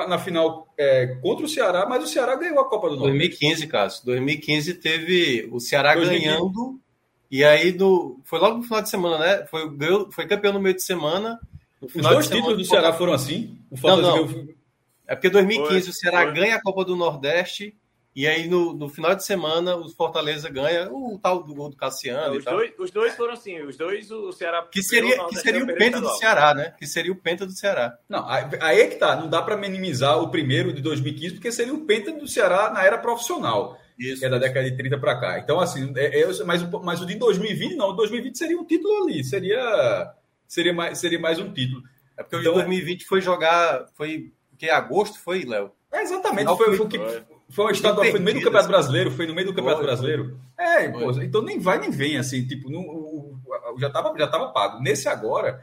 [0.09, 3.11] na final é, contra o Ceará, mas o Ceará ganhou a Copa do Norte.
[3.11, 4.07] 2015, Cássio.
[4.07, 6.25] 2015 teve o Ceará 2015.
[6.25, 6.81] ganhando
[7.33, 9.47] e aí, do, foi logo no final de semana, né?
[9.47, 11.41] Foi, ganhou, foi campeão no meio de semana.
[11.81, 13.59] Os dois títulos do Ceará foram assim?
[13.71, 14.27] O não, não.
[14.27, 14.49] Ganhou...
[15.07, 16.33] É porque 2015 foi, o Ceará foi.
[16.35, 17.75] ganha a Copa do Nordeste
[18.15, 21.77] e aí no, no final de semana o Fortaleza ganha o tal do gol do
[21.77, 22.37] Cassiano.
[22.37, 24.67] os, dois, os dois foram assim, os dois o Ceará.
[24.71, 26.75] Que seria, que seria o penta do Ceará, né?
[26.79, 27.97] Que seria o penta do Ceará.
[28.09, 31.73] Não, aí é que tá, não dá para minimizar o primeiro de 2015, porque seria
[31.73, 33.79] o penta do Ceará na era profissional.
[33.99, 34.21] Isso.
[34.21, 35.39] que é da década de 30 para cá.
[35.39, 37.91] Então, assim, é, é, mas, mas o de 2020, não.
[37.91, 40.13] O 2020 seria um título ali, seria,
[40.47, 41.83] seria, mais, seria mais um título.
[42.17, 45.73] É porque então, o de 2020 foi jogar, foi que agosto foi, Léo?
[45.93, 46.99] É, exatamente, foi, foi, foi, que,
[47.53, 50.41] Foi um estadual, foi no meio do Campeonato Brasileiro, foi no meio do Campeonato Brasileiro.
[50.59, 53.39] É, pô, então nem vai nem vem, assim, tipo, no,
[53.79, 54.81] já, tava, já tava pago.
[54.81, 55.63] Nesse agora,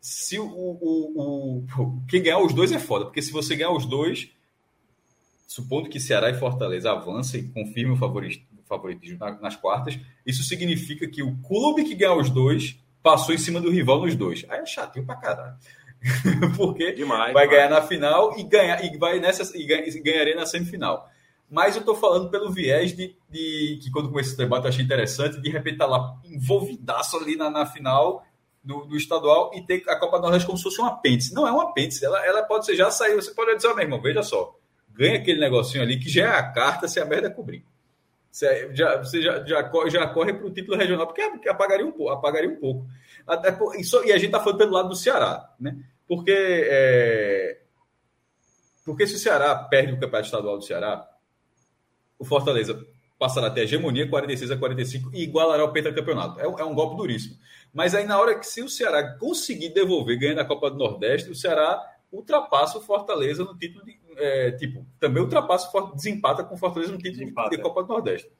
[0.00, 3.86] se o, o, o, quem ganhar os dois é foda, porque se você ganhar os
[3.86, 4.30] dois,
[5.46, 7.98] supondo que Ceará e Fortaleza avancem e confirmem o
[8.66, 13.60] favoritismo nas quartas, isso significa que o clube que ganhar os dois passou em cima
[13.60, 14.44] do rival nos dois.
[14.48, 15.56] Aí é chatinho pra caralho.
[16.56, 17.50] porque demais, vai demais.
[17.50, 21.08] ganhar na final e ganhar e vai nessa e, ganha, e ganharia na semifinal.
[21.48, 24.84] Mas eu estou falando pelo viés de, de, que quando comecei esse debate eu achei
[24.84, 28.24] interessante, de repente tá lá envolvidaço ali na, na final
[28.64, 31.32] do, do, estadual e ter a Copa do Nordeste como se fosse um apêndice.
[31.32, 33.14] Não é um apêndice, ela, ela pode ser já sair.
[33.14, 34.56] Você pode dizer, oh, meu irmão, veja só,
[34.90, 37.64] ganha aquele negocinho ali que já é a carta se a merda cobrir.
[38.36, 42.12] Você já, você já, já, já corre para o título regional, porque apagaria um pouco.
[42.12, 42.86] Apagaria um pouco.
[43.26, 45.78] Até e, só, e a gente está falando pelo lado do Ceará, né?
[46.06, 47.60] Porque, é,
[48.84, 51.08] porque se o Ceará perde o campeonato estadual do Ceará,
[52.18, 52.86] o Fortaleza
[53.18, 56.38] passará até a hegemonia 46 a 45 e igualará o pentacampeonato.
[56.40, 57.36] É, é um golpe duríssimo.
[57.72, 61.30] Mas aí, na hora que se o Ceará conseguir devolver, ganhando a Copa do Nordeste,
[61.30, 64.06] o Ceará ultrapassa o Fortaleza no título de.
[64.18, 67.50] É, tipo, também ultrapassa, desempata com o Fortaleza no título desempata.
[67.50, 68.30] de Copa do Nordeste.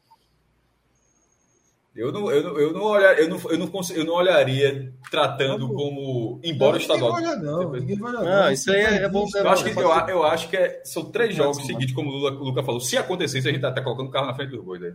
[1.97, 5.67] Eu não, eu não, eu não, olhar, eu não, eu não, eu não olharia tratando
[5.69, 6.39] como.
[6.45, 7.17] Embora o estadual.
[7.17, 7.73] Ninguém vai olhar, não.
[7.73, 8.43] Ninguém vai olhar, não.
[8.43, 8.53] não.
[8.53, 9.27] Isso aí é, é bom.
[9.35, 12.37] Eu acho, que, eu, eu acho que é, são três jogos seguidos, como o Luca,
[12.37, 12.81] o Luca falou.
[12.81, 14.81] Se acontecesse, a gente tá até colocando o carro na frente dos bois.
[14.81, 14.95] Né?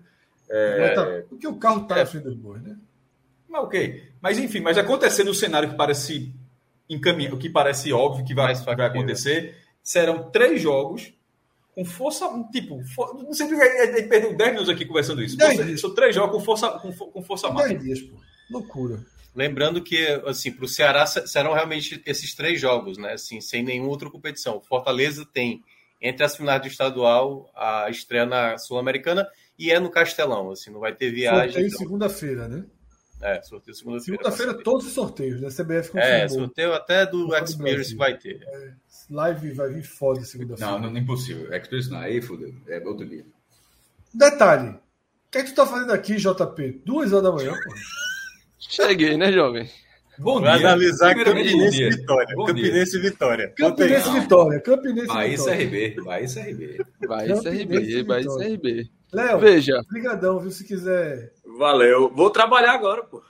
[0.49, 0.89] É...
[0.89, 2.77] Tá, porque o carro tá é, na frente dos bois, né?
[3.49, 4.03] Mas, ok.
[4.21, 6.31] Mas enfim, mas acontecendo no cenário que parece
[6.87, 11.11] encaminhado, que parece óbvio que vai, vai acontecer, serão três jogos
[11.73, 15.37] com força, tipo, for, não sei porque a gente perdeu 10 minutos aqui conversando isso.
[15.37, 17.79] Força, são três jogos com força, com, com força máxima.
[17.79, 18.17] 10 dias, pô.
[18.49, 19.05] Loucura.
[19.33, 23.13] Lembrando que, assim, para o Ceará serão realmente esses três jogos, né?
[23.13, 24.59] Assim, sem nenhuma outra competição.
[24.59, 25.63] Fortaleza tem,
[26.01, 29.25] entre as finais do estadual, a estreia na Sul-Americana
[29.57, 31.51] e é no Castelão, assim, não vai ter viagem.
[31.51, 31.79] Sorteio então...
[31.79, 32.65] segunda-feira, né?
[33.21, 34.23] É, sorteio segunda-feira.
[34.23, 35.49] Segunda-feira, todos os sorteios, né?
[35.49, 36.01] CBF confirmou.
[36.01, 38.41] É, sorteio até do Experience vai ter.
[38.41, 38.71] É,
[39.09, 40.71] live vai vir foda segunda-feira.
[40.71, 41.53] Não, não, não é impossível.
[41.53, 42.53] Experience não, aí fodeu.
[42.67, 43.25] É outro dia.
[44.13, 44.69] Detalhe.
[44.69, 46.81] O que é que tu tá fazendo aqui, JP?
[46.83, 47.73] Duas horas da manhã, pô.
[48.59, 49.69] Cheguei, né, jovem?
[50.17, 50.67] Bom Vai dia.
[50.67, 52.35] analisar Campinense e Vitória.
[52.35, 53.53] Campinense e Vitória.
[53.57, 54.59] Campinense e Vitória.
[54.59, 55.95] Campinense Bahia CRB.
[56.03, 56.85] Bahia CRB.
[57.07, 58.03] Bahia CRB.
[58.03, 58.89] Bahia CRB.
[59.11, 59.79] Léo, veja.
[59.79, 60.51] Obrigadão, viu?
[60.51, 61.33] Se quiser.
[61.61, 62.09] Valeu.
[62.09, 63.21] Vou trabalhar agora, pô.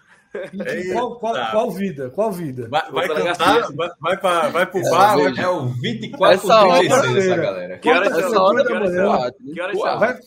[0.94, 1.52] Qual, qual, tá.
[1.52, 2.10] qual, vida?
[2.12, 2.70] Qual vida?
[2.70, 3.74] Vai, vai cantar?
[3.74, 5.18] Vai, vai, pra, vai pro bar?
[5.18, 7.78] Vai, é o 24 essa 36 essa galera.
[7.78, 9.32] Que hora essa hora da manhã?
[9.54, 10.20] Que hora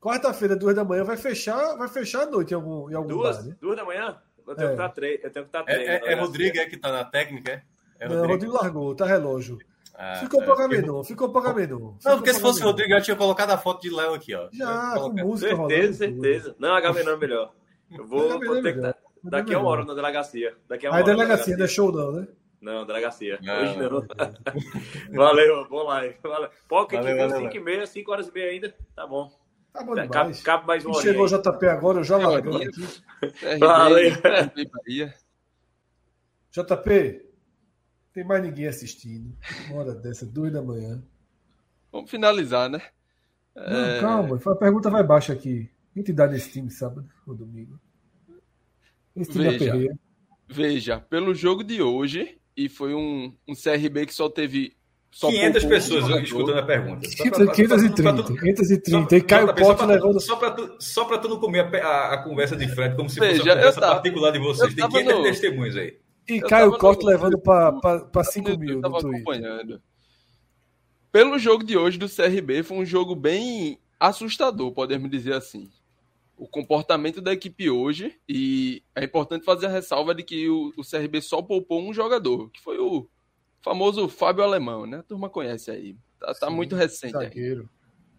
[0.00, 3.36] Quarta-feira, duas da manhã, vai fechar, vai fechar a noite em algum, em algum duas,
[3.36, 3.56] bar, né?
[3.60, 4.18] Duas da manhã?
[4.46, 4.68] Eu tenho é.
[4.68, 5.20] que estar três.
[5.22, 5.88] Eu tenho que estar três.
[5.88, 7.62] É, é, é Rodrigo é que tá na técnica, é?
[8.00, 8.22] é Rodrigo.
[8.22, 9.58] Não, Rodrigo largou, tá relógio.
[9.96, 10.46] Ah, ficou tá.
[10.46, 11.94] para Gamenon, ficou para Gamenon.
[12.04, 14.48] Não, porque se fosse o Rodrigo, eu tinha colocado a foto de Léo aqui, ó.
[14.52, 16.56] Já, com música Certeza, certeza.
[16.58, 17.52] Não, a Gamenon é melhor.
[17.90, 20.54] Eu vou, vou ter que Daqui a uma hora na delegacia.
[20.68, 22.28] Daqui a uma Aí, hora delegacia, não é show não, né?
[22.60, 23.38] Não, delegacia.
[23.42, 24.06] Não, Hoje não.
[25.16, 26.16] valeu, bom live.
[26.22, 26.50] Valeu.
[26.68, 28.74] Pocket, 5 e meia, 5 horas e meia ainda.
[28.94, 29.30] Tá bom.
[29.72, 30.10] Tá bom demais.
[30.10, 32.70] Cabe, cabe mais uma Chegou o JP agora, eu já largo aqui.
[33.58, 34.12] Valeu.
[36.52, 37.23] JP,
[38.14, 39.36] tem mais ninguém assistindo.
[39.68, 41.02] Uma hora dessa, duas da manhã.
[41.92, 42.80] Vamos finalizar, né?
[43.54, 44.00] Não, é...
[44.00, 45.68] calma, a pergunta vai baixa aqui.
[45.92, 47.78] Quem te dá nesse time sábado ou domingo?
[49.14, 49.96] veja,
[50.48, 54.76] veja, pelo jogo de hoje, e foi um, um CRB que só teve.
[55.10, 57.08] Só 500 pessoas um escutando a pergunta.
[57.08, 58.24] 530.
[58.24, 59.16] 530.
[59.16, 60.20] E Caio Pote levando.
[60.20, 63.20] Só para tu, só tu não comer a, a, a, conversa de frente como se
[63.20, 64.74] veja, fosse uma conversa tava, particular de vocês.
[64.74, 65.22] Tem 500 no...
[65.22, 65.96] testemunhos aí.
[66.28, 68.74] E eu Caio Corte levando para 5 mil.
[68.74, 69.82] Eu tava acompanhando.
[71.12, 75.70] Pelo jogo de hoje do CRB, foi um jogo bem assustador, podemos dizer assim
[76.36, 80.82] o comportamento da equipe hoje e é importante fazer a ressalva de que o, o
[80.82, 83.08] CRB só poupou um jogador, que foi o
[83.62, 84.98] famoso Fábio Alemão, né?
[84.98, 85.96] A turma conhece aí.
[86.18, 87.16] Tá, tá Sim, muito recente.
[87.16, 87.62] Aí.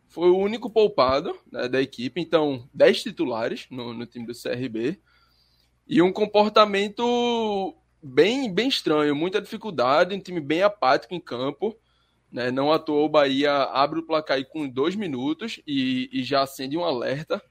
[0.08, 5.00] Foi o único poupado né, da equipe, então 10 titulares no, no time do CRB
[5.88, 7.76] e um comportamento
[8.06, 11.76] bem, bem estranho, muita dificuldade, um time bem apático em campo.
[12.32, 12.52] Né?
[12.52, 16.84] Não atuou o Bahia abre o placar com dois minutos e, e já acende um
[16.84, 17.42] alerta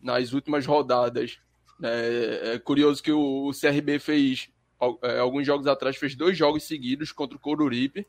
[0.00, 1.38] nas últimas rodadas.
[1.82, 4.48] É, é curioso que o, o CRB fez,
[5.02, 8.06] é, alguns jogos atrás, fez dois jogos seguidos contra o Coruripe,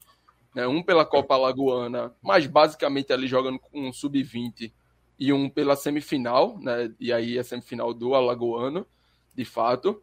[0.53, 4.71] né, um pela Copa Alagoana, mas basicamente ali jogando com um sub-20
[5.19, 8.85] e um pela semifinal, né, e aí a semifinal do Alagoano,
[9.35, 10.01] de fato.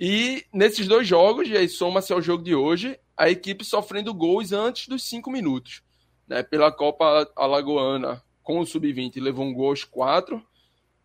[0.00, 4.50] E nesses dois jogos, e aí soma-se ao jogo de hoje, a equipe sofrendo gols
[4.50, 5.82] antes dos cinco minutos.
[6.26, 10.42] Né, pela Copa Alagoana, com o sub-20 levou um gol aos quatro.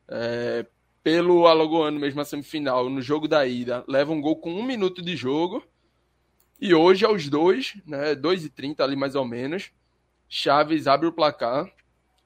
[0.07, 0.65] É,
[1.03, 5.01] pelo Alagoano, mesmo a semifinal, no jogo da ida, leva um gol com um minuto
[5.01, 5.61] de jogo.
[6.61, 9.71] E hoje, aos dois, né, 2 e 30 ali mais ou menos,
[10.29, 11.69] Chaves abre o placar.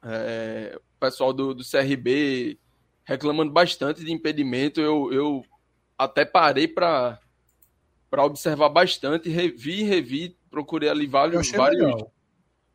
[0.03, 2.59] É, o pessoal do, do CRB
[3.03, 4.79] reclamando bastante de impedimento.
[4.79, 5.43] Eu, eu
[5.99, 7.19] até parei para
[8.19, 11.51] observar bastante, revi, revi, procurei ali vários.
[11.51, 12.11] Eu vários legal.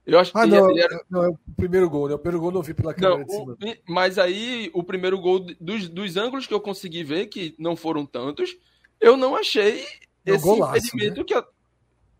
[0.04, 1.04] eu acho ah, não, era...
[1.08, 2.14] não, é o primeiro gol, né?
[2.14, 3.52] O primeiro gol não vi pela câmera não, de cima.
[3.54, 7.74] O, mas aí, o primeiro gol dos, dos ângulos que eu consegui ver, que não
[7.74, 8.54] foram tantos,
[9.00, 9.80] eu não achei
[10.26, 11.24] é esse golaço, impedimento né?
[11.24, 11.44] que a...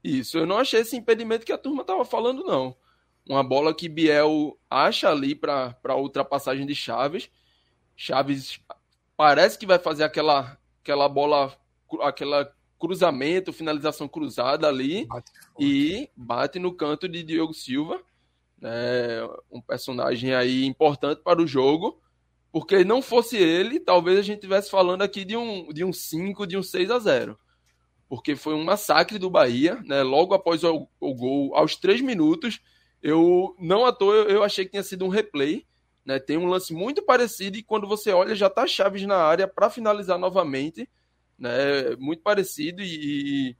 [0.03, 2.75] Isso, eu não achei esse impedimento que a turma tava falando, não.
[3.29, 7.31] Uma bola que Biel acha ali para ultrapassagem de Chaves.
[7.97, 8.61] Chaves
[9.17, 11.57] parece que vai fazer aquela, aquela bola,
[12.03, 18.03] aquela cruzamento, finalização cruzada ali Bate e bate no canto de Diogo Silva,
[18.61, 18.71] né,
[19.51, 21.99] um personagem aí importante para o jogo,
[22.53, 26.47] porque não fosse ele, talvez a gente estivesse falando aqui de um, de um 5,
[26.47, 27.39] de um 6 a 0
[28.07, 32.61] porque foi um massacre do Bahia, né, logo após o, o gol, aos 3 minutos,
[33.03, 35.67] eu não à toa eu, eu achei que tinha sido um replay,
[36.05, 39.49] né, tem um lance muito parecido e quando você olha já tá Chaves na área
[39.49, 40.89] para finalizar novamente,
[41.39, 43.57] né, muito parecido e, e,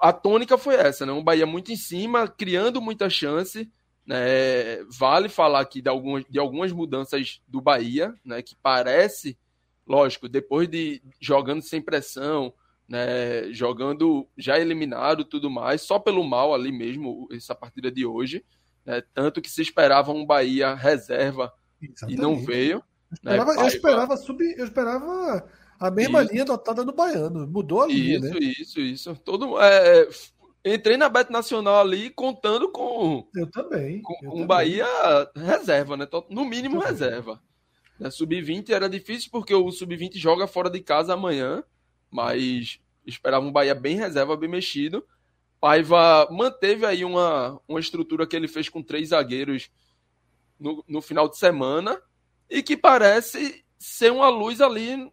[0.00, 3.70] a tônica foi essa, né, um Bahia muito em cima, criando muita chance,
[4.04, 9.38] né, vale falar aqui de algumas, de algumas mudanças do Bahia, né, que parece,
[9.86, 12.52] lógico, depois de jogando sem pressão,
[12.88, 18.44] né, jogando já eliminado tudo mais, só pelo mal ali mesmo, essa partida de hoje,
[18.88, 22.18] né, tanto que se esperava um Bahia reserva Exatamente.
[22.18, 22.82] e não veio.
[23.10, 26.32] Eu esperava, né, eu esperava sub, eu esperava a mesma Isso.
[26.32, 27.46] linha adotada no Baiano.
[27.46, 28.38] Mudou a linha, Isso, né?
[28.40, 29.14] isso, isso.
[29.16, 30.08] Todo, é,
[30.64, 34.00] entrei na Bet Nacional ali contando com, Eu também.
[34.00, 34.46] com eu um também.
[34.46, 34.86] Bahia
[35.36, 36.08] reserva, né?
[36.30, 37.42] No mínimo reserva.
[38.00, 41.62] Né, Sub-20 era difícil porque o Sub-20 joga fora de casa amanhã,
[42.10, 45.04] mas esperava um Bahia bem reserva, bem mexido.
[45.60, 49.70] Paiva manteve aí uma, uma estrutura que ele fez com três zagueiros
[50.58, 52.00] no, no final de semana
[52.48, 55.10] e que parece ser uma luz ali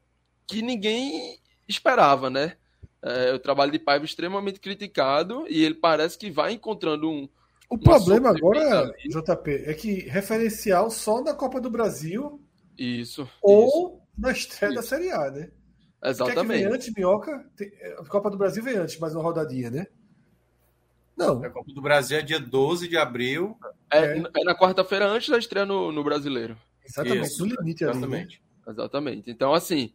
[0.48, 2.58] que ninguém esperava, né?
[3.02, 7.30] É, o trabalho de Paiva é extremamente criticado e ele parece que vai encontrando um,
[7.70, 9.10] O problema agora, ali.
[9.10, 12.42] JP, é que referencial só na Copa do Brasil
[12.78, 13.24] Isso.
[13.24, 13.30] isso.
[13.42, 14.90] ou na estreia da Isso.
[14.90, 15.42] Série A, né?
[15.42, 15.54] Quer que
[16.02, 16.66] vem Exatamente.
[16.66, 17.50] antes, Minhoca?
[17.56, 19.88] Tem- A Copa do Brasil vem antes, mais uma rodadinha, né?
[21.18, 23.58] Não, A Copa do Brasil é dia 12 de abril.
[23.92, 26.58] É, é na quarta-feira antes da estreia no, no Brasileiro.
[26.86, 27.94] exatamente, Isso, no limite ali.
[27.94, 27.98] Né?
[28.00, 28.42] Exatamente.
[28.68, 29.32] Exatamente.
[29.32, 29.94] Então, assim,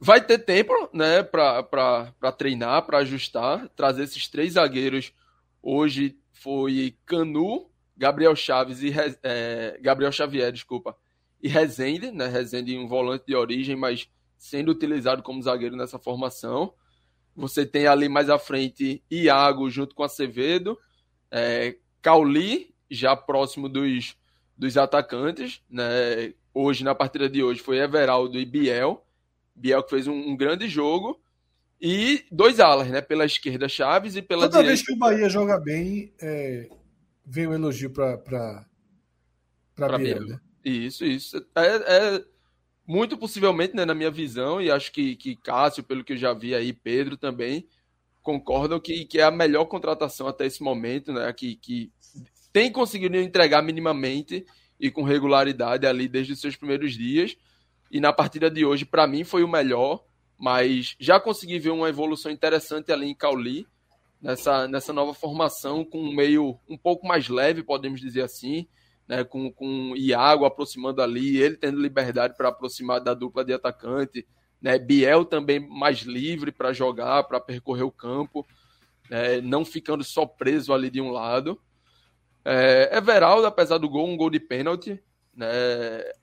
[0.00, 5.12] vai ter tempo, né, para treinar, para ajustar, trazer esses três zagueiros.
[5.62, 10.96] Hoje foi Canu, Gabriel Chaves e Re- é, Gabriel Xavier, desculpa,
[11.42, 12.26] e Rezende, né?
[12.28, 16.72] Rezende um volante de origem, mas sendo utilizado como zagueiro nessa formação.
[17.38, 20.76] Você tem ali mais à frente Iago junto com Acevedo,
[21.30, 24.16] é, Cauli, já próximo dos,
[24.56, 26.34] dos atacantes, né?
[26.52, 29.06] Hoje, na partida de hoje, foi Everaldo e Biel.
[29.54, 31.20] Biel que fez um, um grande jogo.
[31.80, 33.00] E dois alas, né?
[33.00, 34.74] Pela esquerda, Chaves e pela Toda direita.
[34.74, 36.68] vez que o Bahia joga bem, é,
[37.24, 38.66] vem um elogio para
[39.76, 40.26] Biel, Biel.
[40.26, 40.40] né?
[40.64, 41.36] Isso, isso.
[41.54, 42.24] É, é
[42.88, 46.32] muito possivelmente, né, na minha visão, e acho que, que Cássio, pelo que eu já
[46.32, 47.68] vi aí, Pedro também,
[48.22, 51.30] concordam que, que é a melhor contratação até esse momento, né?
[51.34, 51.92] Que, que
[52.50, 54.46] tem conseguido entregar minimamente
[54.80, 57.36] e com regularidade ali desde os seus primeiros dias.
[57.90, 60.02] E na partida de hoje, para mim, foi o melhor,
[60.38, 63.66] mas já consegui ver uma evolução interessante ali em Cauli,
[64.18, 68.66] nessa, nessa nova formação, com um meio um pouco mais leve, podemos dizer assim,
[69.08, 74.26] né, com, com Iago aproximando ali, ele tendo liberdade para aproximar da dupla de atacante,
[74.60, 78.46] né, Biel também mais livre para jogar, para percorrer o campo,
[79.08, 81.58] né, não ficando só preso ali de um lado.
[82.44, 85.02] É, Everaldo, apesar do gol, um gol de pênalti,
[85.34, 85.48] né,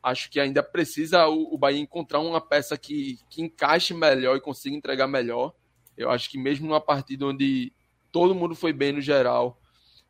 [0.04, 4.42] acho que ainda precisa o, o Bahia encontrar uma peça que, que encaixe melhor e
[4.42, 5.54] consiga entregar melhor.
[5.98, 7.74] Eu acho que mesmo numa partida onde
[8.12, 9.60] todo mundo foi bem no geral,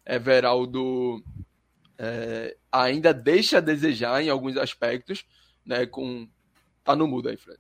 [0.05, 1.23] Everaldo
[1.97, 5.25] é, ainda deixa a desejar em alguns aspectos,
[5.65, 5.85] né?
[5.85, 6.27] Com
[6.83, 7.59] tá no mudo aí, Fred.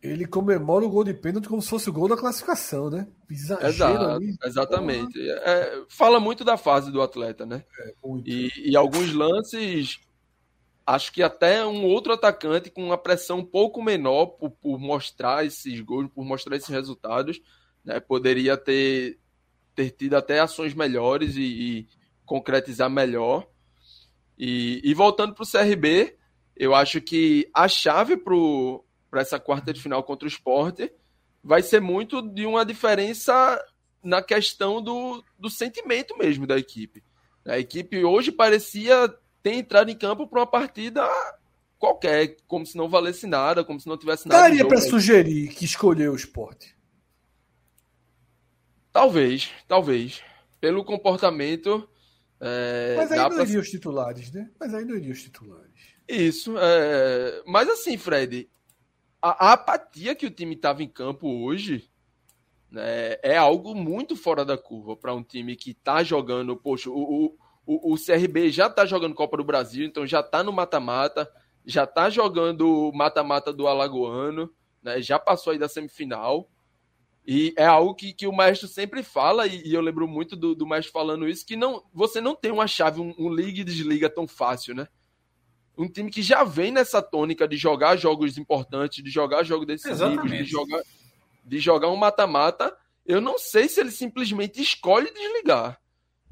[0.00, 3.08] Ele comemora o gol de pênalti como se fosse o gol da classificação, né?
[3.28, 5.30] Exagero Exato, exatamente.
[5.30, 7.64] É, fala muito da fase do atleta, né?
[7.80, 7.94] É.
[8.24, 9.98] E, e alguns lances,
[10.86, 15.44] acho que até um outro atacante com uma pressão um pouco menor por, por mostrar
[15.44, 17.40] esses gols, por mostrar esses resultados,
[17.84, 17.98] né?
[17.98, 19.18] Poderia ter
[19.74, 21.88] ter tido até ações melhores e, e
[22.28, 23.48] concretizar melhor.
[24.38, 26.16] E, e voltando para o CRB,
[26.54, 30.92] eu acho que a chave para essa quarta de final contra o esporte
[31.42, 33.60] vai ser muito de uma diferença
[34.04, 37.02] na questão do, do sentimento mesmo da equipe.
[37.46, 39.08] A equipe hoje parecia
[39.42, 41.08] ter entrado em campo para uma partida
[41.78, 44.42] qualquer, como se não valesse nada, como se não tivesse nada.
[44.42, 46.76] Daria para sugerir que escolheu o esporte?
[48.92, 50.22] Talvez, talvez.
[50.60, 51.88] Pelo comportamento.
[52.40, 53.42] É, mas aí não pra...
[53.42, 54.50] iriam os titulares, né?
[54.58, 55.98] Mas aí não iriam os titulares.
[56.08, 56.54] Isso.
[56.56, 57.42] É...
[57.46, 58.48] Mas assim, Fred,
[59.20, 61.90] a, a apatia que o time estava em campo hoje
[62.70, 66.56] né, é algo muito fora da curva para um time que está jogando.
[66.56, 67.36] Poxa, o,
[67.66, 71.30] o, o CRB já está jogando Copa do Brasil, então já está no mata-mata,
[71.64, 74.50] já está jogando mata-mata do Alagoano,
[74.82, 76.48] né, já passou aí da semifinal.
[77.30, 80.54] E é algo que, que o maestro sempre fala, e, e eu lembro muito do,
[80.54, 83.64] do, maestro falando isso, que não você não tem uma chave, um, um liga e
[83.64, 84.88] desliga tão fácil, né?
[85.76, 90.30] Um time que já vem nessa tônica de jogar jogos importantes, de jogar jogos decisivos,
[90.30, 90.82] de jogar,
[91.44, 92.74] de jogar um mata-mata,
[93.04, 95.78] eu não sei se ele simplesmente escolhe desligar.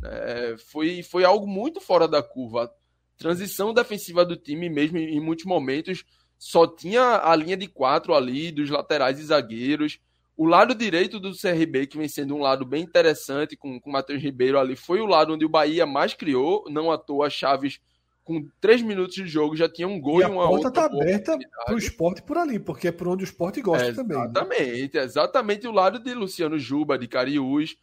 [0.02, 2.72] É, foi, foi algo muito fora da curva.
[3.18, 6.04] Transição defensiva do time, mesmo em, em muitos momentos,
[6.38, 10.00] só tinha a linha de quatro ali, dos laterais e zagueiros.
[10.36, 14.22] O lado direito do CRB, que vem sendo um lado bem interessante com o Matheus
[14.22, 16.64] Ribeiro ali, foi o lado onde o Bahia mais criou.
[16.68, 17.80] Não à toa, Chaves,
[18.22, 20.68] com três minutos de jogo, já tinha um gol e, e uma outra.
[20.68, 23.62] A porta está aberta para o esporte por ali, porque é por onde o esporte
[23.62, 24.18] gosta é, também.
[24.18, 24.24] Né?
[24.24, 25.02] Exatamente, né?
[25.04, 27.76] exatamente o lado de Luciano Juba, de Cariús.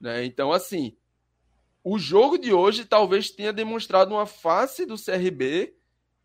[0.00, 0.24] Né?
[0.24, 0.96] Então, assim,
[1.84, 5.74] o jogo de hoje talvez tenha demonstrado uma face do CRB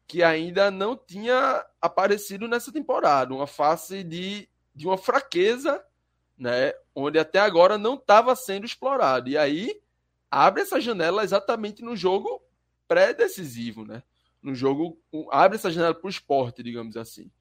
[0.07, 3.33] que ainda não tinha aparecido nessa temporada.
[3.33, 5.83] Uma face de de uma fraqueza,
[6.37, 9.29] né, onde até agora não estava sendo explorado.
[9.29, 9.79] E aí
[10.29, 12.41] abre essa janela exatamente no jogo
[12.87, 14.03] pré-decisivo, né?
[14.41, 14.99] No jogo
[15.31, 17.31] abre essa janela para o esporte, digamos assim,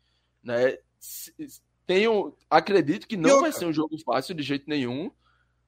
[0.43, 0.79] né?
[1.87, 5.11] Tenho, acredito que não vai ser um jogo fácil de jeito nenhum,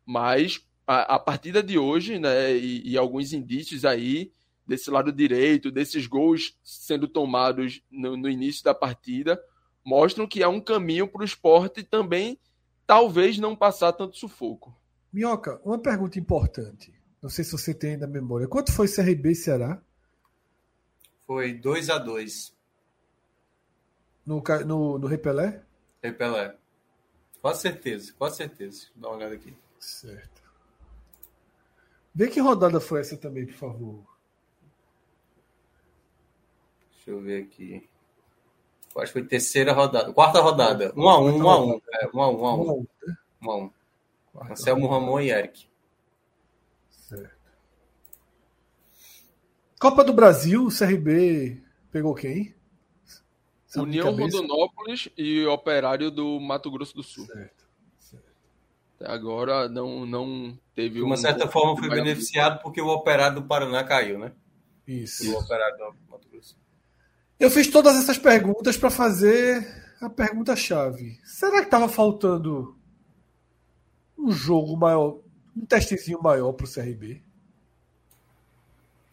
[0.06, 4.30] mas a, a partida de hoje, né, e, e, alguns indícios aí
[4.66, 9.42] desse lado direito, desses gols sendo tomados no, no início da partida,
[9.84, 12.38] mostram que há um caminho para o esporte também,
[12.86, 14.74] talvez não passar tanto sufoco.
[15.12, 16.92] Minhoca, uma pergunta importante.
[17.22, 18.48] Não sei se você tem na memória.
[18.48, 19.80] Quanto foi CRB e Ceará?
[21.26, 22.54] Foi 2 a 2
[24.26, 25.62] no, no, no Repelé?
[26.02, 26.56] Repelé.
[27.40, 28.88] Com certeza, com certeza.
[28.96, 29.54] Dá uma olhada aqui.
[29.78, 30.42] Certo.
[32.14, 34.04] Vê que rodada foi essa também, por favor.
[36.92, 37.88] Deixa eu ver aqui.
[38.96, 40.12] Acho que foi terceira rodada.
[40.12, 40.92] Quarta rodada.
[40.96, 42.86] 1 a 1 1 a 1 é, 1 a 1 1 a 1
[43.42, 43.70] 1 a 1
[44.50, 45.66] Anselmo Ramon e Eric.
[46.90, 47.34] Certo.
[49.78, 52.54] Copa do Brasil, o CRB pegou quem?
[53.66, 57.26] Sabe União Rondonópolis e Operário do Mato Grosso do Sul.
[57.26, 57.64] Certo.
[57.98, 58.32] certo.
[58.96, 60.96] Até agora não, não teve.
[60.96, 64.32] De uma um certa forma foi beneficiado porque o Operário do Paraná caiu, né?
[64.86, 65.24] Isso.
[65.24, 66.56] E o Operário do Mato Grosso.
[67.38, 69.66] Eu fiz todas essas perguntas para fazer
[70.00, 71.18] a pergunta-chave.
[71.24, 72.76] Será que estava faltando
[74.16, 75.18] um jogo maior,
[75.56, 77.22] um testezinho maior para o CRB?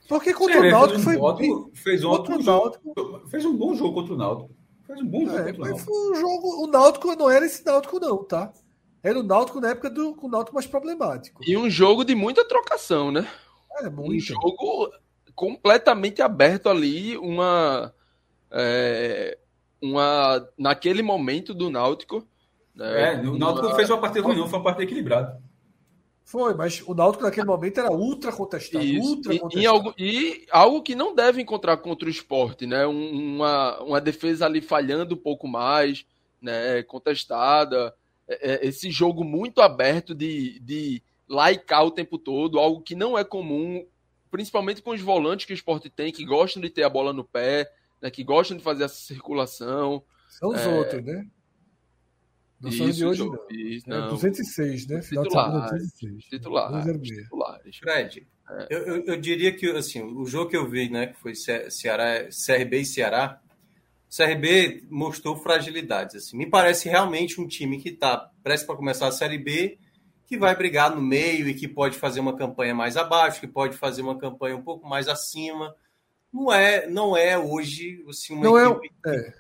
[0.08, 1.18] Porque contra Sim, o Náutico foi.
[1.18, 1.72] Um bem...
[1.74, 3.30] fez, um contra o Náutico.
[3.30, 4.56] fez um bom jogo contra o Náutico.
[4.86, 5.86] Fez um bom jogo é, contra o Náutico.
[5.86, 8.54] Foi um jogo, o Náutico não era esse Náutico, não, tá?
[9.02, 11.42] Era o Náutico na época do o Náutico mais problemático.
[11.48, 13.28] E um jogo de muita trocação, né?
[13.80, 14.14] É, muito.
[14.14, 14.92] Um jogo
[15.34, 17.94] completamente aberto ali, uma
[18.52, 19.38] é,
[19.82, 22.26] uma, naquele momento do Náutico.
[22.76, 23.76] Né, é, o Náutico uma...
[23.76, 25.42] fez uma partida ruim, não, foi uma partida equilibrada.
[26.24, 28.86] Foi, mas o Náutico naquele momento era ultra contestado.
[28.86, 29.06] Isso.
[29.06, 29.62] Ultra contestado.
[29.62, 32.86] E, algo, e algo que não deve encontrar contra o esporte, né?
[32.86, 36.06] Uma, uma defesa ali falhando um pouco mais,
[36.42, 36.84] né?
[36.84, 37.94] contestada.
[38.28, 43.18] É, é, esse jogo muito aberto de, de laicar o tempo todo, algo que não
[43.18, 43.86] é comum,
[44.30, 47.26] principalmente com os volantes que o esporte tem, que gostam de ter a bola no
[47.26, 47.70] pé,
[48.02, 50.04] né, que gostam de fazer essa circulação.
[50.30, 50.68] São os é...
[50.68, 51.28] outros, né?
[52.60, 53.48] Não isso, são de hoje, não.
[53.50, 54.06] Isso, não.
[54.06, 55.02] É 206, né?
[55.02, 56.24] Final titulares, de 206.
[56.26, 57.78] Titulares, titulares.
[57.78, 58.68] Fred, é.
[58.70, 62.28] eu, eu, eu, diria que assim, o jogo que eu vi, né, que foi Ceará,
[62.30, 63.42] CRB e Ceará,
[64.08, 66.16] o CRB mostrou fragilidades.
[66.16, 66.38] Assim.
[66.38, 69.80] Me parece realmente um time que está prestes para começar a Série B,
[70.28, 73.76] que vai brigar no meio e que pode fazer uma campanha mais abaixo, que pode
[73.76, 75.76] fazer uma campanha um pouco mais acima
[76.34, 78.96] não é, não é hoje assim, uma não equipe.
[79.06, 79.34] É, é.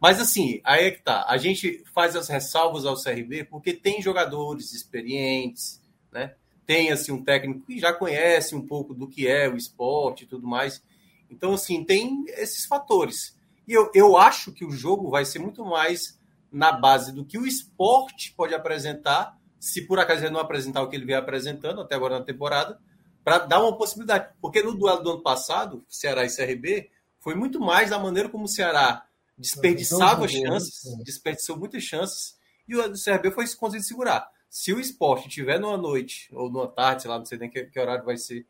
[0.00, 1.24] Mas assim, aí é que tá.
[1.28, 5.80] A gente faz as ressalvas ao CRB porque tem jogadores experientes,
[6.12, 6.34] né?
[6.66, 10.26] Tem assim um técnico que já conhece um pouco do que é o esporte e
[10.26, 10.82] tudo mais.
[11.30, 13.36] Então, assim, tem esses fatores.
[13.66, 16.18] E eu, eu acho que o jogo vai ser muito mais
[16.50, 20.88] na base do que o esporte pode apresentar, se por acaso ele não apresentar o
[20.88, 22.78] que ele vem apresentando até agora na temporada,
[23.26, 24.32] para dar uma possibilidade.
[24.40, 26.88] Porque no duelo do ano passado, Ceará e CRB,
[27.18, 29.04] foi muito mais da maneira como o Ceará
[29.36, 31.02] desperdiçava chances, né?
[31.04, 32.38] desperdiçou muitas chances,
[32.68, 34.30] e o CRB foi conseguindo segurar.
[34.48, 37.64] Se o esporte tiver numa noite, ou numa tarde, sei lá, não sei nem que,
[37.64, 38.46] que horário vai ser,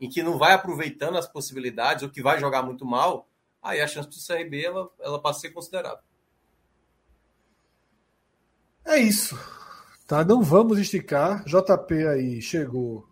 [0.00, 3.28] em que não vai aproveitando as possibilidades, ou que vai jogar muito mal,
[3.60, 6.04] aí a chance do CRB ela, ela passa a ser considerável.
[8.84, 9.36] É isso.
[10.06, 11.44] Tá, não vamos esticar.
[11.44, 13.09] JP aí chegou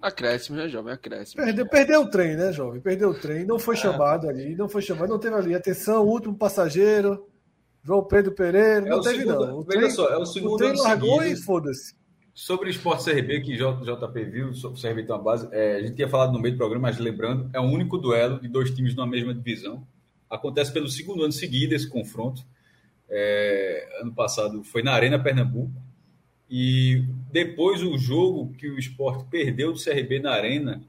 [0.00, 0.92] Acréscimo, né, jovem?
[0.92, 1.42] Acréscimo.
[1.44, 2.80] Perdeu, perdeu o trem, né, jovem?
[2.80, 3.44] Perdeu o trem.
[3.44, 3.78] Não foi é.
[3.78, 5.54] chamado ali, não foi chamado, não teve ali.
[5.54, 7.28] Atenção, último passageiro,
[7.82, 8.86] João Pedro Pereira.
[8.86, 9.58] É não teve, segundo, não.
[9.58, 11.40] O trem, só, é o segundo o trem largou seguido.
[11.40, 11.94] e foda-se.
[12.32, 15.82] Sobre o Esporte CRB, que JP viu, sobre o CRB tem uma base, é, a
[15.82, 18.70] gente tinha falado no meio do programa, mas lembrando, é o único duelo de dois
[18.70, 19.84] times na mesma divisão.
[20.30, 22.46] Acontece pelo segundo ano seguido esse confronto.
[23.10, 25.72] É, ano passado foi na Arena Pernambuco
[26.50, 30.82] e depois o jogo que o esporte perdeu do CRB na Arena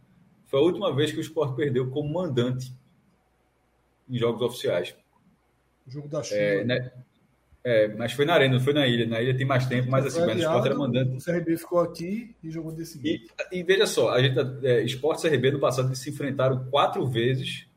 [0.48, 2.74] foi a última vez que o esporte perdeu como mandante
[4.10, 4.96] em jogos oficiais.
[5.86, 6.40] O jogo da chuva.
[6.40, 6.92] É, né?
[7.64, 9.06] é, mas foi na Arena, não foi na ilha.
[9.06, 11.18] Na ilha tem mais tempo, mas assim, mas o esporte era mandante.
[11.18, 15.28] O CRB ficou aqui e jogou desse e, e veja só, a gente, é, esporte
[15.28, 17.68] e CRB no passado eles se enfrentaram quatro vezes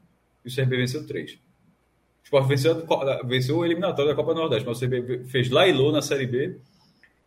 [0.45, 1.33] e o CRB venceu três.
[1.33, 2.87] O esporte venceu,
[3.25, 6.61] venceu o eliminatório da Copa Nordeste, mas o CRB fez lá e na Série B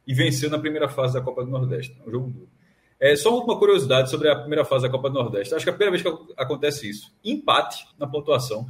[0.07, 1.95] e venceu na primeira fase da Copa do Nordeste.
[1.99, 2.49] É um jogo duro.
[2.99, 5.53] É, só uma curiosidade sobre a primeira fase da Copa do Nordeste.
[5.53, 7.13] Acho que é a primeira vez que acontece isso.
[7.23, 8.67] Empate na pontuação.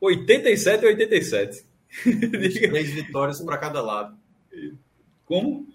[0.00, 1.64] 87 a 87.
[2.04, 4.16] 23 vitórias para cada lado.
[5.24, 5.66] Como?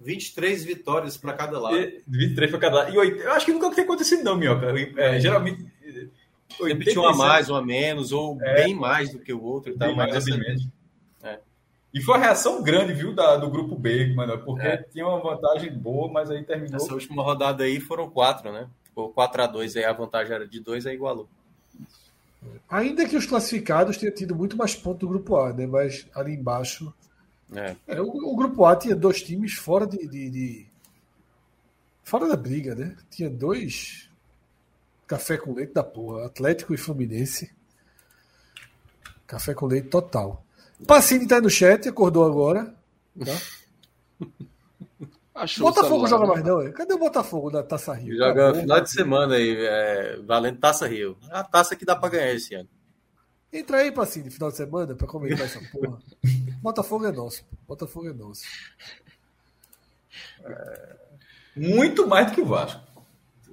[0.00, 1.76] 23 vitórias para cada lado.
[1.76, 2.94] E, 23 para cada lado.
[2.94, 4.66] E 8, eu acho que nunca tem acontecido, não, Minhoca.
[4.96, 5.64] É, geralmente.
[6.50, 9.74] Sempre tinha uma mais, uma menos, ou é, bem mais do que o outro.
[9.76, 9.90] Tá?
[9.92, 10.30] mais, essa...
[11.92, 14.78] E foi uma reação grande, viu, da, do grupo B, mano, porque é.
[14.78, 16.76] tinha uma vantagem boa, mas aí terminou.
[16.76, 18.68] Essa última rodada aí foram quatro, né?
[18.84, 21.28] Ficou 4 a 2 aí a vantagem era de 2, aí igualou.
[22.68, 25.66] Ainda que os classificados tenham tido muito mais pontos do grupo A, né?
[25.66, 26.92] Mas ali embaixo.
[27.54, 27.76] É.
[27.86, 30.66] É, o, o, grupo A tinha dois times fora de, de, de,
[32.02, 32.96] Fora da briga, né?
[33.10, 34.10] Tinha dois.
[35.06, 36.26] Café com leite da porra.
[36.26, 37.52] Atlético e Fluminense.
[39.26, 40.44] Café com leite total.
[40.86, 42.74] Pacini tá aí no chat, acordou agora.
[43.18, 44.26] Tá?
[45.34, 46.70] Achou Botafogo joga mais não, é?
[46.72, 48.16] Cadê o Botafogo da Taça Rio?
[48.16, 51.16] Joga final de semana aí, é, valendo Taça Rio.
[51.30, 52.68] É a taça que dá pra ganhar esse ano.
[53.52, 55.98] Entra aí, Pacini, final de semana, pra comentar essa porra.
[56.62, 57.44] Botafogo é nosso.
[57.66, 58.44] Botafogo é nosso.
[60.44, 60.96] É...
[61.56, 62.80] Muito mais do que o Vasco.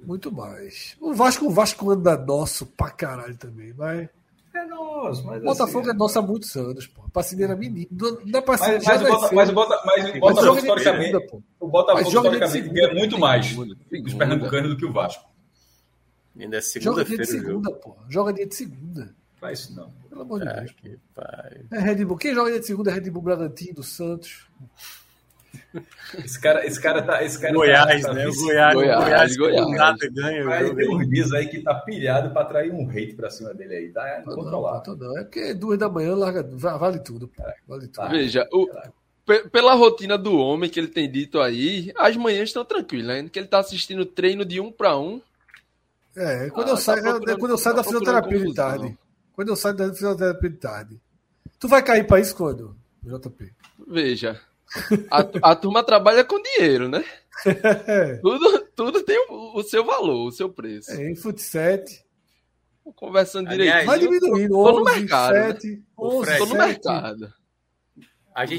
[0.02, 0.96] Muito mais.
[1.00, 4.08] O Vasco, o Vasco anda nosso pra caralho também, mas.
[4.52, 5.42] É nosso, mas.
[5.42, 7.02] Botafogo assim, é nosso há muitos anos, pô.
[7.12, 7.88] Passinho era menino.
[7.90, 12.08] Não é mas, mas, Bota, mas, o Bota, mas o Botafogo, historicamente, segunda, o Botafogo,
[12.08, 15.30] historicamente, ganha muito mais os pernambucanos do que o Vasco.
[16.38, 17.24] Ainda é segunda-feira.
[17.24, 17.96] Joga dia de segunda, pô.
[18.08, 19.14] Joga dia de segunda.
[19.40, 19.90] Faz isso não.
[20.08, 20.72] Pelo amor de ah, Deus.
[20.72, 21.64] Que pai.
[21.72, 22.16] É Red Bull.
[22.16, 24.46] Quem joga dia de segunda é Red Bull Bragantino, Santos.
[26.24, 27.22] Esse cara, esse cara tá.
[27.22, 28.26] Esse cara Goiás, tá, tá né?
[28.26, 29.70] O Goiás, Goiás, Goiás, Goiás.
[29.70, 30.48] Nada ganha.
[30.48, 33.74] Aí tem uns dias aí que tá pilhado pra atrair um hate pra cima dele
[33.74, 33.88] aí.
[33.90, 34.96] Tá controlado.
[34.96, 37.30] Não, não, é porque duas da manhã larga, vale tudo.
[37.68, 38.08] Vale tudo.
[38.08, 38.68] Veja, o,
[39.52, 43.28] pela rotina do homem que ele tem dito aí, as manhãs estão tranquilas, né?
[43.30, 45.20] Que ele tá assistindo treino de um para um.
[46.16, 48.98] É, quando ah, eu tá saio, é, quando eu saio tá da fisioterapia de tarde.
[49.32, 51.00] Quando eu saio da fisioterapia de tarde.
[51.58, 53.52] Tu vai cair para isso quando, JP?
[53.86, 54.40] Veja,
[55.10, 57.04] a, a turma trabalha com dinheiro, né?
[58.22, 60.90] tudo, tudo tem o, o, seu valor, o seu preço.
[60.92, 62.04] É, em Futset.
[62.96, 63.86] Conversando direito.
[63.86, 64.54] Vai diminuindo.
[64.54, 65.34] Tô, tô no mercado.
[65.34, 65.82] 7, né?
[65.98, 66.66] 11, tô no 7.
[66.66, 67.34] mercado.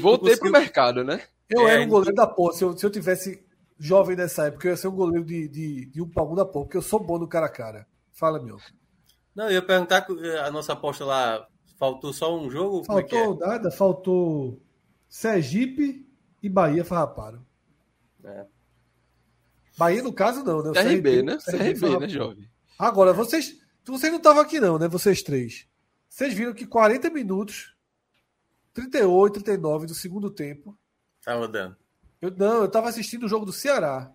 [0.00, 0.38] conseguiu...
[0.38, 1.22] pro mercado, né?
[1.48, 2.52] Eu é, era um goleiro da porra.
[2.54, 3.44] Se eu, se eu tivesse
[3.78, 6.64] jovem nessa época, eu ia ser um goleiro de, de, de um um da porra,
[6.64, 7.86] porque eu sou bom no cara a cara.
[8.12, 8.58] Fala, meu.
[9.34, 10.06] Não, eu ia perguntar
[10.44, 11.46] a nossa aposta lá.
[11.78, 12.82] Faltou só um jogo?
[12.82, 13.48] É faltou é é?
[13.48, 14.62] nada, faltou
[15.12, 16.08] Sergipe
[16.42, 17.44] e Bahia farraparam.
[18.24, 18.46] É.
[19.76, 20.72] Bahia, no caso, não, né?
[20.72, 21.36] CRB, CRB né?
[21.36, 22.50] CRB, CRB né, jovem?
[22.78, 23.60] Agora, vocês.
[23.84, 24.88] Vocês não estavam aqui, não, né?
[24.88, 25.68] Vocês três.
[26.08, 27.76] Vocês viram que 40 minutos,
[28.72, 30.78] 38, 39 do segundo tempo.
[31.22, 31.76] Tava dando.
[32.18, 34.10] Eu, não, eu tava assistindo o jogo do Ceará.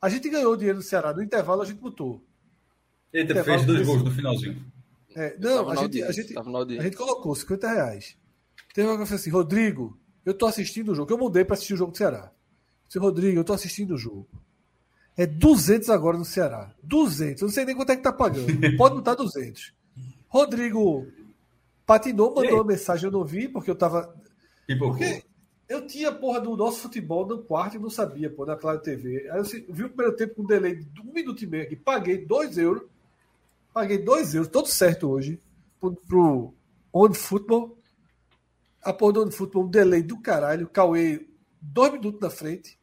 [0.00, 1.12] A gente ganhou o dinheiro do Ceará.
[1.12, 2.24] No intervalo, a gente botou.
[3.12, 4.64] Eita, fez dois gols no finalzinho.
[5.16, 8.16] É, não, a gente, a, gente, a gente colocou 50 reais.
[8.72, 11.12] Teve uma coisa assim, Rodrigo, eu tô assistindo o jogo.
[11.12, 12.30] Eu mudei para assistir o jogo do Ceará.
[12.86, 14.28] Disse, Rodrigo, eu tô assistindo o jogo.
[15.16, 16.74] É 200 agora no Ceará.
[16.82, 17.42] 200.
[17.42, 18.46] Eu não sei nem quanto é que tá pagando.
[18.76, 19.72] Pode não estar tá 200.
[20.28, 21.06] Rodrigo
[21.84, 24.14] patinou, mandou uma mensagem, eu não vi, porque eu tava.
[24.78, 25.24] Porque
[25.68, 29.28] eu tinha porra do nosso futebol no quarto e não sabia, pô, na Claro TV.
[29.30, 31.76] Aí eu vi o primeiro tempo com um delay de um minuto e meio aqui.
[31.76, 32.82] Paguei 2 euros.
[33.72, 35.38] Paguei 2 euros, tudo certo hoje,
[35.80, 36.54] pro, pro
[36.92, 37.76] On Football.
[38.82, 40.68] A porra do Football, um delay do caralho.
[40.68, 41.26] Cauê,
[41.60, 42.78] dois minutos na frente.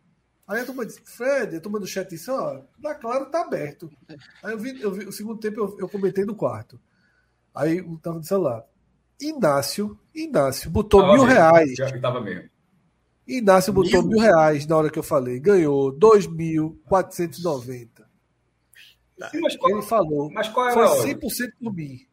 [0.48, 3.92] Aí a turma disse, Fred, a turma do chat disse, ó, da Claro tá aberto.
[4.42, 6.80] Aí eu vi, eu vi o segundo tempo eu, eu comentei no quarto.
[7.54, 8.64] Aí eu tava no celular.
[9.20, 11.74] Inácio, Inácio botou tava mil mesmo, reais.
[11.76, 12.50] Já tava mesmo.
[13.28, 14.12] Inácio botou mil?
[14.12, 15.38] mil reais na hora que eu falei.
[15.38, 17.90] Ganhou 2.490.
[19.18, 19.32] Tá.
[19.34, 20.32] Ele falou.
[20.32, 22.08] Mas qual era foi 100% por mim.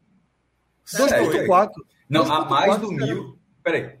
[0.87, 1.71] 2.4.
[2.09, 3.37] Não, a mais do mil.
[3.65, 3.97] Peraí.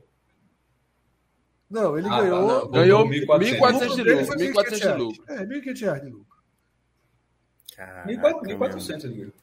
[1.67, 2.47] Não, ele ah, ganhou.
[2.47, 2.71] Não.
[2.71, 4.35] Ganhou 1.400 de lucro.
[4.37, 5.23] 1.400 de lucro.
[5.27, 6.37] É, 1.500 reais de lucro.
[7.75, 9.33] 1.400 de lucro.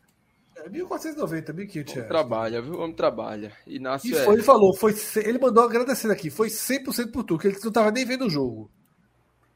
[0.54, 2.08] É 1.490, 1.500 reais.
[2.08, 2.74] Trabalha, viu?
[2.74, 3.52] O homem trabalha.
[3.66, 4.36] Inácio e foi, é...
[4.36, 7.90] ele falou, foi, ele mandou agradecendo aqui, foi 100% por tu, que ele não tava
[7.90, 8.70] nem vendo o jogo.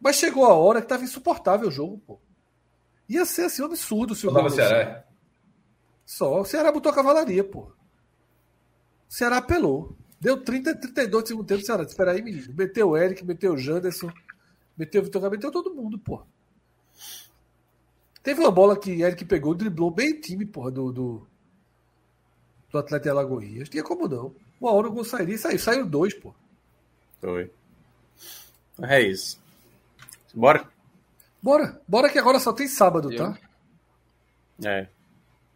[0.01, 2.21] Mas chegou a hora que tava insuportável o jogo, pô.
[3.09, 5.05] Ia ser assim um absurdo se o Só Ceará.
[6.05, 6.41] Só.
[6.41, 7.61] O Ceará botou a cavalaria, pô.
[7.69, 7.73] O
[9.09, 9.97] Ceará apelou.
[10.21, 11.83] Deu 30, 32 de segundo tempo, Ceará.
[11.83, 12.53] Espera aí, menino.
[12.55, 14.11] Meteu o Eric, meteu o Janderson,
[14.77, 16.23] meteu o Vitor Gabriel, meteu todo mundo, pô.
[18.23, 21.27] Teve uma bola que Eric pegou, driblou bem o time, porra, do, do,
[22.73, 23.69] do Atlético Alagoinhas.
[23.69, 24.35] Tinha como não.
[24.61, 25.59] Uma hora o gol sairia e saiu.
[25.59, 26.35] Saiu dois, pô.
[27.21, 27.51] Foi.
[28.83, 29.39] É isso.
[30.35, 30.69] Bora?
[31.41, 31.81] Bora.
[31.87, 33.39] Bora que agora só tem sábado, tá?
[34.65, 34.89] É.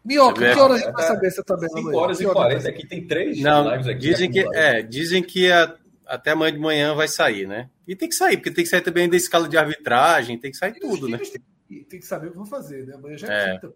[0.05, 3.07] Minhoca, que horas a gente vai saber essa tabela 5 horas e 40, aqui tem
[3.07, 3.99] três Não, lives aqui.
[3.99, 7.69] Dizem que, é, dizem que a, até amanhã de manhã vai sair, né?
[7.87, 10.57] E tem que sair, porque tem que sair também da escala de arbitragem, tem que
[10.57, 11.19] sair e tudo, né?
[11.19, 12.95] Tem, tem, que saber o que vão fazer, né?
[12.95, 13.73] Amanhã já é, é quinta.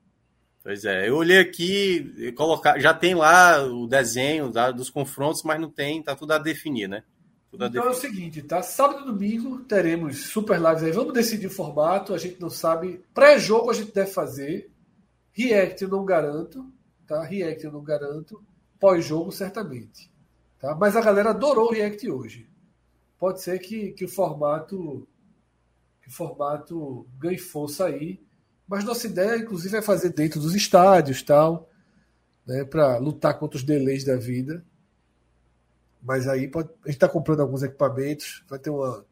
[0.62, 5.60] Pois é, eu olhei aqui, colocar, já tem lá o desenho da, dos confrontos, mas
[5.60, 7.02] não tem, tá tudo a definir, né?
[7.50, 8.62] Tudo então é o seguinte, tá?
[8.62, 10.90] Sábado e domingo teremos super lives aí.
[10.90, 13.00] Vamos decidir o formato, a gente não sabe.
[13.12, 14.70] Pré-jogo a gente deve fazer.
[15.34, 16.72] React eu não garanto,
[17.06, 17.22] tá?
[17.22, 18.42] React eu não garanto.
[18.78, 20.10] Pós-jogo, certamente.
[20.60, 20.74] Tá?
[20.74, 22.48] Mas a galera adorou o React hoje.
[23.18, 25.06] Pode ser que, que o formato
[26.04, 28.20] que o formato ganhe força aí.
[28.68, 31.70] Mas nossa ideia, inclusive, é fazer dentro dos estádios tal,
[32.46, 34.62] né, para lutar contra os delays da vida.
[36.02, 39.04] Mas aí pode, a gente está comprando alguns equipamentos, vai ter uma,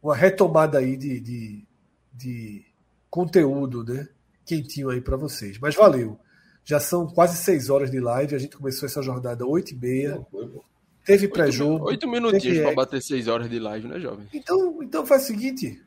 [0.00, 1.66] uma retomada aí de, de,
[2.12, 2.64] de
[3.10, 4.08] conteúdo, né?
[4.50, 5.58] Quentinho aí para vocês.
[5.58, 6.18] Mas valeu.
[6.64, 8.34] Já são quase seis horas de live.
[8.34, 10.20] A gente começou essa jornada oito e meia.
[11.04, 11.86] Teve pré-jogo.
[11.86, 14.28] Oito minutinhos para bater seis horas de live, né, jovem?
[14.32, 15.82] Então, então faz o seguinte.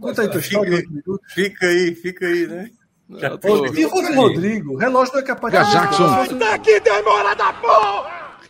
[0.00, 0.78] Conta aí tua história.
[0.78, 2.70] Fica, fica aí, fica aí, né?
[3.10, 3.66] Já tô...
[3.66, 5.72] E o Rodrigo, relógio não é capaz de.
[5.72, 6.38] Jackson.
[6.38, 8.40] Daqui demora da porra!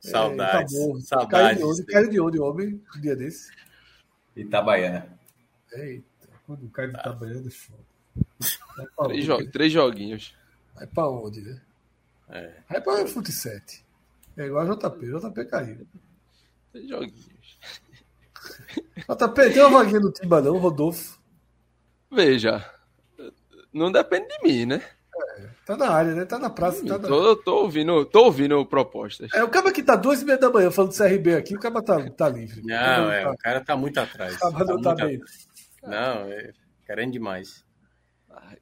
[0.00, 0.74] Saudades.
[0.74, 1.84] É, tá Saudades.
[1.84, 2.82] Caiu de onde, homem?
[2.96, 3.50] Um dia desse?
[4.34, 5.06] Itabaiana.
[5.72, 7.89] Eita, quando cai de Itabaiana é foda.
[9.04, 10.34] Três, jo três joguinhos.
[10.74, 11.60] Vai pra onde, né?
[12.28, 12.52] É.
[12.68, 13.84] Vai pra Fute 7.
[14.36, 15.06] É igual a JP.
[15.06, 15.86] JP caiu.
[16.72, 17.30] Três joguinhos.
[18.96, 21.18] JP, tem uma vaguinha no Timba não, Rodolfo?
[22.10, 22.64] Veja.
[23.72, 24.82] Não depende de mim, né?
[25.38, 26.24] É, tá na área, né?
[26.24, 26.84] Tá na praça.
[26.84, 27.08] Tá na...
[27.08, 29.30] Tô, tô, ouvindo, tô ouvindo propostas.
[29.34, 31.60] É, o cara que tá duas e meia da manhã falando do CRB aqui, o
[31.60, 32.62] cara tá, tá livre.
[32.64, 33.30] Não, é, tá...
[33.30, 34.38] o cara tá muito atrás.
[34.38, 35.20] Tá, tá, tá bem.
[35.82, 36.52] Não, é
[36.86, 37.64] querendo demais.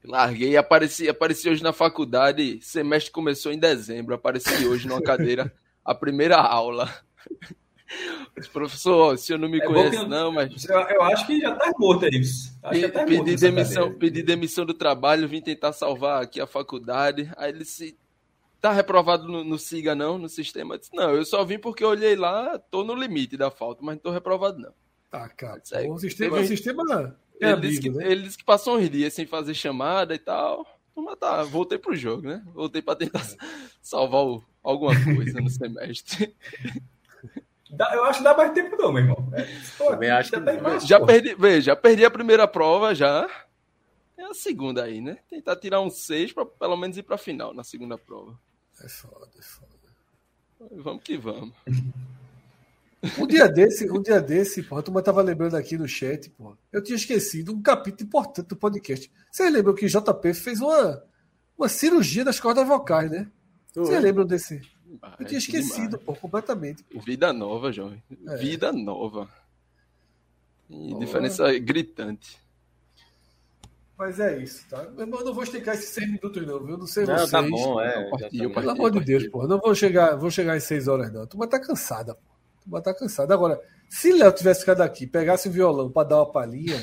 [0.05, 2.59] Larguei, apareci, apareci hoje na faculdade.
[2.63, 4.15] Semestre começou em dezembro.
[4.15, 5.53] Apareci hoje numa cadeira,
[5.85, 6.93] a primeira aula.
[8.53, 10.65] Professor, o senhor não me é conhece, eu, não, mas.
[10.69, 12.11] Eu acho que já tá morto aí.
[12.71, 17.31] Pedi, tá pedi demissão, pedi demissão do trabalho, vim tentar salvar aqui a faculdade.
[17.37, 17.97] Aí ele se.
[18.61, 20.75] Tá reprovado no, no SIGA, não, no sistema?
[20.75, 23.83] Eu disse, não, eu só vim porque eu olhei lá, tô no limite da falta,
[23.85, 24.73] mas não tô reprovado, não.
[25.11, 25.63] Tá, cara.
[25.89, 26.45] o sistema, teve...
[26.45, 28.11] o sistema é ele, amigo, disse que, né?
[28.11, 30.67] ele disse que passou uns dias sem fazer chamada e tal.
[30.95, 32.43] Mas tá, voltei pro jogo, né?
[32.53, 33.37] Voltei para tentar é.
[33.81, 36.35] salvar o, alguma coisa no semestre.
[37.71, 39.31] Dá, eu acho que dá mais tempo não, meu irmão.
[39.33, 42.95] É, pô, Também acho já, que mais, já perdi, veja, já perdi a primeira prova
[42.95, 43.29] já.
[44.17, 45.19] É a segunda aí, né?
[45.29, 48.39] Tentar tirar um 6 para pelo menos ir para final na segunda prova.
[48.83, 49.69] É foda, é foda.
[50.73, 51.55] Vamos que vamos.
[53.19, 56.59] Um dia desse, um dia desse, porra, a turma tava lembrando aqui no chat, porra.
[56.73, 59.11] Eu tinha esquecido um capítulo importante do podcast.
[59.31, 61.05] Vocês lembram que o JP fez uma,
[61.57, 63.31] uma cirurgia das cordas vocais, né?
[63.73, 64.61] Vocês lembram desse?
[65.19, 66.83] Eu tinha esquecido, pô, completamente.
[66.83, 67.01] Pô.
[67.01, 68.03] Vida nova, jovem.
[68.27, 68.37] É.
[68.37, 69.29] Vida nova.
[70.69, 72.37] E diferença gritante.
[73.97, 74.87] Mas é isso, tá?
[74.97, 76.79] Eu não vou esticar esses seis minutos, não, viu?
[76.79, 77.31] Não sei Não, vocês.
[77.31, 78.09] tá bom, é.
[78.11, 78.55] Partiu, exatamente.
[78.55, 79.47] Pelo amor de Deus, pô.
[79.47, 81.23] Não vou chegar, vou chegar em seis horas, não.
[81.23, 82.28] A turma tá cansada, pô.
[82.69, 83.33] Turma tá cansada.
[83.33, 86.83] Agora, se Léo tivesse ficado aqui, pegasse o violão pra dar uma palhinha,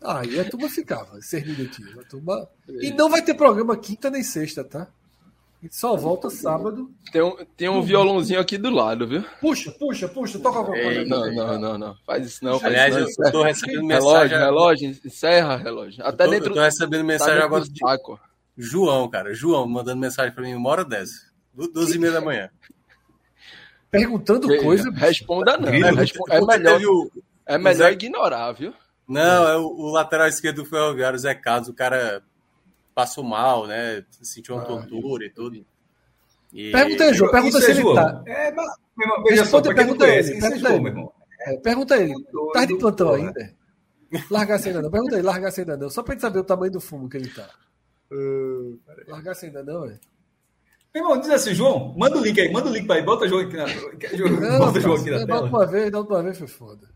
[0.00, 1.96] aí a turma ficava, seis minutinhos.
[1.98, 2.48] A turma...
[2.68, 4.82] E não vai ter programa quinta nem sexta, tá?
[5.60, 6.90] A gente só volta sábado.
[7.12, 9.24] Tem um, tem um violãozinho aqui do lado, viu?
[9.40, 11.00] Puxa, puxa, puxa, toca alguma coisa.
[11.00, 11.96] Ei, Não, não, não, não.
[12.04, 12.58] Faz isso não.
[12.58, 13.30] Faz Aliás, isso eu não.
[13.32, 14.38] tô recebendo Relógio, mensagem.
[14.38, 16.04] relógio, encerra, relógio.
[16.04, 17.80] Até eu tô, dentro eu tô recebendo tá mensagem agora do de.
[18.58, 19.32] João, cara.
[19.34, 21.12] João mandando mensagem pra mim uma hora dessa.
[21.54, 22.50] Du- Duas e meia da manhã.
[23.92, 24.90] Perguntando coisa.
[24.90, 25.68] Responda não.
[25.68, 27.10] É, Respo- É melhor, o-
[27.46, 28.72] é melhor Zé- ignorar, viu?
[29.06, 31.68] Não, é o, o lateral esquerdo do Ferroviário, Zé Carlos.
[31.68, 32.22] O cara
[32.94, 34.02] passou mal, né?
[34.22, 35.64] Sentiu uma Ah, tortura e tudo.
[36.52, 36.70] E...
[36.72, 37.30] Pergunta aí, João.
[37.30, 37.94] Pergunta Isso se é ele João.
[37.94, 38.22] tá.
[38.26, 41.12] É, mas, meu irmão, veja só, pergunta é pergunta meu irmão.
[41.40, 42.12] É, pergunta aí.
[42.54, 43.54] Tá de plantão ainda?
[44.30, 44.90] Largasse ainda não.
[44.90, 45.90] Pergunta aí, largasse ainda não.
[45.90, 47.48] Só pra gente saber o tamanho do fumo que ele tá.
[49.08, 49.98] Largasse ainda não, é?
[50.94, 53.24] Meu irmão, diz assim, João, manda o link aí, manda o link pra aí, bota
[53.24, 55.40] o João aqui na, João, Não, bota o João aqui na da tela.
[55.42, 56.90] última vez, da última vez foi foda.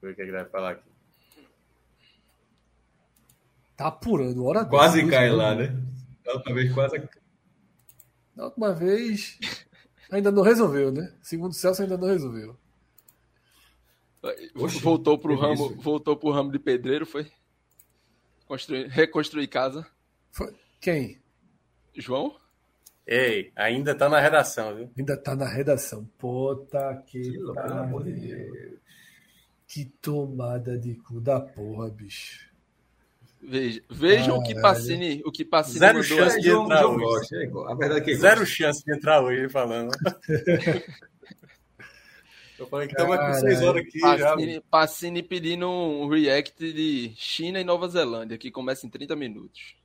[0.00, 0.88] Foi o que ele vai falar aqui.
[3.76, 5.68] Tá apurando, hora Quase dois cai lá, né?
[6.24, 7.08] Da última vez quase.
[8.36, 9.38] Da última vez
[10.10, 11.12] ainda não resolveu, né?
[11.22, 12.56] Segundo o Celso ainda não resolveu.
[14.56, 15.74] Oxe, voltou pro ramo, isso?
[15.76, 17.30] voltou pro ramo de pedreiro, foi
[18.46, 19.86] construir, reconstruir casa.
[20.32, 21.20] Foi- Quem?
[21.94, 22.36] João?
[23.06, 24.90] Ei, ainda tá na redação, viu?
[24.96, 26.04] Ainda tá na redação.
[26.18, 28.78] Puta que, Pelo amor de Deus.
[29.66, 32.48] Que tomada de cu da porra, bicho.
[33.40, 34.54] Veja, vejam o que.
[34.60, 37.28] Pacini, o que Pacini Zero chance de entrar João hoje.
[37.36, 37.72] é.
[37.72, 38.54] A verdade é que Zero gosta.
[38.54, 39.90] chance de entrar hoje, ele falando.
[42.58, 44.32] Eu falei que estamos com seis horas aqui já.
[44.32, 49.76] Pacini, Pacini pedindo um react de China e Nova Zelândia, que começa em 30 minutos.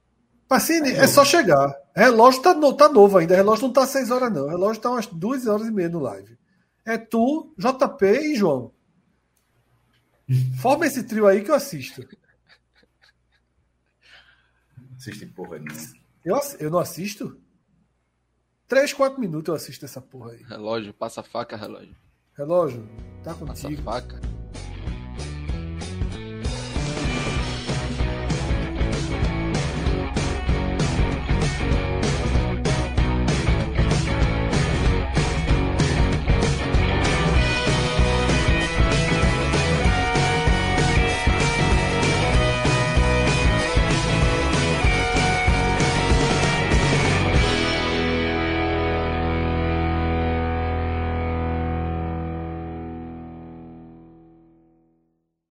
[0.54, 1.74] Pacini, é só chegar.
[1.96, 3.36] Relógio tá, no- tá novo ainda.
[3.36, 4.48] Relógio não tá seis horas, não.
[4.48, 6.38] Relógio tá umas duas horas e meia no live.
[6.86, 8.72] É tu, JP e João.
[10.62, 12.08] Forma esse trio aí que eu assisto.
[14.78, 15.82] Não assiste porra nenhuma.
[16.24, 17.40] Eu, ass- eu não assisto?
[18.68, 20.44] Três, quatro minutos eu assisto essa porra aí.
[20.44, 21.96] Relógio, passa a faca, relógio.
[22.38, 22.88] Relógio,
[23.24, 23.82] tá Passa a contigo.
[23.82, 24.22] faca.